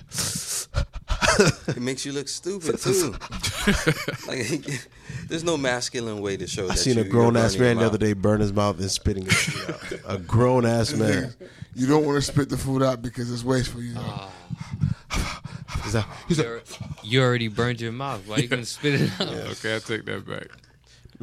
it 1.67 1.81
makes 1.81 2.05
you 2.05 2.11
look 2.11 2.27
stupid 2.27 2.79
too. 2.81 3.15
like, 4.27 4.65
there's 5.27 5.43
no 5.43 5.57
masculine 5.57 6.21
way 6.21 6.37
to 6.37 6.47
show. 6.47 6.63
That. 6.67 6.71
I 6.73 6.75
that 6.75 6.81
seen 6.81 6.97
you, 6.97 7.01
a 7.03 7.07
grown 7.07 7.35
ass 7.37 7.57
man 7.57 7.77
the 7.77 7.85
other 7.85 7.97
day 7.97 8.13
burn 8.13 8.41
his 8.41 8.53
mouth 8.53 8.79
and 8.79 8.89
spitting 8.91 9.25
his 9.25 9.33
shit 9.33 9.69
out. 9.69 9.93
A 10.15 10.17
grown 10.17 10.65
ass 10.65 10.93
man. 10.93 11.33
You 11.75 11.87
don't 11.87 12.05
want 12.05 12.17
to 12.17 12.21
spit 12.21 12.49
the 12.49 12.57
food 12.57 12.83
out 12.83 13.01
because 13.01 13.31
it's 13.31 13.43
wasteful. 13.43 13.81
You 13.81 13.95
know. 13.95 14.01
Ah. 14.03 14.31
He's 15.83 15.95
like, 15.95 16.05
he's 16.27 16.37
You 16.37 16.43
alre- 16.43 16.93
you 17.03 17.21
already 17.21 17.47
burned 17.47 17.81
your 17.81 17.91
mouth. 17.91 18.27
Why 18.27 18.37
you 18.37 18.47
gonna 18.47 18.65
spit 18.65 19.01
it 19.01 19.11
out? 19.19 19.27
Okay, 19.27 19.75
I 19.75 19.79
take 19.79 20.05
that 20.05 20.25
back. 20.27 20.47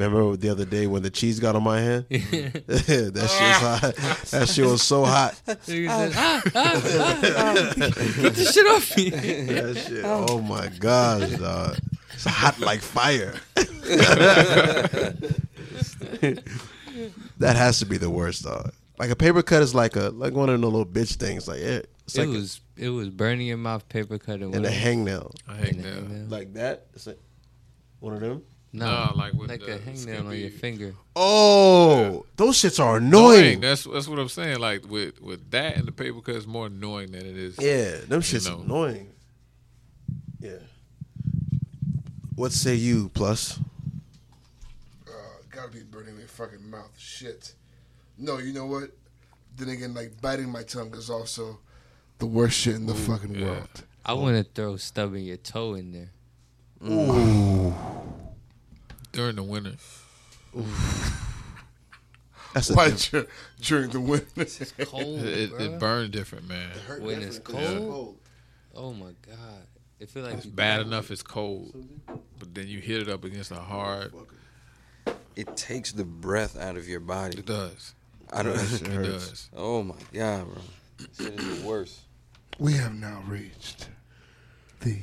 Remember 0.00 0.34
the 0.34 0.48
other 0.48 0.64
day 0.64 0.86
when 0.86 1.02
the 1.02 1.10
cheese 1.10 1.38
got 1.40 1.54
on 1.56 1.62
my 1.62 1.78
hand? 1.78 2.06
that 2.08 2.22
shit 2.88 3.12
was 3.12 3.60
hot. 3.60 3.94
That 4.30 4.48
shit 4.48 4.64
was 4.64 4.80
so 4.82 5.04
hot. 5.04 5.38
Nigga 5.46 5.88
said, 5.88 6.12
"Ah, 6.16 6.42
ah, 6.54 6.82
ah, 7.36 7.74
Get 8.22 8.34
this 8.34 8.54
shit 8.54 8.66
off 8.66 8.96
me. 8.96 9.10
that 9.10 9.76
shit. 9.86 10.04
Oh 10.06 10.40
my 10.40 10.68
gosh, 10.68 11.28
dog. 11.32 11.76
It's 12.14 12.24
hot 12.24 12.58
like 12.60 12.80
fire. 12.80 13.34
that 17.38 17.56
has 17.56 17.78
to 17.80 17.86
be 17.86 17.98
the 17.98 18.08
worst, 18.08 18.44
dog. 18.44 18.72
Like 18.98 19.10
a 19.10 19.16
paper 19.16 19.42
cut 19.42 19.62
is 19.62 19.74
like 19.74 19.96
a 19.96 20.08
like 20.10 20.32
one 20.32 20.48
of 20.48 20.58
the 20.58 20.66
little 20.66 20.86
bitch 20.86 21.16
things. 21.16 21.46
Like 21.46 21.60
it, 21.60 21.90
it's 22.04 22.16
It 22.16 22.20
like 22.26 22.28
was 22.36 22.60
it 22.78 22.88
was 22.88 23.10
burning 23.10 23.46
your 23.46 23.58
mouth, 23.58 23.86
paper 23.90 24.16
cut, 24.18 24.40
and 24.40 24.54
and 24.54 24.64
a 24.64 24.68
what- 24.70 24.78
hangnail. 24.78 25.34
A 25.46 25.52
hangnail. 25.52 26.08
hangnail. 26.08 26.30
Like 26.30 26.54
that. 26.54 26.86
It's 26.94 27.06
like 27.06 27.18
one 27.98 28.14
of 28.14 28.20
them. 28.20 28.42
No, 28.72 28.86
Nah, 28.86 29.12
like 29.16 29.32
with 29.32 29.50
like 29.50 29.60
the 29.60 29.74
a 29.74 29.78
hangnail 29.78 30.26
on 30.26 30.36
your 30.36 30.50
finger. 30.50 30.94
Oh, 31.16 32.24
those 32.36 32.56
shits 32.56 32.82
are 32.82 32.98
annoying. 32.98 33.60
That's 33.60 33.82
that's 33.84 34.06
what 34.06 34.20
I'm 34.20 34.28
saying. 34.28 34.60
Like 34.60 34.88
with 34.88 35.20
with 35.20 35.50
that 35.50 35.76
and 35.76 35.88
the 35.88 35.92
paper 35.92 36.20
cut, 36.20 36.36
it's 36.36 36.46
more 36.46 36.66
annoying 36.66 37.10
than 37.10 37.26
it 37.26 37.36
is. 37.36 37.58
Yeah, 37.58 37.96
them 38.06 38.20
shits 38.20 38.48
know. 38.48 38.60
annoying. 38.60 39.10
Yeah. 40.38 40.58
What 42.36 42.52
say 42.52 42.76
you, 42.76 43.08
plus? 43.08 43.58
Uh, 45.06 45.10
gotta 45.50 45.72
be 45.72 45.82
burning 45.82 46.16
my 46.16 46.22
fucking 46.26 46.70
mouth. 46.70 46.96
Shit. 46.96 47.54
No, 48.16 48.38
you 48.38 48.52
know 48.52 48.66
what? 48.66 48.90
Then 49.56 49.70
again, 49.70 49.94
like 49.94 50.20
biting 50.20 50.48
my 50.48 50.62
tongue 50.62 50.94
is 50.94 51.10
also 51.10 51.58
the 52.18 52.26
worst 52.26 52.56
shit 52.56 52.76
in 52.76 52.86
the 52.86 52.94
fucking 52.94 53.34
yeah. 53.34 53.46
world. 53.46 53.84
I 54.04 54.12
want 54.12 54.36
to 54.36 54.44
throw 54.44 54.76
stubbing 54.76 55.24
your 55.24 55.38
toe 55.38 55.74
in 55.74 55.92
there. 55.92 56.10
Ooh. 56.88 57.74
During 59.12 59.36
the 59.36 59.42
winter, 59.42 59.72
That's 62.54 62.68
the 62.68 62.74
Why 62.74 62.90
diff- 62.90 63.10
dur- 63.10 63.26
during 63.60 63.90
the 63.90 64.00
winter? 64.00 64.26
It's 64.36 64.72
cold, 64.78 65.20
it, 65.20 65.26
it, 65.26 65.52
bruh. 65.52 65.78
burned 65.78 66.12
different, 66.12 66.48
man. 66.48 66.70
when 67.00 67.22
it's 67.22 67.38
cold. 67.38 68.18
Oh 68.74 68.92
my 68.92 69.12
god! 69.26 69.66
It 69.98 70.10
feel 70.10 70.22
like 70.24 70.34
It's 70.34 70.46
you 70.46 70.52
bad 70.52 70.80
enough 70.80 71.10
it's 71.10 71.22
cold, 71.22 71.74
but 72.06 72.54
then 72.54 72.66
you 72.68 72.78
hit 72.80 73.02
it 73.02 73.08
up 73.08 73.24
against 73.24 73.50
a 73.50 73.56
hard. 73.56 74.12
It 75.36 75.56
takes 75.56 75.92
the 75.92 76.04
breath 76.04 76.56
out 76.58 76.76
of 76.76 76.88
your 76.88 77.00
body. 77.00 77.38
It 77.38 77.46
does. 77.46 77.94
I 78.32 78.42
don't. 78.42 78.56
That 78.56 78.82
It 78.82 79.02
does. 79.04 79.48
Oh 79.56 79.82
my 79.82 79.94
god, 80.12 80.44
bro. 80.46 80.62
This 80.98 81.16
shit 81.26 81.40
is 81.40 81.62
the 81.62 81.66
worst. 81.68 82.00
We 82.58 82.74
have 82.74 82.94
now 82.94 83.22
reached 83.26 83.88
the 84.80 84.98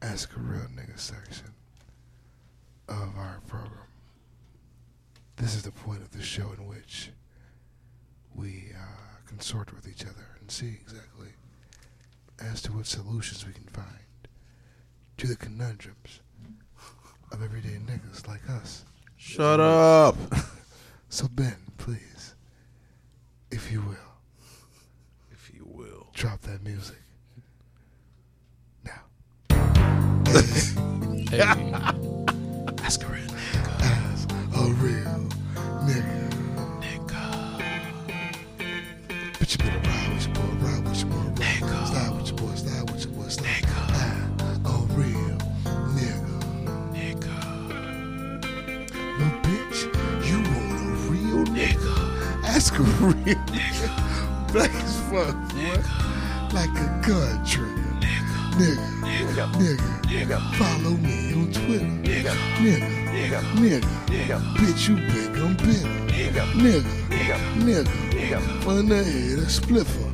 Ask 0.00 0.34
a 0.36 0.40
Real 0.40 0.66
Nigga 0.74 0.98
section 0.98 1.46
of 2.88 3.16
our 3.16 3.40
program. 3.46 3.70
This 5.36 5.54
is 5.54 5.62
the 5.62 5.72
point 5.72 6.02
of 6.02 6.10
the 6.12 6.22
show 6.22 6.52
in 6.56 6.66
which 6.66 7.10
we 8.34 8.66
uh, 8.74 9.18
consort 9.26 9.74
with 9.74 9.88
each 9.88 10.04
other 10.04 10.36
and 10.40 10.50
see 10.50 10.78
exactly 10.80 11.28
as 12.40 12.60
to 12.62 12.72
what 12.72 12.86
solutions 12.86 13.46
we 13.46 13.52
can 13.52 13.64
find 13.64 13.88
to 15.16 15.26
the 15.26 15.36
conundrums 15.36 16.20
of 17.32 17.42
everyday 17.42 17.78
niggas 17.86 18.26
like 18.28 18.48
us. 18.50 18.84
Shut 19.16 19.60
up. 19.60 20.16
So, 21.10 21.28
Ben, 21.28 21.54
please, 21.78 22.34
if 23.52 23.70
you 23.70 23.80
will, 23.82 24.16
If 25.30 25.48
you 25.54 25.64
will. 25.64 26.08
drop 26.12 26.40
that 26.42 26.64
music. 26.64 26.96
Hey, 31.30 32.23
Ask 32.94 33.02
a 33.02 33.06
real 33.08 33.26
as 33.80 34.24
a 34.54 34.62
real 34.74 35.18
nigga. 35.82 36.14
But 39.36 39.50
you 39.50 39.58
better 39.58 39.80
ride 39.80 40.10
with 40.14 40.26
your 40.26 40.34
boy, 40.36 40.52
ride 40.64 40.84
with 40.84 41.00
your 41.00 41.10
boy, 41.10 41.26
ride. 41.40 41.88
Slide 41.88 42.12
with 42.16 42.28
your 42.28 42.36
boy, 42.38 42.54
slide 42.54 42.90
with 42.92 43.02
your 43.04 43.14
boy, 43.14 43.28
slide. 43.30 43.64
As 43.64 44.58
a 44.64 44.76
real 44.94 45.38
nigga. 46.94 47.36
No 49.18 49.26
bitch, 49.42 49.78
you 50.28 50.38
want 50.54 50.78
a 50.78 50.94
real 51.10 51.42
nigga. 51.46 51.94
Ask 52.44 52.78
a 52.78 52.82
real 52.82 53.14
nigga. 53.50 53.88
Black 54.52 54.72
as 54.72 55.00
fuck, 55.10 55.34
boy. 55.52 55.82
Like 56.54 56.70
a 56.78 57.02
gun 57.04 57.44
trigger. 57.44 57.90
Nigga, 58.54 58.86
nigga, 59.00 59.52
nigga, 59.54 60.03
follow 60.22 60.96
me 60.98 61.32
on 61.34 61.52
Twitter. 61.52 61.84
Nigga, 61.84 62.30
nigga, 62.58 63.80
nigga, 64.06 64.40
bitch, 64.54 64.88
you 64.88 64.96
big, 64.96 65.36
I'm 65.42 65.56
bitter. 65.56 65.88
Nigga, 66.14 66.44
nigga, 67.58 67.84
nigga, 68.10 68.62
fun 68.62 68.88
to 68.88 69.02
hit 69.02 69.38
a 69.40 69.48
spliffer 69.50 70.04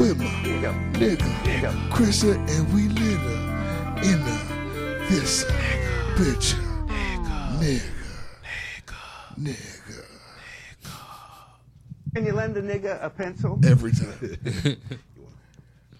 with 0.00 0.18
my 0.18 0.24
nigga, 0.94 1.90
Chrissa, 1.90 2.34
and 2.48 2.74
we 2.74 2.88
litter 2.88 3.38
in 4.02 4.20
a 4.22 4.54
this 5.10 5.44
bitch, 6.16 6.54
nigga, 7.58 7.82
nigga, 9.38 10.04
Can 12.14 12.24
you 12.26 12.32
lend 12.32 12.56
a 12.56 12.62
nigga 12.62 13.02
a 13.04 13.10
pencil? 13.10 13.60
every 13.64 13.92
time. 13.92 14.38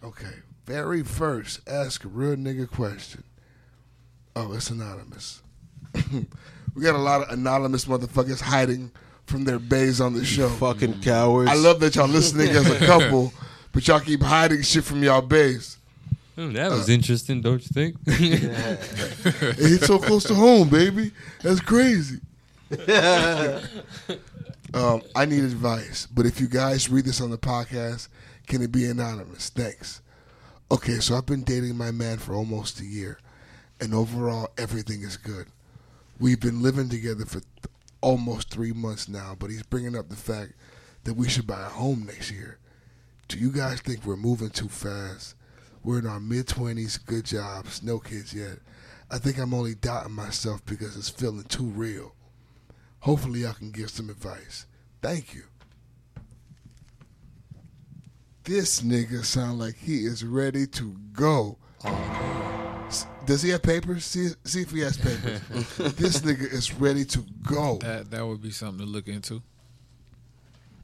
Okay, 0.02 0.32
very 0.66 1.02
first, 1.02 1.60
ask 1.68 2.04
a 2.04 2.08
real 2.08 2.36
nigga 2.36 2.70
question. 2.70 3.24
Oh, 4.36 4.52
it's 4.52 4.70
anonymous. 4.70 5.42
we 6.74 6.82
got 6.82 6.94
a 6.94 6.98
lot 6.98 7.22
of 7.22 7.30
anonymous 7.30 7.84
motherfuckers 7.84 8.40
hiding 8.40 8.90
from 9.26 9.44
their 9.44 9.58
bays 9.58 10.00
on 10.00 10.12
the 10.14 10.24
show. 10.24 10.48
Fucking 10.48 11.00
cowards. 11.00 11.50
I 11.50 11.54
love 11.54 11.80
that 11.80 11.94
y'all 11.96 12.08
listening 12.08 12.48
as 12.50 12.68
a 12.68 12.78
couple, 12.86 13.32
but 13.72 13.86
y'all 13.86 14.00
keep 14.00 14.22
hiding 14.22 14.62
shit 14.62 14.84
from 14.84 15.02
y'all 15.02 15.22
bays. 15.22 15.78
Hmm, 16.34 16.52
that 16.54 16.70
was 16.70 16.88
interesting, 16.88 17.40
don't 17.40 17.62
you 17.62 17.68
think? 17.72 17.96
It 18.06 19.56
hit 19.56 19.84
so 19.84 19.98
close 19.98 20.24
to 20.24 20.34
home, 20.34 20.68
baby. 20.68 21.12
That's 21.42 21.60
crazy. 21.60 22.20
um, 24.74 25.02
I 25.14 25.24
need 25.26 25.44
advice, 25.44 26.08
but 26.12 26.26
if 26.26 26.40
you 26.40 26.48
guys 26.48 26.90
read 26.90 27.04
this 27.04 27.20
on 27.20 27.30
the 27.30 27.38
podcast, 27.38 28.08
can 28.48 28.62
it 28.62 28.72
be 28.72 28.84
anonymous? 28.86 29.50
Thanks. 29.50 30.00
Okay, 30.72 30.98
so 30.98 31.14
I've 31.14 31.26
been 31.26 31.44
dating 31.44 31.76
my 31.76 31.92
man 31.92 32.18
for 32.18 32.34
almost 32.34 32.80
a 32.80 32.84
year, 32.84 33.18
and 33.80 33.94
overall, 33.94 34.50
everything 34.56 35.02
is 35.02 35.16
good. 35.16 35.46
We've 36.18 36.40
been 36.40 36.62
living 36.62 36.88
together 36.88 37.24
for 37.24 37.40
th- 37.40 37.44
almost 38.00 38.50
three 38.50 38.72
months 38.72 39.08
now, 39.08 39.36
but 39.38 39.50
he's 39.50 39.62
bringing 39.62 39.96
up 39.96 40.08
the 40.08 40.16
fact 40.16 40.52
that 41.04 41.14
we 41.14 41.28
should 41.28 41.46
buy 41.46 41.60
a 41.60 41.68
home 41.68 42.04
next 42.06 42.30
year. 42.30 42.58
Do 43.28 43.38
you 43.38 43.50
guys 43.50 43.80
think 43.80 44.04
we're 44.04 44.16
moving 44.16 44.50
too 44.50 44.68
fast? 44.68 45.34
We're 45.82 45.98
in 45.98 46.06
our 46.06 46.20
mid 46.20 46.46
20s, 46.46 47.04
good 47.04 47.24
jobs, 47.24 47.82
no 47.82 47.98
kids 47.98 48.32
yet. 48.32 48.58
I 49.10 49.18
think 49.18 49.38
I'm 49.38 49.54
only 49.54 49.74
doubting 49.74 50.12
myself 50.12 50.64
because 50.64 50.96
it's 50.96 51.10
feeling 51.10 51.44
too 51.44 51.64
real. 51.66 52.14
Hopefully, 53.00 53.40
y'all 53.40 53.52
can 53.52 53.70
give 53.70 53.90
some 53.90 54.08
advice. 54.08 54.66
Thank 55.02 55.34
you. 55.34 55.42
This 58.44 58.80
nigga 58.82 59.24
sound 59.24 59.58
like 59.58 59.76
he 59.76 60.04
is 60.04 60.24
ready 60.24 60.66
to 60.68 60.96
go. 61.12 61.58
Oh, 61.84 62.63
S- 62.94 63.06
Does 63.26 63.42
he 63.42 63.50
have 63.50 63.62
papers? 63.62 64.04
See, 64.04 64.28
see 64.44 64.62
if 64.62 64.70
he 64.70 64.80
has 64.80 64.96
papers. 64.96 65.40
this 65.96 66.20
nigga 66.20 66.52
is 66.52 66.72
ready 66.74 67.04
to 67.06 67.24
go. 67.46 67.78
that 67.82 68.10
that 68.10 68.26
would 68.26 68.42
be 68.42 68.50
something 68.50 68.84
to 68.86 68.90
look 68.90 69.08
into. 69.08 69.42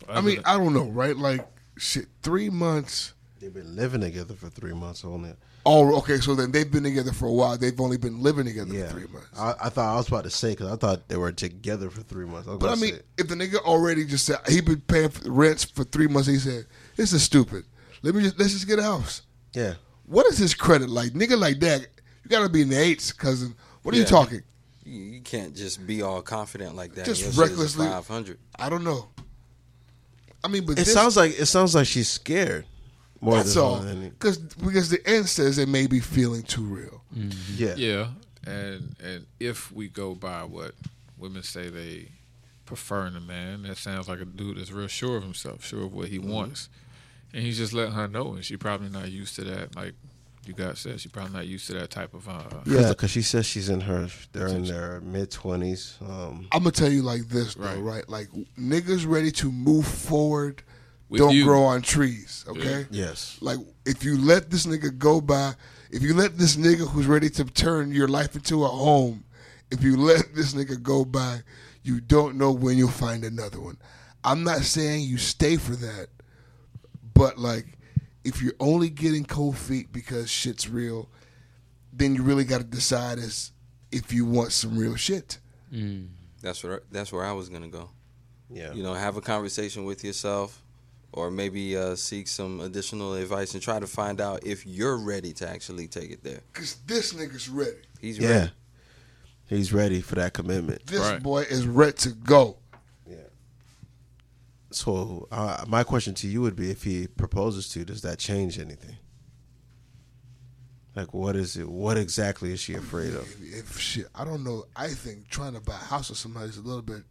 I 0.09 0.20
mean, 0.20 0.41
I 0.45 0.57
don't 0.59 0.74
know, 0.74 0.89
right? 0.91 1.16
Like, 1.16 1.47
shit, 1.77 2.07
three 2.23 2.51
months. 2.51 3.15
They've 3.41 3.53
been 3.55 3.77
living 3.77 4.01
together 4.01 4.35
for 4.35 4.49
three 4.49 4.73
months 4.74 5.05
only. 5.05 5.32
Oh, 5.65 5.97
okay. 5.99 6.19
So 6.19 6.35
then 6.35 6.51
they've 6.53 6.70
been 6.70 6.82
together 6.82 7.12
for 7.12 7.27
a 7.27 7.32
while. 7.32 7.57
They've 7.57 7.78
only 7.81 7.97
been 7.97 8.23
living 8.23 8.45
together 8.47 8.73
Yeah. 8.74 8.87
for 8.89 8.93
three 8.99 9.07
months. 9.12 9.28
I, 9.39 9.55
I 9.62 9.69
thought 9.69 9.93
I 9.95 9.97
was 9.97 10.09
about 10.09 10.24
to 10.24 10.31
say 10.31 10.51
because 10.51 10.70
I 10.73 10.77
thought 10.77 11.09
they 11.09 11.16
were 11.16 11.32
together 11.32 11.91
for 11.91 12.01
three 12.03 12.27
months. 12.27 12.49
I 12.49 12.57
But 12.57 12.70
I 12.70 12.74
mean, 12.81 12.95
say, 12.97 13.03
if 13.19 13.28
the 13.28 13.35
nigga 13.35 13.57
already 13.59 14.05
just 14.05 14.24
said 14.27 14.39
he 14.49 14.61
been 14.61 14.81
paying 14.81 15.11
for 15.11 15.31
rents 15.31 15.65
for 15.65 15.85
three 15.85 16.07
months, 16.09 16.28
he 16.28 16.39
said 16.39 16.66
this 16.97 17.12
is 17.12 17.23
stupid. 17.23 17.65
Let 18.03 18.15
me 18.15 18.23
just 18.23 18.39
let's 18.39 18.53
just 18.53 18.66
get 18.66 18.78
a 18.78 18.82
house. 18.82 19.23
yeah. 19.55 19.74
What 20.07 20.27
is 20.27 20.39
his 20.39 20.55
credit 20.55 20.91
like, 20.91 21.12
nigga? 21.12 21.39
Like 21.39 21.61
that, 21.61 21.87
you 22.25 22.31
gotta 22.31 22.49
be 22.49 22.63
in 22.63 22.69
the 22.69 22.79
eights, 22.81 23.13
cousin. 23.13 23.55
What 23.83 23.95
are 23.95 23.99
you 23.99 24.05
talking? 24.05 24.43
You, 24.85 25.01
you 25.01 25.21
can't 25.21 25.55
just 25.55 25.87
be 25.87 26.03
all 26.03 26.23
confident 26.23 26.75
like 26.75 26.95
that. 26.95 27.07
Just 27.07 27.23
Your 27.23 27.33
shit 27.33 27.39
is 27.39 27.39
a 27.39 27.43
recklessly- 27.43 27.87
500. 27.87 28.39
I 28.59 28.69
don't 28.69 28.85
know. 28.85 29.09
I 30.43 30.49
mean, 30.49 30.65
but 30.65 30.73
It 30.73 30.85
this, 30.85 30.93
sounds 30.93 31.17
like 31.17 31.39
it 31.39 31.47
sounds 31.47 31.75
like 31.75 31.87
she's 31.87 32.09
scared 32.09 32.65
more 33.21 33.37
that's 33.37 33.55
than 33.55 33.63
all. 33.63 33.81
Because 33.81 34.39
because 34.39 34.91
the 34.91 35.07
end 35.07 35.29
says 35.29 35.59
it 35.59 35.69
may 35.69 35.87
be 35.87 36.01
feeling 36.01 36.43
too 36.43 36.63
real. 36.63 37.03
Mm-hmm. 37.15 37.55
Yeah. 37.57 37.75
Yeah, 37.77 38.07
and 38.47 38.97
and 39.03 39.27
if 39.39 39.71
we 39.73 39.89
go 39.89 40.15
by 40.15 40.45
what 40.45 40.73
women 41.19 41.43
say 41.43 41.69
they 41.69 42.09
prefer 42.65 43.07
in 43.07 43.17
a 43.17 43.21
man, 43.21 43.63
that 43.65 43.77
sounds 43.77 44.09
like 44.09 44.21
a 44.21 44.25
dude 44.25 44.57
that's 44.57 44.71
real 44.71 44.87
sure 44.87 45.17
of 45.17 45.23
himself, 45.23 45.65
sure 45.65 45.85
of 45.85 45.93
what 45.93 46.09
he 46.09 46.19
mm-hmm. 46.19 46.31
wants, 46.31 46.69
and 47.35 47.43
he's 47.43 47.59
just 47.59 47.73
letting 47.73 47.95
her 47.95 48.09
know, 48.09 48.33
and 48.35 48.45
she 48.45 48.57
probably 48.57 48.89
not 48.89 49.11
used 49.11 49.35
to 49.37 49.45
that. 49.45 49.77
Like 49.77 49.95
you 50.51 50.64
guys 50.64 50.81
said, 50.81 51.01
she 51.01 51.09
probably 51.09 51.32
not 51.32 51.47
used 51.47 51.68
to 51.68 51.74
that 51.74 51.90
type 51.90 52.12
of. 52.12 52.28
Uh, 52.28 52.43
Yeah, 52.66 52.89
because 52.89 53.10
she 53.10 53.22
says 53.22 53.47
she's 53.47 53.68
in 53.68 53.82
her 53.82 54.09
they're 54.32 54.48
in 54.48 54.64
their 54.64 55.01
mid 55.01 55.31
twenties. 55.31 55.97
Um, 56.01 56.48
I'm 56.51 56.64
gonna 56.64 56.72
tell 56.72 56.90
you 56.90 57.02
like 57.02 57.28
this 57.28 57.55
though, 57.55 57.78
right? 57.81 58.06
Like 58.09 58.28
niggas 58.59 59.06
ready 59.06 59.31
to 59.32 59.52
move 59.52 59.86
forward 59.86 60.62
With 61.09 61.20
don't 61.20 61.35
you. 61.35 61.44
grow 61.44 61.62
on 61.62 61.82
trees, 61.82 62.44
okay? 62.48 62.86
Yes. 62.90 63.39
Like 63.40 63.59
if 63.86 64.02
you 64.05 64.18
let 64.18 64.51
this 64.51 64.66
nigga 64.66 64.97
go 64.98 65.20
by, 65.20 65.52
if 65.93 66.02
you 66.02 66.14
let 66.14 66.36
this 66.36 66.56
nigga 66.56 66.89
who's 66.89 67.06
ready 67.06 67.31
to 67.31 67.44
turn 67.44 67.93
your 67.93 68.09
life 68.09 68.35
into 68.35 68.64
a 68.64 68.68
home, 68.68 69.24
if 69.70 69.85
you 69.85 69.97
let 69.97 70.35
this 70.35 70.52
nigga 70.52 70.82
go 70.82 71.05
by, 71.05 71.43
you 71.85 72.01
don't 72.01 72.36
know 72.36 72.51
when 72.51 72.77
you'll 72.77 72.89
find 72.90 73.24
another 73.24 73.60
one. 73.60 73.78
I'm 74.24 74.43
not 74.43 74.62
saying 74.62 75.02
you 75.02 75.16
stay 75.16 75.56
for 75.56 75.77
that, 75.77 76.09
but 77.14 77.39
like 77.39 77.66
if 78.25 78.43
you're 78.43 78.55
only 78.61 78.91
getting 78.91 79.25
cold 79.25 79.57
feet 79.57 79.93
because 79.93 80.31
shit's 80.31 80.69
real, 80.69 81.09
then 81.93 82.15
you 82.15 82.23
really 82.23 82.45
got 82.45 82.59
to 82.59 82.65
decide 82.65 83.19
as 83.19 83.53
if 83.91 84.13
you 84.13 84.25
want 84.25 84.53
some 84.53 84.79
real 84.79 84.97
shit. 84.97 85.39
That's 86.43 86.63
where 86.65 86.83
that's 86.91 87.13
where 87.13 87.25
I 87.25 87.33
was 87.33 87.49
gonna 87.49 87.69
go. 87.69 87.91
Yeah. 88.51 88.73
You 88.73 88.83
know, 88.83 88.95
have 88.95 89.17
a 89.17 89.21
conversation 89.21 89.85
with 89.85 90.03
yourself, 90.03 90.63
or 91.13 91.31
maybe 91.31 91.77
uh, 91.77 91.95
seek 91.95 92.29
some 92.29 92.61
additional 92.61 93.15
advice 93.15 93.55
and 93.55 93.63
try 93.63 93.79
to 93.79 93.87
find 93.87 94.21
out 94.21 94.45
if 94.45 94.67
you're 94.67 94.97
ready 94.97 95.33
to 95.35 95.49
actually 95.49 95.87
take 95.87 96.11
it 96.11 96.25
there. 96.25 96.41
Cause 96.53 96.77
this 96.87 97.13
nigga's 97.13 97.49
ready. 97.49 97.77
He's 98.01 98.19
yeah, 98.19 98.29
ready. 98.29 98.53
he's 99.47 99.73
ready 99.73 100.01
for 100.01 100.17
that 100.17 100.33
commitment. 100.33 100.87
This 100.87 101.13
boy 101.23 101.43
is 101.43 101.67
ready 101.67 101.93
to 101.99 102.11
go. 102.11 102.57
So 104.71 105.27
uh, 105.33 105.65
my 105.67 105.83
question 105.83 106.15
to 106.15 106.29
you 106.29 106.43
would 106.43 106.57
be: 106.57 106.71
If 106.71 106.85
he 106.85 107.07
proposes 107.07 107.69
to, 107.71 107.81
you, 107.81 107.85
does 107.85 108.03
that 108.03 108.19
change 108.19 108.59
anything? 108.59 108.97
Like, 110.95 111.15
what 111.15 111.37
is 111.37 111.57
it? 111.57 111.69
What 111.69 111.97
exactly 111.97 112.53
is 112.53 112.61
she 112.61 112.75
afraid 112.75 113.15
of? 113.15 113.29
If, 113.41 113.79
shit, 113.79 114.07
I 114.15 114.25
don't 114.25 114.43
know. 114.43 114.65
I 114.75 114.89
think 114.89 115.29
trying 115.29 115.55
to 115.55 115.61
buy 115.61 115.75
a 115.75 115.77
house 115.77 116.09
with 116.09 116.19
somebody 116.19 116.49
is 116.49 116.57
a 116.57 116.63
little 116.63 116.83
bit 116.83 117.03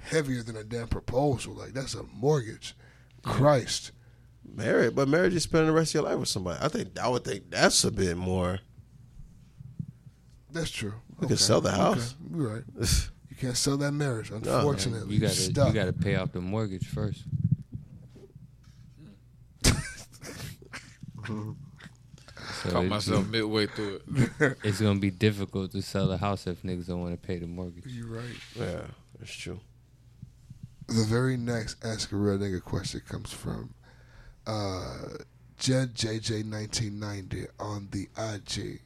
heavier 0.00 0.42
than 0.42 0.56
a 0.56 0.64
damn 0.64 0.88
proposal. 0.88 1.54
Like 1.54 1.72
that's 1.72 1.94
a 1.94 2.02
mortgage. 2.02 2.74
Christ. 3.22 3.92
Marriage, 4.44 4.94
but 4.94 5.08
marriage 5.08 5.34
is 5.34 5.42
spending 5.42 5.66
the 5.66 5.72
rest 5.72 5.90
of 5.90 6.00
your 6.00 6.10
life 6.10 6.18
with 6.18 6.28
somebody. 6.28 6.58
I 6.62 6.68
think 6.68 6.98
I 6.98 7.08
would 7.08 7.24
think 7.24 7.50
that's 7.50 7.84
a 7.84 7.90
bit 7.90 8.16
more. 8.16 8.60
That's 10.50 10.70
true. 10.70 10.94
We 11.18 11.28
could 11.28 11.38
sell 11.38 11.60
the 11.60 11.72
house. 11.72 12.14
Okay. 12.14 12.36
You're 12.38 12.54
right. 12.54 12.64
you 13.38 13.46
can't 13.46 13.56
sell 13.56 13.76
that 13.76 13.92
marriage, 13.92 14.30
unfortunately. 14.30 15.14
you 15.14 15.20
gotta 15.20 15.34
Stuck. 15.34 15.68
you 15.68 15.74
gotta 15.74 15.92
pay 15.92 16.16
off 16.16 16.32
the 16.32 16.40
mortgage 16.40 16.86
first. 16.88 17.22
Caught 21.22 22.84
it- 22.84 22.88
myself 22.88 23.28
midway 23.28 23.66
through 23.66 24.00
it. 24.16 24.56
it's 24.64 24.80
gonna 24.80 24.98
be 24.98 25.10
difficult 25.10 25.70
to 25.72 25.82
sell 25.82 26.08
the 26.08 26.16
house 26.16 26.46
if 26.46 26.62
niggas 26.62 26.88
don't 26.88 27.00
want 27.00 27.20
to 27.20 27.26
pay 27.26 27.38
the 27.38 27.46
mortgage. 27.46 27.86
You're 27.86 28.08
right. 28.08 28.24
Yeah, 28.56 28.80
that's 29.18 29.32
true. 29.32 29.60
The 30.88 31.04
very 31.04 31.36
next 31.36 31.84
Ask 31.84 32.10
a 32.12 32.16
Real 32.16 32.38
Nigga 32.38 32.62
question 32.62 33.02
comes 33.06 33.32
from 33.32 33.74
uh, 34.46 35.18
Jed 35.58 35.94
JJ 35.94 36.50
1990 36.50 37.46
on 37.60 37.88
the 37.92 38.08
IG. 38.16 38.80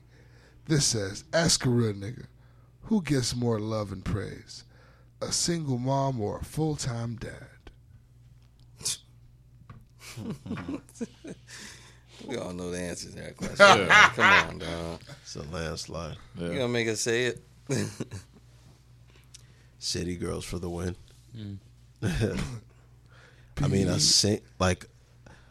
This 0.66 0.84
says, 0.84 1.24
Ask 1.32 1.64
a 1.64 1.70
Real 1.70 1.92
Nigga, 1.94 2.26
who 2.82 3.02
gets 3.02 3.34
more 3.34 3.58
love 3.58 3.92
and 3.92 4.04
praise? 4.04 4.64
A 5.20 5.32
single 5.32 5.78
mom 5.78 6.20
or 6.20 6.38
a 6.38 6.44
full 6.44 6.76
time 6.76 7.16
dad? 7.16 7.48
We 12.26 12.36
all 12.36 12.52
know 12.52 12.70
the 12.70 12.78
answer 12.78 13.08
to 13.10 13.16
that 13.16 13.36
question. 13.36 13.56
Yeah. 13.58 14.10
Come 14.14 14.48
on, 14.48 14.58
dog. 14.58 15.00
It's 15.22 15.36
a 15.36 15.42
landslide. 15.42 16.16
You 16.38 16.48
gonna 16.48 16.68
make 16.68 16.88
us 16.88 17.00
say 17.00 17.24
it? 17.24 17.42
City 19.78 20.16
girls 20.16 20.44
for 20.44 20.58
the 20.58 20.70
win. 20.70 20.94
Mm. 21.36 21.58
I 23.62 23.68
mean, 23.68 23.88
a 23.88 23.98
sing 23.98 24.40
like 24.58 24.86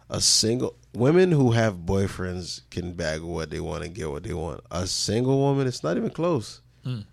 a 0.10 0.22
single 0.22 0.76
women 0.94 1.32
who 1.32 1.52
have 1.52 1.76
boyfriends 1.76 2.62
can 2.70 2.94
bag 2.94 3.22
what 3.22 3.50
they 3.50 3.60
want 3.60 3.84
and 3.84 3.94
get 3.94 4.10
what 4.10 4.24
they 4.24 4.34
want. 4.34 4.62
A 4.72 4.88
single 4.88 5.40
woman, 5.40 5.68
it's 5.68 5.84
not 5.84 5.98
even 5.98 6.10
close. 6.10 6.62
Mm. 6.86 7.06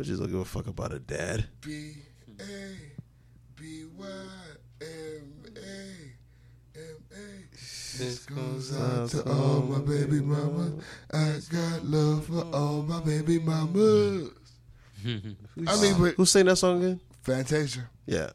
Bitches 0.00 0.18
don't 0.18 0.30
give 0.30 0.40
a 0.40 0.44
fuck 0.46 0.66
about 0.66 0.94
a 0.94 0.98
dad. 0.98 1.44
B 1.60 1.92
A 2.40 2.44
B 3.54 3.84
Y 3.98 4.06
M 4.80 5.44
A 5.54 6.78
M 6.78 6.96
A. 7.12 7.98
This 7.98 8.24
goes 8.24 8.80
out 8.80 9.10
to 9.10 9.30
all 9.30 9.60
my 9.60 9.80
baby 9.80 10.20
mamas. 10.20 10.82
I 11.12 11.38
got 11.52 11.84
love 11.84 12.24
for 12.24 12.46
all 12.50 12.80
my 12.82 13.00
baby 13.00 13.40
mamas. 13.40 14.30
I 15.04 15.80
mean, 15.82 15.94
but 16.00 16.14
who 16.14 16.24
sang 16.24 16.46
that 16.46 16.56
song 16.56 16.78
again? 16.82 17.00
Fantasia. 17.20 17.86
Yeah. 18.06 18.30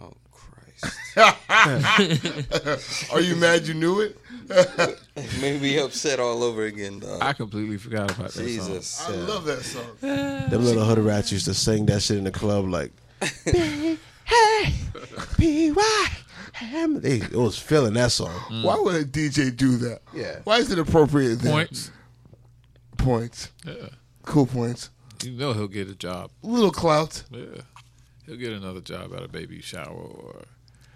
Oh 0.00 0.12
Christ! 0.32 0.98
Are 3.12 3.20
you 3.20 3.36
mad 3.36 3.68
you 3.68 3.74
knew 3.74 4.00
it? 4.00 4.18
Made 5.40 5.60
me 5.60 5.78
upset 5.78 6.20
all 6.20 6.42
over 6.42 6.64
again, 6.64 7.00
dog. 7.00 7.18
I 7.22 7.32
completely 7.32 7.76
forgot 7.76 8.10
about 8.16 8.32
that 8.32 8.44
Jesus. 8.46 8.86
song. 8.86 9.14
I 9.14 9.16
love 9.18 9.44
that 9.44 9.62
song. 9.62 9.84
Them 10.00 10.64
little 10.64 10.84
hood 10.84 10.98
rats 10.98 11.30
used 11.32 11.44
to 11.46 11.54
sing 11.54 11.86
that 11.86 12.02
shit 12.02 12.16
in 12.18 12.24
the 12.24 12.30
club 12.30 12.66
like 12.66 12.92
Hey, 13.46 14.72
B 15.38 15.72
Y 15.72 16.08
M. 16.62 17.00
They 17.00 17.16
it 17.16 17.32
was 17.34 17.58
feeling 17.58 17.94
that 17.94 18.12
song. 18.12 18.34
Mm. 18.50 18.64
Why 18.64 18.76
would 18.78 18.94
a 18.96 19.04
DJ 19.04 19.54
do 19.56 19.76
that? 19.78 20.00
Yeah. 20.14 20.40
Why 20.44 20.58
is 20.58 20.70
it 20.70 20.78
appropriate 20.78 21.36
then? 21.36 21.52
Points. 21.52 21.90
Points. 22.96 23.50
Yeah. 23.66 23.88
Cool 24.24 24.46
points. 24.46 24.90
You 25.22 25.32
know 25.32 25.52
he'll 25.52 25.66
get 25.68 25.88
a 25.88 25.94
job. 25.94 26.30
Little 26.42 26.70
clout. 26.70 27.24
Yeah. 27.30 27.62
He'll 28.26 28.36
get 28.36 28.52
another 28.52 28.80
job 28.80 29.14
at 29.14 29.22
a 29.22 29.28
baby 29.28 29.60
shower 29.62 29.88
or 29.94 30.42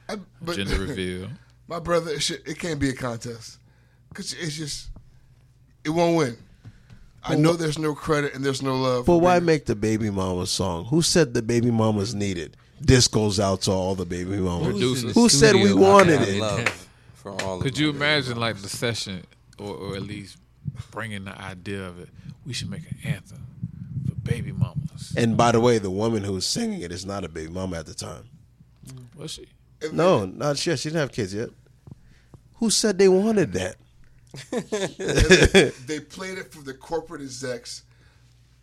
I- 0.08 0.16
but- 0.40 0.56
gender 0.56 0.78
reveal. 0.80 1.28
My 1.68 1.78
brother, 1.78 2.10
it, 2.10 2.22
should, 2.22 2.46
it 2.46 2.58
can't 2.58 2.78
be 2.80 2.90
a 2.90 2.94
contest 2.94 3.58
because 4.08 4.32
it's 4.34 4.56
just 4.56 4.90
it 5.84 5.90
won't 5.90 6.16
win. 6.16 6.36
I 7.24 7.36
know 7.36 7.52
there's 7.52 7.78
no 7.78 7.94
credit 7.94 8.34
and 8.34 8.44
there's 8.44 8.62
no 8.62 8.76
love. 8.76 9.06
But 9.06 9.18
why 9.18 9.38
make 9.38 9.66
the 9.66 9.76
baby 9.76 10.10
mama 10.10 10.46
song? 10.46 10.86
Who 10.86 11.02
said 11.02 11.34
the 11.34 11.42
baby 11.42 11.70
mamas 11.70 12.14
needed? 12.14 12.56
This 12.80 13.06
goes 13.06 13.38
out 13.38 13.62
to 13.62 13.70
all 13.70 13.94
the 13.94 14.04
baby 14.04 14.36
mamas. 14.38 14.66
Producers. 14.66 15.14
Who 15.14 15.28
said 15.28 15.54
we 15.54 15.72
wanted 15.72 16.20
it? 16.22 16.40
love 16.40 16.88
for 17.14 17.30
all 17.42 17.56
of 17.58 17.62
Could 17.62 17.74
my 17.74 17.80
you 17.80 17.90
imagine 17.90 18.38
like 18.38 18.56
the 18.56 18.68
session, 18.68 19.24
or, 19.58 19.74
or 19.74 19.94
at 19.94 20.02
least 20.02 20.36
bringing 20.90 21.24
the 21.24 21.40
idea 21.40 21.86
of 21.86 22.00
it? 22.00 22.08
We 22.44 22.52
should 22.52 22.70
make 22.70 22.90
an 22.90 22.98
anthem 23.04 23.46
for 24.08 24.16
baby 24.16 24.50
mamas. 24.50 25.14
And 25.16 25.36
by 25.36 25.52
the 25.52 25.60
way, 25.60 25.78
the 25.78 25.90
woman 25.90 26.24
who 26.24 26.32
was 26.32 26.44
singing 26.46 26.80
it 26.80 26.90
is 26.90 27.06
not 27.06 27.22
a 27.24 27.28
baby 27.28 27.52
mama 27.52 27.78
at 27.78 27.86
the 27.86 27.94
time. 27.94 28.28
Was 29.14 29.30
she? 29.30 29.46
No, 29.92 30.24
not 30.26 30.64
yet. 30.66 30.78
She 30.78 30.88
didn't 30.90 31.00
have 31.00 31.12
kids 31.12 31.34
yet. 31.34 31.50
Who 32.54 32.70
said 32.70 32.98
they 32.98 33.08
wanted 33.08 33.52
that? 33.54 33.76
they 35.86 36.00
played 36.00 36.38
it 36.38 36.52
for 36.52 36.62
the 36.62 36.74
corporate 36.74 37.20
execs. 37.22 37.82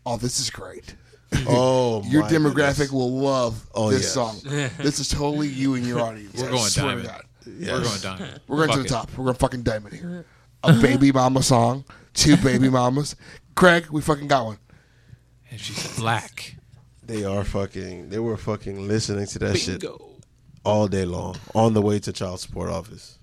Oh, 0.06 0.18
this 0.18 0.40
is 0.40 0.50
great. 0.50 0.96
Oh, 1.48 2.02
your 2.08 2.24
my 2.24 2.30
demographic 2.30 2.56
goodness. 2.90 2.92
will 2.92 3.12
love 3.20 3.64
Oh, 3.76 3.92
this 3.92 4.02
yes. 4.02 4.14
song. 4.14 4.40
this 4.44 5.00
is 5.00 5.08
totally 5.10 5.48
you 5.48 5.76
and 5.76 5.86
your 5.86 6.00
audience. 6.00 6.34
We're 6.36 6.48
I 6.48 6.52
going 6.52 6.64
swear 6.64 6.96
to 6.96 7.04
diamond. 7.04 7.24
Yes. 7.46 7.70
We're 7.72 7.84
going 7.84 8.02
diamond. 8.02 8.40
We're 8.48 8.56
going 8.58 8.68
Fuck 8.70 8.76
to 8.78 8.82
the 8.82 8.86
it. 8.88 8.90
top. 8.90 9.10
We're 9.12 9.24
going 9.26 9.36
to 9.36 9.40
fucking 9.40 9.62
diamond 9.62 9.94
here. 9.94 10.26
A 10.64 10.74
baby 10.74 11.12
mama 11.12 11.44
song, 11.44 11.86
two 12.16 12.36
baby 12.38 12.68
mamas. 12.70 13.16
Craig, 13.54 13.86
we 13.92 14.02
fucking 14.02 14.28
got 14.28 14.46
one. 14.46 14.58
And 15.52 15.60
she's 15.60 16.00
black. 16.00 16.56
They 17.04 17.24
are 17.26 17.44
fucking. 17.44 18.10
They 18.10 18.18
were 18.20 18.36
fucking 18.36 18.88
listening 18.88 19.28
to 19.28 19.40
that 19.40 19.56
shit 19.60 19.82
Bingo. 19.82 20.09
All 20.64 20.88
day 20.88 21.06
long 21.06 21.36
on 21.56 21.74
the 21.74 21.82
way 21.82 22.00
to 22.00 22.12
child 22.14 22.40
support 22.40 22.70
office. 22.70 23.18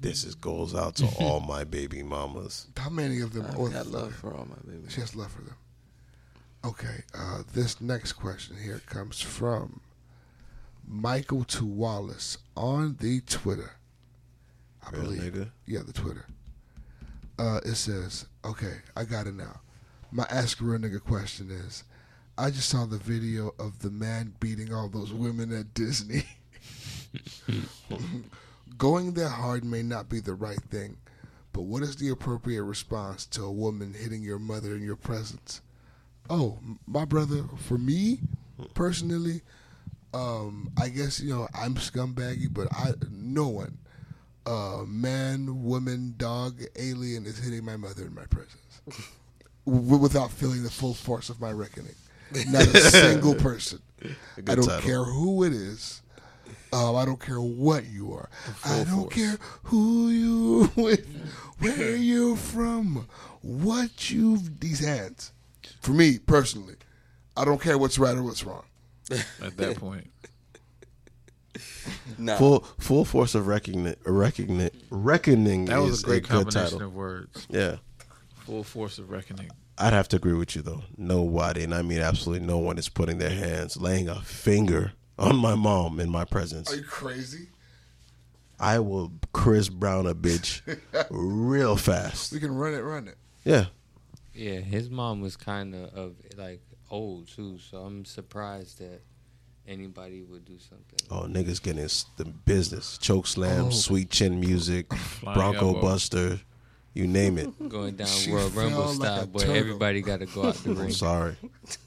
this 0.00 0.24
is 0.24 0.34
goes 0.34 0.74
out 0.74 0.96
to 0.96 1.06
all 1.20 1.40
my 1.48 1.64
baby 1.64 2.02
mamas. 2.02 2.66
How 2.76 2.90
many 2.90 3.20
of 3.20 3.32
them? 3.32 3.46
I 3.50 3.54
or- 3.56 3.68
got 3.70 3.86
love 3.86 4.14
for 4.14 4.32
all 4.34 4.46
my 4.46 4.70
baby. 4.70 4.84
She 4.88 5.00
has 5.00 5.14
love 5.14 5.30
for 5.32 5.42
them. 5.42 5.56
Okay, 6.64 7.02
uh, 7.14 7.42
this 7.52 7.80
next 7.80 8.12
question 8.12 8.56
here 8.56 8.80
comes 8.86 9.20
from 9.20 9.80
Michael 10.86 11.42
to 11.44 11.64
Wallace 11.64 12.38
on 12.56 12.96
the 13.00 13.20
Twitter. 13.22 13.72
I 14.86 14.90
Real 14.90 15.02
believe. 15.02 15.20
nigga. 15.22 15.50
Yeah, 15.66 15.80
the 15.84 15.92
Twitter. 15.92 16.26
Uh, 17.38 17.60
it 17.64 17.74
says, 17.74 18.26
okay, 18.44 18.76
I 18.96 19.04
got 19.04 19.26
it 19.26 19.34
now. 19.34 19.60
My 20.12 20.24
ask 20.30 20.60
a 20.60 20.64
real 20.64 20.78
nigga 20.78 21.00
question 21.02 21.50
is, 21.50 21.82
I 22.38 22.50
just 22.50 22.68
saw 22.68 22.86
the 22.86 22.98
video 22.98 23.54
of 23.58 23.80
the 23.80 23.90
man 23.90 24.34
beating 24.40 24.72
all 24.72 24.88
those 24.88 25.12
women 25.12 25.52
at 25.52 25.74
Disney. 25.74 26.24
Going 28.78 29.12
that 29.14 29.28
hard 29.28 29.64
may 29.64 29.82
not 29.82 30.08
be 30.08 30.20
the 30.20 30.34
right 30.34 30.62
thing, 30.70 30.96
but 31.52 31.62
what 31.62 31.82
is 31.82 31.96
the 31.96 32.08
appropriate 32.08 32.62
response 32.62 33.26
to 33.26 33.44
a 33.44 33.52
woman 33.52 33.94
hitting 33.94 34.22
your 34.22 34.38
mother 34.38 34.74
in 34.74 34.82
your 34.82 34.96
presence? 34.96 35.60
Oh, 36.30 36.58
my 36.86 37.04
brother, 37.04 37.44
for 37.58 37.76
me 37.76 38.20
personally, 38.74 39.42
um, 40.14 40.72
I 40.80 40.88
guess 40.88 41.20
you 41.20 41.34
know 41.34 41.48
I'm 41.54 41.74
scumbaggy, 41.74 42.52
but 42.52 42.68
I 42.72 42.92
no 43.10 43.48
one, 43.48 43.78
uh, 44.46 44.84
man, 44.86 45.64
woman, 45.64 46.14
dog, 46.16 46.60
alien 46.76 47.26
is 47.26 47.38
hitting 47.38 47.64
my 47.64 47.76
mother 47.76 48.06
in 48.06 48.14
my 48.14 48.26
presence 48.26 48.80
without 49.64 50.30
feeling 50.30 50.62
the 50.62 50.70
full 50.70 50.94
force 50.94 51.28
of 51.28 51.40
my 51.40 51.50
reckoning. 51.50 51.94
Not 52.48 52.62
a 52.74 52.80
single 52.80 53.34
person. 53.48 53.80
A 54.02 54.06
good 54.42 54.50
I 54.50 54.54
don't 54.54 54.66
title. 54.66 54.82
care 54.82 55.04
who 55.04 55.44
it 55.44 55.52
is. 55.52 56.02
Um, 56.72 56.96
I 56.96 57.04
don't 57.04 57.20
care 57.20 57.40
what 57.40 57.84
you 57.86 58.14
are. 58.14 58.30
full 58.32 58.72
I 58.72 58.84
don't 58.84 59.02
force. 59.02 59.14
care 59.14 59.38
who 59.64 60.08
you 60.08 60.70
with, 60.76 61.06
where 61.58 61.96
you're 61.96 62.36
from, 62.36 63.06
what 63.42 64.10
you've 64.10 64.58
these 64.60 64.80
hands. 64.80 65.32
For 65.82 65.90
me 65.92 66.18
personally, 66.18 66.76
I 67.36 67.44
don't 67.44 67.60
care 67.60 67.76
what's 67.76 67.98
right 67.98 68.16
or 68.16 68.22
what's 68.22 68.42
wrong. 68.44 68.64
At 69.42 69.56
that 69.58 69.76
point, 69.76 70.08
Nah. 72.16 72.36
Full 72.36 72.60
full 72.78 73.04
force 73.04 73.34
of 73.34 73.46
reckoning 73.46 73.94
reckoning 74.04 74.70
reckoning 74.90 75.66
that 75.66 75.78
was 75.80 75.94
is 75.98 76.02
a 76.02 76.06
great 76.06 76.22
good 76.22 76.30
combination 76.30 76.62
title. 76.78 76.82
of 76.82 76.94
words. 76.94 77.46
Yeah. 77.50 77.76
Full 78.46 78.64
force 78.64 78.98
of 78.98 79.10
reckoning. 79.10 79.50
I'd 79.86 79.92
have 79.92 80.08
to 80.08 80.16
agree 80.16 80.34
with 80.34 80.54
you 80.56 80.62
though. 80.62 80.82
Nobody, 80.96 81.62
and 81.64 81.74
I 81.74 81.82
mean 81.82 82.00
absolutely 82.00 82.46
no 82.46 82.58
one, 82.58 82.78
is 82.78 82.88
putting 82.88 83.18
their 83.18 83.30
hands, 83.30 83.76
laying 83.76 84.08
a 84.08 84.20
finger 84.22 84.92
on 85.18 85.36
my 85.36 85.54
mom 85.54 86.00
in 86.00 86.08
my 86.10 86.24
presence. 86.24 86.72
Are 86.72 86.76
you 86.76 86.84
crazy? 86.84 87.48
I 88.60 88.78
will 88.78 89.12
Chris 89.32 89.68
Brown 89.68 90.06
a 90.06 90.14
bitch 90.14 90.60
real 91.10 91.76
fast. 91.76 92.32
We 92.32 92.38
can 92.40 92.54
run 92.54 92.74
it, 92.74 92.80
run 92.80 93.08
it. 93.08 93.16
Yeah. 93.44 93.66
Yeah, 94.34 94.60
his 94.60 94.88
mom 94.88 95.20
was 95.20 95.36
kind 95.36 95.74
of 95.74 95.92
of 95.94 96.14
like 96.36 96.62
old 96.90 97.28
too, 97.28 97.58
so 97.58 97.78
I'm 97.78 98.04
surprised 98.04 98.78
that 98.78 99.02
anybody 99.66 100.22
would 100.22 100.44
do 100.44 100.58
something. 100.58 100.98
Oh, 101.10 101.22
niggas 101.28 101.62
getting 101.62 101.86
the 102.16 102.24
business. 102.24 102.98
Choke 102.98 103.26
slam, 103.26 103.66
Oh. 103.66 103.70
sweet 103.70 104.10
chin 104.10 104.38
music, 104.40 104.92
Flying 104.94 105.36
Bronco 105.38 105.68
elbow. 105.68 105.80
Buster, 105.82 106.40
you 106.94 107.06
name 107.06 107.38
it. 107.38 107.50
Going 107.68 107.96
down 107.96 108.06
She 108.06 108.30
Royal 108.32 108.50
fell 108.50 108.64
Rumble 108.64 108.84
like 108.86 108.94
style, 108.96 109.22
a 109.22 109.26
boy. 109.26 109.38
turtle. 109.40 109.56
Everybody 109.56 110.00
got 110.02 110.20
to 110.20 110.26
go 110.26 110.44
out 110.46 110.54
the 110.56 110.70
ring. 110.70 110.80
I'm 110.86 110.90
sorry. 110.92 111.36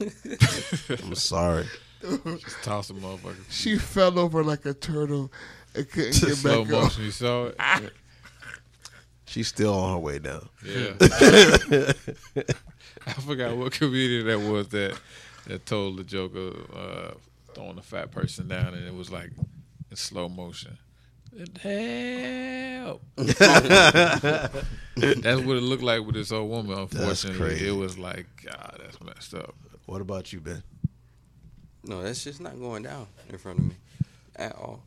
I'm 1.04 1.14
sorry. 1.14 1.66
Just 2.02 2.62
toss 2.62 2.90
a 2.90 2.94
motherfucker. 2.94 3.36
She 3.50 3.78
fell 3.78 4.18
over 4.18 4.42
like 4.44 4.64
a 4.66 4.74
turtle 4.74 5.32
and 5.74 5.88
couldn't 5.90 6.20
get 6.20 6.36
Slow 6.36 6.64
back 6.64 6.74
up. 6.74 6.82
motion. 6.84 7.04
You 7.04 7.10
saw 7.10 7.46
it. 7.46 7.56
She's 9.28 9.48
still 9.48 9.74
on 9.74 9.92
her 9.94 9.98
way 9.98 10.18
down. 10.20 10.48
Yeah. 10.64 10.92
I 13.06 13.12
forgot 13.12 13.56
what 13.56 13.72
comedian 13.72 14.26
that 14.26 14.38
was 14.40 14.68
that 14.68 14.98
that 15.46 15.66
told 15.66 15.96
the 15.98 16.04
joke 16.04 16.34
of 16.34 16.54
uh, 16.74 17.10
throwing 17.54 17.78
a 17.78 17.82
fat 17.82 18.10
person 18.10 18.48
down, 18.48 18.74
and 18.74 18.86
it 18.86 18.94
was 18.94 19.10
like 19.10 19.30
in 19.90 19.96
slow 19.96 20.28
motion. 20.28 20.78
Help! 21.60 23.02
that's 23.16 23.32
what 24.96 25.56
it 25.56 25.62
looked 25.62 25.82
like 25.82 26.04
with 26.04 26.14
this 26.14 26.32
old 26.32 26.48
woman. 26.48 26.78
Unfortunately, 26.78 27.38
crazy. 27.38 27.68
it 27.68 27.72
was 27.72 27.98
like, 27.98 28.26
God, 28.44 28.80
that's 28.82 29.00
messed 29.02 29.34
up. 29.34 29.54
What 29.86 30.00
about 30.00 30.32
you, 30.32 30.40
Ben? 30.40 30.62
No, 31.84 32.02
that's 32.02 32.24
just 32.24 32.40
not 32.40 32.58
going 32.58 32.82
down 32.84 33.06
in 33.28 33.38
front 33.38 33.58
of 33.58 33.64
me 33.66 33.74
at 34.36 34.54
all. 34.56 34.82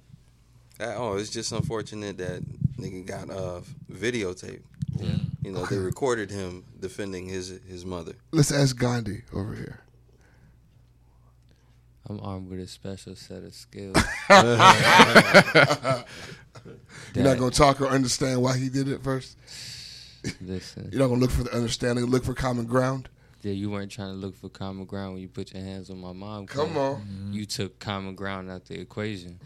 At 0.79 0.97
all. 0.97 1.17
It's 1.17 1.29
just 1.29 1.51
unfortunate 1.51 2.17
that 2.17 2.43
nigga 2.77 3.05
got 3.05 3.29
uh 3.29 3.61
videotape. 3.91 4.61
Yeah. 4.97 5.15
You 5.43 5.51
know, 5.51 5.65
they 5.65 5.77
recorded 5.77 6.31
him 6.31 6.65
defending 6.79 7.27
his 7.27 7.59
his 7.69 7.85
mother. 7.85 8.13
Let's 8.31 8.51
ask 8.51 8.75
Gandhi 8.77 9.21
over 9.33 9.53
here. 9.53 9.81
I'm 12.09 12.19
armed 12.21 12.49
with 12.49 12.59
a 12.59 12.67
special 12.67 13.15
set 13.15 13.43
of 13.43 13.53
skills. 13.53 13.95
You're 17.13 17.23
not 17.23 17.37
gonna 17.37 17.51
talk 17.51 17.81
or 17.81 17.87
understand 17.87 18.41
why 18.41 18.57
he 18.57 18.69
did 18.69 18.87
it 18.87 19.03
first. 19.03 19.37
Listen. 20.41 20.89
You're 20.91 21.01
not 21.01 21.07
gonna 21.09 21.21
look 21.21 21.31
for 21.31 21.43
the 21.43 21.55
understanding, 21.55 22.05
look 22.05 22.23
for 22.25 22.33
common 22.33 22.65
ground. 22.65 23.09
Yeah, 23.41 23.53
you 23.53 23.69
weren't 23.69 23.91
trying 23.91 24.09
to 24.09 24.15
look 24.15 24.35
for 24.35 24.49
common 24.49 24.85
ground 24.85 25.13
when 25.13 25.21
you 25.21 25.29
put 25.29 25.53
your 25.53 25.63
hands 25.63 25.89
on 25.89 26.01
my 26.01 26.11
mom. 26.11 26.45
Come 26.47 26.73
Cole. 26.73 26.83
on. 26.95 27.01
Mm-hmm. 27.01 27.33
You 27.33 27.45
took 27.45 27.79
common 27.79 28.15
ground 28.15 28.49
out 28.51 28.65
the 28.65 28.79
equation. 28.79 29.39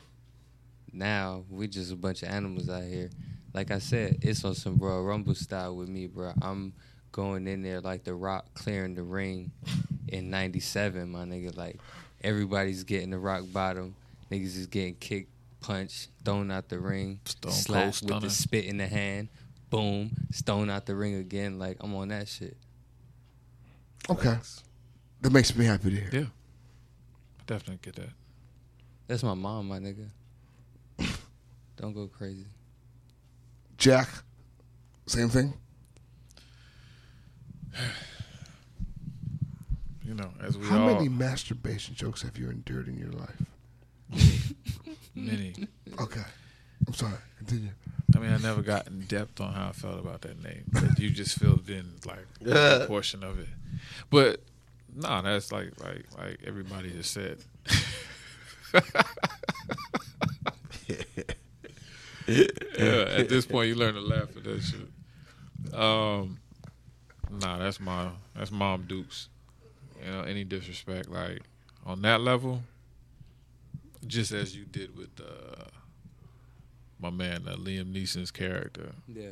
Now 0.92 1.44
we 1.50 1.68
just 1.68 1.92
a 1.92 1.96
bunch 1.96 2.24
of 2.24 2.30
animals 2.30 2.70
out 2.70 2.84
here. 2.84 3.10
Like 3.54 3.72
I 3.72 3.80
said, 3.80 4.20
it's 4.22 4.44
on 4.46 4.56
some 4.56 4.76
bro 4.78 5.04
Rumble 5.04 5.36
style 5.36 5.76
with 5.76 5.90
me, 5.90 6.08
bro. 6.08 6.34
I'm 6.42 6.74
going 7.12 7.46
in 7.48 7.62
there 7.62 7.82
like 7.82 8.04
the 8.04 8.16
Rock 8.16 8.54
clearing 8.56 8.96
the 8.96 9.04
ring 9.04 9.52
in 10.08 10.30
'97, 10.30 11.10
my 11.10 11.26
nigga. 11.26 11.56
Like 11.56 11.80
everybody's 12.24 12.84
getting 12.84 13.10
the 13.10 13.20
rock 13.20 13.44
bottom. 13.52 13.96
Niggas 14.32 14.58
is 14.58 14.68
getting 14.68 14.96
kicked, 14.96 15.32
punched, 15.62 16.10
thrown 16.24 16.50
out 16.52 16.70
the 16.70 16.80
ring, 16.80 17.20
Stone 17.26 17.52
slapped 17.52 18.02
with 18.04 18.22
the 18.22 18.30
spit 18.30 18.66
in 18.66 18.78
the 18.78 18.88
hand. 18.88 19.30
Boom, 19.70 20.12
stone 20.32 20.70
out 20.70 20.86
the 20.86 20.96
ring 20.96 21.16
again. 21.16 21.58
Like 21.58 21.78
I'm 21.82 21.96
on 21.96 22.10
that 22.10 22.28
shit. 22.28 22.56
Okay. 24.10 24.38
That 25.22 25.32
makes 25.32 25.56
me 25.56 25.66
happy 25.66 25.90
to 25.90 25.96
hear. 25.96 26.10
Yeah, 26.12 26.26
definitely 27.48 27.80
get 27.82 27.96
that. 27.96 28.10
That's 29.08 29.24
my 29.24 29.34
mom, 29.34 29.68
my 29.68 29.80
nigga. 29.80 30.10
Don't 31.78 31.94
go 31.94 32.08
crazy. 32.08 32.46
Jack, 33.78 34.10
same 35.08 35.30
thing. 35.30 35.54
You 40.06 40.16
know, 40.16 40.32
as 40.42 40.58
we 40.58 40.68
How 40.68 40.82
all 40.82 40.94
many 40.94 41.08
masturbation 41.08 41.96
jokes 41.96 42.22
have 42.24 42.38
you 42.38 42.50
endured 42.50 42.88
in 42.88 42.98
your 42.98 43.12
life? 43.12 43.42
many. 45.16 45.54
Okay. 46.00 46.24
I'm 46.88 46.94
sorry. 46.94 47.14
Continue. 47.38 47.70
I 48.16 48.20
mean, 48.20 48.32
I 48.32 48.38
never 48.38 48.62
got 48.62 48.88
in 48.88 49.02
depth 49.02 49.40
on 49.40 49.54
how 49.54 49.70
I 49.70 49.72
felt 49.72 50.00
about 50.00 50.22
that 50.22 50.44
name, 50.44 50.66
but 50.72 51.00
you 51.00 51.10
just 51.10 51.40
filled 51.40 51.70
in 51.70 51.86
like 52.06 52.26
a 52.46 52.86
portion 52.86 53.24
of 53.24 53.40
it. 53.40 53.48
But 54.10 54.42
no, 54.94 55.22
that's 55.22 55.52
like 55.52 55.72
like 55.84 56.06
like 56.18 56.40
everybody 56.46 56.92
just 56.92 57.12
said. 57.12 57.40
yeah, 62.28 63.06
at 63.18 63.30
this 63.30 63.46
point, 63.46 63.70
you 63.70 63.76
learn 63.76 63.96
to 63.96 64.02
laugh 64.02 64.36
at 64.36 64.44
that 64.44 64.62
shit. 64.62 65.74
Um, 65.74 66.40
nah, 67.32 67.58
that's 67.58 67.80
my 67.80 68.10
that's 68.36 68.52
mom 68.52 68.86
Dukes. 68.88 69.30
You 70.04 70.12
know, 70.12 70.22
any 70.22 70.44
disrespect 70.44 71.10
like 71.10 71.42
on 71.86 72.02
that 72.02 72.22
level, 72.22 72.62
just 74.06 74.32
as 74.32 74.56
you 74.56 74.66
did 74.66 74.98
with 74.98 75.10
uh, 75.20 75.66
my 77.00 77.10
man 77.10 77.44
uh, 77.48 77.56
Liam 77.56 77.94
Neeson's 77.94 78.32
character. 78.32 78.92
Yeah. 79.08 79.32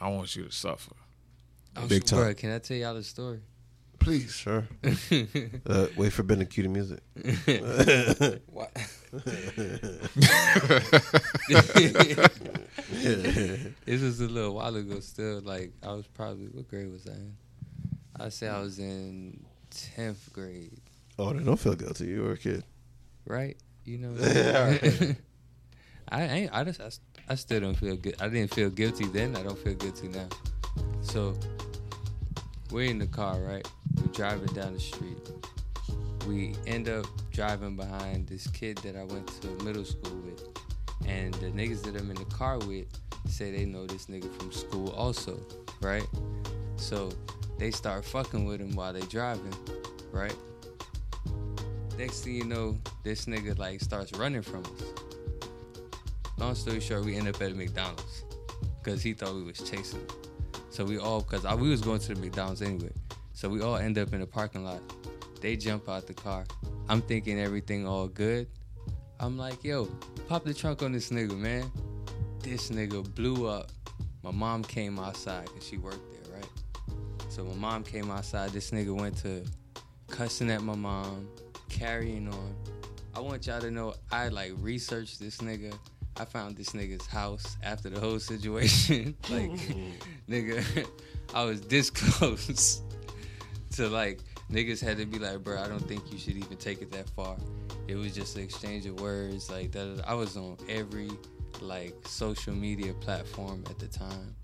I 0.00 0.08
want 0.08 0.34
you 0.34 0.44
to 0.44 0.52
suffer. 0.52 0.94
Oh, 1.76 1.86
Big 1.86 2.08
so, 2.08 2.16
bro, 2.16 2.26
time. 2.26 2.34
can 2.34 2.50
I 2.52 2.58
tell 2.58 2.76
y'all 2.76 2.94
the 2.94 3.02
story? 3.02 3.40
Please. 3.98 4.34
Sure. 4.34 4.66
uh, 5.66 5.86
wait 5.94 6.12
for 6.12 6.22
Ben 6.22 6.38
to 6.38 6.46
cue 6.46 6.62
the 6.62 6.68
music. 6.70 7.00
What? 8.46 8.72
this 13.84 14.00
was 14.00 14.20
a 14.20 14.26
little 14.26 14.54
while 14.54 14.74
ago. 14.74 15.00
Still, 15.00 15.40
like 15.42 15.72
I 15.82 15.92
was 15.92 16.06
probably 16.06 16.46
what 16.46 16.66
grade 16.68 16.90
was 16.90 17.06
I 17.06 17.12
in? 17.12 17.36
I 18.20 18.28
say 18.28 18.48
I 18.48 18.60
was 18.60 18.78
in 18.78 19.44
tenth 19.70 20.32
grade, 20.32 20.78
Oh, 21.18 21.32
then 21.32 21.44
don't 21.44 21.58
feel 21.58 21.74
guilty. 21.74 22.06
You 22.06 22.22
were 22.22 22.32
a 22.32 22.36
kid. 22.38 22.64
right? 23.26 23.56
You 23.84 23.98
know. 23.98 24.10
Alright. 24.56 25.16
I 26.08 26.22
ain't. 26.22 26.52
I 26.52 26.64
just. 26.64 26.80
I, 26.80 26.90
I 27.28 27.34
still 27.34 27.60
don't 27.60 27.74
feel 27.74 27.96
good. 27.96 28.16
I 28.20 28.28
didn't 28.28 28.54
feel 28.54 28.70
guilty 28.70 29.06
then. 29.06 29.36
I 29.36 29.42
don't 29.42 29.58
feel 29.58 29.74
guilty 29.74 30.08
now. 30.08 30.28
So 31.02 31.34
we're 32.70 32.90
in 32.90 32.98
the 32.98 33.06
car, 33.06 33.40
right? 33.40 33.66
We're 33.96 34.12
driving 34.12 34.52
down 34.54 34.74
the 34.74 34.80
street. 34.80 35.18
We 36.26 36.54
end 36.66 36.88
up 36.88 37.06
driving 37.32 37.76
behind 37.76 38.26
this 38.28 38.46
kid 38.48 38.78
that 38.78 38.96
I 38.96 39.04
went 39.04 39.28
to 39.42 39.48
middle 39.64 39.84
school 39.84 40.16
with. 40.18 40.42
And 41.06 41.32
the 41.34 41.46
niggas 41.46 41.82
that 41.84 41.96
I'm 41.96 42.10
in 42.10 42.16
the 42.16 42.24
car 42.26 42.58
with 42.58 42.86
say 43.26 43.50
they 43.50 43.64
know 43.64 43.86
this 43.86 44.06
nigga 44.06 44.34
from 44.38 44.52
school 44.52 44.90
also, 44.90 45.38
right? 45.80 46.06
So 46.76 47.10
they 47.60 47.70
start 47.70 48.06
fucking 48.06 48.46
with 48.46 48.58
him 48.58 48.74
while 48.74 48.90
they 48.90 49.02
driving, 49.02 49.54
right? 50.10 50.34
Next 51.98 52.24
thing 52.24 52.34
you 52.34 52.44
know, 52.44 52.78
this 53.04 53.26
nigga 53.26 53.58
like 53.58 53.82
starts 53.82 54.14
running 54.14 54.40
from 54.40 54.64
us. 54.64 54.82
Long 56.38 56.54
story 56.54 56.80
short, 56.80 57.04
we 57.04 57.16
end 57.16 57.28
up 57.28 57.40
at 57.42 57.54
McDonald's 57.54 58.24
because 58.82 59.02
he 59.02 59.12
thought 59.12 59.34
we 59.34 59.42
was 59.42 59.58
chasing 59.58 60.00
him. 60.00 60.08
So 60.70 60.86
we 60.86 60.96
all, 60.96 61.20
cause 61.20 61.44
I, 61.44 61.54
we 61.54 61.68
was 61.68 61.82
going 61.82 62.00
to 62.00 62.14
the 62.14 62.20
McDonald's 62.20 62.62
anyway. 62.62 62.92
So 63.34 63.50
we 63.50 63.60
all 63.60 63.76
end 63.76 63.98
up 63.98 64.14
in 64.14 64.20
the 64.20 64.26
parking 64.26 64.64
lot. 64.64 64.80
They 65.42 65.54
jump 65.56 65.86
out 65.86 66.06
the 66.06 66.14
car. 66.14 66.46
I'm 66.88 67.02
thinking 67.02 67.38
everything 67.38 67.86
all 67.86 68.08
good. 68.08 68.46
I'm 69.18 69.36
like, 69.36 69.62
yo, 69.62 69.86
pop 70.28 70.44
the 70.44 70.54
trunk 70.54 70.82
on 70.82 70.92
this 70.92 71.10
nigga, 71.10 71.36
man. 71.36 71.70
This 72.42 72.70
nigga 72.70 73.14
blew 73.14 73.46
up. 73.46 73.70
My 74.22 74.30
mom 74.30 74.64
came 74.64 74.98
outside 74.98 75.44
because 75.44 75.66
she 75.66 75.76
worked 75.76 76.10
there, 76.10 76.36
right? 76.36 76.48
So 77.30 77.44
my 77.44 77.54
mom 77.54 77.84
came 77.84 78.10
outside. 78.10 78.50
This 78.50 78.72
nigga 78.72 78.92
went 78.92 79.16
to 79.18 79.44
cussing 80.08 80.50
at 80.50 80.62
my 80.62 80.74
mom, 80.74 81.28
carrying 81.68 82.26
on. 82.26 82.56
I 83.14 83.20
want 83.20 83.46
y'all 83.46 83.60
to 83.60 83.70
know 83.70 83.94
I 84.10 84.28
like 84.28 84.52
researched 84.58 85.20
this 85.20 85.36
nigga. 85.38 85.72
I 86.16 86.24
found 86.24 86.56
this 86.56 86.70
nigga's 86.70 87.06
house 87.06 87.56
after 87.62 87.88
the 87.88 88.00
whole 88.00 88.18
situation. 88.18 89.14
like, 89.30 89.52
nigga, 90.28 90.88
I 91.34 91.44
was 91.44 91.60
this 91.60 91.88
close 91.88 92.82
to 93.74 93.88
like 93.88 94.18
niggas 94.50 94.82
had 94.82 94.96
to 94.98 95.06
be 95.06 95.20
like, 95.20 95.44
bro, 95.44 95.62
I 95.62 95.68
don't 95.68 95.86
think 95.86 96.12
you 96.12 96.18
should 96.18 96.36
even 96.36 96.56
take 96.56 96.82
it 96.82 96.90
that 96.90 97.08
far. 97.10 97.36
It 97.86 97.94
was 97.94 98.12
just 98.12 98.36
an 98.36 98.42
exchange 98.42 98.86
of 98.86 99.00
words. 99.00 99.48
Like 99.48 99.70
that, 99.70 100.02
I 100.04 100.14
was 100.14 100.36
on 100.36 100.56
every 100.68 101.10
like 101.60 101.94
social 102.06 102.54
media 102.54 102.92
platform 102.94 103.62
at 103.70 103.78
the 103.78 103.86
time, 103.86 104.34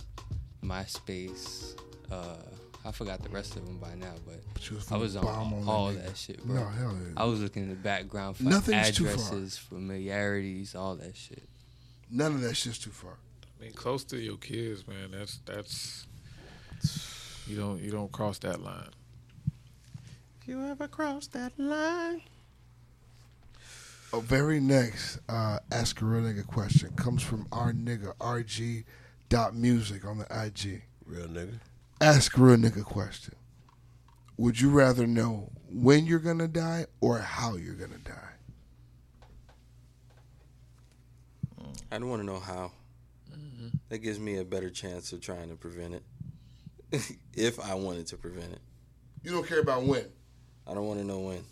MySpace. 0.63 1.75
Uh, 2.13 2.37
I 2.87 2.93
forgot 2.93 3.21
the 3.21 3.29
rest 3.31 3.57
of 3.57 3.67
them 3.67 3.79
by 3.79 3.95
now, 3.97 4.15
but, 4.25 4.37
you 4.71 4.77
was 4.77 4.93
I 4.93 4.97
was 4.97 5.17
on 5.17 5.27
on 5.27 5.65
all 5.67 5.93
nigga. 5.93 6.07
that 6.07 6.17
shit, 6.17 6.45
bro. 6.47 6.55
No, 6.55 6.67
hell 6.69 6.95
yeah. 6.95 7.21
I 7.21 7.25
was 7.25 7.41
looking 7.41 7.65
in 7.65 7.69
the 7.69 7.75
background 7.75 8.37
for 8.37 8.45
Nothing's 8.45 8.93
too 8.93 9.07
far. 9.07 9.15
addresses, 9.15 9.59
familiarities, 9.59 10.77
all 10.77 10.95
that 10.95 11.17
shit. 11.17 11.43
None 12.11 12.35
of 12.35 12.41
that 12.43 12.55
shit's 12.55 12.79
too 12.79 12.91
far. 12.91 13.15
I 13.59 13.65
mean, 13.65 13.73
close 13.73 14.05
to 14.05 14.19
your 14.19 14.37
kids, 14.37 14.87
man. 14.87 15.11
That's 15.11 15.41
that's 15.45 16.07
you 17.49 17.57
don't 17.57 17.81
you 17.83 17.91
don't 17.91 18.13
cross 18.13 18.39
that 18.41 18.63
line. 18.63 18.91
If 20.41 20.47
you 20.47 20.65
ever 20.65 20.87
cross 20.87 21.27
that 21.29 21.59
line. 21.59 22.23
Oh, 24.13 24.21
very 24.21 24.61
next, 24.61 25.19
uh, 25.29 25.59
ask 25.73 26.01
a 26.01 26.05
real 26.05 26.23
nigga 26.23 26.47
question 26.47 26.91
comes 26.95 27.21
from 27.23 27.49
our 27.51 27.73
nigga 27.73 28.15
RG 28.19 28.85
dot 29.29 29.57
music 29.57 30.05
on 30.05 30.19
the 30.19 30.27
IG. 30.31 30.83
Real 31.05 31.27
nigga. 31.27 31.59
Ask 32.01 32.37
a 32.37 32.41
real 32.43 32.57
nigga 32.57 32.85
question. 32.85 33.35
Would 34.37 34.61
you 34.61 34.69
rather 34.69 35.07
know 35.07 35.51
when 35.71 36.05
you're 36.05 36.19
gonna 36.19 36.49
die 36.49 36.87
or 37.01 37.19
how 37.19 37.57
you're 37.57 37.75
gonna 37.75 37.99
die? 37.99 38.13
I 41.91 41.99
don't 41.99 42.09
want 42.09 42.21
to 42.21 42.27
know 42.27 42.41
how. 42.41 42.73
Mm-hmm. 43.33 43.69
That 43.89 43.99
gives 43.99 44.19
me 44.19 44.39
a 44.39 44.45
better 44.45 44.69
chance 44.69 45.13
of 45.13 45.21
trying 45.21 45.49
to 45.49 45.57
prevent 45.57 45.95
it. 45.95 46.03
if 47.35 47.59
I 47.59 47.75
wanted 47.75 48.07
to 48.09 48.17
prevent 48.17 48.53
it. 48.53 48.61
You 49.23 49.31
don't 49.31 49.47
care 49.47 49.61
about 49.61 49.85
when. 49.85 50.05
I 50.67 50.75
don't 50.75 50.87
want 50.87 51.01
to 51.01 51.07
know 51.07 51.21
when. 51.21 51.45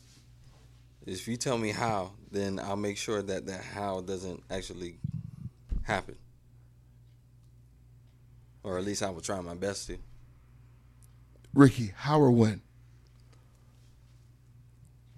If 1.07 1.27
you 1.29 1.37
tell 1.37 1.59
me 1.59 1.71
how, 1.71 2.13
then 2.31 2.59
I'll 2.59 2.77
make 2.77 2.99
sure 2.99 3.23
that 3.23 3.47
that 3.47 3.63
how 3.63 4.01
doesn't 4.01 4.43
actually 4.51 4.99
happen. 5.83 6.17
Or 8.63 8.79
at 8.79 8.85
least 8.85 9.03
I 9.03 9.11
will 9.11 9.21
try 9.21 9.41
my 9.41 9.55
best 9.55 9.87
to. 9.89 9.99
Ricky, 11.55 11.93
how 11.97 12.21
or 12.21 12.33
when? 12.33 12.63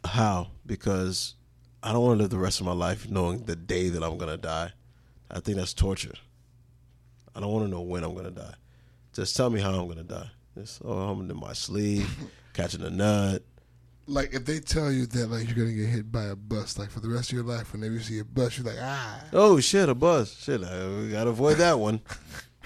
How? 0.05 0.49
Because 0.67 1.35
I 1.83 1.93
don't 1.93 2.05
want 2.05 2.19
to 2.19 2.23
live 2.23 2.31
the 2.31 2.39
rest 2.39 2.61
of 2.61 2.67
my 2.67 2.73
life 2.73 3.09
knowing 3.09 3.45
the 3.45 3.57
day 3.57 3.89
that 3.89 4.03
I'm 4.03 4.19
gonna 4.19 4.37
die. 4.37 4.73
I 5.31 5.41
think 5.41 5.57
that's 5.57 5.73
torture. 5.73 6.15
I 7.35 7.41
don't 7.41 7.53
want 7.53 7.65
to 7.65 7.71
know 7.71 7.81
when 7.81 8.05
I'm 8.05 8.15
gonna 8.15 8.31
die. 8.31 8.55
Just 9.15 9.35
tell 9.35 9.49
me 9.49 9.61
how 9.61 9.71
I'm 9.81 9.89
gonna 9.89 10.03
die. 10.03 10.31
Just 10.57 10.83
oh, 10.85 10.93
I'm 10.93 11.29
in 11.31 11.37
my 11.41 11.55
sleep, 11.55 12.07
catching 12.53 12.83
a 12.83 12.91
nut. 12.91 13.43
Like 14.07 14.35
if 14.35 14.45
they 14.45 14.61
tell 14.61 14.93
you 14.93 15.07
that 15.07 15.31
like 15.31 15.47
you're 15.47 15.57
gonna 15.57 15.77
get 15.77 15.89
hit 15.89 16.13
by 16.13 16.25
a 16.25 16.37
bus, 16.37 16.79
like 16.79 16.91
for 16.91 17.01
the 17.01 17.09
rest 17.09 17.31
of 17.31 17.37
your 17.37 17.45
life, 17.45 17.73
whenever 17.73 17.95
you 17.95 18.01
see 18.01 18.19
a 18.19 18.25
bus, 18.25 18.59
you're 18.59 18.67
like, 18.67 18.79
ah. 18.81 19.25
Oh 19.33 19.59
shit, 19.59 19.89
a 19.89 19.95
bus. 19.95 20.37
Shit, 20.39 20.63
I, 20.63 20.87
we 20.87 21.09
gotta 21.09 21.31
avoid 21.31 21.57
that 21.57 21.79
one. 21.79 22.01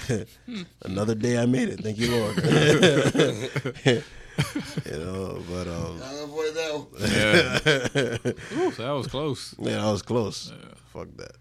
Another 0.83 1.15
day 1.15 1.39
I 1.39 1.47
made 1.47 1.69
it. 1.69 1.81
Thank 1.81 1.99
you, 1.99 2.11
Lord. 2.11 2.37
you 4.87 4.99
know, 4.99 5.43
but 5.51 5.69
um, 5.69 5.99
Gotta 5.99 6.23
avoid 6.23 6.55
that 6.55 6.73
one. 6.75 6.87
Yeah. 7.01 8.59
Ooh, 8.59 8.71
that 8.73 8.91
was 8.91 9.07
close. 9.07 9.55
Yeah, 9.59 9.87
I 9.87 9.91
was 9.91 10.03
close. 10.03 10.53
Fuck 10.93 11.09
that. 11.17 11.37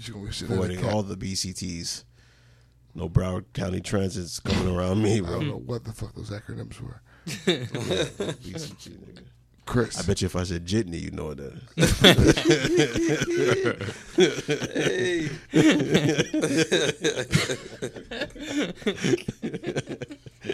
You 0.00 0.12
gonna 0.14 0.26
be 0.26 0.32
sitting 0.32 0.54
in 0.54 0.60
the 0.60 0.64
Avoiding 0.64 0.84
all 0.88 1.02
the 1.02 1.16
BCTs. 1.16 2.04
No 2.94 3.08
Broward 3.08 3.44
County 3.52 3.80
transits 3.80 4.40
coming 4.40 4.74
around 4.74 5.02
me, 5.02 5.18
I 5.18 5.20
don't 5.20 5.48
know 5.48 5.62
what 5.64 5.84
the 5.84 5.92
fuck 5.92 6.14
those 6.14 6.30
acronyms 6.30 6.80
were. 6.80 7.00
BCT, 7.26 8.98
nigga. 8.98 9.24
Chris. 9.68 10.00
I 10.00 10.02
bet 10.06 10.22
you 10.22 10.26
if 10.26 10.34
I 10.34 10.44
said 10.44 10.64
jitney, 10.64 10.98
you 10.98 11.10
know 11.10 11.26
what 11.26 11.36
that 11.36 11.52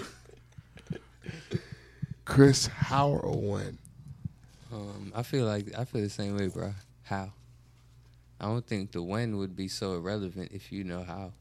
is. 0.03 0.33
Chris, 2.25 2.67
how 2.67 3.11
or 3.11 3.41
when? 3.41 3.79
Um, 4.73 5.13
I 5.15 5.23
feel 5.23 5.47
like 5.47 5.67
I 5.79 5.85
feel 5.85 6.01
the 6.01 6.11
same 6.11 6.37
way, 6.37 6.49
bro. 6.49 6.75
How? 7.05 7.33
I 8.41 8.47
don't 8.47 8.67
think 8.67 8.91
the 8.91 9.01
when 9.01 9.37
would 9.37 9.55
be 9.55 9.69
so 9.69 9.95
irrelevant 9.95 10.51
if 10.53 10.73
you 10.73 10.83
know 10.83 11.05
how. 11.05 11.35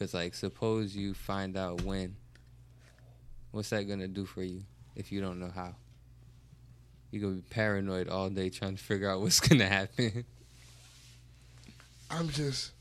Cause 0.00 0.12
like, 0.12 0.34
suppose 0.34 0.96
you 0.96 1.14
find 1.14 1.56
out 1.56 1.82
when. 1.82 2.16
What's 3.52 3.70
that 3.70 3.84
gonna 3.84 4.08
do 4.08 4.26
for 4.26 4.42
you 4.42 4.64
if 4.96 5.12
you 5.12 5.20
don't 5.20 5.38
know 5.40 5.50
how? 5.54 5.74
You're 7.10 7.22
gonna 7.22 7.36
be 7.36 7.42
paranoid 7.50 8.08
all 8.08 8.30
day 8.30 8.50
trying 8.50 8.76
to 8.76 8.82
figure 8.82 9.10
out 9.10 9.20
what's 9.22 9.40
gonna 9.40 9.66
happen. 9.66 10.24
I'm 12.10 12.28
just 12.28 12.72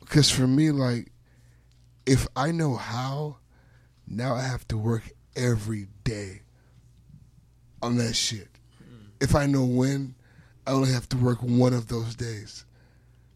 because 0.00 0.30
for 0.30 0.46
me, 0.46 0.70
like, 0.70 1.10
if 2.04 2.26
I 2.36 2.50
know 2.50 2.74
how, 2.74 3.36
now 4.06 4.34
I 4.34 4.42
have 4.42 4.66
to 4.68 4.76
work 4.76 5.08
every 5.36 5.88
day 6.04 6.42
on 7.82 7.96
that 7.96 8.14
shit. 8.14 8.48
Mm. 8.82 9.06
If 9.20 9.34
I 9.34 9.46
know 9.46 9.64
when, 9.64 10.14
I 10.66 10.72
only 10.72 10.92
have 10.92 11.08
to 11.10 11.16
work 11.16 11.38
one 11.42 11.72
of 11.72 11.88
those 11.88 12.14
days, 12.14 12.64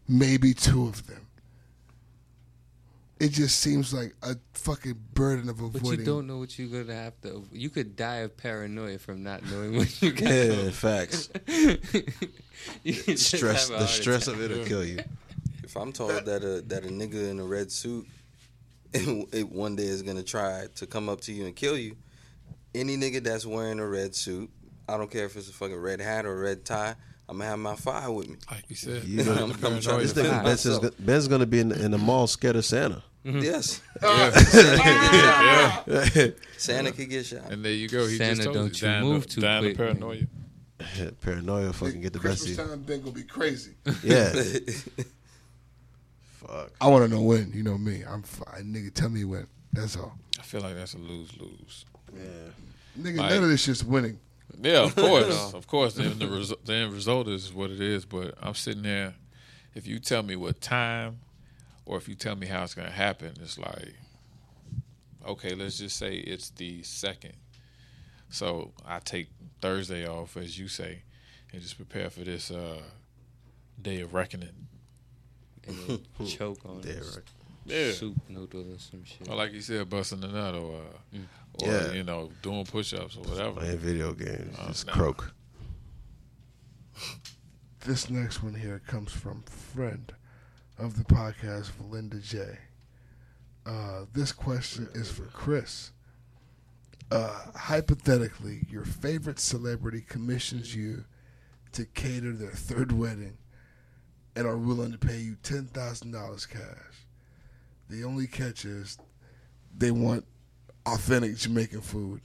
maybe 0.07 0.53
two 0.53 0.87
of 0.87 1.07
them. 1.07 1.26
It 3.19 3.29
just 3.29 3.59
seems 3.59 3.93
like 3.93 4.13
a 4.21 4.35
fucking 4.53 4.95
burden 5.13 5.49
of 5.49 5.59
avoiding. 5.59 5.81
But 5.81 5.99
you 5.99 6.05
don't 6.05 6.27
know 6.27 6.37
what 6.37 6.57
you're 6.59 6.83
gonna 6.83 6.97
have 6.97 7.19
to. 7.21 7.43
You 7.51 7.69
could 7.69 7.95
die 7.95 8.17
of 8.17 8.37
paranoia 8.37 8.99
from 8.99 9.23
not 9.23 9.43
knowing 9.49 9.75
what 9.75 10.01
you 10.01 10.11
got. 10.11 10.29
Yeah, 10.29 10.69
facts. 10.69 11.29
You 12.83 12.93
could 12.93 13.17
just 13.17 13.35
Stress, 13.37 13.69
the 13.69 13.87
stress 13.87 14.27
attack. 14.27 14.39
of 14.39 14.51
it'll 14.51 14.65
kill 14.65 14.85
you. 14.85 14.99
If 15.63 15.75
I'm 15.75 15.91
told 15.91 16.25
that 16.25 16.43
a 16.43 16.61
that 16.67 16.85
a 16.85 16.89
nigga 16.89 17.29
in 17.29 17.39
a 17.39 17.43
red 17.43 17.71
suit 17.71 18.07
it 18.93 19.51
one 19.51 19.75
day 19.75 19.83
is 19.83 20.01
gonna 20.01 20.23
try 20.23 20.67
to 20.75 20.87
come 20.87 21.09
up 21.09 21.21
to 21.21 21.33
you 21.33 21.45
and 21.45 21.55
kill 21.55 21.77
you, 21.77 21.95
any 22.73 22.97
nigga 22.97 23.23
that's 23.23 23.45
wearing 23.45 23.79
a 23.79 23.87
red 23.87 24.15
suit, 24.15 24.49
I 24.87 24.97
don't 24.97 25.11
care 25.11 25.25
if 25.25 25.35
it's 25.35 25.49
a 25.49 25.53
fucking 25.53 25.75
red 25.75 25.99
hat 25.99 26.25
or 26.25 26.33
a 26.33 26.41
red 26.41 26.65
tie, 26.65 26.95
I'm 27.29 27.37
gonna 27.37 27.49
have 27.49 27.59
my 27.59 27.75
fire 27.75 28.09
with 28.11 28.29
me. 28.29 28.37
Like 28.49 28.63
you 28.69 28.75
said, 28.75 29.03
You 29.03 29.23
know, 29.23 29.33
I'm, 29.33 29.51
I'm 29.51 29.81
trying 29.81 29.99
this 29.99 30.13
to 30.13 30.21
defend 30.23 30.27
nigga 30.39 30.43
Ben's, 30.45 30.65
is, 30.65 30.75
myself. 30.81 30.93
Ben's 30.99 31.27
gonna 31.27 31.45
be 31.45 31.59
in, 31.59 31.71
in 31.71 31.91
the 31.91 31.97
mall 31.97 32.27
scared 32.27 32.55
of 32.55 32.65
Santa. 32.65 33.03
Mm-hmm. 33.25 33.39
Yes. 33.39 33.81
Yeah. 34.01 35.83
Santa, 35.85 36.33
Santa 36.57 36.91
could 36.93 37.09
get 37.09 37.25
shot. 37.25 37.51
And 37.51 37.63
there 37.65 37.73
you 37.73 37.89
go. 37.89 38.07
He 38.07 38.15
Santa, 38.17 38.35
just 38.35 38.43
told 38.45 38.55
don't 38.55 38.81
you, 38.81 38.87
you 38.87 38.93
dying 38.93 39.03
move 39.03 39.27
to, 39.27 39.35
too 39.35 39.41
dying 39.41 39.63
quick, 39.63 39.77
paranoia. 39.77 40.21
Paranoia 41.21 41.73
fucking 41.73 42.01
get 42.01 42.13
the 42.13 42.19
best 42.19 42.43
Christmas 42.43 42.59
of 42.59 42.65
you. 42.65 42.75
time 42.75 42.83
thing 42.85 43.01
gonna 43.01 43.11
be 43.11 43.23
crazy. 43.23 43.73
Yeah. 44.03 44.31
Fuck. 46.39 46.71
I 46.79 46.87
want 46.87 47.09
to 47.09 47.13
know 47.15 47.21
when. 47.21 47.51
You 47.53 47.63
know 47.63 47.77
me. 47.77 48.03
I'm 48.07 48.23
fine. 48.23 48.73
Nigga, 48.73 48.93
tell 48.93 49.09
me 49.09 49.23
when. 49.25 49.47
That's 49.73 49.97
all. 49.97 50.13
I 50.39 50.43
feel 50.43 50.61
like 50.61 50.75
that's 50.75 50.93
a 50.93 50.97
lose 50.99 51.31
lose. 51.39 51.85
Yeah. 52.15 52.21
Nigga, 52.99 53.17
Like- 53.17 53.31
none 53.31 53.43
of 53.43 53.49
this 53.49 53.61
shit's 53.63 53.83
winning. 53.83 54.19
Yeah, 54.61 54.83
of 54.83 54.95
course, 54.95 55.53
of 55.53 55.67
course. 55.67 55.93
The, 55.95 56.03
the, 56.03 56.25
resu- 56.25 56.63
the 56.65 56.73
end 56.73 56.93
result 56.93 57.27
is 57.27 57.53
what 57.53 57.69
it 57.71 57.81
is. 57.81 58.05
But 58.05 58.35
I'm 58.41 58.53
sitting 58.55 58.83
there. 58.83 59.13
If 59.75 59.85
you 59.87 59.99
tell 59.99 60.23
me 60.23 60.35
what 60.35 60.59
time, 60.61 61.19
or 61.85 61.97
if 61.97 62.07
you 62.09 62.15
tell 62.15 62.35
me 62.35 62.47
how 62.47 62.63
it's 62.63 62.73
gonna 62.73 62.89
happen, 62.89 63.33
it's 63.41 63.59
like, 63.59 63.93
okay, 65.25 65.53
let's 65.53 65.77
just 65.77 65.97
say 65.97 66.15
it's 66.15 66.49
the 66.51 66.81
second. 66.83 67.33
So 68.29 68.71
I 68.85 68.99
take 68.99 69.27
Thursday 69.61 70.07
off, 70.07 70.35
as 70.37 70.57
you 70.57 70.67
say, 70.67 71.03
and 71.53 71.61
just 71.61 71.77
prepare 71.77 72.09
for 72.09 72.21
this 72.21 72.49
uh, 72.51 72.81
day 73.81 74.01
of 74.01 74.13
reckoning. 74.13 74.49
And 75.67 75.99
choke 76.27 76.59
on 76.65 76.81
Day 76.81 76.91
it. 76.91 76.99
of 77.01 77.23
Yeah. 77.65 77.91
soup 77.91 78.15
noodle 78.29 78.61
or 78.73 78.79
some 78.79 79.03
shit. 79.03 79.29
Or 79.29 79.35
like 79.35 79.53
you 79.53 79.61
said, 79.61 79.89
busting 79.89 80.23
a 80.23 80.27
nut, 80.27 80.55
or 80.55 80.75
uh, 81.13 81.17
or 81.61 81.67
Yeah. 81.67 81.91
you 81.93 82.03
know, 82.03 82.31
doing 82.41 82.65
push-ups 82.65 83.17
or 83.17 83.21
whatever. 83.21 83.59
Playing 83.59 83.77
video 83.79 84.13
games. 84.13 84.55
Oh, 84.61 84.67
Just 84.67 84.87
no. 84.87 84.93
croak. 84.93 85.33
This 87.81 88.09
next 88.09 88.43
one 88.43 88.55
here 88.55 88.81
comes 88.85 89.11
from 89.11 89.43
friend 89.43 90.13
of 90.77 90.97
the 90.97 91.03
podcast, 91.05 91.71
Valinda 91.71 92.21
J. 92.21 92.57
Uh, 93.65 94.05
this 94.13 94.31
question 94.31 94.89
is 94.93 95.09
for 95.11 95.25
Chris. 95.25 95.91
Uh, 97.09 97.51
hypothetically, 97.55 98.65
your 98.69 98.83
favorite 98.83 99.39
celebrity 99.39 100.01
commissions 100.01 100.75
you 100.75 101.05
to 101.71 101.85
cater 101.85 102.33
their 102.33 102.51
third 102.51 102.91
wedding 102.91 103.37
and 104.35 104.45
are 104.45 104.57
willing 104.57 104.91
to 104.91 104.97
pay 104.97 105.19
you 105.19 105.37
$10,000 105.43 106.49
cash. 106.49 107.05
The 107.89 108.03
only 108.03 108.27
catch 108.27 108.65
is 108.65 108.97
they 109.75 109.91
want 109.91 110.25
authentic 110.87 111.35
Jamaican 111.35 111.81
food, 111.81 112.21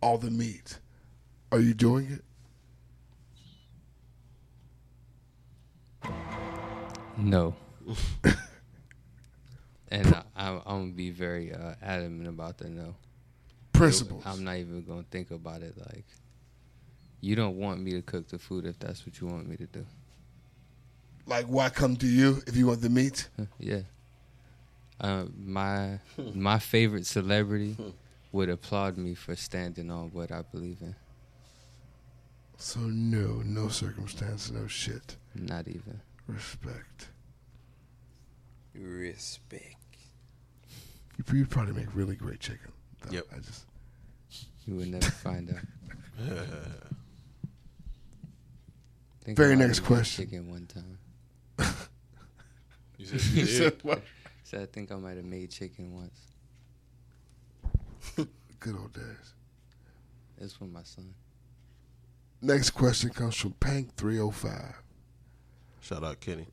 all 0.00 0.16
the 0.18 0.30
meat. 0.30 0.78
Are 1.52 1.58
you 1.58 1.74
doing 1.74 2.06
it? 2.10 2.22
No. 7.16 7.54
and 9.90 10.06
I, 10.14 10.22
I'm, 10.36 10.60
I'm 10.66 10.80
gonna 10.80 10.92
be 10.92 11.10
very 11.10 11.52
uh, 11.52 11.74
adamant 11.82 12.28
about 12.28 12.58
the 12.58 12.68
no. 12.68 12.94
Principles. 13.72 14.22
I'm 14.24 14.44
not 14.44 14.56
even 14.56 14.82
gonna 14.84 15.04
think 15.10 15.30
about 15.30 15.62
it. 15.62 15.74
Like, 15.76 16.06
you 17.20 17.36
don't 17.36 17.56
want 17.56 17.80
me 17.80 17.92
to 17.92 18.02
cook 18.02 18.28
the 18.28 18.38
food 18.38 18.66
if 18.66 18.78
that's 18.78 19.04
what 19.06 19.20
you 19.20 19.26
want 19.26 19.48
me 19.48 19.56
to 19.56 19.66
do. 19.66 19.84
Like, 21.26 21.46
why 21.46 21.70
come 21.70 21.96
to 21.96 22.06
you 22.06 22.42
if 22.46 22.56
you 22.56 22.66
want 22.68 22.80
the 22.80 22.90
meat? 22.90 23.28
Yeah. 23.58 23.80
Uh, 25.00 25.24
my 25.36 25.98
my 26.34 26.58
favorite 26.58 27.06
celebrity 27.06 27.76
would 28.32 28.48
applaud 28.48 28.96
me 28.96 29.14
for 29.14 29.36
standing 29.36 29.90
on 29.90 30.10
what 30.12 30.32
I 30.32 30.42
believe 30.42 30.78
in. 30.80 30.94
So, 32.58 32.80
no, 32.80 33.42
no 33.44 33.68
circumstance, 33.68 34.50
no 34.50 34.66
shit. 34.66 35.16
Not 35.34 35.68
even. 35.68 36.00
Respect. 36.26 37.08
Respect. 38.74 39.76
You, 41.18 41.38
you 41.38 41.46
probably 41.46 41.74
make 41.74 41.94
really 41.94 42.16
great 42.16 42.40
chicken. 42.40 42.72
though. 43.02 43.12
Yep. 43.12 43.26
I 43.34 43.38
just. 43.40 43.64
You 44.66 44.76
would 44.76 44.88
never 44.88 45.10
find 45.10 45.50
out. 45.50 46.26
Think 49.22 49.36
Very 49.36 49.56
next 49.56 49.80
question. 49.80 50.24
Chicken 50.24 50.50
one 50.50 50.66
time. 50.66 50.98
You 52.98 53.04
said 53.04 53.20
you 53.22 53.40
You 53.40 53.46
said 53.46 53.76
what? 53.82 54.02
So 54.46 54.60
I 54.62 54.66
think 54.66 54.92
I 54.92 54.94
might 54.94 55.16
have 55.16 55.24
made 55.24 55.50
chicken 55.50 55.92
once. 55.92 56.20
Good 58.60 58.76
old 58.76 58.92
days. 58.92 59.34
It's 60.38 60.52
for 60.52 60.66
my 60.66 60.84
son. 60.84 61.14
Next 62.40 62.70
question 62.70 63.10
comes 63.10 63.34
from 63.34 63.54
Pank305. 63.54 64.74
Shout 65.80 66.04
out 66.04 66.20
Kenny. 66.20 66.46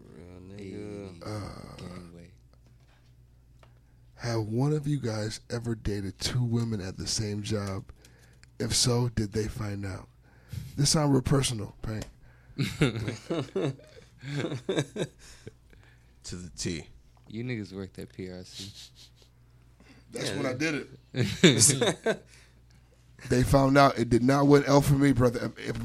Uh, 1.23 1.37
Gangway. 1.77 2.31
have 4.15 4.39
one 4.41 4.73
of 4.73 4.87
you 4.87 4.99
guys 4.99 5.41
ever 5.51 5.75
dated 5.75 6.17
two 6.17 6.43
women 6.43 6.81
at 6.81 6.97
the 6.97 7.05
same 7.05 7.43
job? 7.43 7.83
If 8.59 8.73
so, 8.73 9.09
did 9.09 9.33
they 9.33 9.47
find 9.47 9.85
out? 9.85 10.07
This 10.75 10.89
sounds 10.89 11.11
real 11.11 11.21
personal, 11.21 11.75
Pank. 11.83 12.05
To 16.23 16.35
the 16.37 16.49
T. 16.57 16.85
You 17.33 17.43
niggas 17.43 17.73
worked 17.73 17.97
at 17.97 18.09
PRC. 18.13 18.89
That's 20.11 20.29
Yeah. 20.29 20.37
when 20.37 20.45
I 20.45 20.53
did 20.53 20.85
it. 21.13 22.19
they 23.29 23.41
found 23.41 23.75
out 23.75 23.97
it 23.97 24.09
did 24.09 24.21
not 24.21 24.45
went 24.45 24.67
L 24.67 24.81
for 24.81 24.93
me, 24.93 25.13
brother. 25.13 25.51
It, 25.57 25.75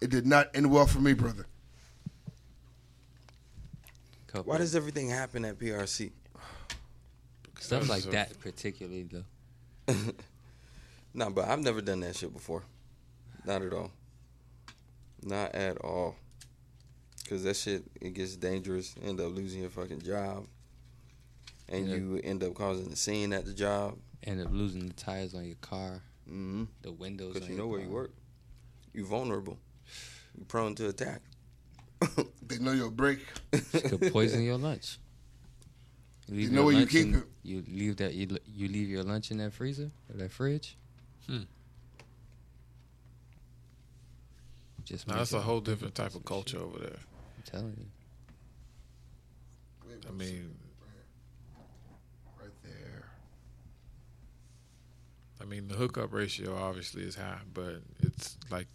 it 0.00 0.08
did 0.08 0.26
not 0.26 0.48
end 0.54 0.70
well 0.70 0.86
for 0.86 1.00
me, 1.00 1.12
brother. 1.12 1.44
Why 4.44 4.56
does 4.58 4.74
everything 4.74 5.10
happen 5.10 5.44
at 5.44 5.58
PRC? 5.58 6.10
Stuff 7.60 7.88
like 7.90 8.02
So- 8.04 8.10
that, 8.12 8.38
particularly 8.40 9.04
though. 9.04 9.94
No, 11.16 11.30
but 11.30 11.46
I've 11.48 11.60
never 11.60 11.80
done 11.80 12.00
that 12.00 12.16
shit 12.16 12.32
before. 12.32 12.64
Not 13.44 13.62
at 13.62 13.72
all. 13.72 13.92
Not 15.22 15.54
at 15.54 15.76
all. 15.78 16.16
Cause 17.28 17.44
that 17.44 17.54
shit 17.56 17.84
it 18.00 18.14
gets 18.14 18.34
dangerous. 18.34 18.96
End 19.00 19.20
up 19.20 19.32
losing 19.32 19.60
your 19.60 19.70
fucking 19.70 20.00
job, 20.02 20.46
and 21.68 21.88
Yeah. 21.88 21.96
you 21.96 22.20
end 22.22 22.42
up 22.42 22.54
causing 22.54 22.92
a 22.92 22.96
scene 22.96 23.32
at 23.32 23.44
the 23.44 23.52
job. 23.54 23.98
End 24.22 24.40
up 24.40 24.48
losing 24.50 24.86
the 24.86 24.94
tires 24.94 25.34
on 25.34 25.44
your 25.44 25.56
car, 25.60 26.02
Mm-hmm. 26.28 26.64
the 26.82 26.92
windows. 26.92 27.34
Cause 27.38 27.48
you 27.48 27.56
know 27.56 27.66
where 27.66 27.80
you 27.80 27.88
work. 27.88 28.12
You're 28.94 29.06
vulnerable. 29.06 29.58
You 30.38 30.44
prone 30.46 30.74
to 30.76 30.88
attack. 30.88 31.20
They 32.46 32.58
know 32.58 32.72
your 32.72 32.90
break. 32.90 33.20
Could 33.72 34.12
poison 34.12 34.42
your 34.44 34.58
lunch. 34.58 34.98
You 36.28 36.36
leave 36.36 36.52
know 36.52 36.56
your 36.60 36.64
where 36.64 36.72
you 36.74 36.78
lunch 36.80 36.90
keep 36.90 37.06
in- 37.06 37.14
it. 37.16 37.24
You 37.42 37.64
leave 37.68 37.96
that. 37.98 38.14
You, 38.14 38.38
you 38.46 38.68
leave 38.68 38.88
your 38.88 39.02
lunch 39.02 39.30
in 39.30 39.36
that 39.38 39.52
freezer 39.52 39.90
or 40.10 40.16
that 40.16 40.32
fridge. 40.32 40.76
Hmm. 41.28 41.40
Just 44.84 45.06
Now 45.06 45.16
that's 45.16 45.32
a 45.34 45.40
whole 45.40 45.60
different 45.60 45.94
type 45.94 46.14
of 46.14 46.24
culture 46.24 46.58
over 46.58 46.78
there. 46.78 46.96
I'm 47.36 47.42
telling 47.44 47.76
you. 47.78 47.86
I 50.08 50.12
mean, 50.12 50.54
Right 52.40 52.50
there. 52.62 53.04
I 55.44 55.46
mean 55.46 55.68
the 55.68 55.74
hookup 55.74 56.12
ratio 56.12 56.56
obviously 56.56 57.02
is 57.02 57.16
high, 57.16 57.40
but 57.52 57.82
it's 58.00 58.38
like 58.50 58.66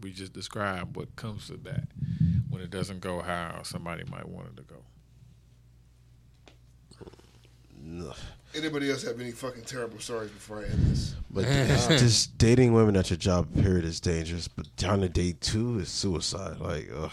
we 0.00 0.10
just 0.10 0.32
described 0.32 0.96
what 0.96 1.14
comes 1.14 1.46
to 1.46 1.56
that 1.58 1.84
when 2.50 2.60
it 2.60 2.70
doesn't 2.70 3.00
go 3.00 3.20
how 3.20 3.62
somebody 3.62 4.02
might 4.10 4.28
want 4.28 4.48
it 4.48 4.56
to 4.56 4.62
go. 4.62 4.82
No. 7.80 8.12
Anybody 8.52 8.90
else 8.90 9.04
have 9.04 9.20
any 9.20 9.30
fucking 9.30 9.62
terrible 9.62 10.00
stories 10.00 10.30
before 10.30 10.58
I 10.58 10.64
end 10.64 10.86
this? 10.90 11.14
But 11.30 11.44
it's 11.46 11.86
uh, 11.90 11.98
just 11.98 12.36
dating 12.36 12.72
women 12.72 12.96
at 12.96 13.10
your 13.10 13.16
job 13.16 13.54
period 13.54 13.84
is 13.84 14.00
dangerous. 14.00 14.48
But 14.48 14.66
trying 14.76 15.02
to 15.02 15.08
date 15.08 15.40
two 15.40 15.78
is 15.78 15.88
suicide. 15.88 16.58
Like, 16.58 16.90
ugh. 16.94 17.12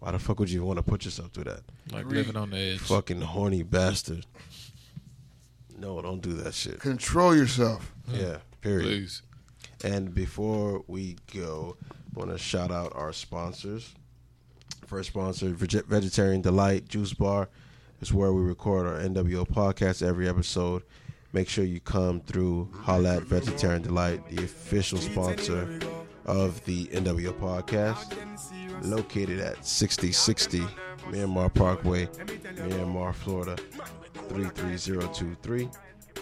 Why 0.00 0.10
the 0.10 0.18
fuck 0.18 0.38
would 0.38 0.50
you 0.50 0.62
want 0.62 0.76
to 0.76 0.82
put 0.82 1.06
yourself 1.06 1.30
through 1.30 1.44
that? 1.44 1.62
Like 1.90 2.04
living 2.04 2.36
on 2.36 2.50
the 2.50 2.58
edge. 2.58 2.80
Fucking 2.80 3.22
horny 3.22 3.62
bastard. 3.62 4.26
No, 5.76 6.00
don't 6.00 6.20
do 6.20 6.32
that 6.34 6.54
shit. 6.54 6.80
Control 6.80 7.34
yourself. 7.36 7.92
Yeah, 8.12 8.38
period. 8.60 8.84
Please. 8.86 9.22
And 9.82 10.14
before 10.14 10.82
we 10.86 11.16
go, 11.34 11.76
I 11.90 12.18
want 12.18 12.30
to 12.30 12.38
shout 12.38 12.70
out 12.70 12.92
our 12.94 13.12
sponsors. 13.12 13.94
First 14.86 15.08
sponsor, 15.10 15.48
Veg- 15.50 15.86
Vegetarian 15.86 16.40
Delight 16.42 16.88
Juice 16.88 17.12
Bar, 17.12 17.48
is 18.00 18.12
where 18.12 18.32
we 18.32 18.42
record 18.42 18.86
our 18.86 18.98
NWO 19.00 19.46
podcast 19.48 20.06
every 20.06 20.28
episode. 20.28 20.82
Make 21.32 21.48
sure 21.48 21.64
you 21.64 21.80
come 21.80 22.20
through, 22.20 22.70
holla 22.72 23.16
at 23.16 23.22
Vegetarian 23.22 23.82
Delight, 23.82 24.28
the 24.30 24.44
official 24.44 24.98
sponsor 24.98 25.80
of 26.24 26.64
the 26.64 26.86
NWO 26.86 27.32
podcast, 27.32 28.14
located 28.82 29.40
at 29.40 29.64
6060 29.66 30.62
Miramar 31.10 31.50
Parkway, 31.50 32.08
Miramar, 32.56 33.12
Florida 33.12 33.56
33023. 34.28 35.62
You 35.62 35.70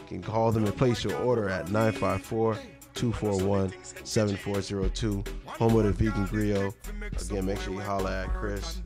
can 0.06 0.22
call 0.22 0.52
them 0.52 0.64
and 0.64 0.76
place 0.76 1.04
your 1.04 1.16
order 1.16 1.48
at 1.48 1.70
954 1.70 2.58
241 2.94 3.72
7402. 4.04 5.24
Home 5.46 5.76
of 5.76 5.84
the 5.84 5.92
Vegan 5.92 6.26
Griot. 6.28 6.74
Again, 7.30 7.46
make 7.46 7.60
sure 7.60 7.72
you 7.74 7.80
holla 7.80 8.24
at 8.24 8.34
Chris. 8.34 8.80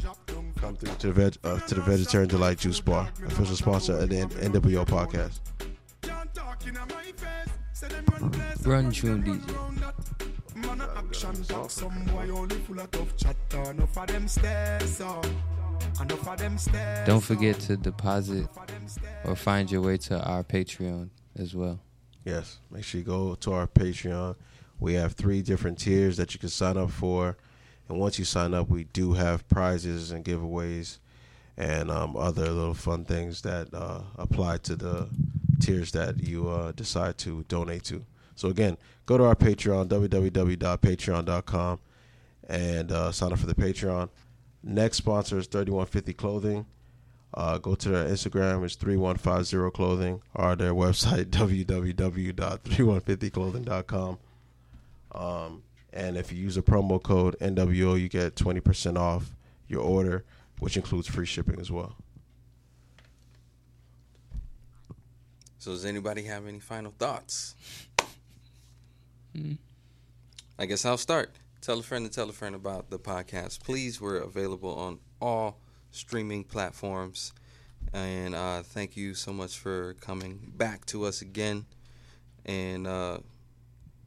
Come 0.56 0.76
through 0.76 0.94
to 0.94 1.06
the, 1.09 1.12
veg, 1.12 1.36
uh, 1.44 1.59
to 1.60 1.74
the 1.74 1.82
Vegetarian 1.82 2.28
Delight 2.28 2.59
Juice 2.59 2.80
Bar, 2.80 3.09
official 3.26 3.56
sponsor 3.56 3.98
of 3.98 4.09
the 4.09 4.18
N- 4.18 4.28
NWO 4.30 4.86
podcast. 4.86 5.40
Run 8.66 8.90
tune 8.90 9.22
DJ. 9.22 9.52
Don't 17.06 17.20
forget 17.20 17.59
to 17.60 17.77
deposit 17.77 18.48
or 19.24 19.36
find 19.36 19.70
your 19.70 19.81
way 19.82 19.97
to 19.98 20.23
our 20.23 20.44
Patreon 20.44 21.09
as 21.39 21.55
well. 21.55 21.81
Yes, 22.24 22.59
make 22.70 22.85
sure 22.85 22.98
you 22.98 23.05
go 23.05 23.35
to 23.36 23.52
our 23.52 23.66
Patreon. 23.66 24.36
We 24.78 24.94
have 24.94 25.12
three 25.12 25.43
different 25.43 25.78
tiers 25.78 26.16
that 26.16 26.35
you 26.35 26.40
can 26.40 26.48
sign 26.48 26.77
up 26.77 26.90
for. 26.90 27.36
And 27.89 27.98
once 27.98 28.18
you 28.18 28.24
sign 28.24 28.52
up, 28.52 28.68
we 28.68 28.85
do 28.85 29.12
have 29.12 29.48
prizes 29.48 30.10
and 30.10 30.24
giveaways 30.24 30.98
and 31.56 31.90
um, 31.90 32.16
other 32.16 32.51
little 32.51 32.74
fun 32.74 33.05
things 33.05 33.43
that 33.43 33.73
uh, 33.73 34.02
apply 34.16 34.59
to 34.59 34.77
the 34.77 35.09
tiers 35.60 35.93
that 35.93 36.18
you 36.20 36.48
uh, 36.48 36.73
decide 36.73 37.16
to 37.18 37.44
donate 37.48 37.85
to. 37.85 38.05
So, 38.35 38.48
again, 38.48 38.77
go 39.06 39.16
to 39.16 39.24
our 39.24 39.36
Patreon, 39.36 39.89
www.patreon.com, 39.89 41.78
and 42.48 42.93
uh, 42.93 43.12
sign 43.12 43.32
up 43.32 43.39
for 43.39 43.47
the 43.47 43.55
Patreon. 43.55 44.10
Next 44.68 44.97
sponsor 44.97 45.38
is 45.38 45.47
3150 45.47 46.12
Clothing. 46.14 46.66
Uh, 47.32 47.59
go 47.59 47.76
to 47.76 47.88
their 47.88 48.09
Instagram, 48.09 48.64
it's 48.64 48.74
3150 48.74 49.70
Clothing, 49.70 50.20
or 50.34 50.56
their 50.56 50.74
website, 50.74 51.26
www.3150clothing.com. 51.30 54.18
Um, 55.12 55.62
and 55.93 56.16
if 56.16 56.32
you 56.32 56.43
use 56.43 56.56
a 56.56 56.62
promo 56.62 57.01
code 57.01 57.36
NWO, 57.40 58.01
you 58.01 58.09
get 58.09 58.34
20% 58.34 58.98
off 58.98 59.36
your 59.68 59.82
order, 59.82 60.24
which 60.59 60.76
includes 60.76 61.06
free 61.06 61.26
shipping 61.26 61.60
as 61.60 61.70
well. 61.70 61.94
So 65.60 65.70
does 65.70 65.84
anybody 65.84 66.24
have 66.24 66.48
any 66.48 66.59
final 66.59 66.93
thoughts? 66.98 67.55
Hmm. 69.32 69.52
I 70.59 70.66
guess 70.66 70.84
I'll 70.84 70.98
start. 70.98 71.30
Tell 71.66 71.80
a 71.80 71.82
friend 71.82 72.05
to 72.05 72.12
tell 72.12 72.30
a 72.30 72.32
friend 72.32 72.55
about 72.55 72.90
the 72.90 72.98
podcast. 73.01 73.64
Please, 73.64 74.01
we're 74.01 74.18
available 74.18 74.72
on 74.76 75.01
all 75.20 75.59
streaming 75.90 76.44
platforms. 76.44 77.32
And 77.93 78.36
uh, 78.36 78.62
thank 78.62 78.97
you 78.97 79.14
so 79.14 79.32
much 79.32 79.59
for 79.59 79.94
coming 79.94 80.52
back 80.56 80.86
to 80.86 81.05
us 81.06 81.22
again. 81.22 81.66
And 82.44 82.86
uh, 82.86 83.18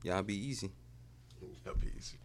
y'all 0.03 0.23
be 0.23 0.37
easy. 0.37 0.71
Y'all 1.65 1.75
be 1.75 1.91
easy. 1.97 2.15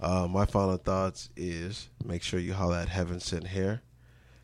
Uh, 0.00 0.26
my 0.26 0.46
final 0.46 0.78
thoughts 0.78 1.28
is 1.36 1.90
make 2.02 2.22
sure 2.22 2.40
you 2.40 2.54
holler 2.54 2.78
at 2.78 2.88
Heaven 2.88 3.20
Sent 3.20 3.48
Hair. 3.48 3.82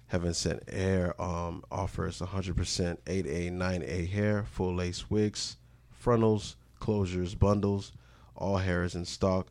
Heaven 0.08 0.34
Sent 0.34 0.68
Hair 0.68 1.18
um, 1.18 1.64
offers 1.70 2.18
100% 2.18 2.98
8A, 3.06 3.52
9A 3.52 4.10
hair, 4.10 4.44
full 4.44 4.74
lace 4.74 5.08
wigs, 5.08 5.56
frontals, 5.90 6.56
closures, 6.78 7.38
bundles. 7.38 7.92
All 8.36 8.58
hair 8.58 8.84
is 8.84 8.94
in 8.94 9.06
stock. 9.06 9.46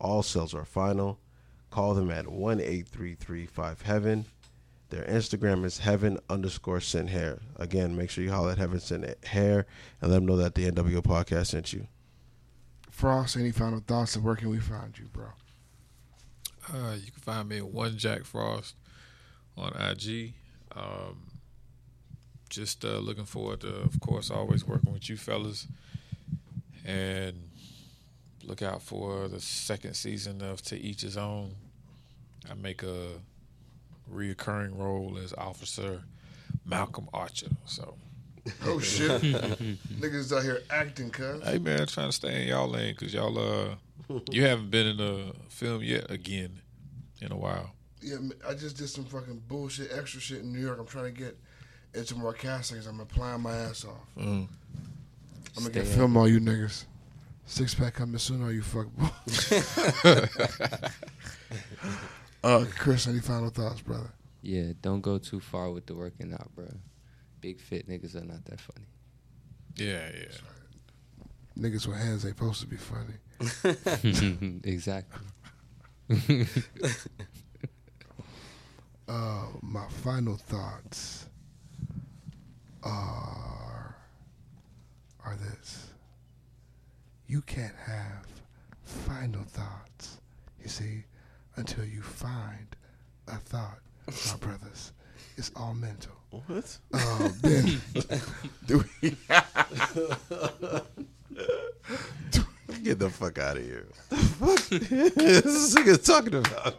All 0.00 0.22
sales 0.22 0.54
are 0.54 0.64
final. 0.64 1.18
Call 1.70 1.94
them 1.94 2.10
at 2.10 2.28
1 2.28 2.60
8335 2.60 3.82
Heaven. 3.82 4.24
Their 4.88 5.04
Instagram 5.04 5.64
is 5.64 5.78
heaven 5.78 6.18
underscore 6.28 6.80
sent 6.80 7.10
hair. 7.10 7.38
Again, 7.56 7.96
make 7.96 8.10
sure 8.10 8.24
you 8.24 8.32
holler 8.32 8.50
at 8.50 8.58
Heaven 8.58 8.80
Sent 8.80 9.24
Hair 9.24 9.66
and 10.00 10.10
let 10.10 10.16
them 10.16 10.26
know 10.26 10.36
that 10.36 10.56
the 10.56 10.68
NWO 10.68 11.00
podcast 11.00 11.46
sent 11.46 11.72
you. 11.72 11.86
Frost, 12.90 13.36
any 13.36 13.52
final 13.52 13.78
thoughts 13.78 14.16
of 14.16 14.24
where 14.24 14.34
can 14.34 14.50
we 14.50 14.58
find 14.58 14.98
you, 14.98 15.06
bro? 15.12 15.26
Uh, 16.68 16.94
you 16.94 17.12
can 17.12 17.20
find 17.20 17.48
me 17.48 17.58
at 17.58 17.66
one 17.66 17.96
Jack 17.96 18.24
Frost 18.24 18.74
on 19.56 19.72
IG. 19.80 20.34
Um, 20.74 21.28
just 22.48 22.84
uh, 22.84 22.98
looking 22.98 23.24
forward 23.24 23.60
to, 23.60 23.68
of 23.68 24.00
course, 24.00 24.28
always 24.28 24.66
working 24.66 24.92
with 24.92 25.08
you 25.08 25.16
fellas, 25.16 25.68
and 26.84 27.49
look 28.44 28.62
out 28.62 28.82
for 28.82 29.28
the 29.28 29.40
second 29.40 29.94
season 29.94 30.42
of 30.42 30.62
To 30.62 30.78
Each 30.78 31.02
His 31.02 31.16
Own. 31.16 31.54
I 32.50 32.54
make 32.54 32.82
a 32.82 33.08
reoccurring 34.12 34.78
role 34.78 35.18
as 35.22 35.32
Officer 35.34 36.02
Malcolm 36.64 37.08
Archer. 37.12 37.50
So. 37.66 37.94
Oh 38.64 38.80
shit! 38.80 39.10
Niggas 39.20 40.34
out 40.34 40.42
here 40.42 40.62
acting, 40.70 41.10
cuz. 41.10 41.44
Hey 41.44 41.58
man, 41.58 41.86
trying 41.86 42.08
to 42.08 42.12
stay 42.12 42.42
in 42.42 42.48
y'all 42.48 42.66
lane 42.66 42.94
because 42.98 43.12
y'all 43.12 43.38
uh, 43.38 43.74
you 44.30 44.44
haven't 44.44 44.70
been 44.70 44.86
in 44.86 44.98
a 44.98 45.32
film 45.50 45.82
yet 45.82 46.10
again 46.10 46.58
in 47.20 47.32
a 47.32 47.36
while. 47.36 47.70
Yeah, 48.00 48.16
I 48.48 48.54
just 48.54 48.78
did 48.78 48.88
some 48.88 49.04
fucking 49.04 49.42
bullshit, 49.46 49.90
extra 49.92 50.20
shit 50.22 50.40
in 50.40 50.52
New 50.54 50.58
York. 50.58 50.78
I'm 50.80 50.86
trying 50.86 51.12
to 51.14 51.20
get 51.20 51.36
into 51.94 52.16
more 52.16 52.32
castings. 52.32 52.86
I'm 52.86 52.98
applying 53.00 53.42
my 53.42 53.54
ass 53.54 53.84
off. 53.84 53.94
Mm. 54.16 54.24
I'm 54.24 54.48
gonna 55.54 55.70
Stay 55.70 55.80
get 55.80 55.86
film 55.86 56.16
all 56.16 56.26
you 56.26 56.40
niggas. 56.40 56.84
Six 57.50 57.74
pack 57.74 57.94
coming 57.94 58.18
soon, 58.18 58.44
all 58.44 58.52
you 58.52 58.62
fuck 58.62 58.86
Uh, 62.44 62.64
Chris, 62.78 63.08
any 63.08 63.18
final 63.18 63.50
thoughts, 63.50 63.80
brother? 63.80 64.12
Yeah, 64.40 64.74
don't 64.80 65.00
go 65.00 65.18
too 65.18 65.40
far 65.40 65.72
with 65.72 65.86
the 65.86 65.96
working 65.96 66.32
out, 66.32 66.54
bro. 66.54 66.68
Big 67.40 67.60
fit 67.60 67.88
niggas 67.88 68.14
are 68.14 68.24
not 68.24 68.44
that 68.44 68.60
funny. 68.60 68.86
Yeah, 69.74 70.08
yeah. 70.14 70.28
Niggas 71.58 71.88
with 71.88 71.98
hands 71.98 72.24
ain't 72.24 72.38
supposed 72.38 72.60
to 72.60 72.68
be 72.68 72.76
funny. 72.76 73.14
exactly. 74.64 75.26
uh, 79.08 79.46
my 79.60 79.88
final 79.88 80.36
thoughts 80.36 81.26
are 82.84 83.96
are 85.24 85.36
this. 85.36 85.89
You 87.30 87.42
can't 87.42 87.76
have 87.86 88.26
final 88.82 89.44
thoughts, 89.44 90.18
you 90.60 90.68
see, 90.68 91.04
until 91.54 91.84
you 91.84 92.02
find 92.02 92.74
a 93.28 93.36
thought, 93.36 93.78
my 94.08 94.36
brothers. 94.40 94.90
It's 95.36 95.52
all 95.54 95.74
mental. 95.74 96.10
What? 96.30 96.76
Uh, 96.92 97.28
ben, 97.40 97.80
do 98.66 98.84
we? 99.00 99.10
Get 102.82 102.98
the 102.98 103.10
fuck 103.10 103.38
out 103.38 103.58
of 103.58 103.62
here. 103.62 103.86
What 104.40 104.58
the 104.68 104.80
fuck 104.80 105.22
is 105.22 105.44
this 105.44 105.74
nigga 105.76 106.04
talking 106.04 106.34
about? 106.34 106.74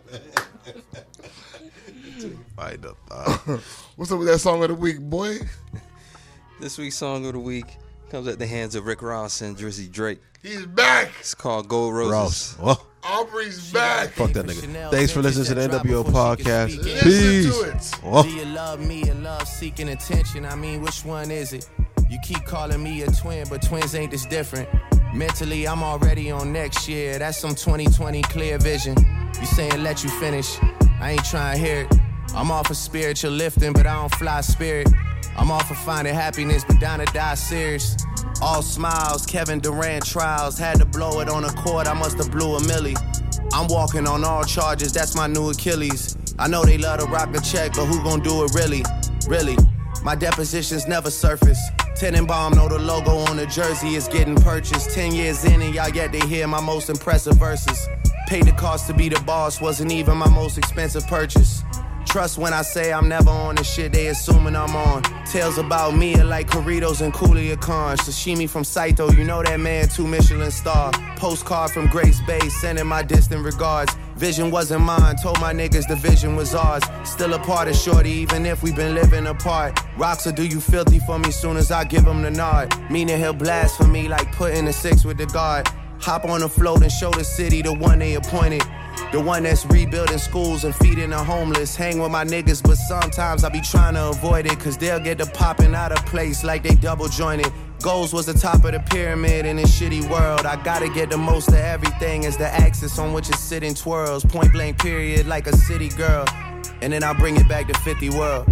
Find 2.57 2.84
a 2.84 2.94
thought. 3.07 3.61
What's 3.95 4.11
up 4.11 4.19
with 4.19 4.28
that 4.28 4.40
song 4.40 4.61
of 4.64 4.68
the 4.68 4.76
week, 4.76 4.99
boy? 4.99 5.38
This 6.60 6.78
week's 6.78 6.98
song 6.98 7.26
of 7.26 7.32
the 7.32 7.40
week 7.40 7.78
comes 8.11 8.27
at 8.27 8.38
the 8.38 8.45
hands 8.45 8.75
of 8.75 8.85
Rick 8.85 9.01
Ross 9.01 9.39
and 9.39 9.55
Drizzy 9.55 9.89
Drake. 9.89 10.19
He's 10.43 10.65
back. 10.65 11.13
It's 11.21 11.33
called 11.33 11.69
Gold 11.69 11.95
Roses. 11.95 12.11
Ross. 12.11 12.57
Well, 12.59 12.88
Aubrey's 13.05 13.71
back. 13.71 14.09
fuck 14.09 14.33
that 14.33 14.45
nigga. 14.45 14.91
Thanks 14.91 15.13
for 15.13 15.21
listening 15.21 15.45
to 15.45 15.55
the 15.55 15.77
NWO 15.79 16.03
podcast. 16.03 16.83
Peace. 17.01 17.91
to 17.91 18.23
Do 18.23 18.29
you 18.29 18.43
love 18.53 18.85
me 18.85 19.09
or 19.09 19.13
love 19.13 19.47
seeking 19.47 19.88
attention? 19.88 20.45
I 20.45 20.55
mean, 20.55 20.81
which 20.81 21.05
one 21.05 21.31
is 21.31 21.53
it? 21.53 21.69
You 22.09 22.19
keep 22.21 22.43
calling 22.43 22.83
me 22.83 23.01
a 23.03 23.07
twin, 23.11 23.47
but 23.49 23.61
twins 23.61 23.95
ain't 23.95 24.11
this 24.11 24.25
different. 24.25 24.67
Mentally, 25.13 25.65
I'm 25.65 25.81
already 25.81 26.31
on 26.31 26.51
next 26.51 26.89
year. 26.89 27.17
That's 27.17 27.38
some 27.38 27.55
2020 27.55 28.23
clear 28.23 28.57
vision. 28.57 28.97
You 29.39 29.45
saying 29.45 29.83
let 29.83 30.03
you 30.03 30.09
finish? 30.19 30.57
I 30.99 31.11
ain't 31.11 31.23
trying 31.23 31.57
to 31.57 31.65
hear 31.65 31.81
it. 31.89 31.97
I'm 32.35 32.51
all 32.51 32.65
for 32.65 32.73
spiritual 32.73 33.31
lifting, 33.31 33.71
but 33.71 33.88
I 33.88 33.93
don't 33.93 34.13
fly 34.15 34.41
spirit. 34.41 34.89
I'm 35.38 35.52
all 35.52 35.64
for 35.64 35.76
finding 35.76 36.14
happiness, 36.14 36.64
but 36.64 36.80
down 36.80 36.99
to 36.99 37.06
die 37.06 37.35
serious. 37.35 37.98
All 38.41 38.61
smiles, 38.61 39.26
Kevin 39.26 39.60
Durant 39.60 40.06
trials. 40.06 40.57
Had 40.57 40.80
to 40.80 40.85
blow 40.85 41.19
it 41.22 41.30
on 41.30 41.45
a 41.45 41.52
court, 41.53 41.88
I 41.88 41.93
must 41.93 42.18
have 42.18 42.31
blew 42.31 42.56
a 42.56 42.68
millie. 42.68 42.95
I'm 43.53 43.68
walking 43.68 44.07
on 44.07 44.23
all 44.23 44.43
charges, 44.43 44.93
that's 44.93 45.15
my 45.15 45.27
new 45.27 45.49
Achilles. 45.49 46.18
I 46.39 46.48
know 46.48 46.64
they 46.64 46.77
love 46.77 46.99
to 46.99 47.06
rock 47.06 47.31
the 47.31 47.41
check, 47.41 47.73
but 47.73 47.85
who 47.85 48.02
gon' 48.03 48.22
do 48.22 48.43
it 48.43 48.53
really? 48.56 48.84
Really? 49.27 49.57
My 50.03 50.15
depositions 50.15 50.88
never 50.88 51.11
surface. 51.11 51.60
Tenenbaum 51.99 52.56
know 52.56 52.68
the 52.68 52.80
logo 52.80 53.11
on 53.30 53.38
the 53.38 53.45
jersey 53.45 53.95
is 53.95 54.07
getting 54.07 54.35
purchased. 54.35 54.89
Ten 54.89 55.14
years 55.14 55.45
in 55.45 55.61
and 55.61 55.76
y'all 55.76 55.89
yet 55.89 56.11
to 56.14 56.26
hear 56.26 56.48
my 56.48 56.60
most 56.60 56.89
impressive 56.89 57.38
verses. 57.38 57.88
Paid 58.27 58.45
the 58.45 58.53
cost 58.53 58.88
to 58.88 58.93
be 58.93 59.10
the 59.10 59.19
boss, 59.22 59.61
wasn't 59.61 59.91
even 59.91 60.18
my 60.18 60.30
most 60.30 60.57
expensive 60.57 61.06
purchase. 61.06 61.64
Trust 62.11 62.38
when 62.38 62.51
I 62.51 62.61
say 62.61 62.91
I'm 62.91 63.07
never 63.07 63.29
on 63.29 63.55
the 63.55 63.63
shit 63.63 63.93
they 63.93 64.07
assuming 64.07 64.53
I'm 64.53 64.75
on. 64.75 65.01
Tales 65.31 65.57
about 65.57 65.95
me 65.95 66.13
are 66.15 66.25
like 66.25 66.49
Corritos 66.49 66.99
and 66.99 67.13
Coolia 67.13 67.57
Khan. 67.57 67.95
Sashimi 67.95 68.49
from 68.49 68.65
Saito, 68.65 69.09
you 69.11 69.23
know 69.23 69.41
that 69.41 69.61
man, 69.61 69.88
two 69.88 70.05
Michelin 70.05 70.51
star. 70.51 70.91
Postcard 71.15 71.71
from 71.71 71.88
Grace 71.88 72.19
Bay, 72.27 72.41
sending 72.49 72.85
my 72.85 73.01
distant 73.01 73.45
regards. 73.45 73.95
Vision 74.17 74.51
wasn't 74.51 74.83
mine, 74.83 75.15
told 75.23 75.39
my 75.39 75.53
niggas 75.53 75.88
the 75.88 75.95
vision 75.95 76.35
was 76.35 76.53
ours. 76.53 76.83
Still 77.05 77.33
a 77.33 77.39
part 77.39 77.69
of 77.69 77.77
Shorty, 77.77 78.11
even 78.11 78.45
if 78.45 78.61
we 78.61 78.73
been 78.73 78.93
living 78.93 79.27
apart. 79.27 79.79
Rocks 79.95 80.25
will 80.25 80.33
do 80.33 80.45
you 80.45 80.59
filthy 80.59 80.99
for 80.99 81.17
me 81.17 81.31
soon 81.31 81.55
as 81.55 81.71
I 81.71 81.85
give 81.85 82.05
him 82.05 82.23
the 82.23 82.31
nod. 82.31 82.75
Meaning 82.91 83.19
he'll 83.19 83.31
blaspheme 83.31 84.09
like 84.09 84.35
putting 84.35 84.67
a 84.67 84.73
six 84.73 85.05
with 85.05 85.17
the 85.17 85.27
guard. 85.27 85.69
Hop 86.02 86.26
on 86.26 86.40
the 86.40 86.49
float 86.49 86.82
and 86.82 86.91
show 86.91 87.11
the 87.11 87.23
city 87.23 87.61
the 87.61 87.73
one 87.73 87.99
they 87.99 88.15
appointed. 88.15 88.64
The 89.11 89.19
one 89.19 89.44
that's 89.44 89.65
rebuilding 89.68 90.18
schools 90.18 90.64
and 90.64 90.73
feeding 90.76 91.11
the 91.11 91.18
homeless. 91.18 91.76
Hang 91.76 91.99
with 91.99 92.11
my 92.11 92.23
niggas, 92.23 92.64
but 92.64 92.76
sometimes 92.76 93.44
I 93.44 93.49
be 93.49 93.61
trying 93.61 93.94
to 93.94 94.10
avoid 94.10 94.48
it. 94.48 94.60
Cause 94.60 94.78
they'll 94.78 94.99
get 94.99 95.19
to 95.19 95.28
popping 95.28 95.76
out 95.76 95.91
of 95.91 96.03
place 96.07 96.44
like 96.44 96.64
they 96.64 96.73
double 96.73 97.07
jointed. 97.07 97.52
Goals 97.82 98.14
was 98.14 98.26
the 98.26 98.34
top 98.34 98.65
of 98.65 98.72
the 98.72 98.80
pyramid 98.80 99.45
in 99.45 99.57
this 99.57 99.80
shitty 99.80 100.10
world. 100.10 100.45
I 100.45 100.61
gotta 100.64 100.90
get 100.90 101.11
the 101.11 101.18
most 101.18 101.49
of 101.49 101.56
everything 101.56 102.26
as 102.26 102.36
the 102.36 102.48
axis 102.48 102.98
on 102.98 103.14
which 103.14 103.30
it's 103.30 103.40
sitting 103.40 103.76
twirls. 103.76 104.26
Point 104.26 104.52
blank 104.53 104.80
period 104.80 105.28
like 105.28 105.45
a 105.45 105.56
city 105.56 105.90
girl. 105.90 106.26
And 106.82 106.91
then 106.91 107.03
I 107.03 107.14
bring 107.14 107.36
it 107.36 107.48
back 107.48 107.68
to 107.68 107.80
50 107.82 108.10
world. 108.10 108.48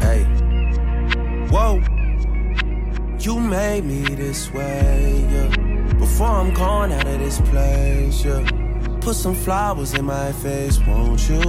Hey. 0.00 0.22
Whoa. 1.50 1.82
You 3.18 3.40
made 3.40 3.84
me 3.84 4.02
this 4.14 4.52
way, 4.52 5.26
yeah. 5.30 5.65
Before 5.98 6.28
I'm 6.28 6.52
gone 6.54 6.92
out 6.92 7.06
of 7.06 7.18
this 7.18 7.40
place, 7.40 8.24
yeah. 8.24 8.44
Put 9.00 9.16
some 9.16 9.34
flowers 9.34 9.94
in 9.94 10.04
my 10.04 10.32
face, 10.32 10.78
won't 10.86 11.28
you? 11.28 11.40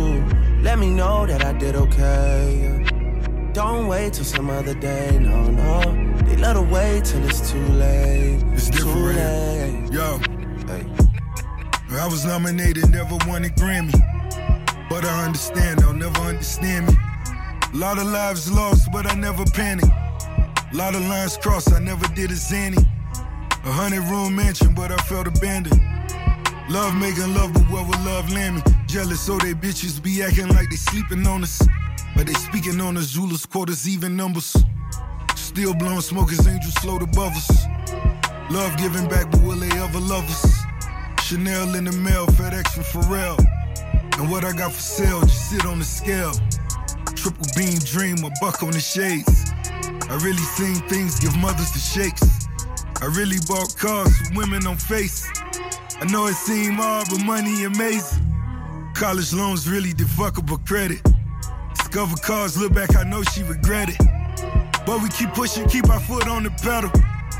Let 0.61 0.80
me 0.80 0.90
know 0.90 1.26
that 1.26 1.44
I 1.44 1.53
did 1.53 1.76
okay. 1.76 2.60
yeah. 2.61 3.52
Don't 3.53 3.88
wait 3.88 4.14
till 4.14 4.26
some 4.26 4.49
other 4.49 4.74
day, 4.76 5.18
no, 5.19 5.44
no. 5.49 5.82
They 6.26 6.38
let 6.38 6.56
her 6.56 6.61
wait 6.61 7.06
till 7.06 7.24
it's 7.26 7.52
too 7.52 7.68
late. 7.69 8.44
It's 8.53 8.69
too 8.69 8.84
different. 8.84 9.18
late. 9.18 9.91
Yo, 9.94 10.19
Hey. 10.68 10.86
I 11.98 12.06
was 12.07 12.26
nominated, 12.26 12.90
never 12.91 13.18
won 13.28 13.45
a 13.45 13.49
Grammy. 13.49 13.94
But 14.90 15.03
I 15.06 15.26
understand, 15.26 15.80
they'll 15.80 15.94
never 15.94 16.19
understand 16.22 16.88
me. 16.88 16.98
A 17.74 17.78
lot 17.78 17.98
of 17.98 18.06
lives 18.07 18.52
lost, 18.52 18.90
but 18.91 19.06
I 19.11 19.15
never 19.15 19.44
panicked. 19.45 19.88
A 19.88 20.76
lot 20.76 20.95
of 20.95 21.02
lines 21.07 21.38
crossed, 21.38 21.72
I 21.74 21.80
never 21.80 22.07
did 22.14 22.32
a 22.32 22.36
zany. 22.36 22.78
A 23.68 23.69
hundred 23.69 24.03
room 24.03 24.34
mansion, 24.34 24.73
but 24.73 24.94
I 24.94 24.95
felt 24.95 25.27
abandoned. 25.27 25.81
Love 26.69 26.95
making 26.95 27.34
love, 27.34 27.52
but 27.53 27.64
where 27.64 27.84
will 27.84 27.99
love 28.06 28.31
land? 28.31 28.64
Jealous, 28.88 29.19
so 29.19 29.38
they 29.39 29.53
bitches 29.53 30.02
be 30.02 30.23
acting 30.23 30.48
like 30.48 30.69
they 30.69 30.77
sleeping 30.77 31.27
on 31.27 31.44
us. 31.44 31.61
But 32.15 32.27
they 32.27 32.34
speaking 32.34 32.80
on 32.80 32.95
us, 32.95 33.07
Zula's 33.14 33.45
quarters, 33.45 33.85
even 33.85 34.15
numbers. 34.15 34.56
Still 35.35 35.73
blowing 35.73 35.99
smoke 35.99 36.31
as 36.31 36.48
angels 36.48 36.76
float 36.76 37.02
above 37.02 37.34
us. 37.35 37.65
Love 38.49 38.77
giving 38.77 39.06
back, 39.10 39.30
but 39.31 39.41
will 39.41 39.60
they 39.60 39.72
ever 39.77 39.99
love 39.99 40.23
us? 40.30 40.61
Chanel 41.26 41.76
in 41.76 41.84
the 41.84 41.91
mail, 41.91 42.26
FedEx 42.26 42.69
from 42.69 42.84
Pharrell. 42.84 43.38
And 44.18 44.31
what 44.31 44.45
I 44.45 44.53
got 44.53 44.72
for 44.72 44.80
sale, 44.80 45.19
just 45.23 45.49
sit 45.49 45.65
on 45.65 45.80
the 45.80 45.85
scale. 45.85 46.31
Triple 47.15 47.45
beam 47.57 47.80
dream, 47.80 48.23
a 48.23 48.31
buck 48.39 48.64
on 48.64 48.72
the 48.72 48.80
shades. 48.80 49.52
I 50.10 50.15
really 50.23 50.48
seen 50.56 50.76
things 50.88 51.19
give 51.19 51.35
mothers 51.35 51.73
the 51.73 51.80
shakes. 51.80 52.47
I 52.99 53.06
really 53.06 53.38
bought 53.48 53.76
cars 53.78 54.11
with 54.19 54.36
women 54.36 54.65
on 54.65 54.76
face. 54.76 55.30
I 56.02 56.06
know 56.11 56.26
it 56.28 56.34
seem 56.34 56.74
hard, 56.74 57.07
but 57.10 57.24
money 57.24 57.64
amazing. 57.64 58.24
College 58.95 59.34
loans 59.34 59.69
really 59.69 59.94
defuckable 59.94 60.65
credit. 60.68 61.02
Discover 61.76 62.15
cars, 62.18 62.57
look 62.60 62.74
back, 62.74 62.95
I 62.95 63.03
know 63.03 63.22
she 63.24 63.44
regret 63.44 63.90
it. 63.90 63.98
But 64.86 65.03
we 65.03 65.10
keep 65.10 65.30
pushing, 65.34 65.68
keep 65.69 65.90
our 65.90 65.99
foot 65.99 66.28
on 66.28 66.44
the 66.44 66.49
pedal. 66.49 66.91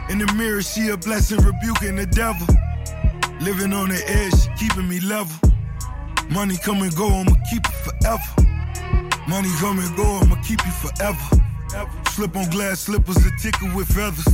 In 0.10 0.20
the 0.20 0.32
mirror, 0.34 0.62
she 0.62 0.90
a 0.90 0.98
blessing, 0.98 1.40
rebuking 1.40 1.96
the 1.96 2.06
devil. 2.06 2.48
Living 3.42 3.74
on 3.74 3.90
the 3.90 4.02
edge, 4.08 4.58
keeping 4.60 4.88
me 4.88 5.00
level. 5.00 5.36
Money 6.30 6.58
come 6.58 6.82
and 6.82 6.96
go, 6.96 7.08
I'ma 7.08 7.36
keep 7.50 7.64
it 7.66 7.78
forever. 7.86 8.30
Money 9.28 9.50
come 9.60 9.80
and 9.80 9.96
go, 9.98 10.20
I'ma 10.22 10.36
keep 10.44 10.64
you 10.66 10.72
forever. 10.72 11.18
Slip 12.10 12.36
on 12.36 12.50
glass 12.52 12.82
slippers, 12.82 13.16
that 13.16 13.34
tickle 13.42 13.76
with 13.76 13.88
feathers. 13.88 14.28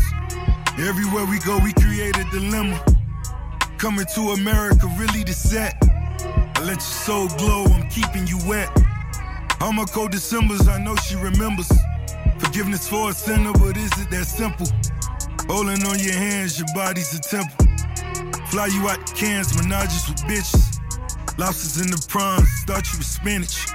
Everywhere 0.79 1.25
we 1.25 1.37
go, 1.39 1.59
we 1.59 1.71
create 1.73 2.17
a 2.17 2.23
dilemma. 2.31 2.83
Coming 3.77 4.05
to 4.15 4.31
America, 4.31 4.87
really 4.97 5.23
the 5.23 5.31
set. 5.31 5.77
I 5.81 6.59
let 6.61 6.75
your 6.75 6.79
soul 6.79 7.27
glow, 7.37 7.65
I'm 7.65 7.87
keeping 7.89 8.25
you 8.25 8.39
wet. 8.47 8.69
All 9.61 9.71
my 9.71 9.85
cold 9.85 10.11
Decembers, 10.11 10.67
I 10.67 10.81
know 10.83 10.95
she 10.95 11.15
remembers. 11.15 11.71
Forgiveness 12.39 12.89
for 12.89 13.11
a 13.11 13.13
sinner, 13.13 13.53
but 13.53 13.77
is 13.77 13.91
it 14.01 14.09
that 14.09 14.25
simple? 14.25 14.65
Holding 15.47 15.85
on 15.85 15.99
your 15.99 16.13
hands, 16.13 16.57
your 16.57 16.67
body's 16.73 17.13
a 17.13 17.21
temple. 17.21 17.67
Fly 18.47 18.65
you 18.67 18.89
out 18.89 19.05
to 19.05 19.13
Cairns, 19.13 19.53
menages 19.53 20.09
with 20.09 20.23
bitches. 20.23 20.79
Lobsters 21.37 21.81
in 21.81 21.91
the 21.91 22.03
prawns, 22.09 22.49
start 22.61 22.91
you 22.91 22.97
with 22.97 23.07
spinach. 23.07 23.67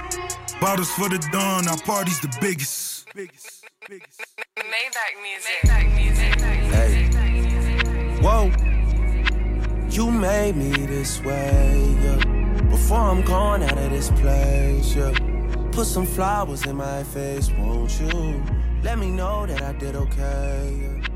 Bottles 0.59 0.91
for 0.91 1.07
the 1.07 1.17
dawn, 1.31 1.67
our 1.69 1.77
party's 1.77 2.19
the 2.19 2.35
biggest, 2.41 3.07
biggest. 3.15 3.58
Maybach 3.89 5.15
music. 5.23 5.59
Maybach 5.65 5.95
music. 5.95 6.39
Hey. 6.69 7.09
Whoa. 8.21 8.51
You 9.89 10.11
made 10.11 10.55
me 10.55 10.69
this 10.85 11.19
way, 11.23 11.97
yeah. 12.03 12.23
Before 12.69 12.99
I'm 12.99 13.23
gone 13.23 13.63
out 13.63 13.79
of 13.79 13.89
this 13.89 14.11
place, 14.11 14.95
yeah. 14.95 15.11
Put 15.71 15.87
some 15.87 16.05
flowers 16.05 16.67
in 16.67 16.75
my 16.75 17.03
face, 17.03 17.49
won't 17.57 17.99
you? 17.99 18.43
Let 18.83 18.99
me 18.99 19.09
know 19.09 19.47
that 19.47 19.63
I 19.63 19.73
did 19.73 19.95
okay, 19.95 20.79
yeah. 20.83 21.07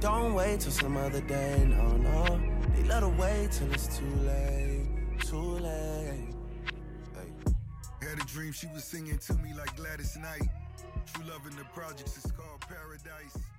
Don't 0.00 0.32
wait 0.32 0.60
till 0.60 0.72
some 0.72 0.96
other 0.96 1.20
day, 1.20 1.66
no, 1.68 1.96
no. 1.98 2.40
They 2.74 2.82
let 2.84 3.02
her 3.02 3.10
wait 3.10 3.52
till 3.52 3.70
it's 3.72 3.98
too 3.98 4.16
late, 4.24 4.86
too 5.20 5.58
late. 5.58 6.32
Had 8.00 8.20
a 8.20 8.24
dream 8.24 8.52
she 8.52 8.68
was 8.68 8.84
singing 8.84 9.18
to 9.18 9.34
me 9.34 9.52
like 9.52 9.76
Gladys 9.76 10.16
Knight. 10.16 10.48
True 11.12 11.24
love 11.30 11.46
in 11.46 11.56
the 11.56 11.64
projects 11.74 12.24
is 12.24 12.32
called 12.32 12.60
paradise. 12.68 13.55